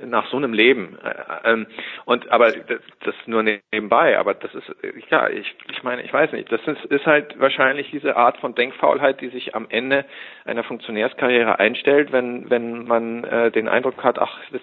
[0.05, 0.99] nach so einem Leben.
[1.05, 1.67] Äh, ähm,
[2.05, 4.19] und aber das, das nur nebenbei.
[4.19, 4.75] Aber das ist
[5.09, 6.51] ja ich ich meine ich weiß nicht.
[6.51, 10.05] Das ist, ist halt wahrscheinlich diese Art von Denkfaulheit, die sich am Ende
[10.45, 14.63] einer Funktionärskarriere einstellt, wenn wenn man äh, den Eindruck hat, ach das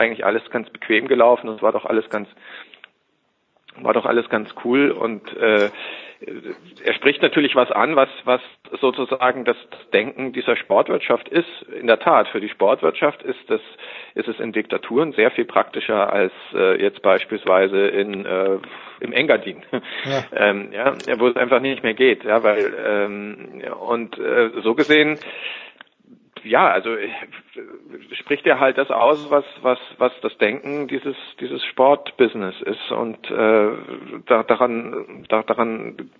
[0.00, 2.28] eigentlich alles ganz bequem gelaufen und es war doch alles ganz
[3.76, 5.70] war doch alles ganz cool und äh,
[6.84, 8.40] er spricht natürlich was an, was was
[8.80, 9.56] sozusagen das
[9.92, 11.48] Denken dieser Sportwirtschaft ist.
[11.80, 13.60] In der Tat, für die Sportwirtschaft ist das
[14.14, 18.58] ist es in Diktaturen sehr viel praktischer als äh, jetzt beispielsweise in äh,
[19.00, 20.24] im Engadin, ja.
[20.36, 25.18] ähm, ja, wo es einfach nicht mehr geht, ja, weil ähm, und äh, so gesehen
[26.44, 27.08] ja, also äh,
[28.12, 32.90] spricht er halt das aus, was was was das Denken dieses dieses Sportbusiness ist.
[32.90, 33.68] Und äh,
[34.26, 36.10] da, daran da, daran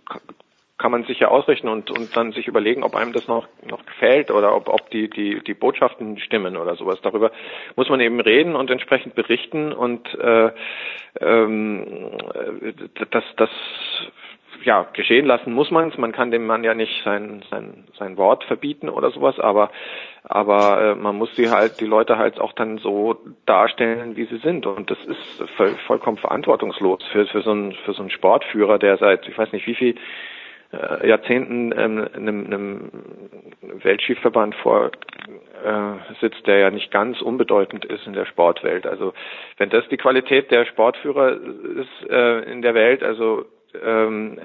[0.80, 3.84] kann man sich ja ausrichten und und dann sich überlegen, ob einem das noch noch
[3.84, 6.98] gefällt oder ob ob die die die Botschaften stimmen oder sowas.
[7.02, 7.30] Darüber
[7.76, 10.50] muss man eben reden und entsprechend berichten und äh,
[11.20, 12.10] ähm,
[13.10, 13.50] das das
[14.64, 15.98] ja, geschehen lassen muss man es.
[15.98, 19.70] Man kann dem Mann ja nicht sein, sein, sein Wort verbieten oder sowas, aber,
[20.24, 24.38] aber äh, man muss sie halt, die Leute halt auch dann so darstellen, wie sie
[24.38, 24.66] sind.
[24.66, 28.98] Und das ist voll, vollkommen verantwortungslos für, für, so einen, für so einen Sportführer, der
[28.98, 29.94] seit, ich weiß nicht wie viel
[30.72, 32.90] äh, Jahrzehnten ähm, einem, einem
[33.82, 34.90] Weltskiverband vor
[35.64, 38.86] äh, der ja nicht ganz unbedeutend ist in der Sportwelt.
[38.86, 39.12] Also
[39.58, 43.44] wenn das die Qualität der Sportführer ist äh, in der Welt, also
[43.82, 44.40] ähm,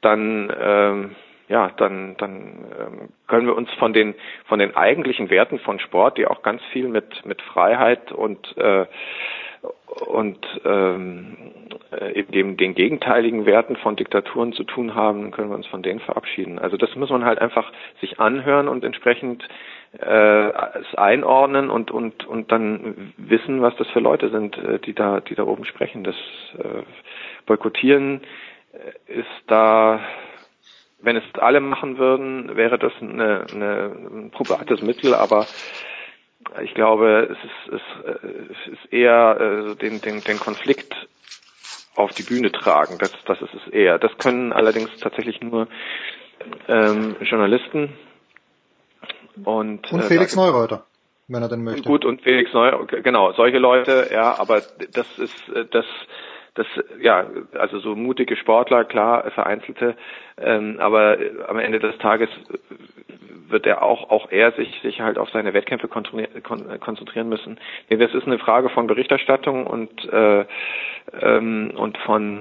[0.00, 1.16] dann ähm,
[1.48, 4.14] ja, dann, dann ähm, können wir uns von den
[4.46, 8.86] von den eigentlichen Werten von Sport, die auch ganz viel mit mit Freiheit und äh,
[10.06, 11.36] und ähm,
[11.90, 16.00] äh, eben den gegenteiligen Werten von Diktaturen zu tun haben, können wir uns von denen
[16.00, 16.58] verabschieden.
[16.58, 19.46] Also das muss man halt einfach sich anhören und entsprechend
[19.98, 24.94] äh, es einordnen und und und dann wissen, was das für Leute sind, äh, die
[24.94, 26.04] da die da oben sprechen.
[26.04, 26.16] Das
[26.58, 26.82] äh,
[27.46, 28.22] Boykottieren
[28.72, 30.00] äh, ist da
[30.98, 35.46] wenn es alle machen würden, wäre das eine, eine, ein probates Mittel, aber
[36.62, 37.82] ich glaube, es ist,
[38.60, 40.94] es, ist eher äh, den, den, den Konflikt
[41.94, 42.98] auf die Bühne tragen.
[42.98, 43.98] Das, das ist es eher.
[43.98, 45.68] Das können allerdings tatsächlich nur
[46.68, 47.92] ähm, Journalisten
[49.44, 50.84] und, und äh, Felix Neureuter,
[51.28, 51.82] wenn er denn möchte.
[51.82, 54.38] Gut und Felix Neureuter, genau solche Leute, ja.
[54.38, 55.86] Aber das ist äh, das
[56.56, 56.66] das
[57.00, 59.96] ja also so mutige Sportler klar vereinzelte
[60.38, 61.18] ähm, aber
[61.48, 62.28] am Ende des Tages
[63.48, 67.58] wird er auch auch er sich sich halt auf seine Wettkämpfe konzentrieren müssen.
[67.88, 70.44] Nee, das ist eine Frage von Berichterstattung und äh,
[71.20, 72.40] ähm, und von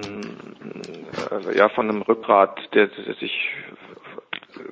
[1.31, 3.51] äh, ja von einem Rückgrat, der, der sich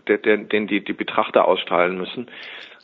[0.07, 2.27] der, der, den die die Betrachter ausstrahlen müssen.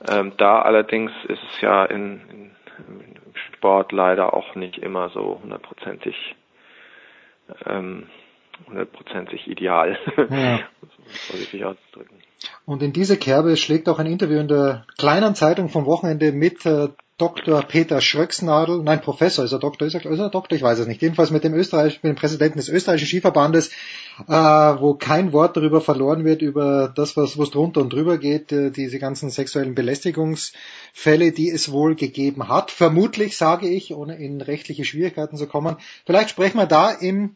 [0.10, 2.52] Ähm, da allerdings ist es ja in, in
[2.88, 6.36] im Sport leider auch nicht immer so hundertprozentig
[7.66, 8.08] ähm,
[8.68, 9.98] hundertprozentig ideal,
[10.30, 10.60] ja.
[11.28, 12.18] vorsichtig auszudrücken.
[12.66, 16.66] Und in diese Kerbe schlägt auch ein Interview in der kleinen Zeitung vom Wochenende mit
[16.66, 16.90] äh,
[17.20, 17.62] Dr.
[17.64, 20.88] Peter Schröcksnadel, nein, Professor, ist er Doktor, ist er, ist er Doktor, ich weiß es
[20.88, 23.72] nicht, jedenfalls mit dem Österreich, mit dem Präsidenten des österreichischen Skiverbandes,
[24.28, 28.54] äh, wo kein Wort darüber verloren wird, über das, was, was drunter und drüber geht,
[28.54, 32.72] äh, diese ganzen sexuellen Belästigungsfälle, die es wohl gegeben hat.
[32.72, 35.76] Vermutlich, sage ich, ohne in rechtliche Schwierigkeiten zu kommen.
[36.06, 37.36] Vielleicht sprechen wir da im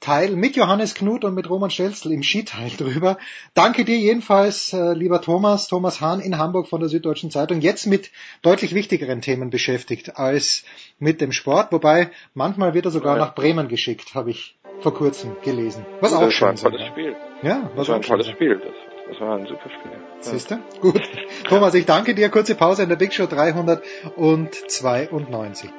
[0.00, 3.18] Teil mit Johannes Knut und mit Roman Stelzl im Skiteil drüber.
[3.54, 7.86] Danke dir jedenfalls, äh, lieber Thomas, Thomas Hahn in Hamburg von der Süddeutschen Zeitung, jetzt
[7.86, 8.10] mit
[8.42, 10.64] deutlich wichtigeren Themen beschäftigt als
[10.98, 13.24] mit dem Sport, wobei manchmal wird er sogar ja.
[13.24, 15.84] nach Bremen geschickt, habe ich vor kurzem gelesen.
[16.00, 17.16] Was das auch schön war ein tolles Spiel.
[17.42, 18.58] Ja, was das war ein tolles Spiel.
[18.58, 18.74] Das,
[19.10, 19.92] das, war ein super Spiel.
[20.20, 20.58] Siehst du?
[20.80, 21.02] Gut.
[21.48, 22.28] Thomas, ich danke dir.
[22.28, 25.70] Kurze Pause in der Big Show 392.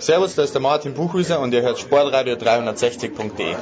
[0.00, 3.56] Servus, da ist der Martin Buchhüser und ihr hört Sportradio 360.de.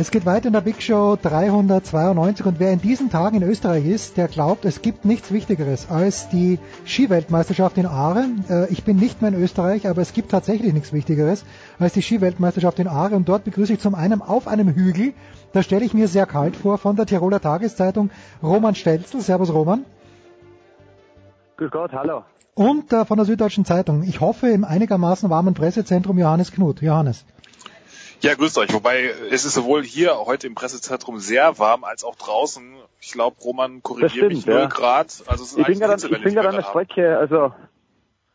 [0.00, 3.84] Es geht weiter in der Big Show 392 und wer in diesen Tagen in Österreich
[3.84, 8.26] ist, der glaubt, es gibt nichts Wichtigeres als die Skiweltmeisterschaft in Aare.
[8.48, 11.44] Äh, ich bin nicht mehr in Österreich, aber es gibt tatsächlich nichts Wichtigeres
[11.80, 15.14] als die Skiweltmeisterschaft in Aare und dort begrüße ich zum einen auf einem Hügel,
[15.52, 19.20] da stelle ich mir sehr kalt vor, von der Tiroler Tageszeitung Roman Stelzel.
[19.20, 19.84] Servus Roman.
[21.56, 22.22] Grüß Gott, hallo
[22.58, 24.02] und äh, von der Süddeutschen Zeitung.
[24.02, 26.82] Ich hoffe im einigermaßen warmen Pressezentrum Johannes Knut.
[26.82, 27.24] Johannes.
[28.20, 28.74] Ja, grüßt euch.
[28.74, 32.74] Wobei es ist sowohl hier heute im Pressezentrum sehr warm als auch draußen.
[33.00, 34.66] Ich glaube, Roman korrigiert mich 0 ja.
[34.66, 35.22] Grad.
[35.28, 37.52] Also es ist ich bin gerade ich bin gerade an der Strecke, also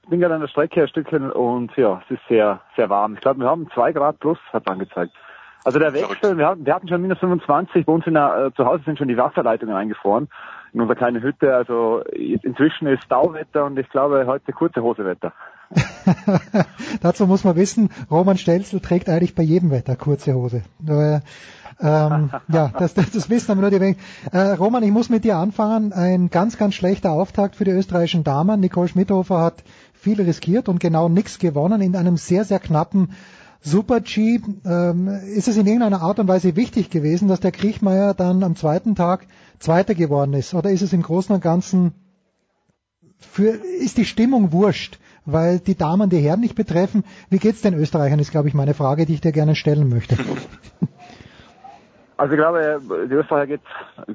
[0.04, 3.16] ich bin gerade an der Strecke ein Stückchen und ja, es ist sehr, sehr warm.
[3.16, 5.12] Ich glaube, wir haben zwei Grad plus, hat angezeigt.
[5.66, 8.54] Also der Wechsel, wir hatten, wir hatten schon minus 25, bei uns in der, äh,
[8.56, 10.30] zu Hause sind schon die Wasserleitungen eingefroren
[10.74, 11.56] in unserer kleinen Hütte.
[11.56, 15.34] Also inzwischen ist Stauwetter und ich glaube heute kurze Hosewetter.
[17.02, 20.64] Dazu muss man wissen, Roman Stelzl trägt eigentlich bei jedem Wetter kurze Hose.
[20.88, 21.20] Äh,
[21.80, 24.00] ähm, ja, das, das, das wissen aber nur die wenigen.
[24.32, 25.92] Äh, Roman, ich muss mit dir anfangen.
[25.94, 28.60] Ein ganz, ganz schlechter Auftakt für die österreichischen Damen.
[28.60, 33.12] Nicole Schmidhofer hat viel riskiert und genau nichts gewonnen in einem sehr, sehr knappen
[33.64, 34.42] Super-G.
[34.66, 38.56] Ähm, ist es in irgendeiner Art und Weise wichtig gewesen, dass der Kriechmeier dann am
[38.56, 39.26] zweiten Tag
[39.60, 40.54] Zweiter geworden ist?
[40.54, 41.94] Oder ist es im Großen und Ganzen
[43.20, 47.06] für, ist die Stimmung wurscht, weil die Damen die Herren nicht betreffen?
[47.30, 50.18] Wie geht's den Österreichern, ist glaube ich meine Frage, die ich dir gerne stellen möchte.
[52.16, 53.62] Also ich glaube, die Österreicher geht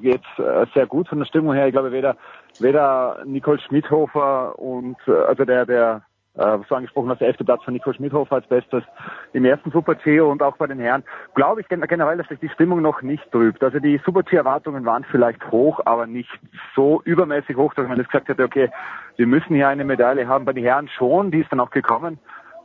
[0.00, 1.66] geht äh, sehr gut von der Stimmung her.
[1.66, 2.16] Ich glaube weder
[2.60, 6.02] weder Nicole Schmidhofer und äh, also der der
[6.38, 8.84] äh, du angesprochen hast, der elfte Platz von Nico Schmidhofer als Bestes
[9.32, 11.04] im ersten Super-G und auch bei den Herren.
[11.34, 13.62] Glaube ich generell, dass sich die Stimmung noch nicht trübt.
[13.62, 16.30] Also die Super-G-Erwartungen waren vielleicht hoch, aber nicht
[16.74, 18.70] so übermäßig hoch, dass man jetzt gesagt hätte, okay,
[19.16, 20.44] wir müssen hier eine Medaille haben.
[20.44, 22.18] Bei den Herren schon, die ist dann auch gekommen.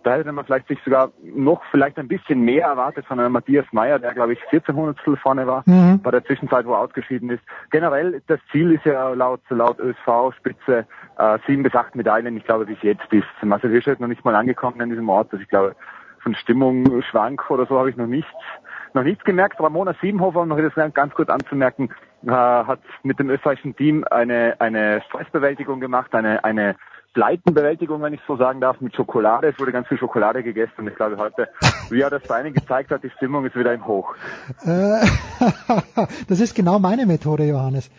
[0.04, 3.66] Da hätte man vielleicht sich sogar noch vielleicht ein bisschen mehr erwartet von einem Matthias
[3.72, 6.02] Meyer, der glaube ich 14 Hundertstel vorne war, mhm.
[6.02, 7.44] bei der Zwischenzeit, wo er ausgeschieden ist.
[7.72, 10.86] Generell, das Ziel ist ja laut, laut ÖSV-Spitze
[11.18, 12.36] äh, sieben bis acht Medaillen.
[12.38, 15.30] Ich glaube, bis jetzt ist Marcel Hirschert noch nicht mal angekommen in diesem Ort.
[15.32, 15.76] Also ich glaube,
[16.20, 18.32] von Stimmung schwank oder so habe ich noch nichts,
[18.94, 19.60] noch nichts gemerkt.
[19.60, 21.90] Ramona Siebenhofer, um noch das ganz kurz anzumerken,
[22.26, 26.76] äh, hat mit dem österreichischen Team eine, eine Stressbewältigung gemacht, eine, eine
[27.14, 29.48] Pleitenbewältigung, wenn ich so sagen darf, mit Schokolade.
[29.48, 31.50] Es wurde ganz viel Schokolade gegessen und ich glaube heute,
[31.90, 34.16] wie er das bei gezeigt hat, die Stimmung ist wieder im Hoch.
[34.64, 35.06] Äh,
[36.28, 37.90] das ist genau meine Methode, Johannes.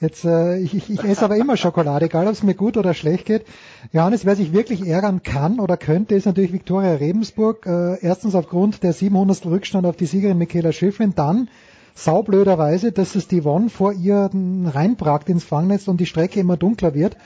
[0.00, 3.26] Jetzt, äh, ich, ich, esse aber immer Schokolade, egal ob es mir gut oder schlecht
[3.26, 3.46] geht.
[3.92, 7.64] Johannes, wer sich wirklich ärgern kann oder könnte, ist natürlich Viktoria Rebensburg.
[7.66, 9.46] Äh, erstens aufgrund der 700.
[9.46, 11.48] Rückstand auf die Siegerin Michaela Schiffrin, dann
[11.94, 16.92] saublöderweise, dass es die One vor ihr reinbragt ins Fangnetz und die Strecke immer dunkler
[16.92, 17.16] wird.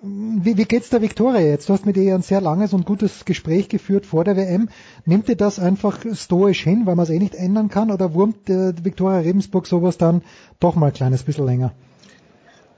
[0.00, 1.68] Wie, wie geht's der Viktoria jetzt?
[1.68, 4.68] Du hast mit ihr ein sehr langes und gutes Gespräch geführt vor der WM.
[5.04, 8.48] Nimmt ihr das einfach stoisch hin, weil man es eh nicht ändern kann, oder wurmt
[8.48, 10.22] äh, Viktoria Rebensburg sowas dann
[10.60, 11.74] doch mal ein kleines bisschen länger?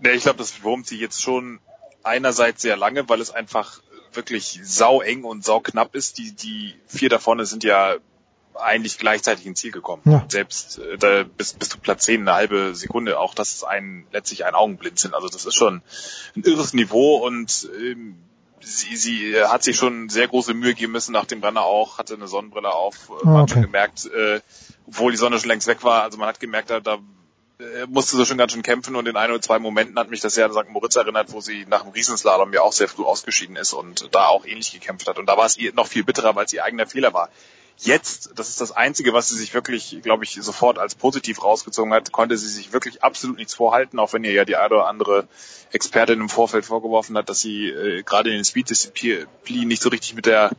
[0.01, 1.61] Nee, ich glaube, das wurmt sie jetzt schon
[2.03, 3.83] einerseits sehr lange, weil es einfach
[4.15, 6.17] wirklich sau eng und sau knapp ist.
[6.17, 7.97] Die, die vier da vorne sind ja
[8.55, 10.03] eigentlich gleichzeitig ins Ziel gekommen.
[10.05, 10.25] Ja.
[10.29, 14.07] Selbst äh, da bis, bis zu Platz 10 eine halbe Sekunde, auch das ist ein
[14.13, 15.15] letztlich ein Augenblinzeln.
[15.15, 15.83] Also das ist schon
[16.37, 18.17] ein irres Niveau und ähm,
[18.61, 22.15] sie, sie hat sich schon sehr große Mühe geben müssen nach dem Brenner auch, hatte
[22.15, 23.43] eine Sonnenbrille auf, äh, man okay.
[23.43, 24.41] hat schon gemerkt, äh,
[24.87, 26.99] obwohl die Sonne schon längst weg war, also man hat gemerkt, da, da
[27.61, 30.21] äh, musste sie schon ganz schön kämpfen und in ein oder zwei Momenten hat mich
[30.21, 30.69] das ja an St.
[30.69, 34.27] Moritz erinnert, wo sie nach dem Riesenslalom ja auch sehr früh ausgeschieden ist und da
[34.27, 35.19] auch ähnlich gekämpft hat.
[35.19, 37.31] Und da war es ihr noch viel bitterer, weil es ihr eigener Fehler war.
[37.83, 41.95] Jetzt, das ist das Einzige, was sie sich wirklich, glaube ich, sofort als positiv rausgezogen
[41.95, 44.87] hat, konnte sie sich wirklich absolut nichts vorhalten, auch wenn ihr ja die eine oder
[44.87, 45.27] andere
[45.73, 50.15] Expertin im Vorfeld vorgeworfen hat, dass sie äh, gerade in den Speed-Disziplinen nicht so richtig
[50.15, 50.51] mit der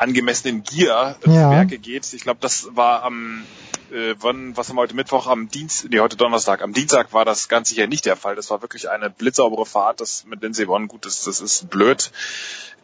[0.00, 1.50] angemessenen Gier äh, ja.
[1.50, 2.12] Werke geht.
[2.12, 3.44] Ich glaube, das war am
[3.90, 6.62] äh, wann, was haben wir heute Mittwoch, am Dienst, nee, heute Donnerstag.
[6.62, 8.36] Am Dienstag war das ganz sicher nicht der Fall.
[8.36, 10.00] Das war wirklich eine blitzsaubere Fahrt.
[10.00, 12.12] Das mit Lindsay Vonn, gut, das, das ist blöd.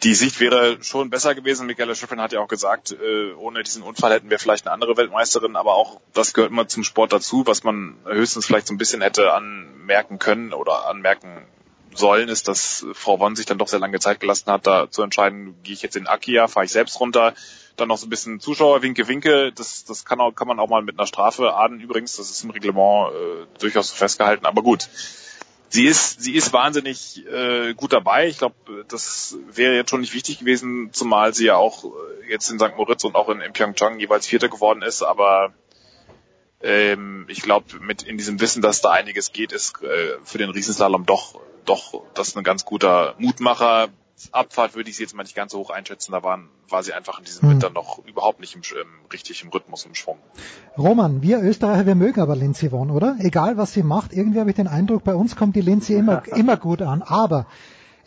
[0.03, 1.67] Die Sicht wäre schon besser gewesen.
[1.67, 4.97] Michaela Schiffrin hat ja auch gesagt, äh, ohne diesen Unfall hätten wir vielleicht eine andere
[4.97, 8.79] Weltmeisterin, aber auch das gehört immer zum Sport dazu, was man höchstens vielleicht so ein
[8.79, 11.47] bisschen hätte anmerken können oder anmerken
[11.99, 15.03] sollen, ist, dass Frau Won sich dann doch sehr lange Zeit gelassen hat, da zu
[15.03, 17.35] entscheiden, gehe ich jetzt in Akia, fahre ich selbst runter,
[17.77, 20.69] dann noch so ein bisschen Zuschauer, Winke, Winke, das, das kann, auch, kann man auch
[20.69, 24.89] mal mit einer Strafe ahnen übrigens, das ist im Reglement äh, durchaus festgehalten, aber gut.
[25.69, 28.29] Sie ist, sie ist wahnsinnig äh, gut dabei.
[28.29, 28.55] Ich glaube,
[28.87, 32.77] das wäre jetzt schon nicht wichtig gewesen, zumal sie ja auch äh, jetzt in St.
[32.77, 35.03] Moritz und auch in, in Pyeongchang jeweils Vierter geworden ist.
[35.03, 35.53] Aber
[36.63, 40.51] ähm, ich glaube, mit in diesem Wissen, dass da einiges geht, ist äh, für den
[40.51, 43.89] Riesenslalom doch, doch das ist ein ganz guter Mutmacher.
[44.33, 46.13] Abfahrt würde ich sie jetzt mal nicht ganz so hoch einschätzen.
[46.13, 47.51] Da waren, war sie einfach in diesem hm.
[47.51, 50.17] Winter noch überhaupt nicht im, im, richtig im Rhythmus, im Schwung.
[50.79, 53.17] Roman, wir Österreicher, wir mögen aber Lindsay Vonn, oder?
[53.19, 56.27] Egal was sie macht, irgendwie habe ich den Eindruck, bei uns kommt die Lindsay immer,
[56.35, 57.03] immer gut an.
[57.03, 57.47] Aber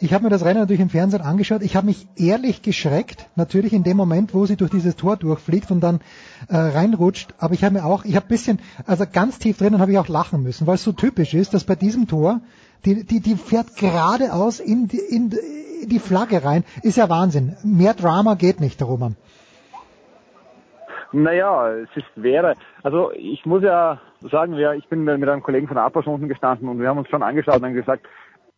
[0.02, 1.62] ich habe mir das Rennen natürlich im Fernsehen angeschaut.
[1.62, 5.70] Ich habe mich ehrlich geschreckt, natürlich in dem Moment, wo sie durch dieses Tor durchfliegt
[5.72, 6.00] und dann
[6.48, 7.34] äh, reinrutscht.
[7.38, 10.08] Aber ich habe mir auch, ich habe bisschen, also ganz tief drinnen habe ich auch
[10.08, 12.42] lachen müssen, weil es so typisch ist, dass bei diesem Tor
[12.85, 16.64] die, die, die fährt geradeaus in die, in die Flagge rein.
[16.83, 17.56] Ist ja Wahnsinn.
[17.64, 19.16] Mehr Drama geht nicht, Roman.
[21.11, 22.56] Naja, es ist wäre.
[22.83, 23.99] Also ich muss ja
[24.30, 26.99] sagen, ja, ich bin mit einem Kollegen von der APA unten gestanden und wir haben
[26.99, 28.06] uns schon angeschaut und haben gesagt,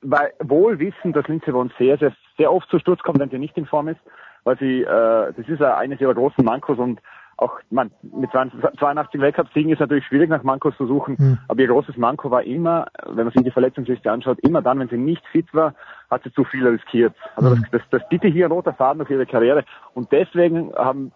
[0.01, 3.38] weil wohl wissen, dass Lindsay Vonn sehr, sehr, sehr oft zu Sturz kommt, wenn sie
[3.38, 4.01] nicht in Form ist,
[4.43, 7.00] weil sie, äh, das ist ja eines ihrer großen Mankos und
[7.42, 11.38] auch man, mit 82 Weltcup-Siegen ist natürlich schwierig nach Mankos zu suchen, mhm.
[11.48, 14.90] aber ihr großes Manko war immer, wenn man sich die Verletzungsliste anschaut, immer dann, wenn
[14.90, 15.74] sie nicht fit war,
[16.10, 17.16] hat sie zu viel riskiert.
[17.36, 17.66] Also mhm.
[17.72, 21.11] das, das, das bitte hier ein roter Faden durch ihre Karriere und deswegen haben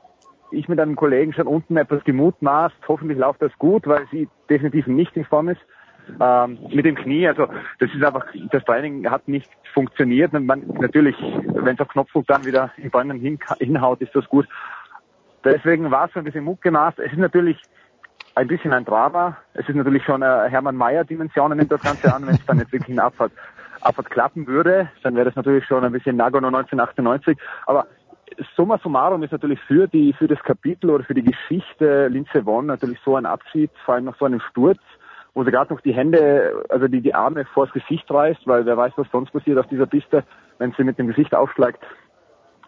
[0.52, 4.88] ich mit einem Kollegen schon unten etwas gemutmaßt, hoffentlich läuft das gut, weil sie definitiv
[4.88, 5.62] nicht in Form ist.
[6.20, 7.48] Ähm, mit dem Knie, also
[7.80, 10.34] das ist einfach, das Training hat nicht funktioniert.
[10.34, 11.16] Man, natürlich,
[11.48, 14.48] wenn es auf Knopfdruck dann wieder in Bäumen hin, hinhaut, ist das gut.
[15.46, 16.98] Deswegen war es so ein bisschen Muck gemacht.
[16.98, 17.62] Es ist natürlich
[18.34, 19.38] ein bisschen ein Drama.
[19.54, 22.58] Es ist natürlich schon eine Hermann Mayer Dimensionen nimmt das Ganze an, wenn es dann
[22.58, 23.32] jetzt wirklich eine Abfahrt,
[23.82, 27.38] Abfahrt klappen würde, dann wäre das natürlich schon ein bisschen Nagano 1998.
[27.68, 27.86] Aber
[28.56, 32.66] summa summarum ist natürlich für die, für das Kapitel oder für die Geschichte Lindsay Vonn
[32.66, 34.80] natürlich so ein Abschied, vor allem nach so einem Sturz,
[35.36, 38.78] wo sie gerade noch die Hände, also die, die Arme vors Gesicht reißt, weil wer
[38.78, 40.24] weiß, was sonst passiert auf dieser Piste,
[40.58, 41.80] wenn sie mit dem Gesicht aufschlägt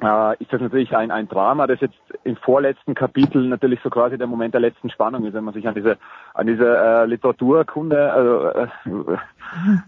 [0.01, 4.17] äh, ist das natürlich ein, ein Drama, das jetzt im vorletzten Kapitel natürlich so quasi
[4.17, 5.97] der Moment der letzten Spannung ist, wenn man sich an diese
[6.33, 9.17] an diese äh, Literaturkunde, also äh,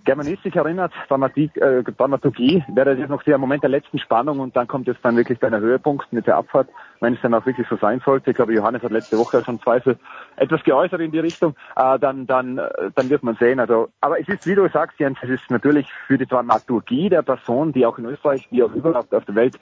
[0.05, 4.55] Germanistik erinnert, Dramatik, äh, Dramaturgie, wäre das jetzt noch der Moment der letzten Spannung und
[4.55, 6.69] dann kommt jetzt dann wirklich bei der Höhepunkt mit der Abfahrt,
[7.01, 8.31] wenn es dann auch wirklich so sein sollte.
[8.31, 9.99] Ich glaube, Johannes hat letzte Woche schon Zweifel
[10.37, 13.59] etwas geäußert in die Richtung, äh, dann dann äh, dann wird man sehen.
[13.59, 17.21] Also, aber es ist, wie du sagst, Jens, es ist natürlich für die Dramaturgie der
[17.21, 19.59] Person, die auch in Österreich, wie auch überall auf der Welt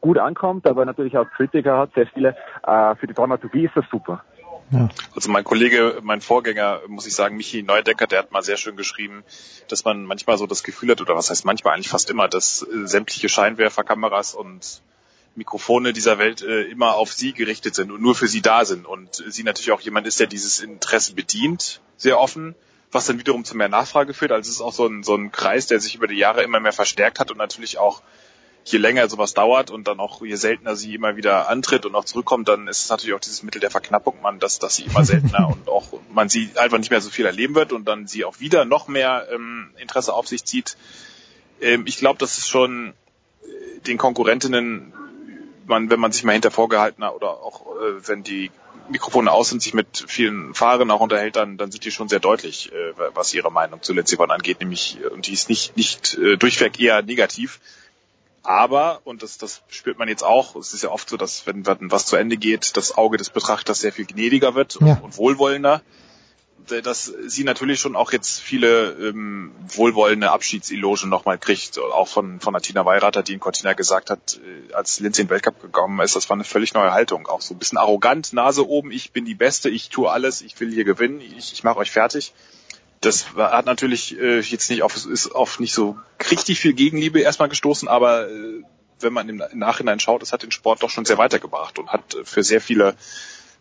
[0.00, 2.36] gut ankommt, aber natürlich auch Kritiker hat, sehr viele.
[2.66, 4.24] Äh, für die Dramaturgie ist das super.
[4.72, 4.88] Ja.
[5.14, 8.76] Also mein Kollege, mein Vorgänger, muss ich sagen, Michi Neudecker, der hat mal sehr schön
[8.76, 9.24] geschrieben,
[9.68, 12.62] dass man manchmal so das Gefühl hat, oder was heißt manchmal eigentlich fast immer, dass
[12.62, 14.82] äh, sämtliche Scheinwerferkameras und
[15.34, 18.86] Mikrofone dieser Welt äh, immer auf sie gerichtet sind und nur für sie da sind.
[18.86, 22.54] Und sie natürlich auch jemand ist, der dieses Interesse bedient, sehr offen,
[22.92, 24.32] was dann wiederum zu mehr Nachfrage führt.
[24.32, 26.60] Also es ist auch so ein, so ein Kreis, der sich über die Jahre immer
[26.60, 28.02] mehr verstärkt hat und natürlich auch
[28.64, 32.04] je länger sowas dauert und dann auch je seltener sie immer wieder antritt und auch
[32.04, 35.04] zurückkommt, dann ist es natürlich auch dieses Mittel der Verknappung, man, dass, dass sie immer
[35.04, 38.24] seltener und auch man sie einfach nicht mehr so viel erleben wird und dann sie
[38.24, 40.76] auch wieder noch mehr ähm, Interesse auf sich zieht.
[41.60, 42.92] Ähm, ich glaube, das ist schon
[43.42, 44.92] äh, den Konkurrentinnen,
[45.66, 48.50] man, wenn man sich mal hinter vorgehaltener oder auch äh, wenn die
[48.90, 52.18] Mikrofone aus sind, sich mit vielen Fahrern auch unterhält, dann, dann sind die schon sehr
[52.18, 56.18] deutlich, äh, was ihre Meinung zu Lindsey Vonn angeht, nämlich, und die ist nicht, nicht
[56.18, 57.60] äh, durchweg eher negativ.
[58.42, 61.66] Aber, und das, das spürt man jetzt auch, es ist ja oft so, dass wenn
[61.66, 64.94] was zu Ende geht, das Auge des Betrachters sehr viel gnädiger wird Ja.
[64.94, 65.82] und, und wohlwollender
[66.82, 72.52] dass sie natürlich schon auch jetzt viele ähm, wohlwollende Abschiedselogen nochmal kriegt, auch von, von
[72.52, 76.00] der Tina Weirater, die in Cortina gesagt hat, äh, als Lindsay in den Weltcup gekommen
[76.00, 79.12] ist, das war eine völlig neue Haltung, auch so ein bisschen arrogant, Nase oben, ich
[79.12, 82.32] bin die Beste, ich tue alles, ich will hier gewinnen, ich, ich mache euch fertig.
[83.00, 85.98] Das war, hat natürlich äh, jetzt nicht auf, ist auf nicht so
[86.30, 88.62] richtig viel Gegenliebe erstmal gestoßen, aber äh,
[89.00, 92.16] wenn man im Nachhinein schaut, es hat den Sport doch schon sehr weitergebracht und hat
[92.24, 92.94] für sehr viele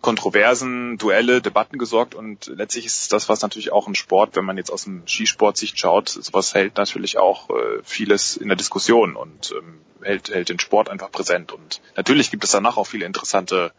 [0.01, 4.57] Kontroversen, Duelle, Debatten gesorgt und letztlich ist das, was natürlich auch ein Sport, wenn man
[4.57, 9.53] jetzt aus dem Skisport-Sicht schaut, sowas hält natürlich auch äh, vieles in der Diskussion und
[9.57, 13.73] ähm, hält, hält den Sport einfach präsent und natürlich gibt es danach auch viele interessante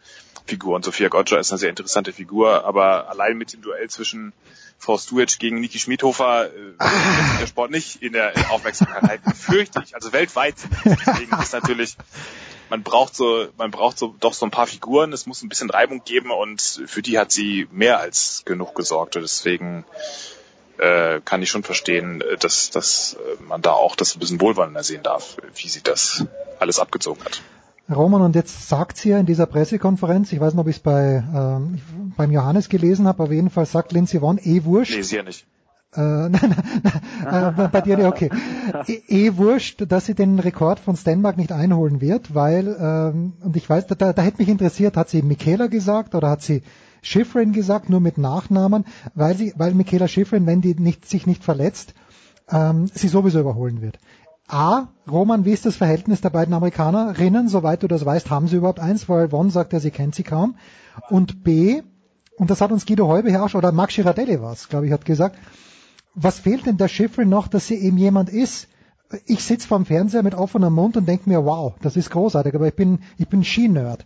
[0.45, 0.83] Figuren.
[0.83, 4.33] Sophia Gotcha ist eine sehr interessante Figur, aber allein mit dem Duell zwischen
[4.81, 9.81] Frau Stuic gegen Niki Schmidhofer äh, sich der Sport nicht in der Aufmerksamkeit halten, fürchte
[9.85, 9.93] ich.
[9.93, 10.55] Also weltweit.
[10.83, 11.95] Deswegen ist natürlich
[12.71, 15.13] man braucht so, man braucht so doch so ein paar Figuren.
[15.13, 19.17] Es muss ein bisschen Reibung geben und für die hat sie mehr als genug gesorgt.
[19.17, 19.85] Und deswegen
[20.77, 24.41] äh, kann ich schon verstehen, äh, dass, dass äh, man da auch das ein bisschen
[24.41, 26.25] wohlwollender sehen darf, wie sie das
[26.59, 27.41] alles abgezogen hat.
[27.93, 30.81] Roman, und jetzt sagt sie ja in dieser Pressekonferenz, ich weiß nicht, ob ich es
[30.81, 31.79] bei, ähm,
[32.17, 34.95] beim Johannes gelesen habe, auf jeden Fall sagt Lindsay Vonn, eh wurscht.
[34.95, 35.45] Nee, sie ja nicht.
[35.93, 36.31] Äh, nein,
[36.83, 38.29] nein, nein, äh, bei dir nicht, okay.
[38.87, 43.57] Eh, eh wurscht, dass sie den Rekord von Stenmark nicht einholen wird, weil, ähm, und
[43.57, 46.63] ich weiß, da, da, hätte mich interessiert, hat sie Michaela gesagt oder hat sie
[47.01, 51.43] Schifrin gesagt, nur mit Nachnamen, weil sie, weil Michaela Schifrin, wenn die nicht, sich nicht
[51.43, 51.93] verletzt,
[52.49, 53.97] ähm, sie sowieso überholen wird.
[54.51, 57.47] A, Roman, wie ist das Verhältnis der beiden Amerikanerinnen?
[57.47, 60.23] Soweit du das weißt, haben sie überhaupt eins, weil Von sagt ja, sie kennt sie
[60.23, 60.55] kaum.
[61.09, 61.81] Und B,
[62.37, 64.87] und das hat uns Guido Heube hier auch schon, oder Max Girardelli war es, glaube
[64.87, 65.37] ich, hat gesagt,
[66.15, 68.67] was fehlt denn der Schifrin noch, dass sie eben jemand ist?
[69.25, 72.67] Ich sitze vorm Fernseher mit offenem Mund und denke mir, wow, das ist großartig, aber
[72.67, 74.03] ich bin, ich bin Ski-Nerd.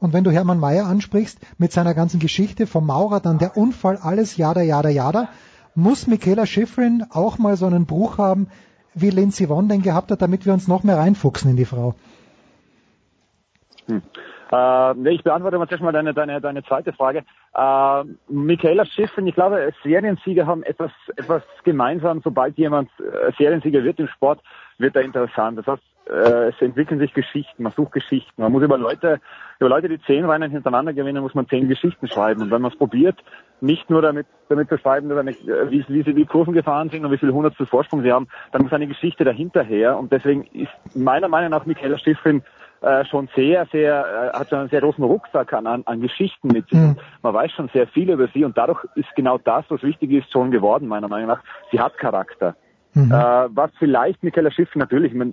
[0.00, 3.98] Und wenn du Hermann Mayer ansprichst, mit seiner ganzen Geschichte vom Maurer, dann der Unfall,
[3.98, 5.28] alles, jada, jada, jada,
[5.74, 8.48] muss Michaela Schifrin auch mal so einen Bruch haben,
[8.94, 11.94] wie Lindsay Vonn den gehabt hat, damit wir uns noch mehr reinfuchsen in die Frau.
[13.86, 14.02] Hm.
[14.52, 17.24] Äh, ich beantworte mal zuerst mal deine, deine, deine zweite Frage.
[17.54, 22.20] Äh, Michaela Schiffrin, ich glaube, Seriensieger haben etwas, etwas gemeinsam.
[22.22, 24.40] Sobald jemand äh, Seriensieger wird im Sport,
[24.78, 25.58] wird er interessant.
[25.58, 28.40] Das heißt, äh, es entwickeln sich Geschichten, man sucht Geschichten.
[28.40, 29.20] Man muss über Leute,
[29.58, 32.42] über Leute, die zehn Rennen hintereinander gewinnen, muss man zehn Geschichten schreiben.
[32.42, 33.18] Und wenn man es probiert,
[33.60, 37.04] nicht nur damit, damit zu schreiben, damit, äh, wie, wie sie die Kurven gefahren sind
[37.04, 39.98] und wie viel Hundertstel Vorsprung sie haben, dann muss eine Geschichte dahinter her.
[39.98, 42.42] Und deswegen ist meiner Meinung nach Michaela Schiffrin
[42.82, 46.48] äh, schon sehr, sehr, äh, hat schon einen sehr großen Rucksack an, an, an Geschichten
[46.48, 46.78] mit sich.
[46.78, 46.96] Mhm.
[47.22, 50.32] Man weiß schon sehr viel über sie und dadurch ist genau das, was wichtig ist,
[50.32, 51.42] schon geworden, meiner Meinung nach.
[51.70, 52.56] Sie hat Charakter.
[52.94, 53.10] Mhm.
[53.10, 55.32] Äh, was vielleicht Michaela Schiff natürlich, ich meine,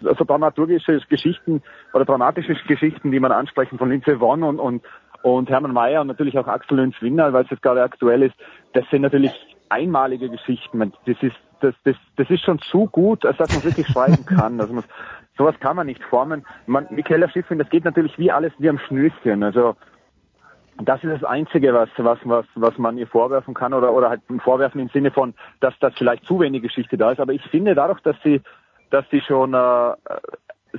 [0.00, 1.62] so dramaturgische Geschichten
[1.92, 4.82] oder dramatische Geschichten, die man ansprechen von Lindsay Vonn und, und,
[5.22, 8.34] und Hermann Mayer und natürlich auch Axel Lünz Winner, weil es jetzt gerade aktuell ist,
[8.72, 9.32] das sind natürlich
[9.68, 10.78] einmalige Geschichten.
[10.78, 14.24] Man, das ist das, das, das ist schon zu gut, als dass man wirklich schreiben
[14.26, 14.60] kann.
[14.60, 14.84] Also man,
[15.36, 16.44] sowas kann man nicht formen.
[16.66, 19.42] Man, Michaela Schiffrin, das geht natürlich wie alles wie am Schnürchen.
[19.42, 19.76] Also
[20.82, 24.22] das ist das Einzige, was, was, was, was man ihr vorwerfen kann oder, oder halt
[24.42, 27.20] vorwerfen im Sinne von, dass das vielleicht zu wenig Geschichte da ist.
[27.20, 28.40] Aber ich finde dadurch, dass sie,
[28.90, 29.92] dass sie schon äh,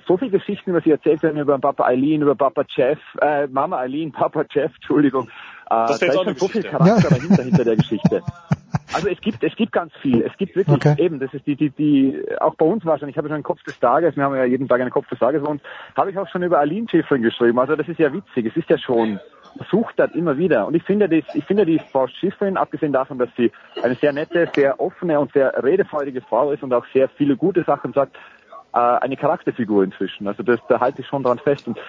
[0.07, 3.77] so viele Geschichten über sie erzählt werden, über Papa Eileen, über Papa Jeff, äh, Mama
[3.79, 5.27] Eileen, Papa Jeff, Entschuldigung.
[5.27, 5.29] Äh,
[5.69, 6.63] Das da ist schon so viel.
[6.63, 8.21] Charakter dahinter, hinter der Geschichte.
[8.91, 10.21] Also es gibt, es gibt ganz viel.
[10.21, 10.95] Es gibt wirklich Okay.
[11.03, 13.43] eben, das ist die, die, die, auch bei uns war schon, ich habe schon einen
[13.43, 15.61] Kopf des Tages, wir haben ja jeden Tag einen Kopf des Tages und
[15.97, 17.59] habe ich auch schon über Aline Schifrin geschrieben.
[17.59, 18.45] Also das ist ja witzig.
[18.45, 19.19] Es ist ja schon,
[19.69, 20.67] sucht das immer wieder.
[20.67, 23.51] Und ich finde, das, ich finde die Frau Schifrin, abgesehen davon, dass sie
[23.81, 27.63] eine sehr nette, sehr offene und sehr redefreudige Frau ist und auch sehr viele gute
[27.63, 28.15] Sachen sagt,
[28.73, 30.27] äh, eine Charakterfigur inzwischen.
[30.27, 31.67] Also das, da halte ich schon dran fest.
[31.67, 31.79] Und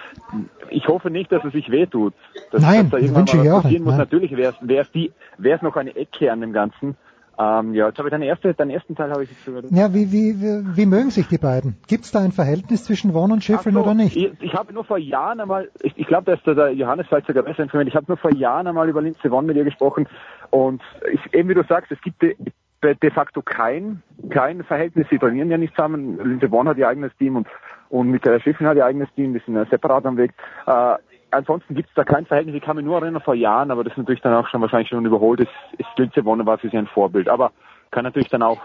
[0.69, 2.13] ich hoffe nicht, dass es sich wehtut.
[2.51, 3.97] Dass, Nein, dass da das irgendwann wünsche ich auch nicht, muss.
[3.97, 6.95] Natürlich wäre es wäre es die wäre es noch eine Ecke an dem Ganzen.
[7.39, 9.65] Ähm, ja, jetzt habe ich deinen, erste, deinen ersten Teil habe ich jetzt gehört.
[9.69, 11.77] Ja, wie, wie, wie, wie mögen sich die beiden?
[11.87, 14.17] Gibt es da ein Verhältnis zwischen Vaughn und Schifrin so, oder nicht?
[14.17, 17.27] Ich, ich habe nur vor Jahren einmal, ich, ich glaube, dass der, der Johannes vielleicht
[17.27, 20.07] sogar besser informiert, ich habe nur vor Jahren einmal über Lindsey Vonn mit ihr gesprochen
[20.49, 22.35] und ich, eben wie du sagst, es gibt de,
[22.81, 27.15] de facto kein, kein Verhältnis, sie trainieren ja nicht zusammen, Lindsey Vonn hat ihr eigenes
[27.17, 27.47] Team und,
[27.89, 30.33] und Michaela Schifrin hat ihr eigenes Team, die sind ja separat am Weg.
[30.65, 30.95] Äh,
[31.31, 32.55] ansonsten gibt es da kein Verhältnis.
[32.55, 34.89] Ich kann mich nur erinnern vor Jahren, aber das ist natürlich dann auch schon wahrscheinlich
[34.89, 35.39] schon überholt.
[35.39, 37.29] Ist, ist Lindsay Vonne war für sie ein Vorbild.
[37.29, 37.51] Aber
[37.91, 38.59] kann natürlich dann auch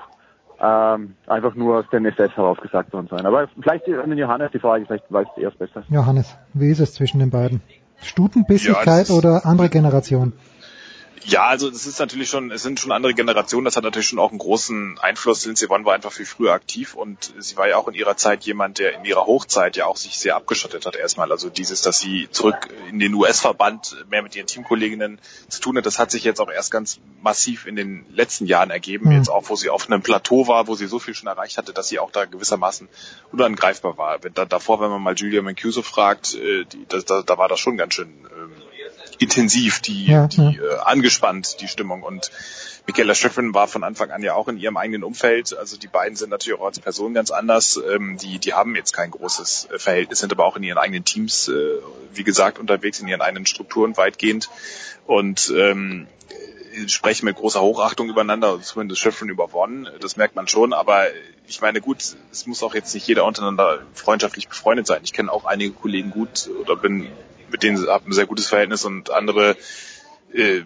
[0.60, 3.26] ähm, einfach nur aus dem SS heraus gesagt worden sein.
[3.26, 5.82] Aber vielleicht an den Johannes die Frage, vielleicht weiß er es besser.
[5.88, 7.60] Johannes, wie ist es zwischen den beiden?
[8.00, 10.32] Stutenbissigkeit Ja, oder andere Generation?
[11.24, 14.18] Ja, also es ist natürlich schon, es sind schon andere Generationen, das hat natürlich schon
[14.18, 15.44] auch einen großen Einfluss.
[15.44, 18.44] Lindsay Vonn war einfach viel früher aktiv und sie war ja auch in ihrer Zeit
[18.44, 21.30] jemand, der in ihrer Hochzeit ja auch sich sehr abgeschottet hat erstmal.
[21.30, 25.86] Also dieses, dass sie zurück in den US-Verband mehr mit ihren Teamkolleginnen zu tun hat,
[25.86, 29.08] das hat sich jetzt auch erst ganz massiv in den letzten Jahren ergeben.
[29.08, 29.16] Mhm.
[29.16, 31.72] Jetzt auch, wo sie auf einem Plateau war, wo sie so viel schon erreicht hatte,
[31.72, 32.88] dass sie auch da gewissermaßen
[33.30, 34.22] unangreifbar war.
[34.22, 37.48] Wenn da, davor, wenn man mal Julia Mancuso fragt, äh, die, da, da, da war
[37.48, 38.52] das schon ganz schön ähm,
[39.18, 42.02] intensiv, die, Ja, die äh, angespannt, die Stimmung.
[42.02, 42.30] Und
[42.86, 45.56] Michaela Schifrin war von Anfang an ja auch in ihrem eigenen Umfeld.
[45.56, 47.80] Also die beiden sind natürlich auch als Person ganz anders.
[47.92, 51.04] Ähm, die, die haben jetzt kein großes äh, Verhältnis, sind aber auch in ihren eigenen
[51.04, 51.78] Teams, äh,
[52.12, 54.50] wie gesagt, unterwegs, in ihren eigenen Strukturen weitgehend.
[55.06, 56.06] Und ähm,
[56.86, 61.06] sprechen mit großer Hochachtung übereinander, also zumindest Schifrin überwonnen, das merkt man schon, aber
[61.46, 61.98] ich meine gut,
[62.30, 65.00] es muss auch jetzt nicht jeder untereinander freundschaftlich befreundet sein.
[65.04, 67.08] Ich kenne auch einige Kollegen gut oder bin
[67.52, 69.56] mit denen habe ein sehr gutes Verhältnis und andere
[70.32, 70.62] äh,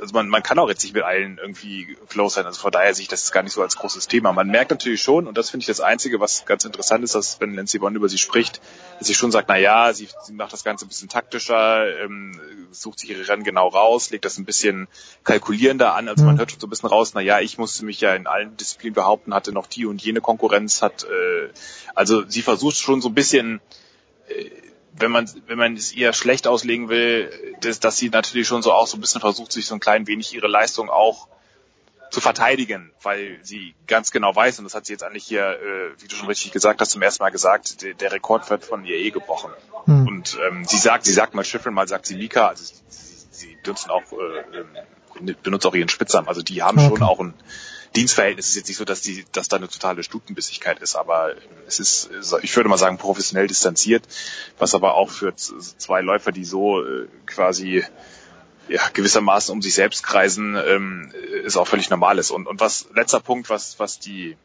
[0.00, 2.44] also man, man kann auch jetzt nicht mit allen irgendwie close sein.
[2.46, 4.32] Also von daher sehe ich das gar nicht so als großes Thema.
[4.32, 7.40] Man merkt natürlich schon, und das finde ich das Einzige, was ganz interessant ist, dass
[7.40, 8.60] wenn Lindsay Vonn über sie spricht,
[8.98, 12.38] dass sie schon sagt, na ja, sie, sie macht das Ganze ein bisschen taktischer, ähm,
[12.72, 14.86] sucht sich ihre Rennen genau raus, legt das ein bisschen
[15.24, 16.08] kalkulierender an.
[16.08, 18.26] Also man hört schon so ein bisschen raus, na ja, ich musste mich ja in
[18.26, 21.48] allen Disziplinen behaupten, hatte noch die und jene Konkurrenz, hat äh,
[21.94, 23.60] also sie versucht schon so ein bisschen
[24.28, 24.50] äh,
[24.96, 28.72] wenn man wenn man es eher schlecht auslegen will, dass, dass sie natürlich schon so
[28.72, 31.28] auch so ein bisschen versucht, sich so ein klein wenig ihre Leistung auch
[32.10, 36.00] zu verteidigen, weil sie ganz genau weiß, und das hat sie jetzt eigentlich hier, äh,
[36.00, 38.84] wie du schon richtig gesagt hast, zum ersten Mal gesagt, der, der Rekord wird von
[38.84, 39.50] ihr eh gebrochen.
[39.86, 40.06] Hm.
[40.06, 43.26] Und ähm, sie sagt, sie sagt mal Schifrin, mal sagt sie Mika, also sie, sie,
[43.30, 46.88] sie benutzen auch äh, ähm, benutzt auch ihren Spitznamen, also die haben Okay.
[46.88, 47.34] schon auch ein
[47.96, 48.48] Dienstverhältnis.
[48.48, 51.34] Ist jetzt nicht so, dass die, dass da eine totale Stutenbissigkeit ist, aber
[51.66, 52.10] es ist,
[52.42, 54.04] ich würde mal sagen, professionell distanziert,
[54.58, 57.84] was aber auch für zwei Läufer, die so äh, quasi
[58.68, 61.12] ja, gewissermaßen um sich selbst kreisen, ähm,
[61.44, 62.30] ist auch völlig normal ist.
[62.30, 64.36] Und, und was, letzter Punkt, was, was die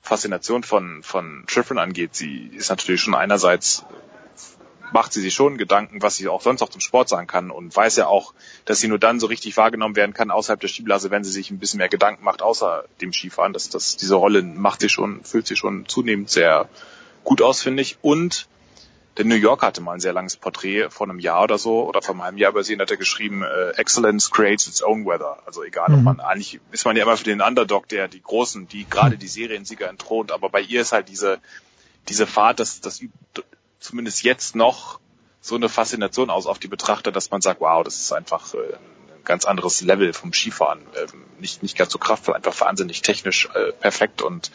[0.00, 3.84] Faszination von, von Schifrin angeht, sie ist natürlich schon einerseits
[4.92, 7.74] macht sie sich schon Gedanken, was sie auch sonst auch zum Sport sagen kann und
[7.74, 8.34] weiß ja auch,
[8.64, 11.50] dass sie nur dann so richtig wahrgenommen werden kann außerhalb der Skiblase, wenn sie sich
[11.50, 13.52] ein bisschen mehr Gedanken macht außer dem Skifahren.
[13.52, 16.68] Das, das, diese Rolle macht sie schon, füllt sie schon zunehmend sehr
[17.24, 17.98] gut aus, finde ich.
[18.02, 18.48] Und
[19.16, 22.02] der New Yorker hatte mal ein sehr langes Porträt vor einem Jahr oder so oder
[22.02, 25.06] vor einem halben Jahr über sie und hat er geschrieben, äh, Excellence creates its own
[25.06, 25.38] weather.
[25.46, 26.04] Also egal, ob Mhm.
[26.04, 29.28] man eigentlich ist man ja immer für den Underdog, der die Großen, die gerade die
[29.28, 31.38] Seriensieger entthront, aber bei ihr ist halt diese
[32.08, 33.02] diese Fahrt, das, das
[33.86, 35.00] zumindest jetzt noch
[35.40, 38.58] so eine Faszination aus auf die Betrachter, dass man sagt, wow, das ist einfach äh,
[38.58, 40.80] ein ganz anderes Level vom Skifahren.
[41.00, 44.50] Ähm, nicht, nicht ganz so kraftvoll, einfach wahnsinnig technisch äh, perfekt und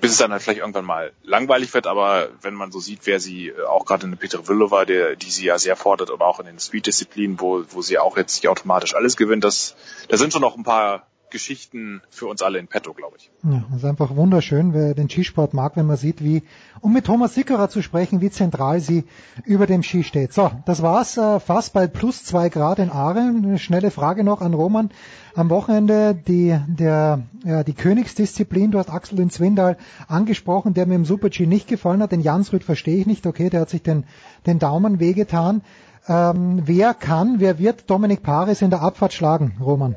[0.00, 3.18] bis es dann halt vielleicht irgendwann mal langweilig wird, aber wenn man so sieht, wer
[3.18, 6.26] sie äh, auch gerade in der Peter Villova, der, die sie ja sehr fordert, oder
[6.26, 9.74] auch in den Speed-Disziplinen, wo, wo sie auch jetzt nicht automatisch alles gewinnt, das,
[10.08, 13.30] da sind schon noch ein paar Geschichten für uns alle in petto, glaube ich.
[13.42, 16.42] Ja, das ist einfach wunderschön, wer den Skisport mag, wenn man sieht, wie,
[16.80, 19.04] um mit Thomas Sickerer zu sprechen, wie zentral sie
[19.44, 20.32] über dem Ski steht.
[20.32, 23.20] So, das war's äh, fast bei plus zwei Grad in Aare.
[23.20, 24.90] Eine schnelle Frage noch an Roman.
[25.34, 29.76] Am Wochenende die, der, ja, die Königsdisziplin, du hast Axel in Zwindal
[30.08, 32.12] angesprochen, der mir im Super-G nicht gefallen hat.
[32.12, 34.04] Den Jansrud verstehe ich nicht, okay, der hat sich den,
[34.46, 35.62] den Daumen wehgetan.
[36.08, 39.96] Ähm, wer kann, wer wird Dominik Paris in der Abfahrt schlagen, Roman?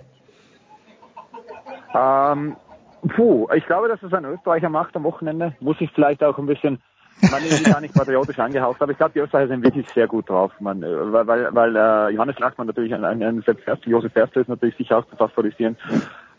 [1.94, 2.56] Ähm,
[3.16, 5.54] puh, ich glaube, dass es ein Österreicher macht am Wochenende.
[5.60, 6.82] Muss ich vielleicht auch ein bisschen,
[7.22, 10.30] man ist gar nicht patriotisch angehaucht, aber ich glaube, die Österreicher sind wirklich sehr gut
[10.30, 10.52] drauf.
[10.60, 14.50] Man, äh, weil weil, weil äh, Johannes Lachmann natürlich ein, ein, selbst Josef Erste ist
[14.50, 15.78] natürlich sicher auch zu favorisieren.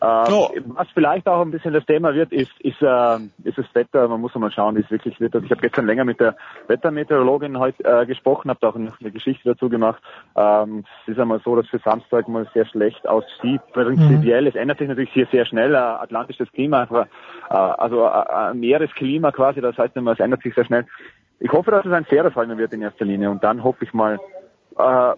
[0.03, 4.05] Ähm, Was vielleicht auch ein bisschen das Thema wird, ist, ist, äh, ist das Wetter.
[4.09, 5.33] Man muss mal schauen, wie es wirklich wird.
[5.33, 6.35] Also ich habe gestern länger mit der
[6.67, 10.03] Wettermeteorologin heute äh, gesprochen, habe da auch eine, eine Geschichte dazu gemacht.
[10.35, 13.61] Ähm, es ist einmal so, dass für Samstag mal sehr schlecht aussieht.
[13.71, 15.73] Prinzipiell, es ändert sich natürlich hier sehr schnell.
[15.73, 20.53] Äh, atlantisches Klima, äh, also äh, äh, Meeresklima quasi, das heißt immer, es ändert sich
[20.53, 20.85] sehr schnell.
[21.39, 23.93] Ich hoffe, dass es ein faires Rennen wird in erster Linie und dann hoffe ich
[23.93, 24.19] mal,
[24.77, 25.13] äh,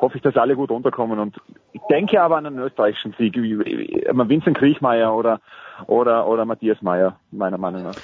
[0.00, 1.18] hoffe ich, dass alle gut runterkommen.
[1.18, 1.36] Und
[1.72, 5.40] ich denke aber an einen österreichischen Sieg, wie, wie, Vincent Kriechmeier oder,
[5.86, 7.96] oder, oder Matthias Meyer, meiner Meinung nach.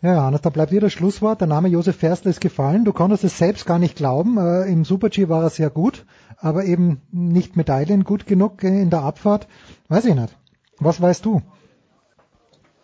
[0.00, 1.40] Ja, Johannes, da bleibt dir das Schlusswort.
[1.40, 2.84] Der Name Josef Ferstl ist gefallen.
[2.84, 4.38] Du konntest es selbst gar nicht glauben.
[4.38, 9.02] Äh, Im Super-G war er sehr gut, aber eben nicht Medaillen gut genug in der
[9.02, 9.48] Abfahrt.
[9.88, 10.36] Weiß ich nicht.
[10.78, 11.42] Was weißt du?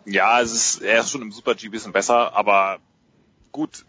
[0.05, 2.79] Ja, es ist, er ist schon im Super-G ein bisschen besser, aber
[3.53, 3.85] gut,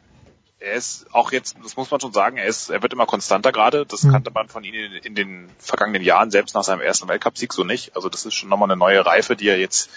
[0.67, 3.53] er ist auch jetzt, das muss man schon sagen, er ist, er wird immer konstanter
[3.53, 3.87] gerade.
[3.87, 4.13] Das mhm.
[4.13, 7.65] kannte man von ihm in, in, den vergangenen Jahren, selbst nach seinem ersten Weltcupsieg so
[7.65, 7.95] nicht.
[7.95, 9.91] Also das ist schon nochmal eine neue Reife, die er jetzt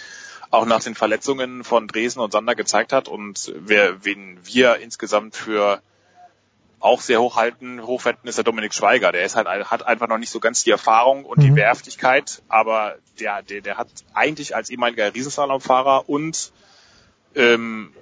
[0.50, 5.36] auch nach den Verletzungen von Dresden und Sander gezeigt hat und wer, wen wir insgesamt
[5.36, 5.80] für
[6.80, 9.12] auch sehr hochhalten, hochwetten, ist der Dominik Schweiger.
[9.12, 11.42] Der ist halt, hat einfach noch nicht so ganz die Erfahrung und mhm.
[11.42, 16.52] die Wehrhaftigkeit, aber der, der, der hat eigentlich als ehemaliger Riesenslalomfahrer und
[17.34, 17.92] ähm,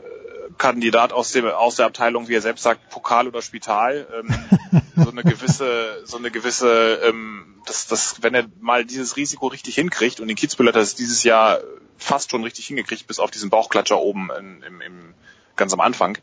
[0.59, 5.11] Kandidat aus dem aus der Abteilung, wie er selbst sagt, Pokal oder Spital, ähm, so
[5.11, 10.21] eine gewisse, so eine gewisse, ähm, das, das, wenn er mal dieses Risiko richtig hinkriegt
[10.21, 11.61] und den Kitzbühler hat das dieses Jahr
[11.97, 15.15] fast schon richtig hingekriegt, bis auf diesen Bauchklatscher oben in, im, im,
[15.57, 16.19] ganz am Anfang,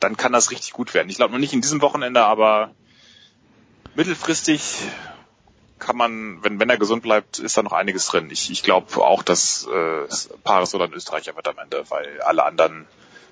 [0.00, 1.08] dann kann das richtig gut werden.
[1.08, 2.74] Ich glaube noch nicht in diesem Wochenende, aber
[3.94, 4.76] mittelfristig
[5.78, 8.28] kann man, wenn, wenn er gesund bleibt, ist da noch einiges drin.
[8.30, 10.08] Ich, ich glaube auch, dass äh,
[10.44, 12.86] Paris oder ein Österreicher wird am Ende, weil alle anderen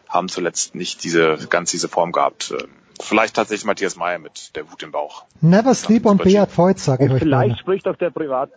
[0.08, 2.52] haben zuletzt nicht diese ganz diese Form gehabt.
[2.52, 2.68] Ähm,
[3.00, 5.24] vielleicht tatsächlich Matthias Meyer mit der Wut im Bauch.
[5.40, 7.18] Never sleep on Beat Voigt, sage ich euch.
[7.18, 8.50] Vielleicht spricht auch der Privat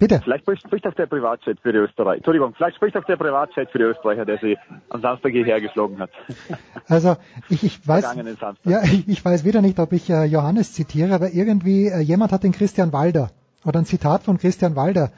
[0.00, 0.18] Bitte.
[0.24, 2.16] Vielleicht spricht auch der Privatjet für die Österreicher.
[2.16, 4.56] Entschuldigung, vielleicht spricht auch der Privatjet für die Österreicher, der sie
[4.88, 6.10] am Samstag hierher geflogen hat.
[6.88, 7.16] Also
[7.50, 8.16] ich, ich weiß,
[8.64, 12.32] ja, ich, ich, weiß wieder nicht, ob ich äh, Johannes zitiere, aber irgendwie äh, jemand
[12.32, 13.30] hat den Christian Walder
[13.64, 15.12] oder ein Zitat von Christian Walder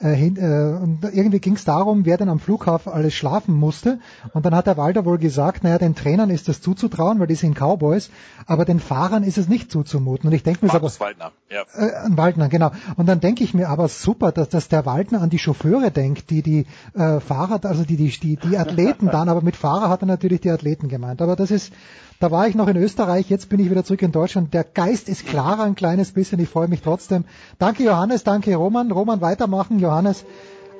[0.00, 3.98] äh, hin, äh, und irgendwie ging es darum, wer denn am Flughafen alles schlafen musste.
[4.32, 7.34] Und dann hat der Walder wohl gesagt, naja, den Trainern ist das zuzutrauen, weil die
[7.34, 8.10] sind Cowboys,
[8.46, 10.28] aber den Fahrern ist es nicht zuzumuten.
[10.28, 11.62] Und ich denke mir aber, Waldner, ja.
[11.74, 12.70] Äh, Waldner, genau.
[12.96, 16.30] Und dann denke ich mir aber super, dass, dass der Waldner an die Chauffeure denkt,
[16.30, 20.02] die die äh, Fahrer, also die, die, die, die Athleten dann, aber mit Fahrer hat
[20.02, 21.22] er natürlich die Athleten gemeint.
[21.22, 21.72] Aber das ist,
[22.20, 24.54] da war ich noch in Österreich, jetzt bin ich wieder zurück in Deutschland.
[24.54, 27.24] Der Geist ist klarer ein kleines bisschen, ich freue mich trotzdem.
[27.58, 28.90] Danke Johannes, danke Roman.
[28.90, 30.24] Roman weitermachen, Johannes.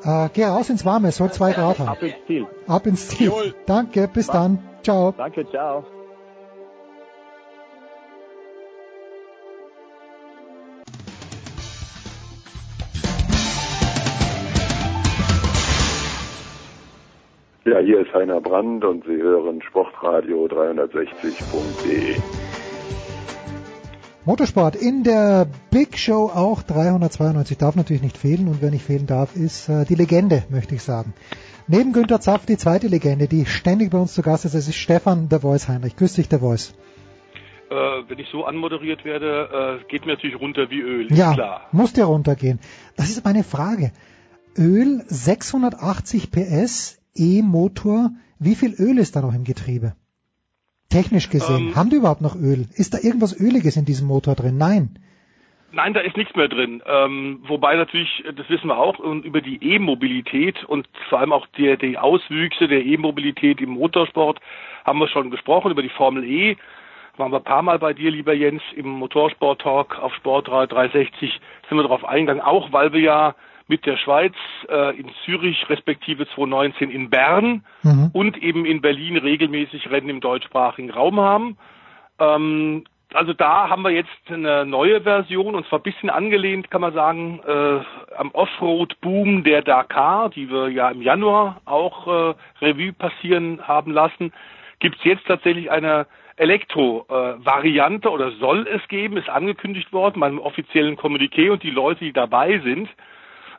[0.03, 1.89] Äh, geh raus ins Warme, es soll zwei Grad haben.
[1.89, 2.47] Ab ins Ziel.
[2.67, 3.55] Ab ins Ziel.
[3.67, 4.59] Danke, bis dann.
[4.83, 5.13] Ciao.
[5.17, 5.85] Danke, ciao.
[17.67, 22.15] Ja, hier ist Heiner Brand und Sie hören Sportradio 360.de.
[24.25, 29.09] Motorsport in der Big Show auch 392 darf natürlich nicht fehlen und wer nicht fehlen
[29.09, 31.13] darf, ist äh, die Legende, möchte ich sagen.
[31.67, 34.77] Neben Günter Zapf die zweite Legende, die ständig bei uns zu Gast ist, es ist
[34.77, 35.97] Stefan der Voice Heinrich.
[35.97, 36.73] Grüß dich, der Voice.
[37.69, 41.13] Äh, wenn ich so anmoderiert werde, äh, geht mir natürlich runter wie Öl.
[41.13, 41.63] Ja, klar.
[41.73, 42.61] muss dir runtergehen.
[42.97, 43.91] Das ist meine Frage.
[44.57, 49.95] Öl 680 PS E-Motor, wie viel Öl ist da noch im Getriebe?
[50.91, 52.67] Technisch gesehen, ähm, haben die überhaupt noch Öl?
[52.75, 54.57] Ist da irgendwas Öliges in diesem Motor drin?
[54.57, 54.99] Nein.
[55.73, 56.83] Nein, da ist nichts mehr drin.
[56.87, 61.77] Ähm, wobei natürlich, das wissen wir auch, über die E-Mobilität und vor allem auch die,
[61.77, 64.41] die Auswüchse der E-Mobilität im Motorsport
[64.85, 66.57] haben wir schon gesprochen, über die Formel E.
[67.17, 71.77] Waren wir ein paar Mal bei dir, lieber Jens, im Motorsport-Talk auf Sportrad 360 sind
[71.77, 73.35] wir darauf eingegangen, auch weil wir ja
[73.69, 74.35] mit der Schweiz
[74.69, 78.11] äh, in Zürich respektive 2019 in Bern mhm.
[78.13, 81.59] und eben in Berlin regelmäßig Rennen im deutschsprachigen Raum haben.
[82.19, 86.81] Ähm, also da haben wir jetzt eine neue Version und zwar ein bisschen angelehnt, kann
[86.81, 87.81] man sagen, äh,
[88.17, 94.33] am Offroad-Boom der Dakar, die wir ja im Januar auch äh, Revue passieren haben lassen,
[94.81, 100.39] gibt es jetzt tatsächlich eine Elektro-Variante äh, oder soll es geben, ist angekündigt worden, meinem
[100.39, 102.89] offiziellen Kommuniqué und die Leute, die dabei sind,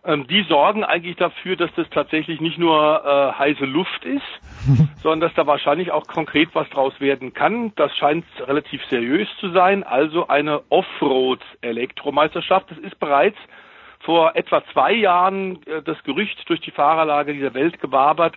[0.07, 4.23] die sorgen eigentlich dafür, dass das tatsächlich nicht nur äh, heiße Luft ist,
[5.03, 7.73] sondern dass da wahrscheinlich auch konkret was draus werden kann.
[7.75, 9.83] Das scheint relativ seriös zu sein.
[9.83, 12.71] Also eine Offroad-Elektromeisterschaft.
[12.71, 13.37] Das ist bereits
[13.99, 18.35] vor etwa zwei Jahren äh, das Gerücht durch die Fahrerlage dieser Welt gewabert,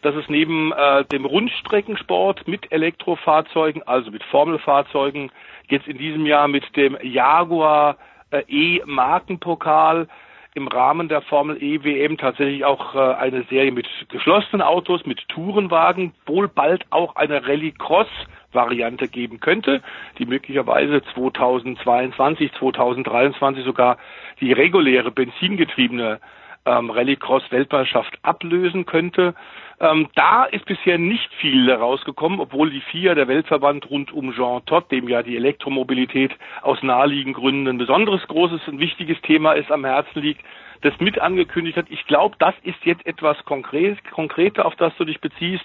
[0.00, 5.30] dass es neben äh, dem Rundstreckensport mit Elektrofahrzeugen, also mit Formelfahrzeugen,
[5.68, 7.98] jetzt in diesem Jahr mit dem Jaguar
[8.30, 10.08] äh, E-Markenpokal
[10.54, 15.28] im Rahmen der Formel E WM tatsächlich auch äh, eine Serie mit geschlossenen Autos, mit
[15.28, 18.08] Tourenwagen, wohl bald auch eine Rallye Cross
[18.52, 19.80] Variante geben könnte,
[20.18, 23.96] die möglicherweise 2022, 2023 sogar
[24.40, 26.20] die reguläre benzingetriebene
[26.66, 29.34] ähm, Rallycross-Weltmeisterschaft ablösen könnte.
[29.80, 34.64] Ähm, da ist bisher nicht viel rausgekommen, obwohl die FIA, der Weltverband rund um Jean
[34.66, 36.32] Todt, dem ja die Elektromobilität
[36.62, 40.42] aus naheliegenden Gründen ein besonderes großes und wichtiges Thema ist, am Herzen liegt,
[40.82, 41.86] das mit angekündigt hat.
[41.88, 45.64] Ich glaube, das ist jetzt etwas konkret, konkreter, auf das du dich beziehst.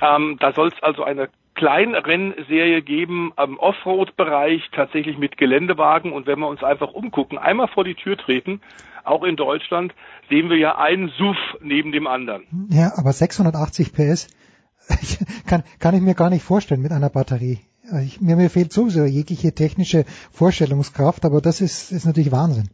[0.00, 6.12] Ähm, da soll es also eine Kleinrennserie geben am Offroad-Bereich, tatsächlich mit Geländewagen.
[6.12, 8.60] Und wenn wir uns einfach umgucken, einmal vor die Tür treten,
[9.04, 9.94] auch in Deutschland,
[10.28, 12.44] sehen wir ja einen SUV neben dem anderen.
[12.70, 14.28] Ja, aber 680 PS
[15.48, 17.60] kann, kann ich mir gar nicht vorstellen mit einer Batterie.
[18.04, 22.68] Ich, mir, mir fehlt sowieso jegliche technische Vorstellungskraft, aber das ist, ist natürlich Wahnsinn.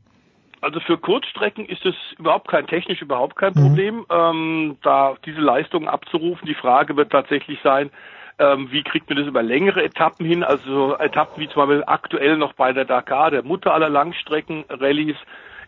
[0.62, 4.05] Also für Kurzstrecken ist es überhaupt kein technisch überhaupt kein Problem, mhm.
[4.11, 6.47] ähm, da diese Leistungen abzurufen.
[6.47, 7.91] Die Frage wird tatsächlich sein,
[8.39, 10.43] ähm, wie kriegt man das über längere Etappen hin?
[10.43, 15.17] Also Etappen wie zum Beispiel aktuell noch bei der Dakar, der Mutter aller Langstrecken-Rallyes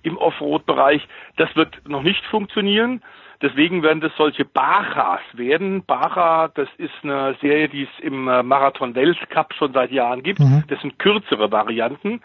[0.03, 1.07] im Offroad-Bereich.
[1.37, 3.03] Das wird noch nicht funktionieren.
[3.43, 5.85] Deswegen werden das solche Bachas werden.
[5.85, 10.41] Bacha, das ist eine Serie, die es im äh, Marathon Weltcup schon seit Jahren gibt.
[10.41, 10.65] Mhm.
[10.69, 12.23] Das sind kürzere Varianten.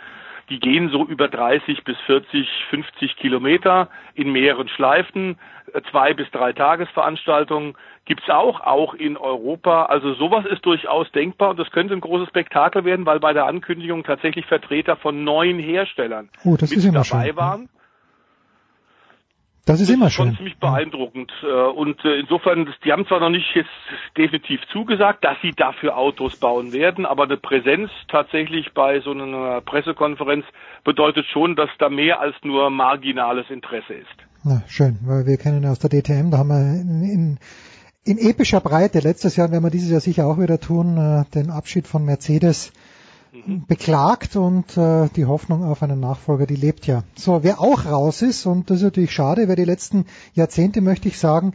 [0.49, 5.37] Die gehen so über 30 bis 40, 50 Kilometer in mehreren Schleifen,
[5.73, 9.85] äh, zwei bis drei Tagesveranstaltungen gibt's auch, auch in Europa.
[9.85, 13.45] Also sowas ist durchaus denkbar und das könnte ein großes Spektakel werden, weil bei der
[13.45, 17.35] Ankündigung tatsächlich Vertreter von neun Herstellern oh, das mit dabei schön.
[17.35, 17.69] waren.
[19.69, 20.37] Das ist immer schon schön.
[20.37, 21.31] ziemlich beeindruckend.
[21.43, 23.69] Äh, Und äh, insofern, die haben zwar noch nicht jetzt
[24.17, 29.61] definitiv zugesagt, dass sie dafür Autos bauen werden, aber eine Präsenz tatsächlich bei so einer
[29.61, 30.43] Pressekonferenz
[30.83, 34.07] bedeutet schon, dass da mehr als nur marginales Interesse ist.
[34.43, 37.39] Na, schön, weil wir kennen aus der DTM, da haben wir in, in,
[38.05, 41.51] in epischer Breite, letztes Jahr werden wir dieses Jahr sicher auch wieder tun, äh, den
[41.51, 42.73] Abschied von Mercedes
[43.67, 47.03] beklagt und äh, die Hoffnung auf einen Nachfolger, die lebt ja.
[47.15, 51.07] So, wer auch raus ist, und das ist natürlich schade, wer die letzten Jahrzehnte, möchte
[51.07, 51.53] ich sagen,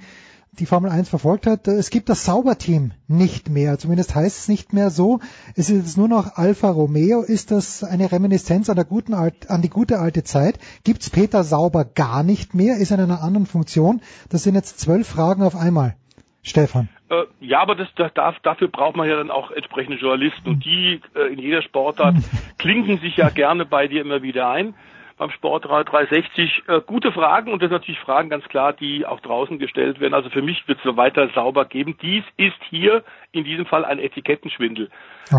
[0.58, 3.78] die Formel 1 verfolgt hat, es gibt das Sauberteam nicht mehr.
[3.78, 5.20] Zumindest heißt es nicht mehr so.
[5.56, 7.22] Es ist nur noch Alfa Romeo.
[7.22, 10.58] Ist das eine Reminiszenz an, der guten alt, an die gute alte Zeit?
[10.84, 12.76] Gibt's Peter Sauber gar nicht mehr?
[12.76, 14.00] Ist in einer anderen Funktion?
[14.28, 15.96] Das sind jetzt zwölf Fragen auf einmal.
[16.44, 16.88] Stefan.
[17.08, 20.64] Äh, ja, aber das, das darf, dafür braucht man ja dann auch entsprechende Journalisten und
[20.64, 22.16] die äh, in jeder Sportart
[22.58, 24.74] klinken sich ja gerne bei dir immer wieder ein.
[25.16, 29.20] Beim Sportrad 360 äh, gute Fragen und das sind natürlich Fragen ganz klar, die auch
[29.20, 30.12] draußen gestellt werden.
[30.12, 31.96] Also für mich wird es so weiter sauber geben.
[32.02, 34.90] Dies ist hier in diesem Fall ein Etikettenschwindel.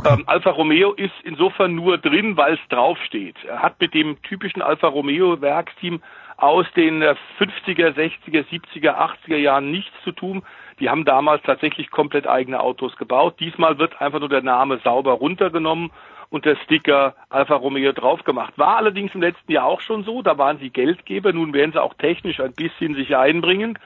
[0.07, 3.35] Ähm, Alfa Romeo ist insofern nur drin, weil es draufsteht.
[3.43, 6.01] Er hat mit dem typischen Alfa Romeo Werksteam
[6.37, 8.95] aus den äh, 50er, 60er, 70er,
[9.27, 10.43] 80er Jahren nichts zu tun.
[10.79, 13.35] Die haben damals tatsächlich komplett eigene Autos gebaut.
[13.39, 15.91] Diesmal wird einfach nur der Name sauber runtergenommen
[16.29, 18.53] und der Sticker Alfa Romeo drauf gemacht.
[18.57, 20.21] War allerdings im letzten Jahr auch schon so.
[20.21, 21.31] Da waren sie Geldgeber.
[21.31, 23.79] Nun werden sie auch technisch ein bisschen sich einbringen.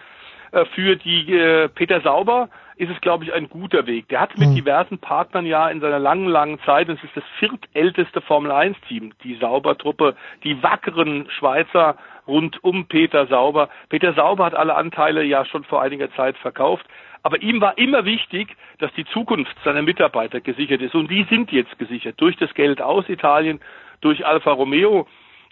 [0.51, 4.07] Äh, Für die äh, Peter Sauber ist es, glaube ich, ein guter Weg.
[4.07, 7.25] Der hat mit diversen Partnern ja in seiner langen, langen Zeit, und es ist das
[7.37, 11.97] viertälteste Formel-1-Team, die Sauber-Truppe, die wackeren Schweizer
[12.30, 13.69] rund um Peter Sauber.
[13.90, 16.85] Peter Sauber hat alle Anteile ja schon vor einiger Zeit verkauft.
[17.24, 20.95] Aber ihm war immer wichtig, dass die Zukunft seiner Mitarbeiter gesichert ist.
[20.95, 23.59] Und die sind jetzt gesichert durch das Geld aus Italien,
[23.99, 25.06] durch Alfa Romeo.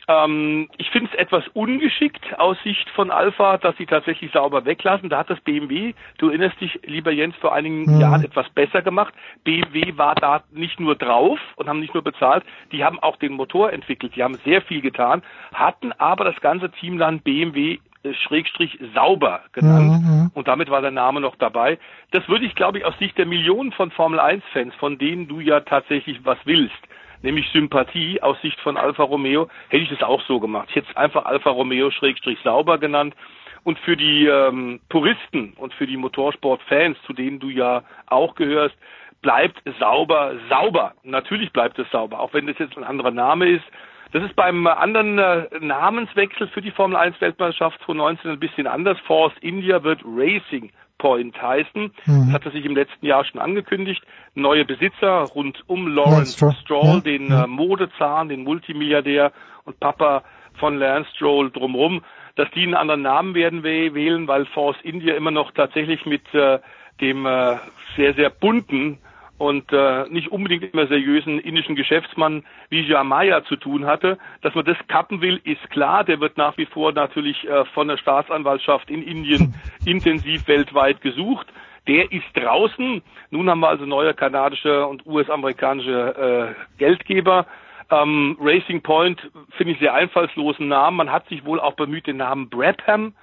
[0.09, 5.09] Ähm, ich finde es etwas ungeschickt aus Sicht von Alpha, dass sie tatsächlich sauber weglassen.
[5.09, 7.99] Da hat das BMW, du erinnerst dich, lieber Jens, vor einigen Mhm.
[7.99, 9.13] Jahren etwas besser gemacht.
[9.43, 13.33] BMW war da nicht nur drauf und haben nicht nur bezahlt, die haben auch den
[13.33, 18.13] Motor entwickelt, die haben sehr viel getan, hatten aber das ganze Team dann BMW äh,
[18.13, 20.31] Schrägstrich sauber genannt Mhm.
[20.33, 21.79] und damit war der Name noch dabei.
[22.11, 25.27] Das würde ich, glaube ich, aus Sicht der Millionen von Formel 1 Fans, von denen
[25.27, 26.77] du ja tatsächlich was willst,
[27.21, 30.67] nämlich Sympathie aus Sicht von Alfa Romeo, hätte ich das auch so gemacht.
[30.69, 33.15] Ich hätte einfach Alfa Romeo Schrägstrich sauber genannt.
[33.63, 38.75] Und für die ähm, Puristen und für die Motorsport-Fans, zu denen du ja auch gehörst,
[39.21, 40.93] bleibt sauber sauber.
[41.03, 43.65] Natürlich bleibt es sauber, auch wenn das jetzt ein anderer Name ist.
[44.13, 48.67] Das ist beim äh, anderen äh, Namenswechsel für die Formel 1 Weltmeisterschaft 2019 ein bisschen
[48.67, 48.97] anders.
[49.01, 51.91] Force India wird Racing Point heißen.
[52.05, 52.25] Mhm.
[52.25, 54.03] Das hatte sich im letzten Jahr schon angekündigt.
[54.35, 57.43] Neue Besitzer rund um Lawrence Lance Stroll, ja, den ja.
[57.43, 59.31] äh, Modezahn, den Multimilliardär
[59.65, 60.23] und Papa
[60.55, 62.03] von Lance Stroll drumherum,
[62.35, 66.21] dass die einen anderen Namen werden wäh- wählen, weil Force India immer noch tatsächlich mit
[66.33, 66.59] äh,
[67.01, 67.57] dem äh,
[67.95, 68.97] sehr, sehr bunten
[69.37, 74.17] und äh, nicht unbedingt immer seriösen indischen Geschäftsmann Vijay Maya zu tun hatte.
[74.41, 76.03] Dass man das kappen will, ist klar.
[76.03, 79.53] Der wird nach wie vor natürlich äh, von der Staatsanwaltschaft in Indien
[79.85, 81.47] intensiv weltweit gesucht.
[81.87, 83.01] Der ist draußen.
[83.29, 87.45] Nun haben wir also neue kanadische und US-amerikanische äh, Geldgeber.
[87.89, 90.97] Ähm, Racing Point finde ich sehr einfallslosen Namen.
[90.97, 93.13] Man hat sich wohl auch bemüht, den Namen Brabham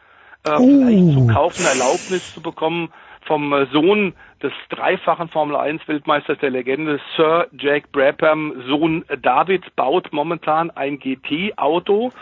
[0.46, 2.90] äh, vielleicht zu kaufen, Erlaubnis zu bekommen
[3.24, 9.74] vom äh, Sohn des dreifachen Formel 1 Weltmeisters der Legende, Sir Jack Brabham, Sohn David,
[9.76, 12.12] baut momentan ein GT-Auto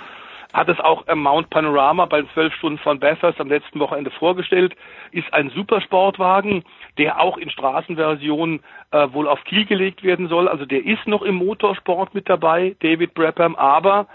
[0.53, 4.77] hat es auch im Mount Panorama beim 12 Stunden von Bathurst am letzten Wochenende vorgestellt,
[5.11, 6.65] ist ein Supersportwagen,
[6.99, 10.49] der auch in Straßenversion äh, wohl auf Kiel gelegt werden soll.
[10.49, 14.07] Also der ist noch im Motorsport mit dabei, David Brabham, aber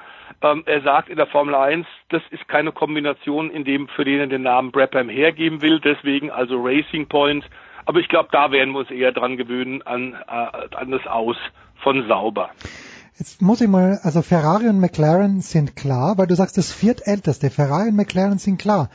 [0.42, 4.20] ähm, er sagt in der Formel 1, das ist keine Kombination, in dem für den
[4.20, 7.44] er den Namen Brabham hergeben will, deswegen also Racing Point.
[7.86, 11.38] Aber ich glaube, da werden wir uns eher dran gewöhnen an, äh, an das Aus
[11.82, 12.50] von Sauber.
[13.18, 17.50] Jetzt muss ich mal, also Ferrari und McLaren sind klar, weil du sagst, das viertälteste.
[17.50, 18.90] Ferrari und McLaren sind klar.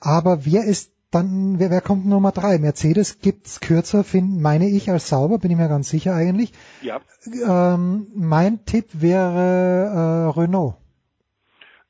[0.00, 2.58] Aber wer ist dann, wer, wer kommt Nummer drei?
[2.58, 6.52] Mercedes gibt's kürzer, find, meine ich, als sauber, bin ich mir ganz sicher eigentlich.
[6.82, 7.00] Ja.
[7.26, 10.76] Ähm, mein Tipp wäre äh, Renault.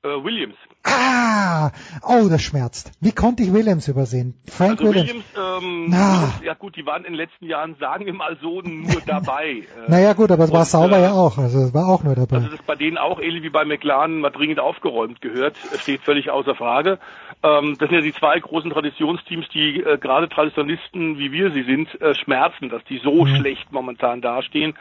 [0.05, 0.57] Äh, Williams.
[0.87, 1.71] Ah,
[2.03, 2.93] oh, das schmerzt.
[3.01, 4.35] Wie konnte ich Williams übersehen?
[4.47, 5.25] Frank also Williams.
[5.35, 9.01] Williams, ähm, ja gut, die waren in den letzten Jahren, sagen wir mal so, nur
[9.07, 9.63] dabei.
[9.75, 12.15] Äh, Naja gut, aber es war sauber äh, ja auch, also es war auch nur
[12.15, 12.37] dabei.
[12.37, 16.03] Also das bei denen auch ähnlich wie bei McLaren mal dringend aufgeräumt gehört, äh, steht
[16.03, 16.99] völlig außer Frage.
[17.43, 21.63] Ähm, das sind ja die zwei großen Traditionsteams, die äh, gerade Traditionalisten, wie wir sie
[21.63, 24.75] sind, äh, schmerzen, dass die so schlecht momentan dastehen.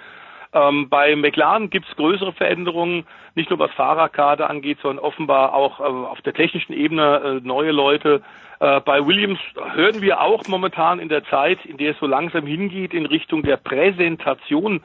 [0.54, 5.84] Ähm, bei McLaren gibt's größere Veränderungen, nicht nur was Fahrerkader angeht, sondern offenbar auch äh,
[5.84, 8.22] auf der technischen Ebene äh, neue Leute.
[8.60, 9.40] Äh, bei Williams
[9.74, 13.42] hören wir auch momentan in der Zeit, in der es so langsam hingeht in Richtung
[13.42, 14.82] der Präsentation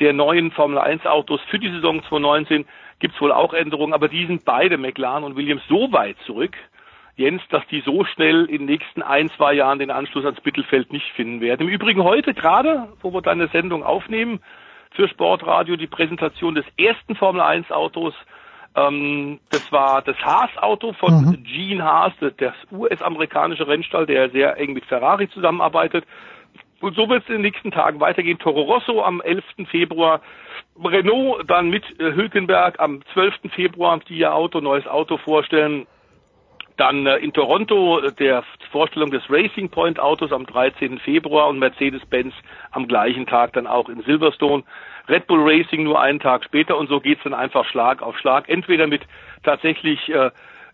[0.00, 2.64] der neuen Formel 1 Autos für die Saison 2019
[2.98, 6.56] gibt's wohl auch Änderungen, aber die sind beide McLaren und Williams so weit zurück,
[7.14, 10.92] Jens, dass die so schnell in den nächsten ein, zwei Jahren den Anschluss ans Mittelfeld
[10.92, 11.68] nicht finden werden.
[11.68, 14.40] Im Übrigen heute gerade, wo wir deine Sendung aufnehmen,
[14.94, 18.14] für Sportradio die Präsentation des ersten Formel 1 Autos.
[18.74, 24.72] Ähm, das war das Haas-Auto von Gene Haas, das, das US-amerikanische Rennstall, der sehr eng
[24.72, 26.04] mit Ferrari zusammenarbeitet.
[26.80, 28.38] Und so wird es in den nächsten Tagen weitergehen.
[28.38, 29.44] Toro Rosso am 11.
[29.70, 30.20] Februar,
[30.82, 33.34] Renault dann mit äh, Hülkenberg am 12.
[33.54, 35.86] Februar, die ihr Auto, neues Auto vorstellen.
[36.76, 40.98] Dann äh, in Toronto der Vorstellung des Racing Point Autos am 13.
[40.98, 42.34] Februar und Mercedes-Benz
[42.70, 44.64] am gleichen Tag dann auch in Silverstone.
[45.08, 48.48] Red Bull Racing nur einen Tag später und so geht's dann einfach Schlag auf Schlag.
[48.48, 49.02] Entweder mit
[49.42, 50.30] tatsächlich äh,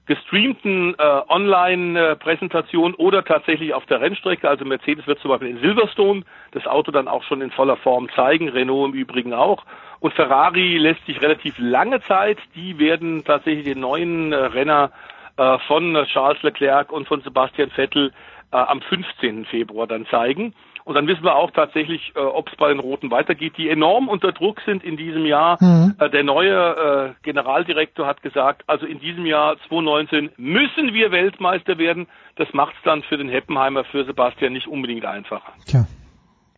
[0.09, 4.49] gestreamten äh, Online-Präsentationen oder tatsächlich auf der Rennstrecke.
[4.49, 8.09] Also Mercedes wird zum Beispiel in Silverstone das Auto dann auch schon in voller Form
[8.17, 9.65] zeigen, Renault im Übrigen auch.
[10.01, 12.39] Und Ferrari lässt sich relativ lange Zeit.
[12.55, 14.93] Die werden tatsächlich den neuen äh, Renner
[15.39, 18.13] äh, von Charles Leclerc und von Sebastian Vettel
[18.53, 19.47] äh, am 15.
[19.47, 20.55] Februar dann zeigen.
[20.85, 24.09] Und dann wissen wir auch tatsächlich, äh, ob es bei den Roten weitergeht, die enorm
[24.09, 25.59] unter Druck sind in diesem Jahr.
[25.61, 25.95] Mhm.
[25.99, 31.77] Äh, der neue äh, Generaldirektor hat gesagt, also in diesem Jahr 2019 müssen wir Weltmeister
[31.77, 32.07] werden.
[32.37, 35.53] Das macht es dann für den Heppenheimer, für Sebastian nicht unbedingt einfacher.
[35.67, 35.87] Tja,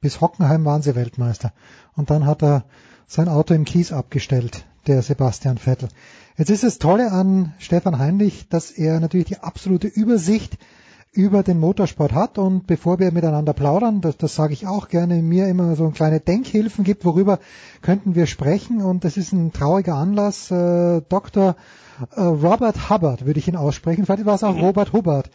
[0.00, 1.50] bis Hockenheim waren sie Weltmeister.
[1.96, 2.62] Und dann hat er
[3.06, 5.88] sein Auto im Kies abgestellt, der Sebastian Vettel.
[6.36, 10.58] Jetzt ist das Tolle an Stefan Heinrich, dass er natürlich die absolute Übersicht
[11.12, 15.22] über den Motorsport hat und bevor wir miteinander plaudern, das, das sage ich auch gerne,
[15.22, 17.40] mir immer so kleine Denkhilfen gibt, worüber
[17.82, 20.52] könnten wir sprechen und das ist ein trauriger Anlass.
[20.52, 21.56] Äh, Dr.
[22.14, 25.30] Äh, Robert Hubbard würde ich ihn aussprechen, vielleicht war es auch Robert Hubbard,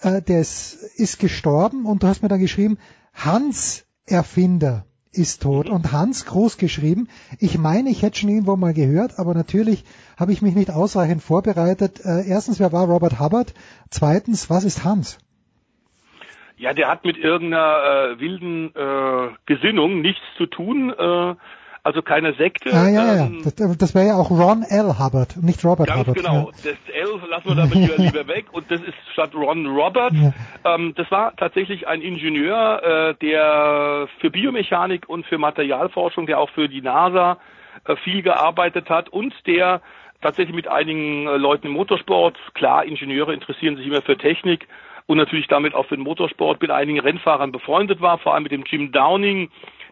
[0.00, 2.78] äh, der ist, ist gestorben und du hast mir dann geschrieben,
[3.14, 7.08] Hans Erfinder ist tot und Hans groß geschrieben.
[7.38, 9.84] Ich meine, ich hätte schon irgendwo mal gehört, aber natürlich
[10.18, 12.00] habe ich mich nicht ausreichend vorbereitet.
[12.04, 13.52] Äh, erstens, wer war Robert Hubbard?
[13.90, 15.18] Zweitens, was ist Hans?
[16.56, 20.90] Ja, der hat mit irgendeiner äh, wilden äh, Gesinnung nichts zu tun.
[20.90, 21.34] Äh,
[21.82, 22.70] also keine Sekte.
[22.72, 23.26] Ah, ja, ja.
[23.26, 24.98] ähm, Das, das wäre ja auch Ron L.
[24.98, 26.16] Hubbard, nicht Robert Ganz Hubbard.
[26.16, 26.50] genau.
[26.62, 28.46] Das L lassen wir damit lieber, lieber weg.
[28.52, 30.12] Und das ist statt Ron Robert.
[30.64, 36.50] Ähm, das war tatsächlich ein Ingenieur, äh, der für Biomechanik und für Materialforschung, der auch
[36.50, 37.38] für die NASA
[37.84, 39.80] äh, viel gearbeitet hat und der
[40.20, 44.68] tatsächlich mit einigen äh, Leuten im Motorsport, klar, Ingenieure interessieren sich immer für Technik
[45.06, 48.52] und natürlich damit auch für den Motorsport, mit einigen Rennfahrern befreundet war, vor allem mit
[48.52, 49.50] dem Jim Downing,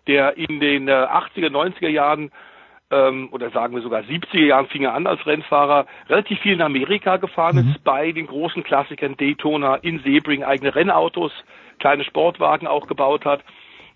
[0.09, 2.33] der in den äh, 80er, 90er Jahren
[2.91, 6.63] ähm, oder sagen wir sogar 70er Jahren fing er an als Rennfahrer, relativ viel in
[6.63, 11.33] Amerika gefahren ist, bei den großen Klassikern Daytona, in Sebring eigene Rennautos,
[11.79, 13.43] kleine Sportwagen auch gebaut hat.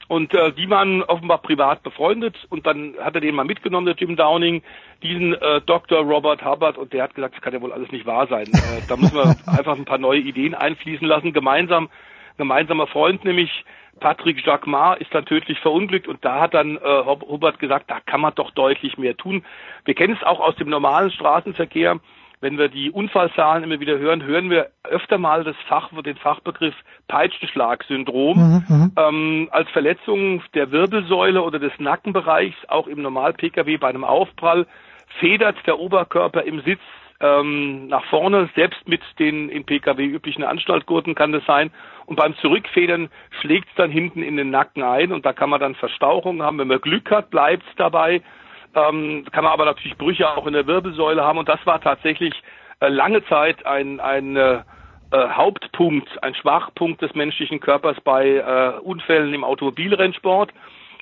[0.09, 3.95] Und äh, die waren offenbar privat befreundet und dann hat er den mal mitgenommen, der
[3.95, 4.63] Jim Downing,
[5.03, 6.01] diesen äh, Dr.
[6.01, 8.47] Robert Hubbard und der hat gesagt, das kann ja wohl alles nicht wahr sein.
[8.49, 11.89] Äh, da müssen wir einfach ein paar neue Ideen einfließen lassen, gemeinsam
[12.37, 13.65] gemeinsamer Freund, nämlich
[14.01, 18.21] Patrick Jacquemart, ist dann tödlich verunglückt und da hat dann äh, Hubert gesagt, da kann
[18.21, 19.45] man doch deutlich mehr tun.
[19.85, 22.01] Wir kennen es auch aus dem normalen Straßenverkehr.
[22.41, 26.75] Wenn wir die Unfallzahlen immer wieder hören, hören wir öfter mal das Fach, den Fachbegriff
[27.07, 34.03] Peitschenschlag-Syndrom Mhm, ähm, als Verletzung der Wirbelsäule oder des Nackenbereichs, auch im Normal-Pkw bei einem
[34.03, 34.67] Aufprall,
[35.21, 36.81] federt der Oberkörper im Sitz
[37.21, 41.71] ähm, nach vorne, selbst mit den im Pkw üblichen Anstaltgurten kann das sein.
[42.13, 43.09] Und beim Zurückfedern
[43.41, 46.59] schlägt es dann hinten in den Nacken ein und da kann man dann Verstauchungen haben.
[46.59, 48.21] Wenn man Glück hat, bleibt es dabei.
[48.75, 52.35] Ähm, kann man aber natürlich Brüche auch in der Wirbelsäule haben und das war tatsächlich
[52.81, 54.63] äh, lange Zeit ein, ein äh, äh,
[55.11, 60.53] Hauptpunkt, ein Schwachpunkt des menschlichen Körpers bei äh, Unfällen im Automobilrennsport.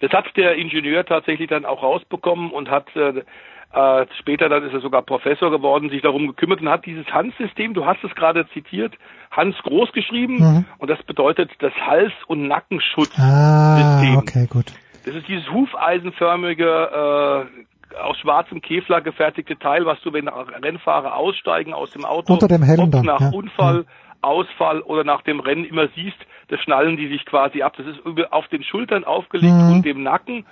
[0.03, 3.25] Das hat der Ingenieur tatsächlich dann auch rausbekommen und hat äh,
[3.73, 7.73] äh, später dann ist er sogar Professor geworden, sich darum gekümmert und hat dieses Hans-System,
[7.75, 8.95] du hast es gerade zitiert,
[9.31, 10.65] Hans groß geschrieben Mhm.
[10.79, 13.23] und das bedeutet das Hals- und Nackenschutzsystem.
[13.25, 14.67] Ah, okay, gut.
[15.05, 21.73] Das ist dieses hufeisenförmige, äh, aus schwarzem Kevlar gefertigte Teil, was du, wenn Rennfahrer aussteigen
[21.75, 23.31] aus dem Auto, Unter dem Helm ob dann, nach ja.
[23.33, 23.85] Unfall,
[24.23, 26.19] Ausfall oder nach dem Rennen immer siehst,
[26.49, 27.75] das schnallen die sich quasi ab.
[27.77, 28.01] Das ist
[28.33, 29.73] auf den Schultern aufgelegt Mhm.
[29.73, 30.45] und dem Nacken.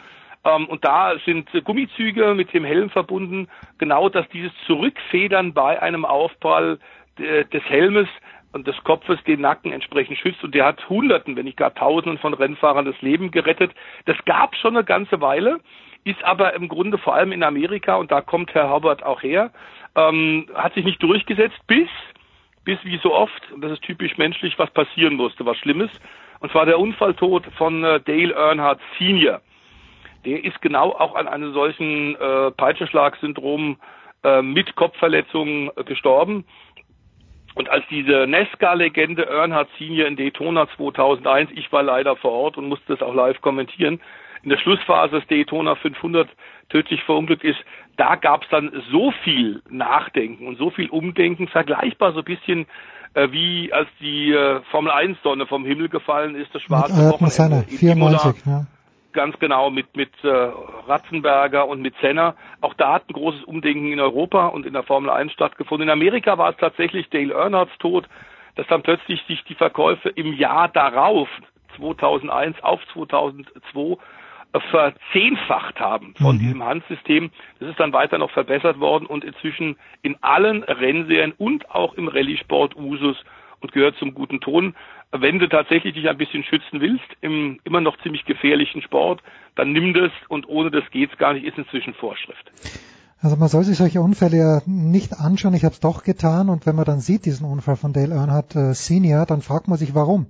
[0.45, 6.05] Ähm, und da sind Gummizüge mit dem Helm verbunden, genau dass dieses Zurückfedern bei einem
[6.05, 6.79] Aufprall
[7.19, 8.09] äh, des Helmes
[8.53, 10.43] und des Kopfes den Nacken entsprechend schützt.
[10.43, 13.73] Und der hat Hunderten, wenn nicht gar Tausenden von Rennfahrern das Leben gerettet.
[14.07, 15.61] Das gab schon eine ganze Weile,
[16.05, 19.51] ist aber im Grunde vor allem in Amerika, und da kommt Herr Hubbard auch her,
[19.95, 21.89] ähm, hat sich nicht durchgesetzt, bis,
[22.65, 25.91] bis wie so oft, und das ist typisch menschlich, was passieren musste, was Schlimmes.
[26.41, 29.41] Und zwar der Unfalltod von äh, Dale Earnhardt Senior.
[30.25, 33.77] Der ist genau auch an einem solchen äh, Peitschenschlag-Syndrom
[34.25, 36.45] äh, mit Kopfverletzungen äh, gestorben.
[37.55, 42.69] Und als diese Nesca-Legende Earnhardt Senior in Daytona 2001, ich war leider vor Ort und
[42.69, 44.01] musste das auch live kommentieren,
[44.43, 46.29] in der Schlussphase des Daytona 500
[46.69, 47.59] tödlich verunglückt ist,
[47.97, 52.67] da gab es dann so viel Nachdenken und so viel Umdenken, vergleichbar so ein bisschen
[53.15, 56.95] äh, wie als die äh, Formel 1 Sonne vom Himmel gefallen ist, das Mit schwarze
[56.95, 58.19] Senna, Wochenende in Imola.
[58.19, 58.47] 94.
[58.47, 58.67] Ja.
[59.19, 62.37] Ganz genau, mit, mit äh, Ratzenberger und mit Senna.
[62.61, 65.89] Auch da hat ein großes Umdenken in Europa und in der Formel 1 stattgefunden.
[65.89, 68.09] In Amerika war es tatsächlich Dale Earnhardts Tod,
[68.55, 71.29] dass dann plötzlich sich die Verkäufe im Jahr darauf,
[71.77, 73.97] 2001 auf 2002,
[74.53, 76.39] äh, verzehnfacht haben von Mhm.
[76.39, 77.33] diesem Handsystem.
[77.59, 82.07] Das ist dann weiter noch verbessert worden und inzwischen in allen Rennserien und auch im
[82.07, 83.17] Rallye-Sport Usus
[83.61, 84.77] und gehört zum guten Ton.
[85.11, 89.23] Wenn du tatsächlich dich ein bisschen schützen willst, im immer noch ziemlich gefährlichen Sport,
[89.55, 92.53] dann nimm das und ohne das geht's gar nicht, ist inzwischen Vorschrift.
[93.21, 95.55] Also man soll sich solche Unfälle ja nicht anschauen.
[95.55, 98.55] Ich habe es doch getan und wenn man dann sieht diesen Unfall von Dale Earnhardt
[98.55, 100.27] äh, Senior, dann fragt man sich, warum?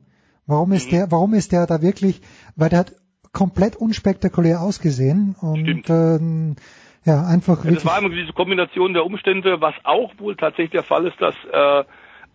[0.46, 0.76] Warum Mhm.
[0.76, 1.10] ist der?
[1.10, 2.22] Warum ist der da wirklich?
[2.56, 2.92] Weil der hat
[3.32, 6.56] komplett unspektakulär ausgesehen und ähm,
[7.04, 10.82] ja einfach Ja, das war immer diese Kombination der Umstände, was auch wohl tatsächlich der
[10.82, 11.84] Fall ist, dass äh,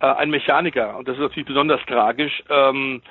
[0.04, 3.02] äh, ein Mechaniker, und das ist natürlich besonders tragisch, ähm,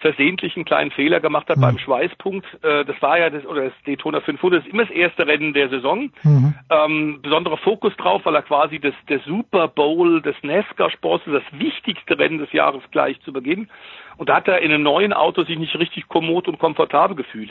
[0.00, 2.46] versehentlich einen kleinen Fehler gemacht hat beim Schweißpunkt.
[2.62, 5.68] Äh, das war ja das, oder das Daytona 500 ist immer das erste Rennen der
[5.68, 6.10] Saison.
[6.22, 6.54] Mhm.
[6.70, 12.18] Ähm, besonderer Fokus drauf, weil er quasi das, der Super Bowl des NASCAR-Sports, das wichtigste
[12.18, 13.68] Rennen des Jahres gleich zu Beginn.
[14.16, 17.50] Und da hat er in einem neuen Auto sich nicht richtig kommod und komfortabel gefühlt,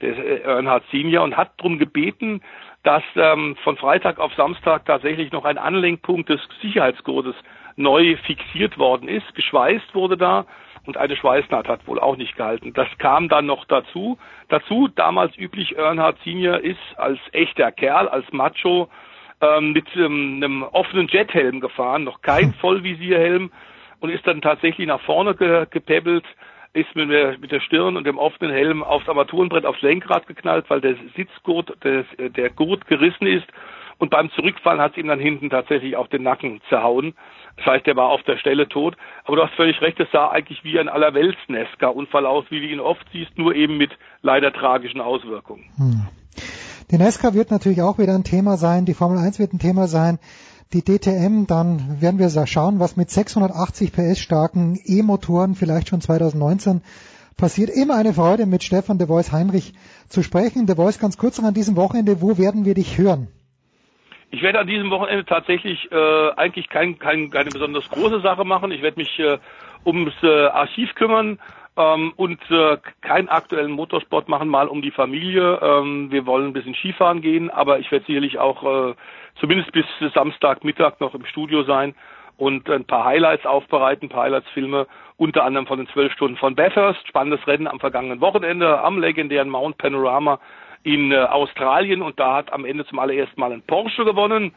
[0.00, 2.40] der äh, Earnhardt Senior, und hat darum gebeten,
[2.84, 7.34] dass ähm, von Freitag auf Samstag tatsächlich noch ein Anlenkpunkt des Sicherheitsgurtes
[7.78, 9.34] neu fixiert worden ist.
[9.34, 10.46] Geschweißt wurde da
[10.84, 12.72] und eine Schweißnaht hat wohl auch nicht gehalten.
[12.74, 14.18] Das kam dann noch dazu.
[14.48, 18.88] Dazu, damals üblich, Earnhardt Senior ist als echter Kerl, als Macho
[19.40, 23.52] ähm, mit ähm, einem offenen Jethelm gefahren, noch kein Vollvisierhelm
[24.00, 26.24] und ist dann tatsächlich nach vorne ge gepäppelt,
[26.72, 30.66] ist mit der, mit der Stirn und dem offenen Helm aufs Armaturenbrett aufs Lenkrad geknallt,
[30.68, 33.46] weil der Sitzgurt, der, der Gurt gerissen ist
[33.98, 37.14] und beim Zurückfallen hat es ihm dann hinten tatsächlich auch den Nacken zerhauen.
[37.56, 38.96] Das heißt, er war auf der Stelle tot.
[39.24, 42.80] Aber du hast völlig recht, es sah eigentlich wie ein Allerwelts-Nesca-Unfall aus, wie du ihn
[42.80, 43.90] oft siehst, nur eben mit
[44.22, 45.64] leider tragischen Auswirkungen.
[45.76, 46.06] Hm.
[46.90, 49.88] Die Nesca wird natürlich auch wieder ein Thema sein, die Formel 1 wird ein Thema
[49.88, 50.18] sein,
[50.72, 56.82] die DTM, dann werden wir schauen, was mit 680 PS starken E-Motoren vielleicht schon 2019
[57.36, 57.70] passiert.
[57.70, 59.72] Immer eine Freude, mit Stefan de Voice Heinrich
[60.08, 60.66] zu sprechen.
[60.66, 63.28] De Voice, ganz kurz noch an diesem Wochenende, wo werden wir dich hören?
[64.30, 68.70] Ich werde an diesem Wochenende tatsächlich äh, eigentlich kein, kein, keine besonders große Sache machen.
[68.72, 69.38] Ich werde mich äh,
[69.86, 71.38] ums äh, Archiv kümmern
[71.78, 75.58] ähm, und äh, keinen aktuellen Motorsport machen, mal um die Familie.
[75.62, 78.94] Ähm, wir wollen ein bisschen Skifahren gehen, aber ich werde sicherlich auch äh,
[79.40, 81.94] zumindest bis Samstagmittag noch im Studio sein
[82.36, 86.54] und ein paar Highlights aufbereiten, ein paar Highlights-Filme, unter anderem von den zwölf Stunden von
[86.54, 90.38] Bathurst, spannendes Rennen am vergangenen Wochenende am legendären Mount Panorama
[90.82, 94.54] in äh, Australien und da hat am Ende zum allerersten Mal ein Porsche gewonnen.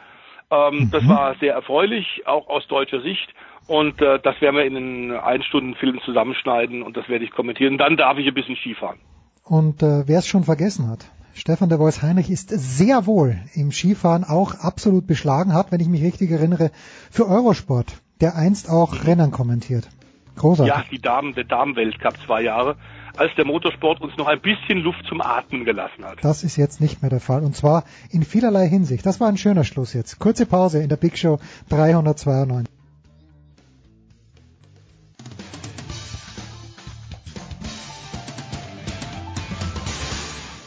[0.49, 0.91] Ähm, mhm.
[0.91, 3.33] Das war sehr erfreulich, auch aus deutscher Sicht.
[3.67, 7.77] Und äh, das werden wir in einen Ein-Stunden-Film zusammenschneiden und das werde ich kommentieren.
[7.77, 8.99] Dann darf ich ein bisschen Skifahren.
[9.43, 13.71] Und äh, wer es schon vergessen hat, Stefan de Vois Heinrich ist sehr wohl im
[13.71, 16.71] Skifahren auch absolut beschlagen hat, wenn ich mich richtig erinnere,
[17.09, 19.87] für Eurosport, der einst auch Rennen kommentiert.
[20.35, 20.73] Großartig.
[20.73, 22.75] Ja, die Damen, der Damenweltcup zwei Jahre,
[23.17, 26.17] als der Motorsport uns noch ein bisschen Luft zum Atmen gelassen hat.
[26.21, 29.05] Das ist jetzt nicht mehr der Fall und zwar in vielerlei Hinsicht.
[29.05, 30.19] Das war ein schöner Schluss jetzt.
[30.19, 32.69] Kurze Pause in der Big Show 392.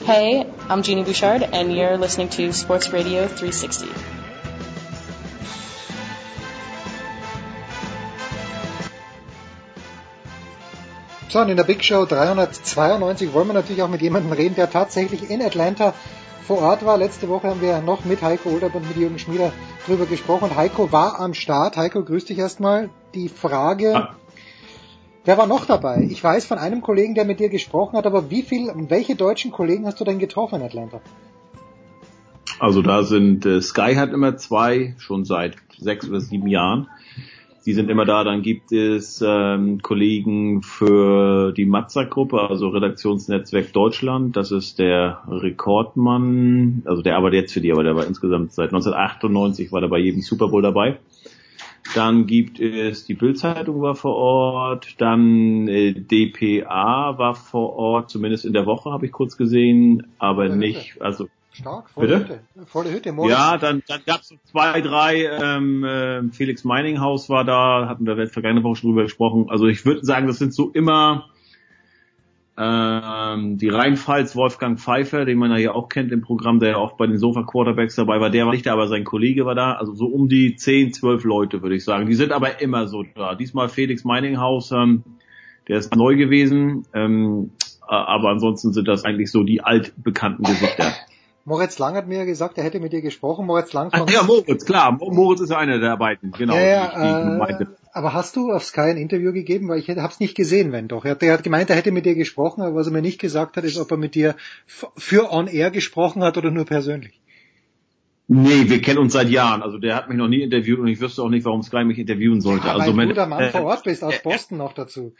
[0.06, 4.23] Hey, I'm Jeannie Bouchard, and you're listening to Sports Radio 360.
[11.34, 14.70] So, und in der Big Show 392 wollen wir natürlich auch mit jemandem reden, der
[14.70, 15.92] tatsächlich in Atlanta
[16.46, 16.96] vor Ort war.
[16.96, 19.52] Letzte Woche haben wir noch mit Heiko Olderb und mit Jürgen Schmieder
[19.84, 20.44] drüber gesprochen.
[20.44, 21.76] Und Heiko war am Start.
[21.76, 22.88] Heiko, grüß dich erstmal.
[23.14, 24.14] Die Frage, ah.
[25.24, 26.06] Wer war noch dabei?
[26.08, 29.50] Ich weiß von einem Kollegen, der mit dir gesprochen hat, aber wie viel, welche deutschen
[29.50, 31.00] Kollegen hast du denn getroffen in Atlanta?
[32.60, 36.88] Also da sind äh, Sky hat immer zwei, schon seit sechs oder sieben Jahren.
[37.66, 38.24] Die sind immer da.
[38.24, 44.36] Dann gibt es ähm, Kollegen für die Matzer-Gruppe, also Redaktionsnetzwerk Deutschland.
[44.36, 48.68] Das ist der Rekordmann, also der arbeitet jetzt für die, aber der war insgesamt seit
[48.68, 50.98] 1998 war der bei jedem Super Bowl dabei.
[51.94, 58.46] Dann gibt es die Bildzeitung war vor Ort, dann äh, DPA war vor Ort, zumindest
[58.46, 62.40] in der Woche habe ich kurz gesehen, aber nicht, also Stark, volle Bitte?
[62.56, 62.66] Hütte.
[62.66, 63.32] Volle Hütte Moritz.
[63.32, 68.26] Ja, dann, dann gab es zwei, drei, ähm, äh, Felix Meininghaus war da, hatten wir
[68.28, 69.46] vergangene Woche schon drüber gesprochen.
[69.48, 71.28] Also ich würde sagen, das sind so immer
[72.56, 76.76] ähm, die Rheinpfalz Wolfgang Pfeiffer, den man ja hier auch kennt im Programm, der ja
[76.76, 79.54] auch bei den Sofa Quarterbacks dabei war, der war nicht da, aber sein Kollege war
[79.54, 79.72] da.
[79.72, 82.06] Also so um die 10, 12 Leute, würde ich sagen.
[82.06, 83.34] Die sind aber immer so da.
[83.34, 85.02] Diesmal Felix Meininghaus, ähm,
[85.66, 87.50] der ist neu gewesen, ähm,
[87.86, 90.92] aber ansonsten sind das eigentlich so die altbekannten Gesichter.
[91.46, 93.46] Moritz Lang hat mir gesagt, er hätte mit dir gesprochen.
[93.46, 94.92] Moritz Lang von Ach, Ja, Moritz, klar.
[94.92, 96.54] Moritz ist einer der beiden, genau.
[96.54, 99.68] Ja, ja, äh, aber hast du auf Sky ein Interview gegeben?
[99.68, 101.04] Weil ich habe es nicht gesehen, wenn doch.
[101.04, 103.20] Er hat, er hat gemeint, er hätte mit dir gesprochen, aber was er mir nicht
[103.20, 107.20] gesagt hat, ist, ob er mit dir für On Air gesprochen hat oder nur persönlich.
[108.26, 109.62] Nee, wir kennen uns seit Jahren.
[109.62, 111.98] Also der hat mich noch nie interviewt und ich wüsste auch nicht, warum Sky mich
[111.98, 112.66] interviewen sollte.
[112.68, 115.14] Ja, also weil du der Mann äh, vor Ort bist, aus Boston noch dazu.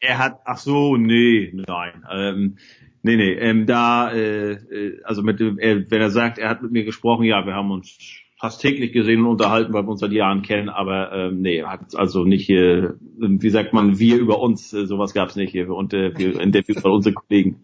[0.00, 2.04] Er hat, ach so, nee, nein.
[2.12, 2.56] Ähm,
[3.02, 6.62] Nee, nee, ähm, da, äh, äh, also mit dem, äh, wenn er sagt, er hat
[6.62, 7.98] mit mir gesprochen, ja, wir haben uns
[8.42, 11.94] fast täglich gesehen und unterhalten, weil wir uns seit Jahren kennen, aber ähm, nee, hat
[11.96, 15.94] also nicht hier, wie sagt man, wir über uns, äh, sowas gab's nicht hier und
[15.94, 17.62] äh, wir interviewen bei unsere Kollegen.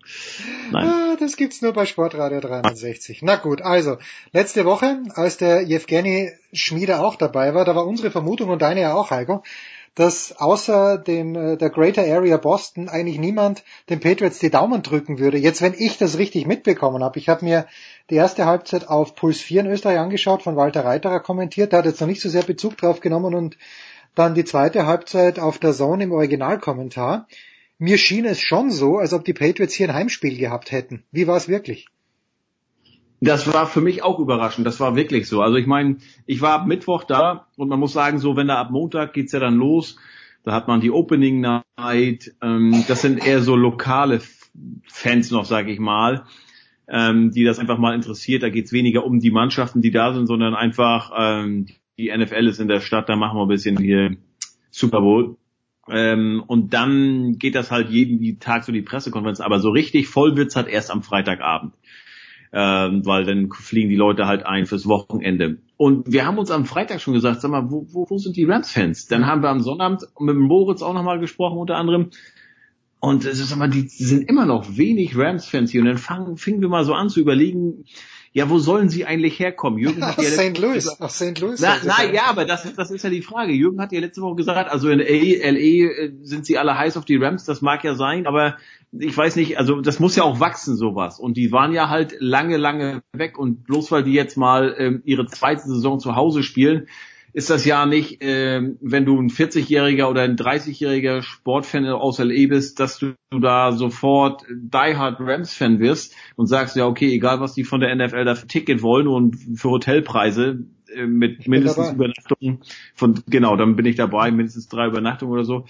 [0.70, 0.86] Nein.
[0.86, 3.23] Ah, das gibt's nur bei Sportradio 360.
[3.23, 3.97] Na gut, also
[4.33, 8.83] letzte Woche, als der Jewgeni Schmiede auch dabei war, da war unsere Vermutung und deine
[8.83, 9.42] ja auch, Heiko,
[9.98, 15.18] dass außer den, äh, der Greater Area Boston eigentlich niemand den Patriots die Daumen drücken
[15.18, 15.38] würde.
[15.38, 17.66] Jetzt, wenn ich das richtig mitbekommen habe, ich habe mir
[18.08, 21.86] die erste Halbzeit auf Puls 4 in Österreich angeschaut, von Walter Reiterer kommentiert, der hat
[21.86, 23.58] jetzt noch nicht so sehr Bezug drauf genommen und
[24.14, 27.26] dann die zweite Halbzeit auf der Zone im Originalkommentar.
[27.78, 31.02] Mir schien es schon so, als ob die Patriots hier ein Heimspiel gehabt hätten.
[31.10, 31.88] Wie war es wirklich?
[33.20, 34.66] Das war für mich auch überraschend.
[34.66, 35.42] Das war wirklich so.
[35.42, 38.60] Also ich meine, ich war ab Mittwoch da und man muss sagen, so wenn da
[38.60, 39.97] ab Montag geht's ja dann los.
[40.44, 42.34] Da hat man die Opening Night.
[42.40, 44.20] Ähm, das sind eher so lokale
[44.86, 46.24] Fans noch, sage ich mal,
[46.88, 48.44] ähm, die das einfach mal interessiert.
[48.44, 51.66] Da geht's weniger um die Mannschaften, die da sind, sondern einfach ähm,
[51.98, 53.08] die NFL ist in der Stadt.
[53.08, 54.16] Da machen wir ein bisschen hier
[54.70, 55.36] Super Bowl.
[55.90, 59.40] Ähm, und dann geht das halt jeden Tag so die Pressekonferenz.
[59.40, 61.72] Aber so richtig voll wird's halt erst am Freitagabend
[62.52, 65.58] ähm, weil dann fliegen die Leute halt ein fürs Wochenende.
[65.76, 68.44] Und wir haben uns am Freitag schon gesagt, sag mal, wo, wo, wo sind die
[68.44, 69.06] Rams-Fans?
[69.06, 72.10] Dann haben wir am Sonnabend mit Moritz auch nochmal gesprochen, unter anderem.
[73.00, 75.80] Und ist aber, die sind immer noch wenig Rams-Fans hier.
[75.80, 77.84] Und dann fangen, fingen wir mal so an zu überlegen,
[78.32, 79.78] ja, wo sollen sie eigentlich herkommen?
[79.78, 80.58] Jürgen hat ja St.
[80.58, 81.40] Louis, aus St.
[81.40, 81.60] Louis.
[81.60, 83.52] Na, na ja, aber das, das ist ja die Frage.
[83.52, 87.05] Jürgen hat ja letzte Woche gesagt, also in LA äh, sind sie alle heiß auf
[87.05, 88.57] die Rams, das mag ja sein, aber
[88.92, 91.20] ich weiß nicht, also das muss ja auch wachsen, sowas.
[91.20, 95.02] Und die waren ja halt lange, lange weg und bloß weil die jetzt mal ähm,
[95.05, 96.89] ihre zweite Saison zu Hause spielen,
[97.39, 102.49] ist das ja nicht, äh, wenn du ein 40-jähriger oder ein 30-jähriger Sportfan aus LA
[102.49, 107.39] bist, dass du da sofort Die Hard Rams Fan wirst und sagst ja okay, egal
[107.39, 111.92] was die von der NFL da für Ticket wollen und für Hotelpreise, äh, mit mindestens
[111.92, 112.58] Übernachtungen
[112.97, 115.67] von genau, dann bin ich dabei, mindestens drei Übernachtungen oder so.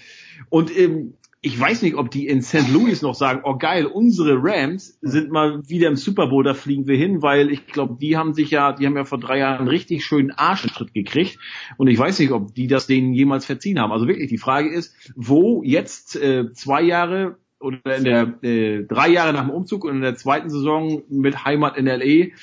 [0.49, 2.69] Und ähm, ich weiß nicht, ob die in St.
[2.69, 6.85] Louis noch sagen, oh geil, unsere Rams sind mal wieder im Super Bowl, da fliegen
[6.85, 9.59] wir hin, weil ich glaube, die haben sich ja, die haben ja vor drei Jahren
[9.59, 11.39] einen richtig schönen Arschtritt gekriegt
[11.77, 13.93] und ich weiß nicht, ob die das denen jemals verziehen haben.
[13.93, 19.09] Also wirklich, die Frage ist, wo jetzt äh, zwei Jahre oder in der äh, drei
[19.09, 22.33] Jahre nach dem Umzug und in der zweiten Saison mit Heimat in LA,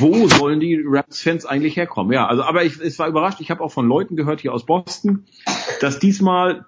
[0.00, 2.12] wo sollen die Rams-Fans eigentlich herkommen?
[2.12, 3.40] Ja, also aber ich, es war überrascht.
[3.40, 5.24] Ich habe auch von Leuten gehört hier aus Boston,
[5.80, 6.66] dass diesmal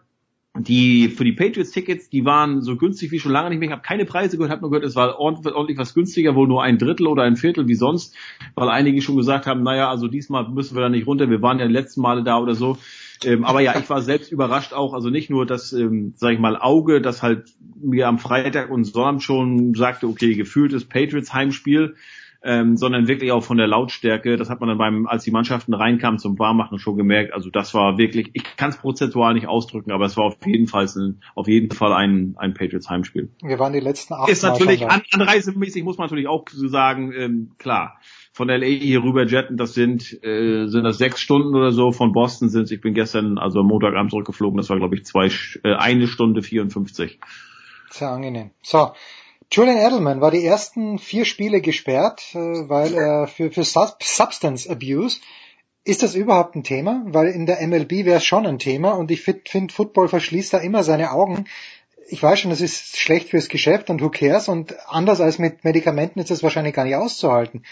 [0.63, 3.69] die für die Patriots Tickets, die waren so günstig wie schon lange nicht mehr.
[3.69, 6.63] Ich habe keine Preise gehört, habe nur gehört, es war ordentlich, was günstiger, wohl nur
[6.63, 8.15] ein Drittel oder ein Viertel wie sonst,
[8.55, 11.59] weil einige schon gesagt haben, naja, also diesmal müssen wir da nicht runter, wir waren
[11.59, 12.79] ja die letzten Male da oder so.
[13.23, 16.39] Ähm, aber ja, ich war selbst überrascht auch, also nicht nur das, ähm, sag ich
[16.39, 21.97] mal, Auge, das halt mir am Freitag und Sonntag schon sagte, okay, gefühltes Patriots Heimspiel,
[22.43, 24.37] ähm, sondern wirklich auch von der Lautstärke.
[24.37, 27.35] Das hat man dann beim, als die Mannschaften reinkamen zum Warmmachen schon gemerkt.
[27.35, 30.67] Also das war wirklich, ich kann es prozentual nicht ausdrücken, aber es war auf jeden
[30.67, 33.31] Fall ein, auf jeden Fall ein, ein Patriots Heimspiel.
[33.43, 37.13] Wir waren die letzten acht Ist natürlich an, anreisemäßig muss man natürlich auch so sagen,
[37.13, 37.99] ähm, klar.
[38.33, 41.91] Von LA hier rüber jetten, das sind äh, sind das sechs Stunden oder so.
[41.91, 44.57] Von Boston sind ich bin gestern also am Montagabend zurückgeflogen.
[44.57, 45.29] Das war glaube ich zwei
[45.65, 47.19] äh, eine Stunde 54.
[47.91, 48.53] Sehr angenehm.
[48.63, 48.93] So,
[49.53, 55.19] Julian Edelman war die ersten vier Spiele gesperrt, äh, weil er für, für Substance Abuse
[55.83, 57.03] ist das überhaupt ein Thema?
[57.07, 60.53] Weil in der MLB wäre es schon ein Thema und ich finde, find, Football verschließt
[60.53, 61.47] da immer seine Augen.
[62.09, 65.65] Ich weiß schon, das ist schlecht fürs Geschäft und who cares und anders als mit
[65.65, 67.65] Medikamenten ist das wahrscheinlich gar nicht auszuhalten.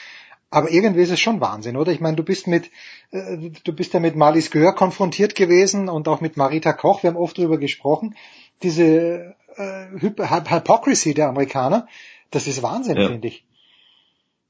[0.50, 1.92] Aber irgendwie ist es schon Wahnsinn, oder?
[1.92, 2.70] Ich meine, du bist mit,
[3.10, 7.02] äh, du bist ja mit Marlies Gör konfrontiert gewesen und auch mit Marita Koch.
[7.02, 8.16] Wir haben oft darüber gesprochen.
[8.62, 11.86] Diese äh, Hypocrisy der Amerikaner,
[12.30, 13.08] das ist Wahnsinn, ja.
[13.08, 13.44] finde ich.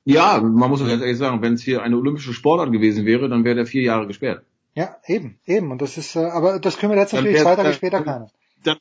[0.05, 3.45] Ja, man muss ganz ehrlich sagen, wenn es hier eine olympische Sportart gewesen wäre, dann
[3.45, 4.43] wäre der vier Jahre gesperrt.
[4.75, 5.71] Ja, eben, eben.
[5.71, 8.31] Und das ist, äh, aber das können wir jetzt natürlich zwei Tage später keiner.
[8.63, 8.79] Dann,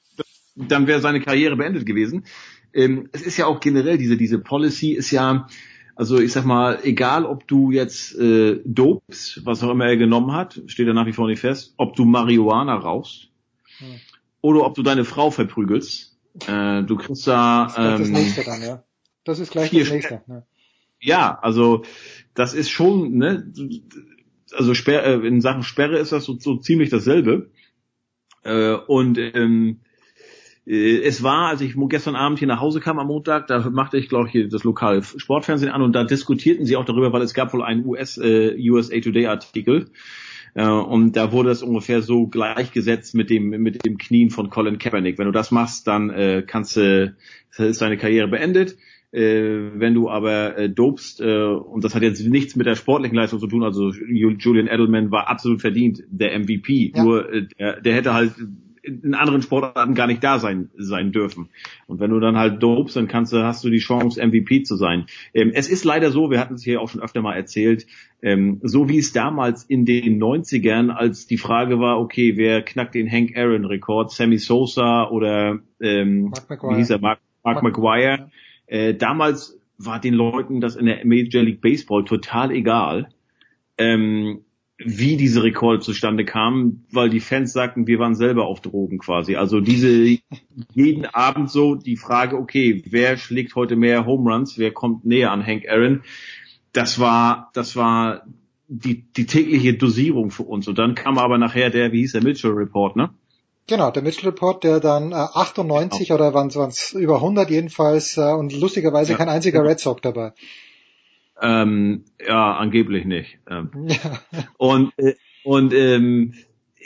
[0.55, 2.25] dann wäre seine Karriere beendet gewesen.
[2.73, 5.47] Ähm, es ist ja auch generell diese diese Policy ist ja,
[5.95, 10.33] also ich sag mal, egal ob du jetzt äh, dopst, was auch immer er genommen
[10.33, 13.29] hat, steht er nach wie vor nicht fest, ob du Marihuana rauchst
[13.79, 13.99] hm.
[14.41, 16.06] oder ob du deine Frau verprügelst,
[16.47, 17.65] äh, du kriegst da.
[17.65, 18.83] Das ist ähm, das nächste dann, ja.
[19.23, 20.21] Das ist gleich das nächste.
[20.27, 20.45] Ne?
[20.99, 21.83] Ja, also
[22.33, 23.51] das ist schon, ne,
[24.53, 27.51] also Sperr, äh, in Sachen Sperre ist das so, so ziemlich dasselbe.
[28.43, 29.81] Äh, und ähm,
[30.65, 33.97] äh, es war, als ich gestern Abend hier nach Hause kam am Montag, da machte
[33.97, 37.33] ich, glaube ich, das lokale Sportfernsehen an und da diskutierten sie auch darüber, weil es
[37.33, 39.91] gab wohl einen US, äh, USA Today Artikel,
[40.65, 45.19] und da wurde das ungefähr so gleichgesetzt mit dem, mit dem Knien von Colin Kaepernick.
[45.19, 47.15] Wenn du das machst, dann äh, kannst du,
[47.57, 48.75] ist deine Karriere beendet.
[49.11, 53.15] Äh, wenn du aber äh, dopst, äh, und das hat jetzt nichts mit der sportlichen
[53.15, 57.03] Leistung zu tun, also Julian Edelman war absolut verdient der MVP, ja.
[57.03, 58.33] nur äh, der, der hätte halt
[58.87, 61.49] in anderen Sportarten gar nicht da sein sein dürfen.
[61.87, 64.75] Und wenn du dann halt dopst, dann kannst du hast du die Chance MVP zu
[64.75, 65.05] sein.
[65.33, 67.85] Ähm, es ist leider so, wir hatten es hier auch schon öfter mal erzählt,
[68.21, 72.95] ähm, so wie es damals in den 90ern, als die Frage war, okay, wer knackt
[72.95, 78.31] den Hank Aaron Rekord, Sammy Sosa oder ähm, wie hieß er, Mark, Mark, Mark McGuire.
[78.65, 83.09] Äh, damals war den Leuten das in der Major League Baseball total egal.
[83.77, 84.41] Ähm,
[84.77, 89.35] wie diese Rekorde zustande kamen, weil die Fans sagten, wir waren selber auf Drogen quasi.
[89.35, 90.19] Also diese
[90.73, 95.31] jeden Abend so die Frage, okay, wer schlägt heute mehr Home Runs, wer kommt näher
[95.31, 96.03] an Hank Aaron?
[96.73, 98.27] Das war, das war
[98.67, 100.67] die, die tägliche Dosierung für uns.
[100.67, 103.09] Und dann kam aber nachher der, wie hieß der Mitchell Report, ne?
[103.65, 106.19] Genau, der Mitchell Report, der dann äh, 98 genau.
[106.19, 109.17] oder waren es über 100 jedenfalls äh, und lustigerweise ja.
[109.17, 110.33] kein einziger Red Sox dabei.
[111.41, 113.39] Ähm, ja, angeblich nicht.
[113.49, 113.69] Ähm.
[114.57, 116.33] Und, äh, und ähm,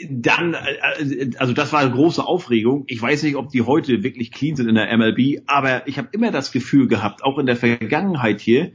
[0.08, 2.84] dann, äh, also das war eine große Aufregung.
[2.86, 6.08] Ich weiß nicht, ob die heute wirklich clean sind in der MLB, aber ich habe
[6.12, 8.72] immer das Gefühl gehabt, auch in der Vergangenheit hier,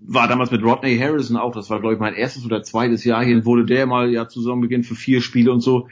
[0.00, 3.24] war damals mit Rodney Harrison auch, das war glaube ich mein erstes oder zweites Jahr
[3.24, 5.88] hier, wurde der mal ja zusammen für vier Spiele und so.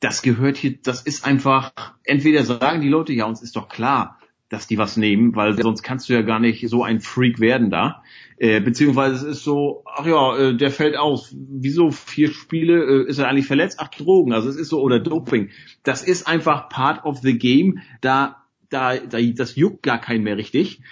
[0.00, 1.72] Das gehört hier, das ist einfach,
[2.04, 5.82] entweder sagen die Leute, ja, uns ist doch klar, dass die was nehmen, weil sonst
[5.82, 8.02] kannst du ja gar nicht so ein Freak werden da.
[8.36, 11.34] Äh, beziehungsweise es ist so, ach ja, äh, der fällt aus.
[11.36, 12.84] Wieso vier Spiele?
[12.84, 13.78] Äh, ist er eigentlich verletzt?
[13.80, 14.32] Ach, Drogen.
[14.32, 15.50] Also es ist so, oder Doping.
[15.82, 17.80] Das ist einfach part of the game.
[18.00, 20.82] Da, da, da das juckt gar keinen mehr richtig.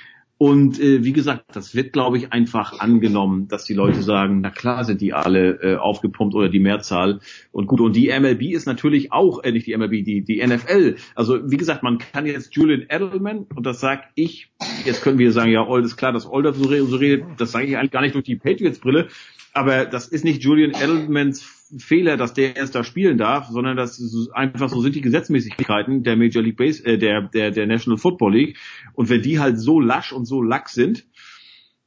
[0.42, 4.50] Und äh, wie gesagt, das wird, glaube ich, einfach angenommen, dass die Leute sagen, na
[4.50, 7.20] klar sind die alle äh, aufgepumpt oder die Mehrzahl.
[7.52, 10.96] Und gut, und die MLB ist natürlich auch, äh, nicht die MLB, die, die NFL.
[11.14, 14.50] Also wie gesagt, man kann jetzt Julian Edelman, und das sag ich,
[14.84, 17.76] jetzt können wir sagen, ja, Old ist klar, dass so, so redet, das sage ich
[17.76, 19.06] eigentlich gar nicht durch die Patriots-Brille.
[19.52, 23.98] aber das ist nicht Julian Edelmans Fehler, dass der erst da spielen darf, sondern das
[23.98, 27.98] ist einfach so sind die Gesetzmäßigkeiten der Major League Base, äh, der, der, der National
[27.98, 28.58] Football League.
[28.94, 31.04] Und wenn die halt so lasch und so lax sind,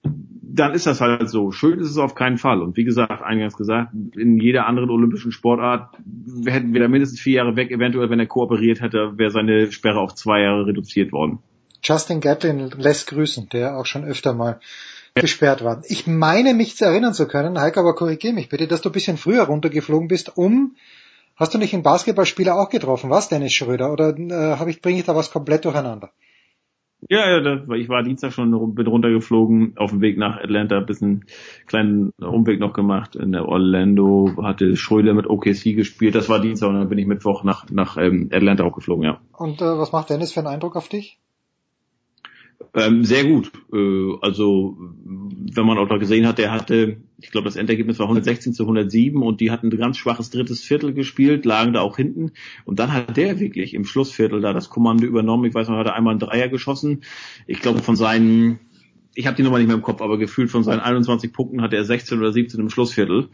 [0.04, 1.52] dann ist das halt so.
[1.52, 2.62] Schön ist es auf keinen Fall.
[2.62, 5.96] Und wie gesagt, eingangs gesagt, in jeder anderen olympischen Sportart
[6.46, 7.72] hätten wir da mindestens vier Jahre weg.
[7.72, 11.40] Eventuell, wenn er kooperiert hätte, wäre seine Sperre auf zwei Jahre reduziert worden.
[11.84, 14.60] Justin Gatlin lässt grüßen, der auch schon öfter mal
[15.16, 15.82] gesperrt war.
[15.88, 18.94] Ich meine mich zu erinnern zu können, Heike, aber korrigiere mich bitte, dass du ein
[18.94, 20.76] bisschen früher runtergeflogen bist, um
[21.38, 23.92] Hast du nicht einen Basketballspieler auch getroffen, was, Dennis Schröder?
[23.92, 26.12] Oder äh, ich, bringe ich da was komplett durcheinander?
[27.10, 31.26] Ja, ja, da, ich war Dienstag schon bin runtergeflogen, auf dem Weg nach Atlanta, bisschen
[31.68, 33.18] kleinen Umweg noch gemacht.
[33.18, 36.16] In Orlando hatte Schröder mit OKC gespielt.
[36.16, 39.20] Das war Dienstag und dann bin ich Mittwoch nach, nach ähm, Atlanta auch geflogen, ja.
[39.34, 41.20] Und äh, was macht Dennis für einen Eindruck auf dich?
[42.74, 43.52] Ähm, sehr gut.
[43.74, 48.06] Äh, also wenn man auch da gesehen hat, der hatte, ich glaube, das Endergebnis war
[48.06, 51.96] 116 zu 107 und die hatten ein ganz schwaches drittes Viertel gespielt, lagen da auch
[51.96, 52.32] hinten
[52.66, 55.46] und dann hat der wirklich im Schlussviertel da das Kommando übernommen.
[55.46, 57.04] Ich weiß noch, hat er einmal einen Dreier geschossen.
[57.48, 58.60] Ich glaube von seinen
[59.18, 61.78] ich habe die Nummer nicht mehr im Kopf, aber gefühlt von seinen 21 Punkten hatte
[61.78, 63.30] er 16 oder 17 im Schlussviertel.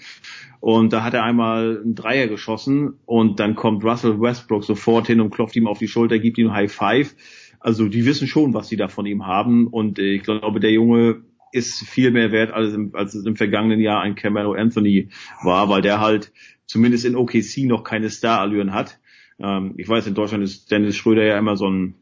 [0.60, 5.20] Und da hat er einmal einen Dreier geschossen und dann kommt Russell Westbrook sofort hin
[5.20, 7.16] und klopft ihm auf die Schulter, gibt ihm High Five
[7.62, 10.72] also die wissen schon, was sie da von ihm haben und äh, ich glaube, der
[10.72, 15.10] Junge ist viel mehr wert, als, im, als es im vergangenen Jahr ein Camelo Anthony
[15.44, 16.32] war, weil der halt
[16.66, 19.00] zumindest in OKC noch keine Star-Allüren hat.
[19.40, 21.96] Ähm, ich weiß, in Deutschland ist Dennis Schröder ja immer so ein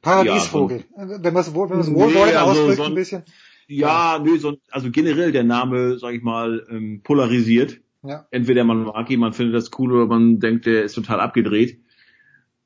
[0.00, 0.84] Paradiesvogel.
[0.96, 3.22] Ja, so wenn man es wohl, wenn nee, wohlwollend also ausdrückt, so ein, ein bisschen.
[3.66, 7.80] Ja, nö, so, also generell der Name, sag ich mal, ähm, polarisiert.
[8.02, 8.26] Ja.
[8.30, 11.80] Entweder man mag ihn, man findet das cool oder man denkt, der ist total abgedreht.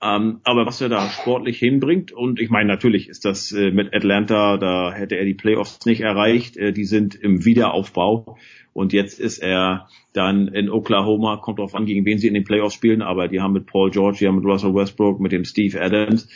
[0.00, 3.92] Ähm, aber was er da sportlich hinbringt, und ich meine, natürlich ist das äh, mit
[3.92, 8.38] Atlanta, da hätte er die Playoffs nicht erreicht, äh, die sind im Wiederaufbau.
[8.72, 12.44] Und jetzt ist er dann in Oklahoma, kommt darauf an, gegen wen sie in den
[12.44, 15.44] Playoffs spielen, aber die haben mit Paul George, die haben mit Russell Westbrook, mit dem
[15.44, 16.28] Steve Adams,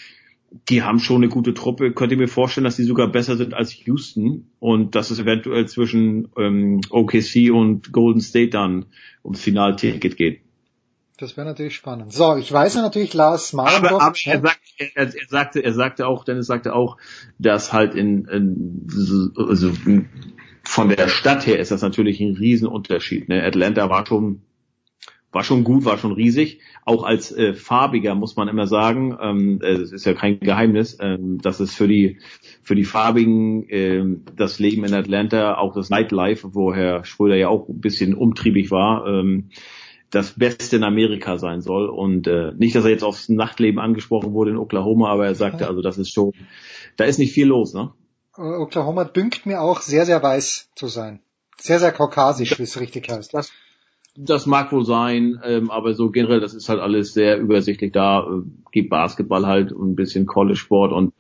[0.69, 1.93] die haben schon eine gute Truppe.
[1.93, 5.67] Könnt ihr mir vorstellen, dass die sogar besser sind als Houston und dass es eventuell
[5.67, 8.87] zwischen ähm, OKC und Golden State dann
[9.25, 10.41] ums Finalticket geht?
[11.23, 12.13] Das wäre natürlich spannend.
[12.13, 13.93] So, ich weiß ja natürlich Lars Marendorf.
[13.93, 16.97] Aber, aber er, sagt, er, er, sagte, er sagte auch, Dennis sagte auch,
[17.39, 18.89] dass halt in, in
[19.37, 19.71] also
[20.65, 23.29] von der Stadt her ist das natürlich ein Riesenunterschied.
[23.29, 23.41] Ne?
[23.41, 24.43] Atlanta war schon
[25.31, 26.61] war schon gut, war schon riesig.
[26.85, 31.39] Auch als äh, farbiger muss man immer sagen, ähm, es ist ja kein Geheimnis, ähm,
[31.39, 32.19] dass es für die
[32.65, 34.05] für die Farbigen äh,
[34.37, 38.73] das Leben in Atlanta, auch das Nightlife, wo Herr Schröder ja auch ein bisschen umtriebig
[38.73, 39.51] war, ähm,
[40.13, 41.89] das Beste in Amerika sein soll.
[41.89, 45.67] Und äh, nicht, dass er jetzt aufs Nachtleben angesprochen wurde in Oklahoma, aber er sagte,
[45.67, 46.33] also das ist schon,
[46.97, 47.93] da ist nicht viel los, ne?
[48.37, 51.21] Äh, Oklahoma dünkt mir auch sehr, sehr weiß zu sein.
[51.59, 53.33] Sehr, sehr kaukasisch, wie es richtig heißt.
[53.33, 53.53] Das,
[54.15, 58.21] das mag wohl sein, ähm, aber so generell, das ist halt alles sehr übersichtlich da.
[58.21, 61.13] Äh, gibt Basketball halt und ein bisschen College-Sport und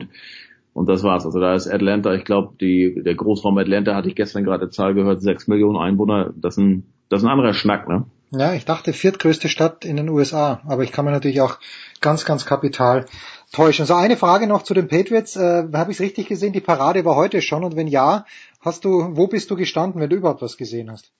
[0.74, 1.26] und das war's.
[1.26, 4.70] Also da ist Atlanta, ich glaube, die der Großraum Atlanta hatte ich gestern gerade eine
[4.70, 6.32] Zahl gehört, sechs Millionen Einwohner.
[6.34, 8.06] Das ist ein das ist ein anderer Schnack, ne?
[8.34, 11.58] Ja, ich dachte viertgrößte Stadt in den USA, aber ich kann mir natürlich auch
[12.00, 13.04] ganz, ganz kapital
[13.52, 13.84] täuschen.
[13.84, 15.36] So eine Frage noch zu den Patriots.
[15.36, 16.54] Äh, Habe ich es richtig gesehen?
[16.54, 18.24] Die Parade war heute schon und wenn ja,
[18.60, 21.12] hast du, wo bist du gestanden, wenn du überhaupt was gesehen hast?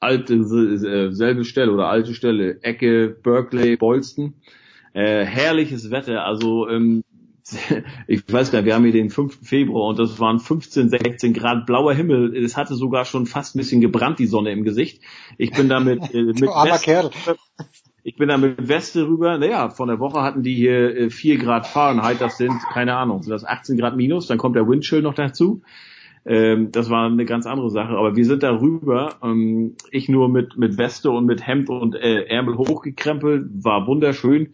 [0.00, 4.40] Alte, äh, selbe Stelle oder alte Stelle, Ecke, Berkeley, Bolston.
[4.94, 7.04] Äh, herrliches Wetter, also ähm,
[8.06, 9.46] ich weiß gar nicht, wir haben hier den 5.
[9.46, 12.36] Februar und das waren 15, 16 Grad blauer Himmel.
[12.36, 15.02] Es hatte sogar schon fast ein bisschen gebrannt, die Sonne im Gesicht.
[15.36, 17.10] Ich bin damit äh, mit Weste,
[18.04, 19.38] ich bin da mit Weste rüber.
[19.38, 23.22] Naja, von der Woche hatten die hier äh, 4 Grad Fahrenheit, das sind, keine Ahnung,
[23.22, 25.62] sind das 18 Grad minus, dann kommt der Windchill noch dazu.
[26.24, 27.96] Ähm, das war eine ganz andere Sache.
[27.96, 31.94] Aber wir sind da rüber, ähm, ich nur mit, mit Weste und mit Hemd und
[31.94, 34.52] äh, Ärmel hochgekrempelt, war wunderschön.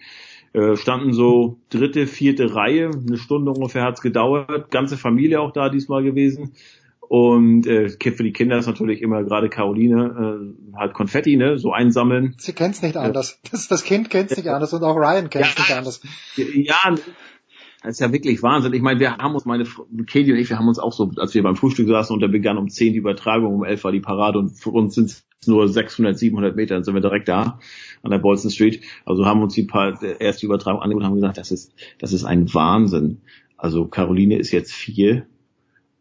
[0.54, 5.68] Äh, standen so dritte, vierte Reihe, eine Stunde ungefähr hat's gedauert, ganze Familie auch da
[5.68, 6.52] diesmal gewesen.
[7.00, 11.72] Und äh, für die Kinder ist natürlich immer gerade Caroline äh, halt Konfetti, ne, so
[11.72, 12.36] einsammeln.
[12.38, 13.40] Sie kennt's nicht anders.
[13.50, 16.00] Das, das Kind kennt's nicht anders und auch Ryan kennt's ja, nicht anders.
[16.36, 16.94] Ja,
[17.82, 18.74] das ist ja wirklich Wahnsinn.
[18.74, 19.64] Ich meine, wir haben uns, meine
[20.06, 22.28] Katie und ich, wir haben uns auch so, als wir beim Frühstück saßen und da
[22.28, 25.68] begann um 10 die Übertragung, um 11 war die Parade und für uns sind nur
[25.68, 27.58] 600, 700 Meter, dann sind wir direkt da
[28.02, 28.82] an der Bolson Street.
[29.04, 32.24] Also haben uns die paar, erste Übertragung angeguckt und haben gesagt, das ist, das ist
[32.24, 33.22] ein Wahnsinn.
[33.56, 35.26] Also Caroline ist jetzt vier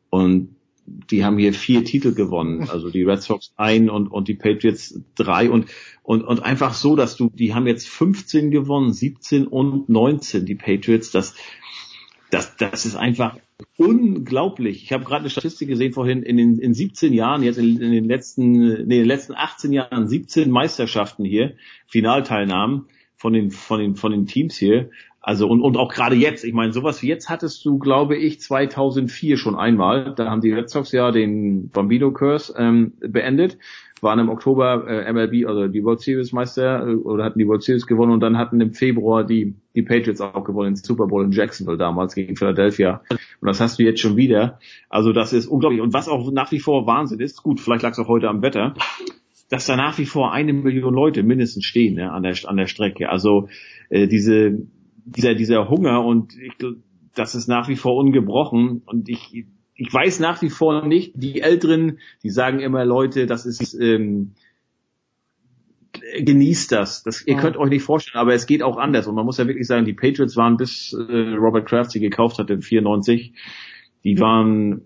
[0.09, 0.55] und
[0.85, 4.99] die haben hier vier Titel gewonnen, also die Red Sox ein und, und die Patriots
[5.15, 5.67] drei und,
[6.01, 10.55] und, und einfach so, dass du, die haben jetzt 15 gewonnen, 17 und 19, die
[10.55, 11.35] Patriots, das,
[12.31, 13.37] das, das ist einfach
[13.77, 14.83] unglaublich.
[14.83, 17.91] Ich habe gerade eine Statistik gesehen vorhin, in den in 17 Jahren, jetzt in, in
[17.91, 21.55] den letzten, nee, in den letzten 18 Jahren 17 Meisterschaften hier,
[21.87, 24.89] Finalteilnahmen von den, von den, von den Teams hier.
[25.23, 28.41] Also und, und auch gerade jetzt, ich meine, sowas wie jetzt hattest du, glaube ich,
[28.41, 30.13] 2004 schon einmal.
[30.13, 33.57] Da haben die Red Sox ja den Bambino Curse ähm, beendet
[34.03, 37.63] waren im Oktober äh, MLB, also die World Series Meister äh, oder hatten die World
[37.63, 41.23] Series gewonnen und dann hatten im Februar die, die Patriots auch gewonnen, den Super Bowl
[41.23, 43.01] in Jacksonville damals gegen Philadelphia.
[43.09, 44.59] Und das hast du jetzt schon wieder.
[44.89, 45.81] Also das ist unglaublich.
[45.81, 48.41] Und was auch nach wie vor Wahnsinn ist, gut, vielleicht lag es auch heute am
[48.41, 48.75] Wetter,
[49.49, 52.67] dass da nach wie vor eine Million Leute mindestens stehen ne, an, der, an der
[52.67, 53.09] Strecke.
[53.09, 53.47] Also
[53.89, 54.67] äh, diese,
[55.05, 56.53] dieser, dieser Hunger und ich,
[57.15, 61.41] das ist nach wie vor ungebrochen und ich ich weiß nach wie vor nicht, die
[61.41, 64.33] Älteren, die sagen immer, Leute, das ist, ähm,
[66.19, 67.03] genießt das.
[67.03, 69.07] das ihr könnt euch nicht vorstellen, aber es geht auch anders.
[69.07, 72.39] Und man muss ja wirklich sagen, die Patriots waren bis äh, Robert Kraft sie gekauft
[72.39, 73.33] hat in 94,
[74.03, 74.81] die waren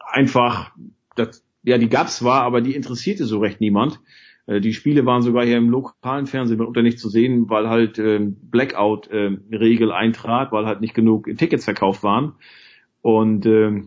[0.00, 0.72] einfach,
[1.14, 4.00] das, ja, die gab's zwar, aber die interessierte so recht niemand.
[4.46, 7.98] Äh, die Spiele waren sogar hier im lokalen Fernsehen mitunter nicht zu sehen, weil halt
[7.98, 12.32] äh, Blackout-Regel äh, eintrat, weil halt nicht genug Tickets verkauft waren.
[13.02, 13.82] Und äh,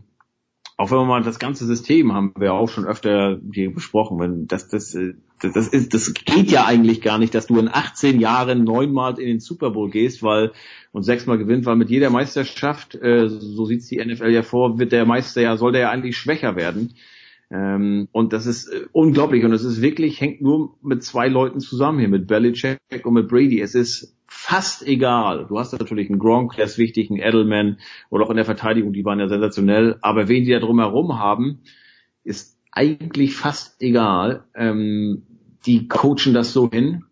[0.77, 4.47] auch wenn man mal das ganze System haben wir auch schon öfter hier besprochen, wenn
[4.47, 4.97] das, das,
[5.41, 9.19] das, das ist, das geht ja eigentlich gar nicht, dass du in 18 Jahren neunmal
[9.19, 10.53] in den Super Bowl gehst, weil
[10.93, 14.93] und sechsmal gewinnt, weil mit jeder Meisterschaft, äh, so sieht's die NFL ja vor, wird
[14.93, 16.93] der Meister ja, soll der ja eigentlich schwächer werden.
[17.51, 21.59] Ähm, und das ist äh, unglaublich und es ist wirklich, hängt nur mit zwei Leuten
[21.59, 23.59] zusammen hier, mit Belichick und mit Brady.
[23.59, 25.47] Es ist fast egal.
[25.47, 27.79] Du hast natürlich einen Gronk, der ist wichtig, einen Edelman
[28.11, 29.97] oder auch in der Verteidigung, die waren ja sensationell.
[30.01, 31.61] Aber wen die da drumherum haben,
[32.23, 34.43] ist eigentlich fast egal.
[34.53, 35.23] Ähm,
[35.65, 37.05] die coachen das so hin.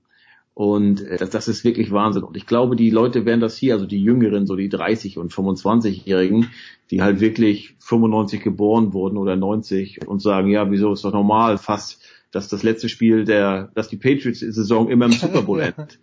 [0.57, 2.23] Und äh, das, das ist wirklich Wahnsinn.
[2.23, 5.31] Und ich glaube, die Leute werden das hier, also die Jüngeren, so die 30 und
[5.31, 6.49] 25-Jährigen,
[6.89, 11.59] die halt wirklich 95 geboren wurden oder 90 und sagen, ja, wieso ist doch normal
[11.59, 15.99] fast, dass das letzte Spiel der, dass die Patriots-Saison immer im Super Bowl endet.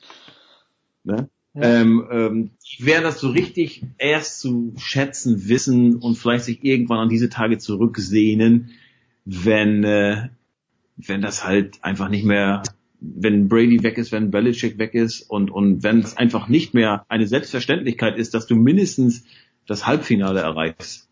[1.02, 1.28] Ne?
[1.54, 1.60] Ja.
[1.60, 7.08] Ähm, ähm, wer das so richtig erst zu schätzen wissen und vielleicht sich irgendwann an
[7.08, 8.70] diese Tage zurücksehnen,
[9.24, 10.28] wenn äh,
[10.96, 12.62] wenn das halt einfach nicht mehr,
[13.16, 17.04] wenn Brady weg ist, wenn Belichick weg ist und und wenn es einfach nicht mehr
[17.08, 19.24] eine Selbstverständlichkeit ist, dass du mindestens
[19.66, 21.08] das Halbfinale erreichst.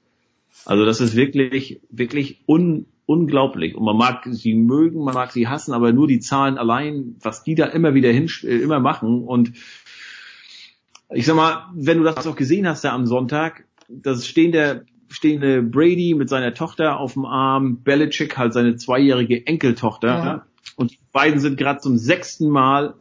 [0.65, 3.75] Also das ist wirklich wirklich un, unglaublich.
[3.75, 7.43] Und man mag sie mögen, man mag sie hassen, aber nur die Zahlen allein, was
[7.43, 9.53] die da immer wieder hin, äh, immer machen und
[11.15, 15.63] ich sag mal, wenn du das auch gesehen hast da am Sonntag, das stehende, stehende
[15.63, 20.09] Brady mit seiner Tochter auf dem Arm, Belichick halt seine zweijährige Enkeltochter.
[20.09, 20.47] Ja.
[20.77, 22.95] Und die beiden sind gerade zum sechsten Mal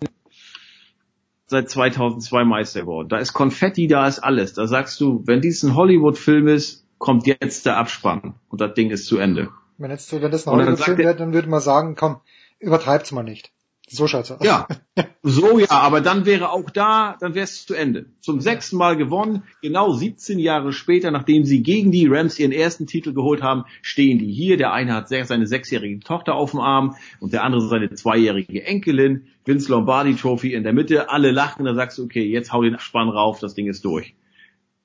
[1.48, 3.10] seit 2002 Meister geworden.
[3.10, 4.54] Da ist Konfetti, da ist alles.
[4.54, 8.90] Da sagst du, wenn dies ein Hollywood-Film ist, kommt jetzt der Abspann und das Ding
[8.90, 9.50] ist zu Ende.
[9.78, 12.22] Wenn, jetzt, wenn das ein Hollywood-Film wäre, dann würde man sagen, komm,
[12.60, 13.52] übertreibt's mal nicht.
[13.94, 14.40] So schaut's aus.
[14.42, 14.68] Ja,
[15.22, 18.06] so ja, aber dann wäre auch da, dann wäre es zu Ende.
[18.22, 22.88] Zum sechsten Mal gewonnen, genau 17 Jahre später, nachdem sie gegen die Rams ihren ersten
[22.88, 24.56] Titel geholt haben, stehen die hier.
[24.56, 29.28] Der eine hat seine sechsjährige Tochter auf dem Arm und der andere seine zweijährige Enkelin.
[29.44, 32.80] Vince Lombardi Trophy in der Mitte, alle lachen, dann sagst du, okay, jetzt hau den
[32.80, 34.16] Spann rauf, das Ding ist durch.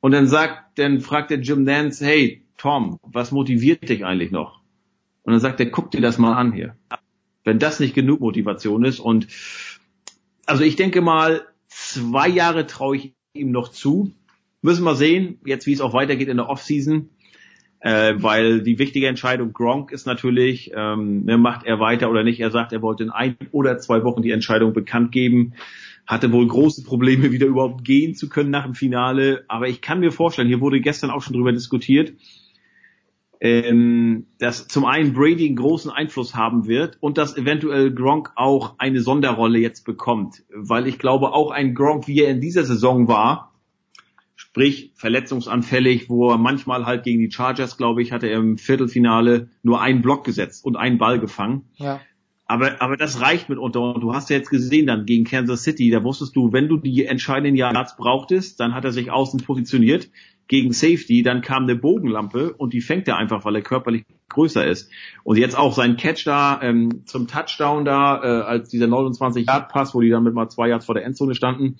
[0.01, 4.61] Und dann sagt, dann fragt der Jim Nance, hey, Tom, was motiviert dich eigentlich noch?
[5.23, 6.75] Und dann sagt er, guck dir das mal an hier
[7.47, 8.99] wenn das nicht genug Motivation ist.
[8.99, 9.29] Und
[10.45, 14.13] also ich denke mal, zwei Jahre traue ich ihm noch zu.
[14.63, 17.09] Müssen wir sehen, jetzt wie es auch weitergeht in der Offseason.
[17.79, 22.41] Äh, weil die wichtige Entscheidung Gronk ist natürlich, ähm, ne, macht er weiter oder nicht.
[22.41, 25.55] Er sagt, er wollte in ein oder zwei Wochen die Entscheidung bekannt geben.
[26.05, 29.45] Hatte wohl große Probleme, wieder überhaupt gehen zu können nach dem Finale.
[29.47, 32.13] Aber ich kann mir vorstellen, hier wurde gestern auch schon drüber diskutiert,
[33.41, 38.75] ähm, dass zum einen Brady einen großen Einfluss haben wird und dass eventuell Gronk auch
[38.79, 43.09] eine Sonderrolle jetzt bekommt, weil ich glaube auch ein Gronk, wie er in dieser Saison
[43.09, 43.53] war,
[44.35, 49.51] sprich verletzungsanfällig, wo er manchmal halt gegen die Chargers, glaube ich, hatte er im Viertelfinale
[49.63, 51.63] nur einen Block gesetzt und einen Ball gefangen.
[51.77, 52.01] Ja.
[52.47, 53.81] Aber, aber das reicht mitunter.
[53.95, 56.77] Und du hast ja jetzt gesehen dann gegen Kansas City, da wusstest du, wenn du
[56.77, 60.11] die entscheidenden Yards brauchtest, dann hat er sich außen positioniert
[60.49, 64.67] gegen Safety, dann kam eine Bogenlampe und die fängt er einfach, weil er körperlich größer
[64.67, 64.91] ist.
[65.25, 70.01] Und jetzt auch sein Catch da ähm, zum Touchdown da, äh, als dieser 29-Yard-Pass, wo
[70.01, 71.77] die dann mit mal zwei Yards vor der Endzone standen,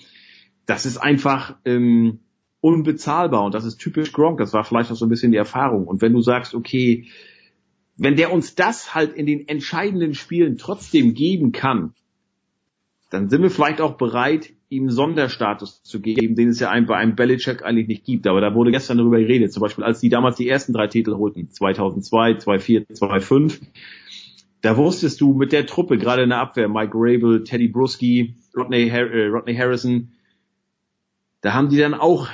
[0.67, 2.21] das ist einfach ähm,
[2.61, 4.39] unbezahlbar und das ist typisch Gronk.
[4.39, 5.87] Das war vielleicht auch so ein bisschen die Erfahrung.
[5.87, 7.07] Und wenn du sagst, okay,
[7.97, 11.95] wenn der uns das halt in den entscheidenden Spielen trotzdem geben kann,
[13.11, 16.97] dann sind wir vielleicht auch bereit, ihm Sonderstatus zu geben, den es ja einem, bei
[16.97, 18.27] einem Belichick eigentlich nicht gibt.
[18.27, 19.53] Aber da wurde gestern darüber geredet.
[19.53, 23.61] Zum Beispiel, als die damals die ersten drei Titel holten, 2002, 2004, 2005,
[24.63, 28.89] da wusstest du mit der Truppe, gerade in der Abwehr, Mike Rabel, Teddy Bruschi, Rodney,
[28.89, 30.13] Har äh, Rodney Harrison,
[31.41, 32.29] da haben die dann auch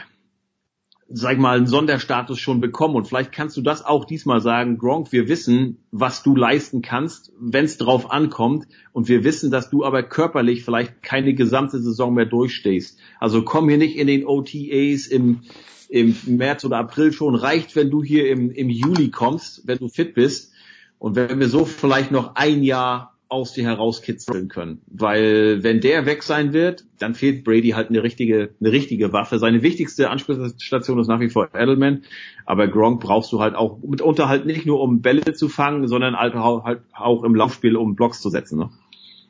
[1.14, 2.94] sag ich mal, einen Sonderstatus schon bekommen.
[2.94, 7.32] Und vielleicht kannst du das auch diesmal sagen, Gronk, wir wissen, was du leisten kannst,
[7.38, 8.66] wenn es drauf ankommt.
[8.92, 12.98] Und wir wissen, dass du aber körperlich vielleicht keine gesamte Saison mehr durchstehst.
[13.20, 15.40] Also komm hier nicht in den OTAs im,
[15.88, 17.34] im März oder April schon.
[17.34, 20.52] Reicht, wenn du hier im, im Juli kommst, wenn du fit bist.
[20.98, 24.82] Und wenn wir so vielleicht noch ein Jahr aus dir herauskitzeln können.
[24.86, 29.38] Weil wenn der weg sein wird, dann fehlt Brady halt eine richtige, eine richtige Waffe.
[29.38, 32.04] Seine wichtigste Anspielstation ist nach wie vor Edelman,
[32.44, 36.14] aber Gronk brauchst du halt auch mitunter halt nicht nur um Bälle zu fangen, sondern
[36.14, 38.58] halt auch im Laufspiel um Blocks zu setzen.
[38.58, 38.70] Ne?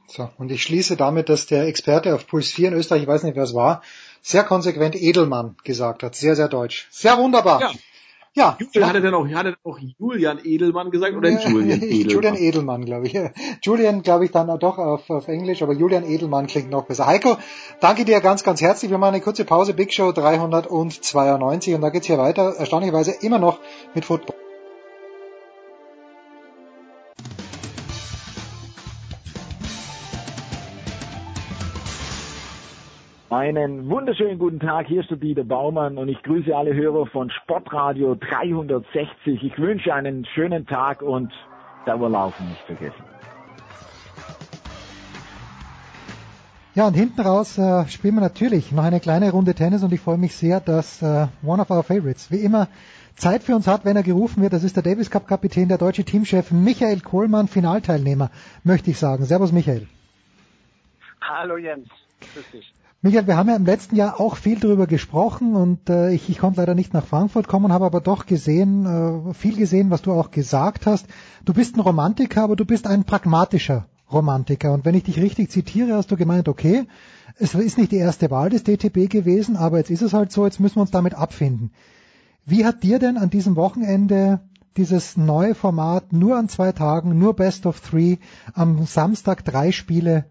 [0.08, 3.22] So, und ich schließe damit, dass der Experte auf Puls 4 in Österreich, ich weiß
[3.22, 3.82] nicht, wer es war,
[4.20, 6.14] sehr konsequent Edelmann gesagt hat.
[6.14, 6.86] Sehr, sehr deutsch.
[6.90, 7.60] Sehr wunderbar.
[7.60, 7.72] Ja.
[8.34, 8.56] Ja.
[8.58, 12.08] Julian, hat er denn auch, hat er auch Julian Edelmann gesagt oder Julian Edelmann?
[12.08, 13.18] Julian Edelmann, glaube ich.
[13.62, 17.06] Julian, glaube ich, dann doch auf, auf Englisch, aber Julian Edelmann klingt noch besser.
[17.06, 17.36] Heiko,
[17.80, 18.90] danke dir ganz, ganz herzlich.
[18.90, 19.74] Wir machen eine kurze Pause.
[19.74, 22.54] Big Show 392 und da geht's hier weiter.
[22.56, 23.58] Erstaunlicherweise immer noch
[23.94, 24.36] mit Football.
[33.32, 37.30] Einen wunderschönen guten Tag, hier ist der Dieter Baumann und ich grüße alle Hörer von
[37.30, 39.42] Sportradio 360.
[39.42, 41.32] Ich wünsche einen schönen Tag und
[41.86, 43.02] Dauerlaufen nicht vergessen.
[46.74, 50.00] Ja, und hinten raus äh, spielen wir natürlich noch eine kleine Runde Tennis und ich
[50.02, 52.68] freue mich sehr, dass äh, one of our favorites wie immer
[53.14, 54.52] Zeit für uns hat, wenn er gerufen wird.
[54.52, 58.30] Das ist der Davis Cup Kapitän, der deutsche Teamchef Michael Kohlmann, Finalteilnehmer,
[58.62, 59.24] möchte ich sagen.
[59.24, 59.88] Servus Michael.
[61.22, 61.88] Hallo Jens,
[62.34, 62.74] grüß dich.
[63.04, 66.38] Michael, wir haben ja im letzten Jahr auch viel darüber gesprochen und äh, ich, ich
[66.38, 70.12] konnte leider nicht nach Frankfurt kommen, habe aber doch gesehen, äh, viel gesehen, was du
[70.12, 71.06] auch gesagt hast.
[71.44, 74.72] Du bist ein Romantiker, aber du bist ein pragmatischer Romantiker.
[74.72, 76.84] Und wenn ich dich richtig zitiere, hast du gemeint, okay,
[77.38, 80.44] es ist nicht die erste Wahl des DTB gewesen, aber jetzt ist es halt so,
[80.44, 81.72] jetzt müssen wir uns damit abfinden.
[82.46, 84.42] Wie hat dir denn an diesem Wochenende
[84.76, 88.18] dieses neue Format nur an zwei Tagen, nur Best of Three,
[88.54, 90.26] am Samstag drei Spiele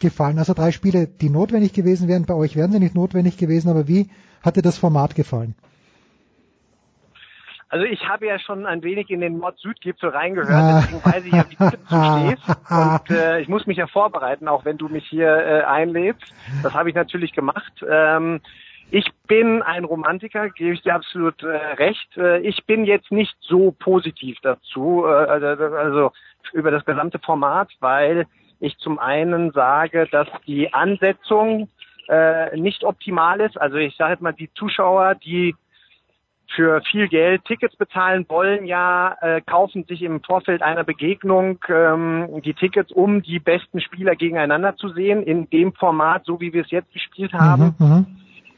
[0.00, 0.38] gefallen?
[0.38, 2.26] Also drei Spiele, die notwendig gewesen wären.
[2.26, 4.08] Bei euch wären sie nicht notwendig gewesen, aber wie
[4.42, 5.54] hat dir das Format gefallen?
[7.68, 10.82] Also ich habe ja schon ein wenig in den Nord-Süd-Gipfel reingehört, ah.
[10.82, 12.70] deswegen weiß ich ja, wie du stehst.
[12.70, 16.32] Und äh, ich muss mich ja vorbereiten, auch wenn du mich hier äh, einlädst.
[16.62, 17.72] Das habe ich natürlich gemacht.
[17.88, 18.40] Ähm,
[18.90, 22.16] ich bin ein Romantiker, gebe ich dir absolut äh, recht.
[22.16, 26.12] Äh, ich bin jetzt nicht so positiv dazu, äh, also, also
[26.52, 28.26] über das gesamte Format, weil
[28.60, 31.68] ich zum einen sage, dass die Ansetzung
[32.08, 33.60] äh, nicht optimal ist.
[33.60, 35.54] Also ich sage jetzt mal, die Zuschauer, die
[36.54, 42.40] für viel Geld Tickets bezahlen wollen, ja, äh, kaufen sich im Vorfeld einer Begegnung ähm,
[42.44, 45.22] die Tickets, um die besten Spieler gegeneinander zu sehen.
[45.24, 48.06] In dem Format, so wie wir es jetzt gespielt haben, mhm, mhm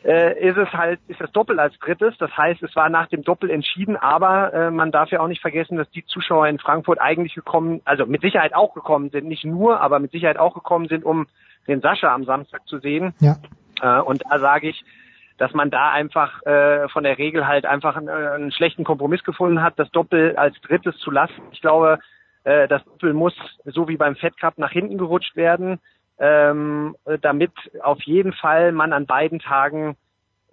[0.05, 2.15] äh, ist es halt, ist das Doppel als drittes.
[2.19, 5.43] Das heißt, es war nach dem Doppel entschieden, aber äh, man darf ja auch nicht
[5.43, 9.45] vergessen, dass die Zuschauer in Frankfurt eigentlich gekommen, also mit Sicherheit auch gekommen sind, nicht
[9.45, 11.27] nur, aber mit Sicherheit auch gekommen sind, um
[11.67, 13.15] den Sascha am Samstag zu sehen.
[13.21, 13.37] Ja.
[13.81, 14.85] Äh, und da sage ich,
[15.37, 19.23] dass man da einfach äh, von der Regel halt einfach einen, äh, einen schlechten Kompromiss
[19.23, 21.43] gefunden hat, das Doppel als drittes zu lassen.
[21.53, 21.99] Ich glaube,
[22.45, 25.81] äh, das Doppel muss, so wie beim Fed Cup, nach hinten gerutscht werden
[26.19, 29.97] ähm, damit auf jeden Fall man an beiden Tagen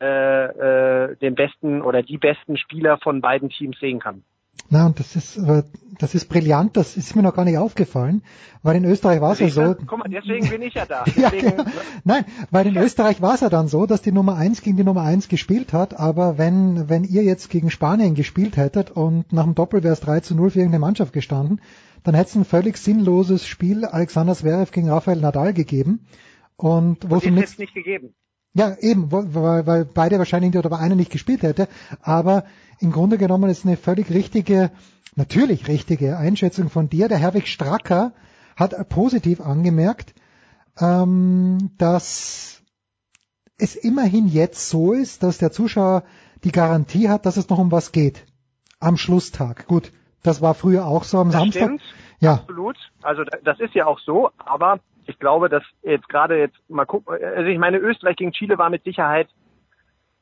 [0.01, 4.23] äh, äh, den besten oder die besten Spieler von beiden Teams sehen kann.
[4.69, 5.63] Na, und das ist, äh,
[5.99, 8.23] das ist brillant, das ist mir noch gar nicht aufgefallen,
[8.63, 9.75] weil in Österreich war es ja so.
[9.85, 11.05] Guck mal, deswegen bin ich ja da.
[11.15, 11.63] ja, genau.
[12.03, 14.83] Nein, weil in Österreich war es ja dann so, dass die Nummer eins gegen die
[14.83, 19.43] Nummer eins gespielt hat, aber wenn, wenn ihr jetzt gegen Spanien gespielt hättet und nach
[19.43, 21.61] dem Doppel wäre es 3 zu 0 für irgendeine Mannschaft gestanden,
[22.05, 26.05] dann hätte es ein völlig sinnloses Spiel Alexander Zverev gegen Rafael Nadal gegeben.
[26.55, 28.13] Und wo es nicht gegeben.
[28.53, 31.67] Ja, eben, weil, weil beide wahrscheinlich oder einer nicht gespielt hätte.
[32.01, 32.45] Aber
[32.79, 34.71] im Grunde genommen ist eine völlig richtige,
[35.15, 37.09] natürlich richtige Einschätzung von dir.
[37.09, 38.13] Der Herwig Stracker
[38.55, 40.13] hat positiv angemerkt,
[40.79, 42.61] ähm, dass
[43.57, 46.03] es immerhin jetzt so ist, dass der Zuschauer
[46.43, 48.25] die Garantie hat, dass es noch um was geht.
[48.79, 49.65] Am Schlusstag.
[49.67, 49.91] Gut,
[50.25, 51.63] das war früher auch so am das Samstag.
[51.63, 51.81] Stimmt,
[52.19, 52.33] ja.
[52.33, 52.77] Absolut.
[53.01, 57.15] Also das ist ja auch so, aber ich glaube, dass jetzt gerade jetzt mal gucken,
[57.21, 59.27] also ich meine, Österreich gegen Chile war mit Sicherheit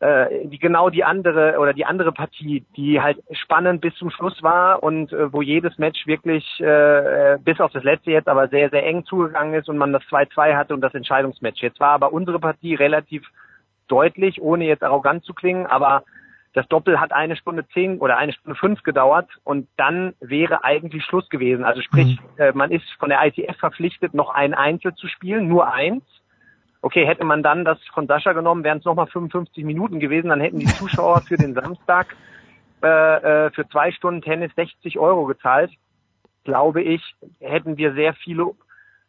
[0.03, 4.43] äh, die genau die andere oder die andere Partie, die halt spannend bis zum Schluss
[4.43, 8.69] war und äh, wo jedes Match wirklich äh, bis auf das letzte jetzt aber sehr,
[8.69, 11.61] sehr eng zugegangen ist und man das 2-2 hatte und das Entscheidungsmatch.
[11.61, 13.25] Jetzt war aber unsere Partie relativ
[13.87, 16.03] deutlich, ohne jetzt arrogant zu klingen, aber
[16.53, 21.03] das Doppel hat eine Stunde zehn oder eine Stunde fünf gedauert und dann wäre eigentlich
[21.03, 21.63] Schluss gewesen.
[21.63, 25.71] Also sprich, äh, man ist von der ITF verpflichtet, noch ein Einzel zu spielen, nur
[25.73, 26.03] eins.
[26.81, 30.41] Okay, hätte man dann das von Sascha genommen, wären es nochmal 55 Minuten gewesen, dann
[30.41, 32.15] hätten die Zuschauer für den Samstag
[32.83, 35.71] äh, äh, für zwei Stunden Tennis 60 Euro gezahlt.
[36.43, 38.51] Glaube ich, hätten wir sehr viele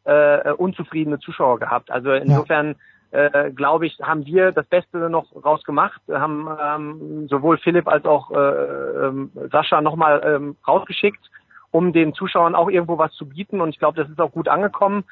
[0.04, 1.90] äh, unzufriedene Zuschauer gehabt.
[1.90, 2.76] Also insofern
[3.14, 8.30] äh, glaube ich, haben wir das Beste noch rausgemacht, haben ähm, sowohl Philipp als auch
[8.32, 11.30] äh, ähm, Sascha nochmal ähm, rausgeschickt,
[11.70, 13.60] um den Zuschauern auch irgendwo was zu bieten.
[13.60, 15.04] Und ich glaube, das ist auch gut angekommen.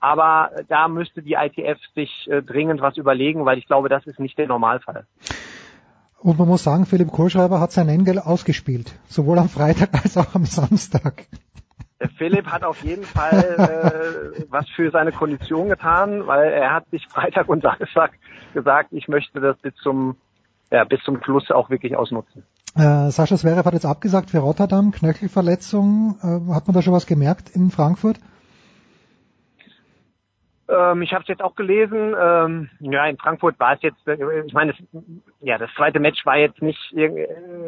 [0.00, 4.18] Aber da müsste die ITF sich äh, dringend was überlegen, weil ich glaube, das ist
[4.18, 5.04] nicht der Normalfall.
[6.18, 10.34] Und man muss sagen, Philipp Kohlschreiber hat sein Engel ausgespielt, sowohl am Freitag als auch
[10.34, 11.26] am Samstag.
[12.16, 17.06] Philipp hat auf jeden Fall äh, was für seine Kondition getan, weil er hat sich
[17.08, 18.12] Freitag und Samstag
[18.54, 20.16] gesagt, ich möchte das bis zum
[20.70, 22.44] ja, bis zum Schluss auch wirklich ausnutzen.
[22.76, 26.16] Äh, Sascha Zverev hat jetzt abgesagt für Rotterdam, Knöchelverletzung.
[26.22, 28.20] Äh, hat man da schon was gemerkt in Frankfurt?
[30.70, 32.14] Ähm, ich habe es jetzt auch gelesen.
[32.18, 34.72] Ähm, ja, in Frankfurt war es jetzt, äh, ich meine,
[35.40, 36.78] ja, das zweite Match war jetzt nicht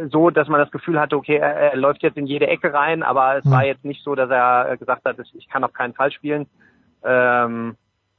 [0.08, 3.02] so, dass man das Gefühl hatte, okay, er, er läuft jetzt in jede Ecke rein,
[3.02, 3.50] aber es mhm.
[3.50, 6.47] war jetzt nicht so, dass er gesagt hat, ich kann auf keinen Fall spielen.
[7.05, 7.76] Ähm,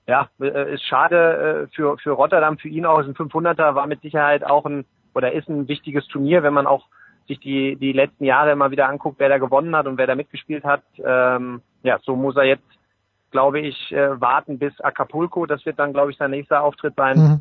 [0.08, 3.00] ja, äh, ist schade äh, für, für Rotterdam, für ihn auch.
[3.00, 6.68] Ist ein 500er, war mit Sicherheit auch ein, oder ist ein wichtiges Turnier, wenn man
[6.68, 6.88] auch
[7.28, 10.16] sich die, die letzten Jahre immer wieder anguckt, wer da gewonnen hat und wer da
[10.16, 10.84] mitgespielt hat.
[10.98, 12.68] Ähm, ja, so muss er jetzt
[13.34, 15.46] glaube ich, äh, warten bis Acapulco.
[15.48, 17.18] Das wird dann, glaube ich, sein nächster Auftritt sein.
[17.18, 17.40] Mhm.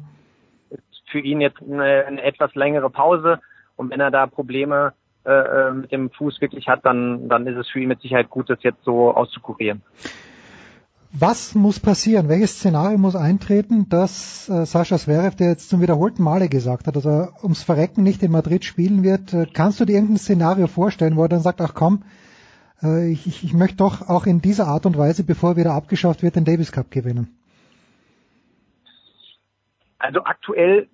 [0.70, 3.38] Ist für ihn jetzt eine, eine, etwas längere Pause.
[3.76, 7.58] Und wenn er da Probleme äh, äh, mit dem Fuß wirklich hat, dann, dann ist
[7.58, 9.82] es für ihn mit Sicherheit gut, das jetzt so auszukurieren.
[11.12, 12.30] Was muss passieren?
[12.30, 16.96] Welches Szenario muss eintreten, dass äh, Sascha Zverev, der jetzt zum wiederholten Male gesagt hat,
[16.96, 20.68] dass er ums Verrecken nicht in Madrid spielen wird, äh, kannst du dir irgendein Szenario
[20.68, 22.02] vorstellen, wo er dann sagt, ach komm,
[22.83, 26.23] äh, ich, ich, möchte doch auch in dieser Art und Weise, bevor er wieder abgeschafft
[26.23, 27.36] wird, den Davis Cup gewinnen.
[29.99, 30.89] Also aktuell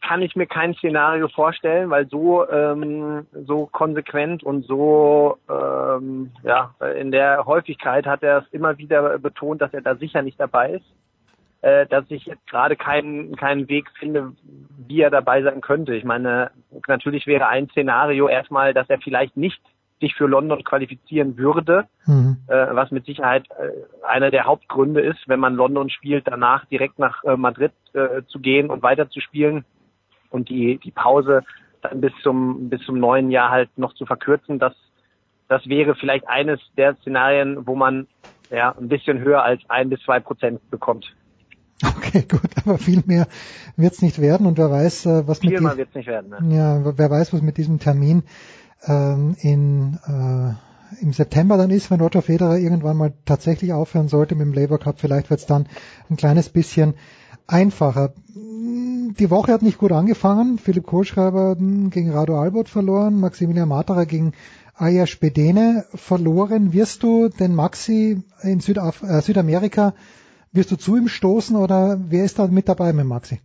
[0.00, 6.74] kann ich mir kein Szenario vorstellen, weil so ähm, so konsequent und so ähm, ja
[6.96, 10.74] in der Häufigkeit hat er es immer wieder betont, dass er da sicher nicht dabei
[10.74, 10.86] ist,
[11.62, 14.32] äh, dass ich jetzt gerade keinen keinen Weg finde,
[14.86, 15.94] wie er dabei sein könnte.
[15.94, 16.52] Ich meine,
[16.86, 19.60] natürlich wäre ein Szenario erstmal, dass er vielleicht nicht
[20.00, 22.38] sich für London qualifizieren würde, mhm.
[22.46, 26.98] äh, was mit Sicherheit äh, einer der Hauptgründe ist, wenn man London spielt, danach direkt
[26.98, 29.64] nach äh, Madrid äh, zu gehen und weiter zu spielen
[30.30, 31.42] und die, die Pause
[31.82, 34.58] dann bis zum, bis zum neuen Jahr halt noch zu verkürzen.
[34.58, 34.74] Das,
[35.48, 38.06] das wäre vielleicht eines der Szenarien, wo man
[38.50, 41.14] ja ein bisschen höher als ein bis zwei Prozent bekommt.
[41.84, 43.28] Okay, gut, aber viel mehr
[43.76, 46.30] wird's nicht werden und wer weiß, äh, was viel mit nicht werden.
[46.30, 46.56] Ne?
[46.56, 48.24] Ja, wer weiß, was mit diesem Termin
[48.86, 54.34] ähm, in, äh, im September dann ist, wenn Roger Federer irgendwann mal tatsächlich aufhören sollte
[54.34, 55.00] mit dem Labour Cup.
[55.00, 55.66] Vielleicht wird es dann
[56.10, 56.94] ein kleines bisschen
[57.46, 58.12] einfacher.
[58.34, 60.58] Die Woche hat nicht gut angefangen.
[60.58, 64.32] Philipp Kohlschreiber gegen Rado Albert verloren, Maximilian Materer gegen
[64.74, 66.72] Aya Spedene verloren.
[66.72, 69.94] Wirst du den Maxi in Südaf äh, Südamerika,
[70.52, 73.40] wirst du zu ihm stoßen oder wer ist da mit dabei mit Maxi?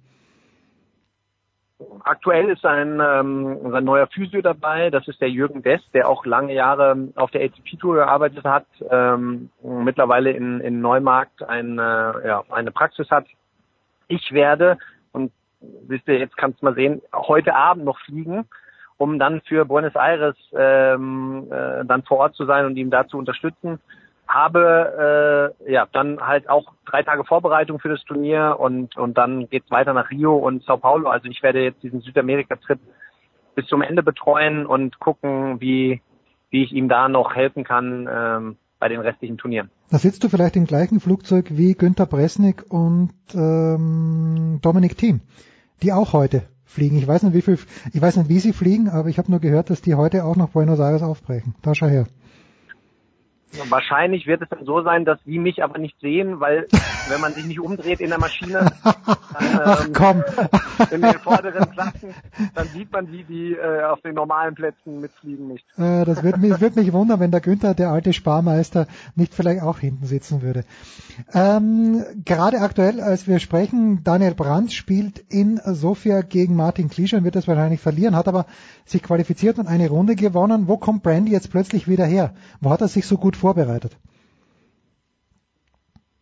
[2.04, 6.26] Aktuell ist ein, ähm, ein neuer Physio dabei, das ist der Jürgen Dess, der auch
[6.26, 12.72] lange Jahre auf der ATP-Tour gearbeitet hat, ähm, mittlerweile in, in Neumarkt eine, ja, eine
[12.72, 13.26] Praxis hat.
[14.08, 14.78] Ich werde,
[15.12, 15.32] und
[15.88, 18.46] wisst ihr, jetzt kannst du mal sehen, heute Abend noch fliegen,
[18.98, 23.08] um dann für Buenos Aires ähm, äh, dann vor Ort zu sein und ihm da
[23.08, 23.80] zu unterstützen
[24.34, 29.50] habe äh, ja dann halt auch drei Tage Vorbereitung für das Turnier und und dann
[29.50, 31.10] geht's weiter nach Rio und Sao Paulo.
[31.10, 32.80] Also ich werde jetzt diesen Südamerika-Trip
[33.56, 36.02] bis zum Ende betreuen und gucken, wie
[36.50, 39.70] wie ich ihm da noch helfen kann ähm, bei den restlichen Turnieren.
[39.90, 45.22] Da sitzt du vielleicht im gleichen Flugzeug wie Günter Bresnik und ähm, Dominik Thiem,
[45.82, 46.98] die auch heute fliegen.
[46.98, 47.60] Ich weiß nicht, wie viel,
[47.94, 50.36] ich weiß nicht, wie sie fliegen, aber ich habe nur gehört, dass die heute auch
[50.36, 51.56] nach Buenos Aires aufbrechen.
[51.62, 52.08] Da schau her.
[53.70, 56.68] Wahrscheinlich wird es dann so sein, dass sie mich aber nicht sehen, weil
[57.10, 58.96] wenn man sich nicht umdreht in der Maschine, dann,
[59.34, 60.24] Ach ähm, komm.
[60.92, 62.14] in den vorderen Klassen,
[62.56, 65.66] dann sieht man die, die äh, auf den normalen Plätzen mitfliegen nicht.
[65.78, 69.62] Äh, das würde mich, würd mich wundern, wenn der Günther, der alte Sparmeister, nicht vielleicht
[69.62, 70.66] auch hinten sitzen würde.
[71.34, 77.24] Ähm, gerade aktuell, als wir sprechen, Daniel Brandt spielt in Sofia gegen Martin Klischer und
[77.24, 78.46] wird das wahrscheinlich verlieren, hat aber
[78.86, 80.68] sich qualifiziert und eine Runde gewonnen.
[80.68, 82.34] Wo kommt Brandy jetzt plötzlich wieder her?
[82.62, 83.98] Wo hat er sich so gut vorbereitet?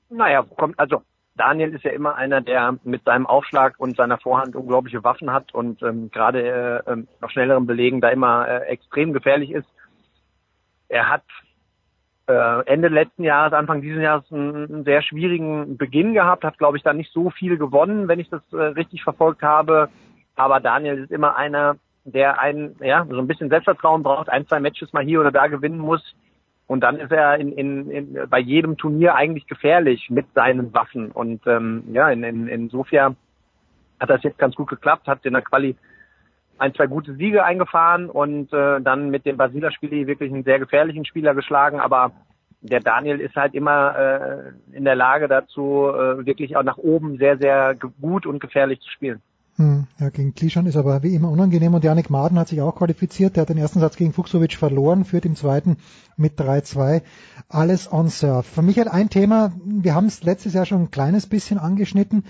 [0.10, 1.04] Naja, kommt, also
[1.36, 5.54] Daniel ist ja immer einer, der mit seinem Aufschlag und seiner Vorhand unglaubliche Waffen hat
[5.54, 9.68] und ähm, gerade äh, ähm, auf schnelleren Belegen da immer äh, extrem gefährlich ist.
[10.90, 11.24] Er hat
[12.28, 16.84] äh, Ende letzten Jahres, Anfang dieses Jahres einen, sehr schwierigen Beginn gehabt, hat glaube ich
[16.84, 19.90] dann nicht so viel gewonnen, wenn ich das äh, richtig verfolgt habe.
[20.36, 24.60] Aber Daniel ist immer einer, der einen, ja, so ein bisschen Selbstvertrauen braucht, ein, zwei
[24.60, 26.16] Matches mal hier oder da gewinnen muss.
[26.68, 31.12] Und dann ist er in, in, in, bei jedem Turnier eigentlich gefährlich mit seinen Waffen.
[31.12, 33.14] Und ähm, ja, in, in, in Sofia
[34.00, 35.76] hat das jetzt ganz gut geklappt, hat in der Quali
[36.58, 41.06] ein, zwei gute Siege eingefahren und äh, dann mit dem Basila-Spiel wirklich einen sehr gefährlichen
[41.06, 41.80] Spieler geschlagen.
[41.80, 42.12] Aber
[42.62, 47.18] der Daniel ist halt immer äh, in der Lage dazu, äh, wirklich auch nach oben
[47.18, 49.22] sehr, sehr gut und gefährlich zu spielen.
[49.58, 52.76] Hm, ja, gegen Klischan ist aber wie immer unangenehm und Janik Maden hat sich auch
[52.76, 53.36] qualifiziert.
[53.36, 55.78] Der hat den ersten Satz gegen Fuchsovic verloren, führt im zweiten
[56.16, 57.02] mit 3-2.
[57.50, 58.46] Alles on Surf.
[58.46, 62.24] Für mich hat ein Thema, wir haben es letztes Jahr schon ein kleines bisschen angeschnitten,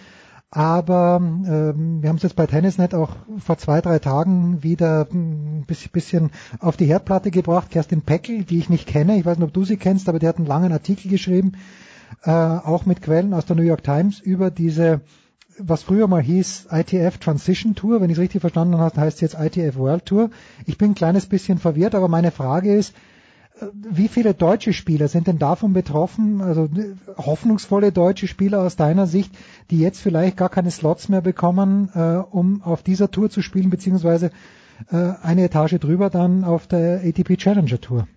[0.49, 5.65] aber ähm, wir haben es jetzt bei Tennisnet auch vor zwei, drei Tagen wieder ein
[5.93, 7.69] bisschen auf die Herdplatte gebracht.
[7.69, 10.27] Kerstin Peckel, die ich nicht kenne, ich weiß nicht, ob du sie kennst, aber die
[10.27, 11.53] hat einen langen Artikel geschrieben,
[12.23, 15.01] äh, auch mit Quellen aus der New York Times über diese
[15.57, 19.21] was früher mal hieß ITF Transition Tour, wenn ich es richtig verstanden habe, heißt es
[19.21, 20.29] jetzt ITF World Tour.
[20.65, 22.93] Ich bin ein kleines bisschen verwirrt, aber meine Frage ist,
[23.73, 26.69] wie viele deutsche Spieler sind denn davon betroffen, also
[27.17, 29.31] hoffnungsvolle deutsche Spieler aus deiner Sicht,
[29.69, 33.69] die jetzt vielleicht gar keine Slots mehr bekommen, äh, um auf dieser Tour zu spielen,
[33.69, 34.31] beziehungsweise
[34.91, 38.07] äh, eine Etage drüber dann auf der ATP Challenger Tour?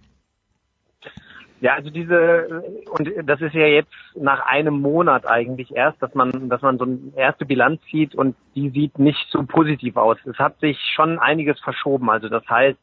[1.65, 6.51] Ja, also diese und das ist ja jetzt nach einem Monat eigentlich erst, dass man,
[6.51, 10.18] dass man so eine erste Bilanz zieht und die sieht nicht so positiv aus.
[10.26, 12.10] Es hat sich schon einiges verschoben.
[12.10, 12.78] Also das heißt,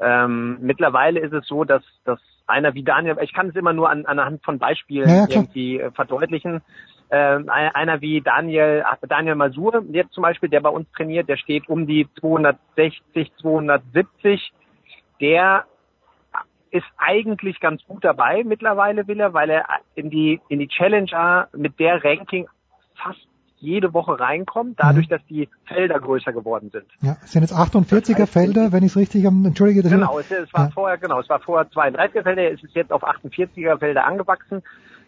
[0.00, 3.88] ähm, mittlerweile ist es so, dass, dass einer wie Daniel, ich kann es immer nur
[3.88, 6.62] an, anhand von Beispielen ja, irgendwie äh, verdeutlichen.
[7.12, 11.68] Ähm, einer wie Daniel, Daniel Masur, jetzt zum Beispiel, der bei uns trainiert, der steht
[11.68, 14.52] um die 260, 270.
[15.20, 15.66] Der
[16.74, 21.46] ist eigentlich ganz gut dabei mittlerweile, will er, weil er in die, in die Challenger
[21.56, 22.48] mit der Ranking
[22.96, 23.28] fast
[23.58, 25.10] jede Woche reinkommt, dadurch, mhm.
[25.10, 26.86] dass die Felder größer geworden sind.
[27.00, 29.82] Ja, es sind jetzt 48er das heißt, Felder, wenn ich es richtig am, entschuldige.
[29.82, 30.70] Das genau, es, es war ja.
[30.70, 34.64] vorher, genau, es war vorher 32er Felder, es ist jetzt auf 48er Felder angewachsen.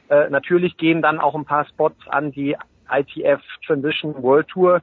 [0.08, 2.56] Äh, natürlich gehen dann auch ein paar Spots an die
[2.88, 4.82] ITF Transition World Tour.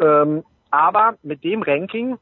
[0.00, 2.18] Ähm, aber mit dem Ranking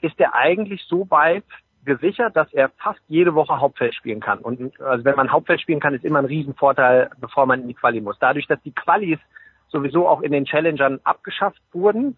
[0.00, 1.44] ist er eigentlich so weit
[1.84, 4.38] gesichert, dass er fast jede Woche Hauptfeld spielen kann.
[4.38, 7.74] Und also wenn man Hauptfeld spielen kann, ist immer ein Riesenvorteil, bevor man in die
[7.74, 8.18] Quali muss.
[8.18, 9.18] Dadurch, dass die Qualis
[9.68, 12.16] sowieso auch in den Challengern abgeschafft wurden,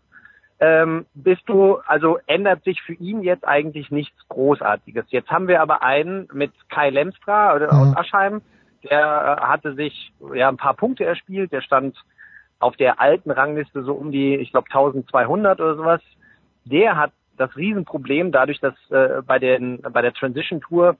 [0.58, 5.06] ähm, bist du, also ändert sich für ihn jetzt eigentlich nichts Großartiges.
[5.08, 7.80] Jetzt haben wir aber einen mit Kai Lemstra oder mhm.
[7.80, 8.42] aus Aschheim,
[8.90, 11.96] der hatte sich ja ein paar Punkte erspielt, der stand
[12.58, 16.00] auf der alten Rangliste so um die, ich glaube 1200 oder sowas.
[16.64, 20.96] Der hat das Riesenproblem dadurch, dass äh, bei den bei der Transition Tour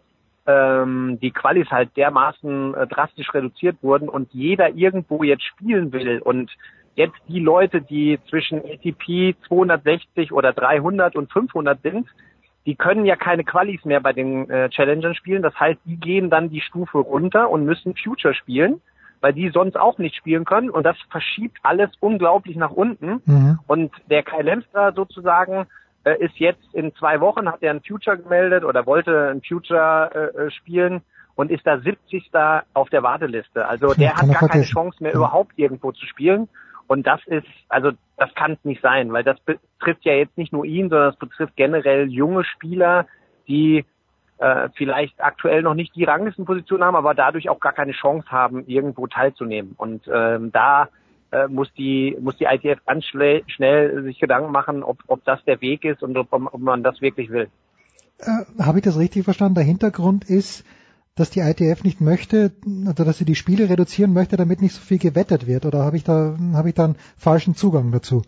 [0.46, 6.20] ähm, die Qualis halt dermaßen äh, drastisch reduziert wurden und jeder irgendwo jetzt spielen will
[6.20, 6.50] und
[6.94, 12.08] jetzt die Leute, die zwischen ATP 260 oder 300 und 500 sind,
[12.64, 15.42] die können ja keine Qualis mehr bei den äh, Challengern spielen.
[15.42, 18.80] Das heißt, die gehen dann die Stufe runter und müssen Future spielen,
[19.20, 20.70] weil die sonst auch nicht spielen können.
[20.70, 23.22] Und das verschiebt alles unglaublich nach unten.
[23.24, 23.58] Mhm.
[23.68, 25.66] Und der Kai Lemstra sozusagen
[26.06, 30.10] äh, ist jetzt in zwei Wochen, hat er ein Future gemeldet oder wollte ein Future
[30.14, 31.02] äh, äh spielen
[31.34, 32.30] und ist da 70.
[32.74, 33.66] auf der Warteliste.
[33.66, 36.48] Also der hat gar keine Chance mehr überhaupt irgendwo zu spielen.
[36.86, 40.52] Und das ist, also das kann es nicht sein, weil das betrifft ja jetzt nicht
[40.52, 43.06] nur ihn, sondern es betrifft generell junge Spieler,
[43.48, 43.84] die
[44.38, 48.64] äh, vielleicht aktuell noch nicht die Ranglistenposition haben, aber dadurch auch gar keine Chance haben,
[48.66, 49.74] irgendwo teilzunehmen.
[49.76, 50.88] Und ähm, da
[51.32, 55.44] äh, muss die muss die ITF ganz schnell, schnell sich Gedanken machen, ob, ob das
[55.44, 57.48] der Weg ist und ob, ob man das wirklich will.
[58.18, 59.56] Äh, Habe ich das richtig verstanden?
[59.56, 60.64] Der Hintergrund ist,
[61.14, 62.52] dass die ITF nicht möchte,
[62.86, 65.96] also dass sie die Spiele reduzieren möchte, damit nicht so viel gewettet wird, oder habe
[65.96, 68.22] ich da habe ich da einen falschen Zugang dazu?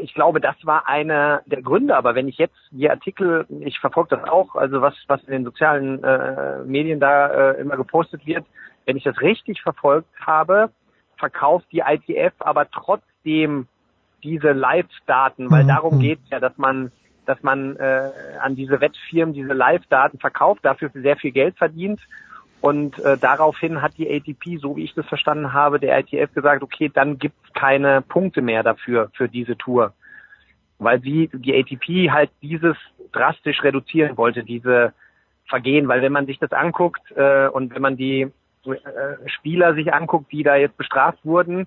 [0.00, 1.96] ich glaube, das war einer der Gründe.
[1.96, 5.44] Aber wenn ich jetzt die Artikel, ich verfolge das auch, also was was in den
[5.44, 8.44] sozialen äh, Medien da äh, immer gepostet wird,
[8.84, 10.70] wenn ich das richtig verfolgt habe,
[11.22, 13.68] verkauft die ITF aber trotzdem
[14.24, 15.68] diese Live-Daten, weil Mhm.
[15.68, 16.00] darum Mhm.
[16.00, 16.90] geht es ja, dass man
[17.24, 18.10] dass man äh,
[18.40, 22.00] an diese Wettfirmen diese Live-Daten verkauft, dafür sehr viel Geld verdient.
[22.60, 26.64] Und äh, daraufhin hat die ATP, so wie ich das verstanden habe, der ITF gesagt,
[26.64, 29.92] okay, dann gibt's keine Punkte mehr dafür, für diese Tour.
[30.80, 32.76] Weil sie, die ATP halt dieses
[33.12, 34.92] drastisch reduzieren wollte, diese
[35.46, 35.86] Vergehen.
[35.86, 38.32] Weil wenn man sich das anguckt äh, und wenn man die
[39.26, 41.66] Spieler sich anguckt, die da jetzt bestraft wurden,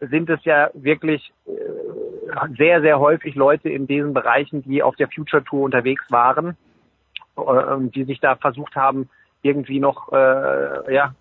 [0.00, 1.50] sind es ja wirklich äh,
[2.56, 6.56] sehr, sehr häufig Leute in diesen Bereichen, die auf der Future Tour unterwegs waren,
[7.36, 7.42] äh,
[7.94, 9.08] die sich da versucht haben,
[9.42, 11.14] irgendwie noch äh, ja,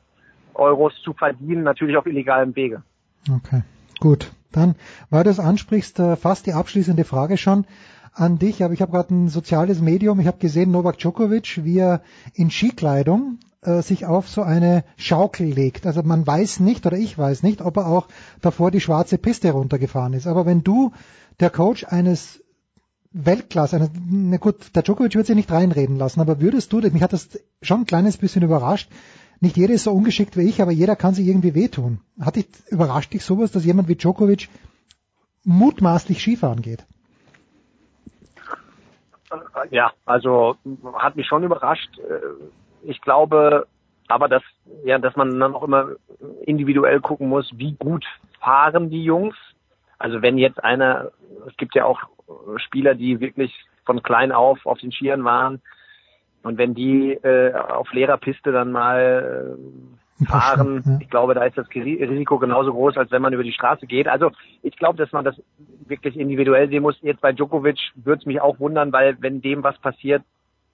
[0.53, 2.83] Euros zu verdienen, natürlich auf illegalem Wege.
[3.29, 3.63] Okay,
[3.99, 4.31] gut.
[4.51, 4.75] Dann,
[5.09, 7.65] weil du es ansprichst, äh, fast die abschließende Frage schon
[8.13, 8.63] an dich.
[8.63, 10.19] Aber ich habe gerade ein soziales Medium.
[10.19, 12.01] Ich habe gesehen, Novak Djokovic, wie er
[12.33, 15.85] in Skikleidung äh, sich auf so eine Schaukel legt.
[15.85, 18.07] Also man weiß nicht oder ich weiß nicht, ob er auch
[18.41, 20.27] davor die schwarze Piste runtergefahren ist.
[20.27, 20.91] Aber wenn du
[21.39, 22.43] der Coach eines
[23.11, 27.03] Weltklasse, eines, na gut, der Djokovic wird sich nicht reinreden lassen, aber würdest du, mich
[27.03, 28.89] hat das schon ein kleines bisschen überrascht,
[29.41, 31.99] nicht jeder ist so ungeschickt wie ich, aber jeder kann sich irgendwie wehtun.
[32.19, 34.49] Hat dich überrascht dich sowas, dass jemand wie Djokovic
[35.43, 36.85] mutmaßlich Skifahren geht?
[39.71, 40.57] Ja, also
[40.93, 41.89] hat mich schon überrascht.
[42.83, 43.67] Ich glaube
[44.07, 44.43] aber, dass,
[44.83, 45.91] ja, dass man dann auch immer
[46.45, 48.05] individuell gucken muss, wie gut
[48.39, 49.35] fahren die Jungs.
[49.97, 51.11] Also wenn jetzt einer,
[51.47, 52.01] es gibt ja auch
[52.57, 53.53] Spieler, die wirklich
[53.85, 55.61] von klein auf auf den Skiern waren.
[56.43, 59.55] Und wenn die äh, auf leerer Piste dann mal
[60.19, 60.97] äh, fahren, ja.
[60.99, 64.07] ich glaube, da ist das Risiko genauso groß, als wenn man über die Straße geht.
[64.07, 64.31] Also
[64.63, 65.39] ich glaube, dass man das
[65.85, 66.97] wirklich individuell sehen muss.
[67.01, 70.23] Jetzt bei Djokovic würde es mich auch wundern, weil wenn dem was passiert,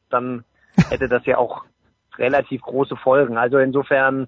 [0.09, 0.45] dann
[0.89, 1.65] hätte das ja auch
[2.17, 3.37] relativ große Folgen.
[3.37, 4.27] Also insofern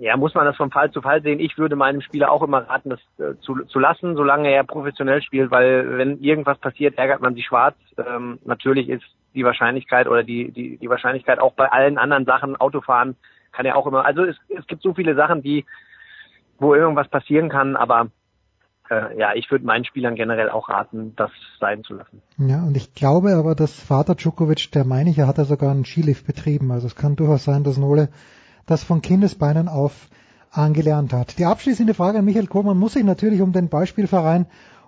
[0.00, 1.40] ja, muss man das von Fall zu Fall sehen.
[1.40, 5.22] Ich würde meinem Spieler auch immer raten, das äh, zu, zu lassen, solange er professionell
[5.22, 7.76] spielt, weil wenn irgendwas passiert, ärgert man sich schwarz.
[7.96, 9.04] Ähm, natürlich ist
[9.34, 13.16] die Wahrscheinlichkeit oder die, die, die Wahrscheinlichkeit auch bei allen anderen Sachen, Autofahren
[13.52, 15.64] kann ja auch immer, also es, es gibt so viele Sachen, die,
[16.58, 18.08] wo irgendwas passieren kann, aber
[18.90, 22.22] äh, ja, ich würde meinen Spielern generell auch raten, das sein zu lassen.
[22.38, 25.70] Ja, und ich glaube aber, dass Vater Djokovic, der meine ich, er hat ja sogar
[25.70, 28.08] einen Skilift betrieben, also es kann durchaus sein, dass Nole
[28.66, 30.08] das von Kindesbeinen auf
[30.50, 31.38] angelernt hat.
[31.38, 34.46] Die abschließende Frage an Michael Kohlmann muss sich natürlich um den Beispielverein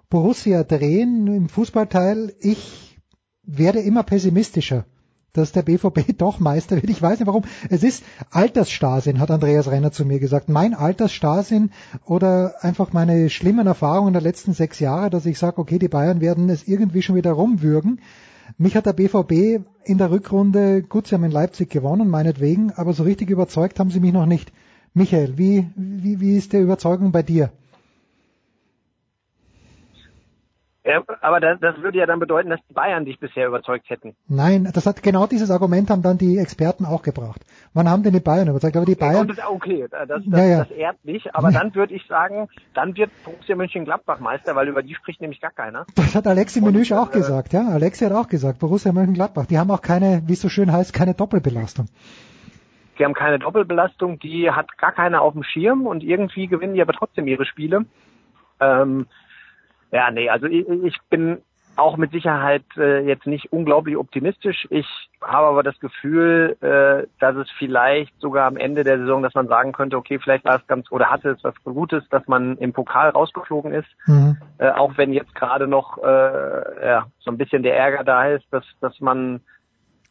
[0.09, 2.33] Borussia drehen im Fußballteil.
[2.41, 2.99] Ich
[3.43, 4.85] werde immer pessimistischer,
[5.33, 6.91] dass der BVB doch Meister wird.
[6.91, 7.45] Ich weiß nicht warum.
[7.69, 10.49] Es ist Altersstarrsinn, hat Andreas Renner zu mir gesagt.
[10.49, 11.71] Mein Altersstarrsinn
[12.05, 16.21] oder einfach meine schlimmen Erfahrungen der letzten sechs Jahre, dass ich sage, okay, die Bayern
[16.21, 18.01] werden es irgendwie schon wieder rumwürgen.
[18.59, 22.93] Mich hat der BVB in der Rückrunde, gut, sie haben in Leipzig gewonnen, meinetwegen, aber
[22.93, 24.53] so richtig überzeugt haben sie mich noch nicht.
[24.93, 27.53] Michael, wie, wie, wie ist die Überzeugung bei dir?
[30.83, 34.17] Ja, aber das, das würde ja dann bedeuten, dass die Bayern dich bisher überzeugt hätten.
[34.29, 37.43] Nein, das hat genau dieses Argument haben dann die Experten auch gebracht.
[37.75, 38.77] Wann haben denn die Bayern überzeugt?
[38.77, 39.29] Aber die Bayern.
[39.29, 40.59] Das, okay, das, das, ja, ja.
[40.61, 41.35] das ehrt mich.
[41.35, 45.43] Aber dann würde ich sagen, dann wird Borussia Mönchengladbach Meister, weil über die spricht nämlich
[45.43, 45.85] gar keiner.
[45.97, 47.69] Das hat Alexi Menüsch auch äh, gesagt, ja.
[47.69, 49.47] Alexi hat auch gesagt, Borussia Mönchengladbach.
[49.47, 51.89] Die haben auch keine, wie es so schön heißt, keine Doppelbelastung.
[52.99, 56.83] Die haben keine Doppelbelastung, die hat gar keiner auf dem Schirm und irgendwie gewinnen die
[56.83, 57.85] aber trotzdem ihre Spiele.
[58.61, 59.07] Ähm,
[59.93, 61.39] ja, nee, also ich, ich bin
[61.77, 64.67] auch mit Sicherheit äh, jetzt nicht unglaublich optimistisch.
[64.71, 64.87] Ich
[65.23, 69.49] habe aber das Gefühl, äh, dass es vielleicht sogar am Ende der Saison, dass man
[69.49, 72.73] sagen könnte, okay, vielleicht war es ganz oder hatte es was Gutes, dass man im
[72.73, 73.89] Pokal rausgeflogen ist.
[74.07, 74.37] Mhm.
[74.59, 78.45] Äh, auch wenn jetzt gerade noch äh, ja, so ein bisschen der Ärger da ist,
[78.51, 79.41] dass, dass man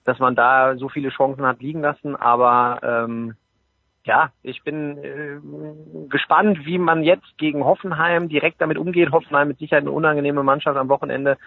[0.05, 2.15] dass man da so viele Chancen hat liegen lassen.
[2.15, 3.35] Aber ähm,
[4.05, 5.39] ja, ich bin äh,
[6.09, 9.11] gespannt, wie man jetzt gegen Hoffenheim direkt damit umgeht.
[9.11, 11.37] Hoffenheim mit Sicherheit eine unangenehme Mannschaft am Wochenende.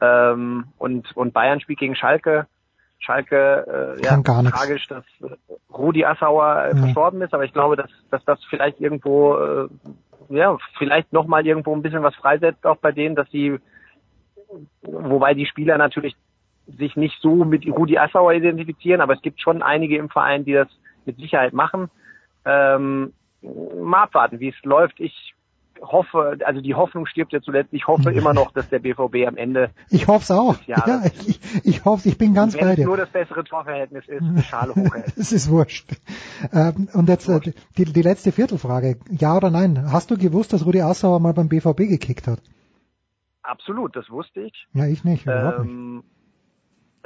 [0.00, 2.46] Ähm, und, und Bayern spielt gegen Schalke.
[3.00, 5.34] Schalke, äh, ja, tragisch, dass äh,
[5.72, 6.76] Rudi Assauer ja.
[6.76, 9.68] verstorben ist, aber ich glaube, dass, dass das vielleicht irgendwo, äh,
[10.30, 13.58] ja, vielleicht nochmal irgendwo ein bisschen was freisetzt auch bei denen, dass sie,
[14.82, 16.16] wobei die Spieler natürlich
[16.66, 20.52] sich nicht so mit Rudi Assauer identifizieren, aber es gibt schon einige im Verein, die
[20.52, 20.68] das
[21.08, 21.90] mit Sicherheit machen.
[22.44, 23.12] Ähm,
[23.42, 25.00] mal abwarten, wie es läuft.
[25.00, 25.34] Ich
[25.80, 27.72] hoffe, also die Hoffnung stirbt ja zuletzt.
[27.72, 29.70] Ich hoffe immer noch, dass der BVB am Ende.
[29.90, 30.56] Ich hoffe es auch.
[30.66, 32.84] Ja, ich, ich hoffe, ich bin ganz bei dir.
[32.86, 35.12] Nur das bessere Torverhältnis ist, Schale hochhält.
[35.16, 35.92] Es ist wurscht.
[36.52, 37.40] Ähm, und jetzt äh,
[37.76, 38.98] die, die letzte Viertelfrage.
[39.10, 39.90] Ja oder nein?
[39.92, 42.40] Hast du gewusst, dass Rudi Assauer mal beim BVB gekickt hat?
[43.42, 44.66] Absolut, das wusste ich.
[44.74, 45.26] Ja, ich nicht.
[45.26, 46.04] Ähm, nicht.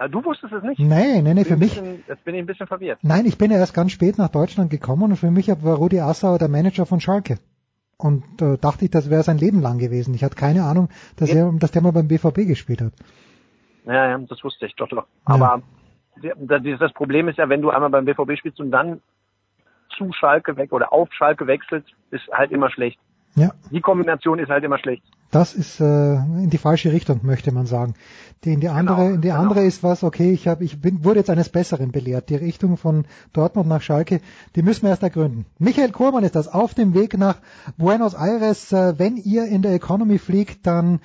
[0.03, 0.81] Ja, du wusstest es nicht.
[0.81, 1.79] Nee, nee, nee, für mich.
[1.79, 2.99] Bisschen, jetzt bin ich ein bisschen verwirrt.
[3.03, 6.01] Nein, ich bin ja erst ganz spät nach Deutschland gekommen und für mich war Rudi
[6.01, 7.39] Assauer der Manager von Schalke.
[7.99, 10.13] Und äh, dachte ich, das wäre sein Leben lang gewesen.
[10.15, 11.47] Ich hatte keine Ahnung, dass ja.
[11.47, 12.93] er, dass der mal beim BVB gespielt hat.
[13.85, 14.89] Ja, ja, das wusste ich doch.
[14.89, 15.07] doch.
[15.25, 15.63] Aber
[16.21, 16.35] ja.
[16.59, 19.01] das Problem ist ja, wenn du einmal beim BVB spielst und dann
[19.97, 22.99] zu Schalke weg oder auf Schalke wechselst, ist halt immer schlecht.
[23.37, 23.53] Ja.
[23.71, 25.05] Die Kombination ist halt immer schlecht.
[25.33, 27.95] Das ist äh, in die falsche Richtung, möchte man sagen.
[28.45, 29.41] Die, in die andere, genau, in die genau.
[29.41, 32.29] andere ist was, okay, ich habe, ich bin, wurde jetzt eines Besseren belehrt.
[32.29, 34.21] Die Richtung von Dortmund nach Schalke,
[34.57, 35.47] die müssen wir erst ergründen.
[35.59, 37.39] Michael Kohlmann ist das auf dem Weg nach
[37.79, 38.73] Buenos Aires.
[38.73, 41.01] Äh, wenn ihr in der Economy fliegt, dann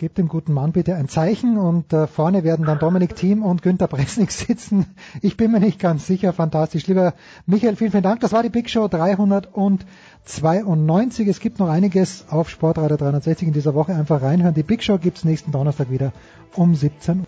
[0.00, 3.60] Gebt dem guten Mann bitte ein Zeichen und äh, vorne werden dann Dominik Thiem und
[3.60, 4.86] Günter Bresnik sitzen.
[5.20, 6.32] Ich bin mir nicht ganz sicher.
[6.32, 6.86] Fantastisch.
[6.86, 7.12] Lieber
[7.44, 8.20] Michael, vielen, vielen Dank.
[8.20, 11.28] Das war die Big Show 392.
[11.28, 13.94] Es gibt noch einiges auf Sportradio 360 in dieser Woche.
[13.94, 14.54] Einfach reinhören.
[14.54, 16.14] Die Big Show gibt's nächsten Donnerstag wieder
[16.54, 17.26] um 17 Uhr.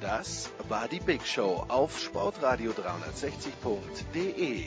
[0.00, 4.66] Das war die Big Show auf sportradio360.de.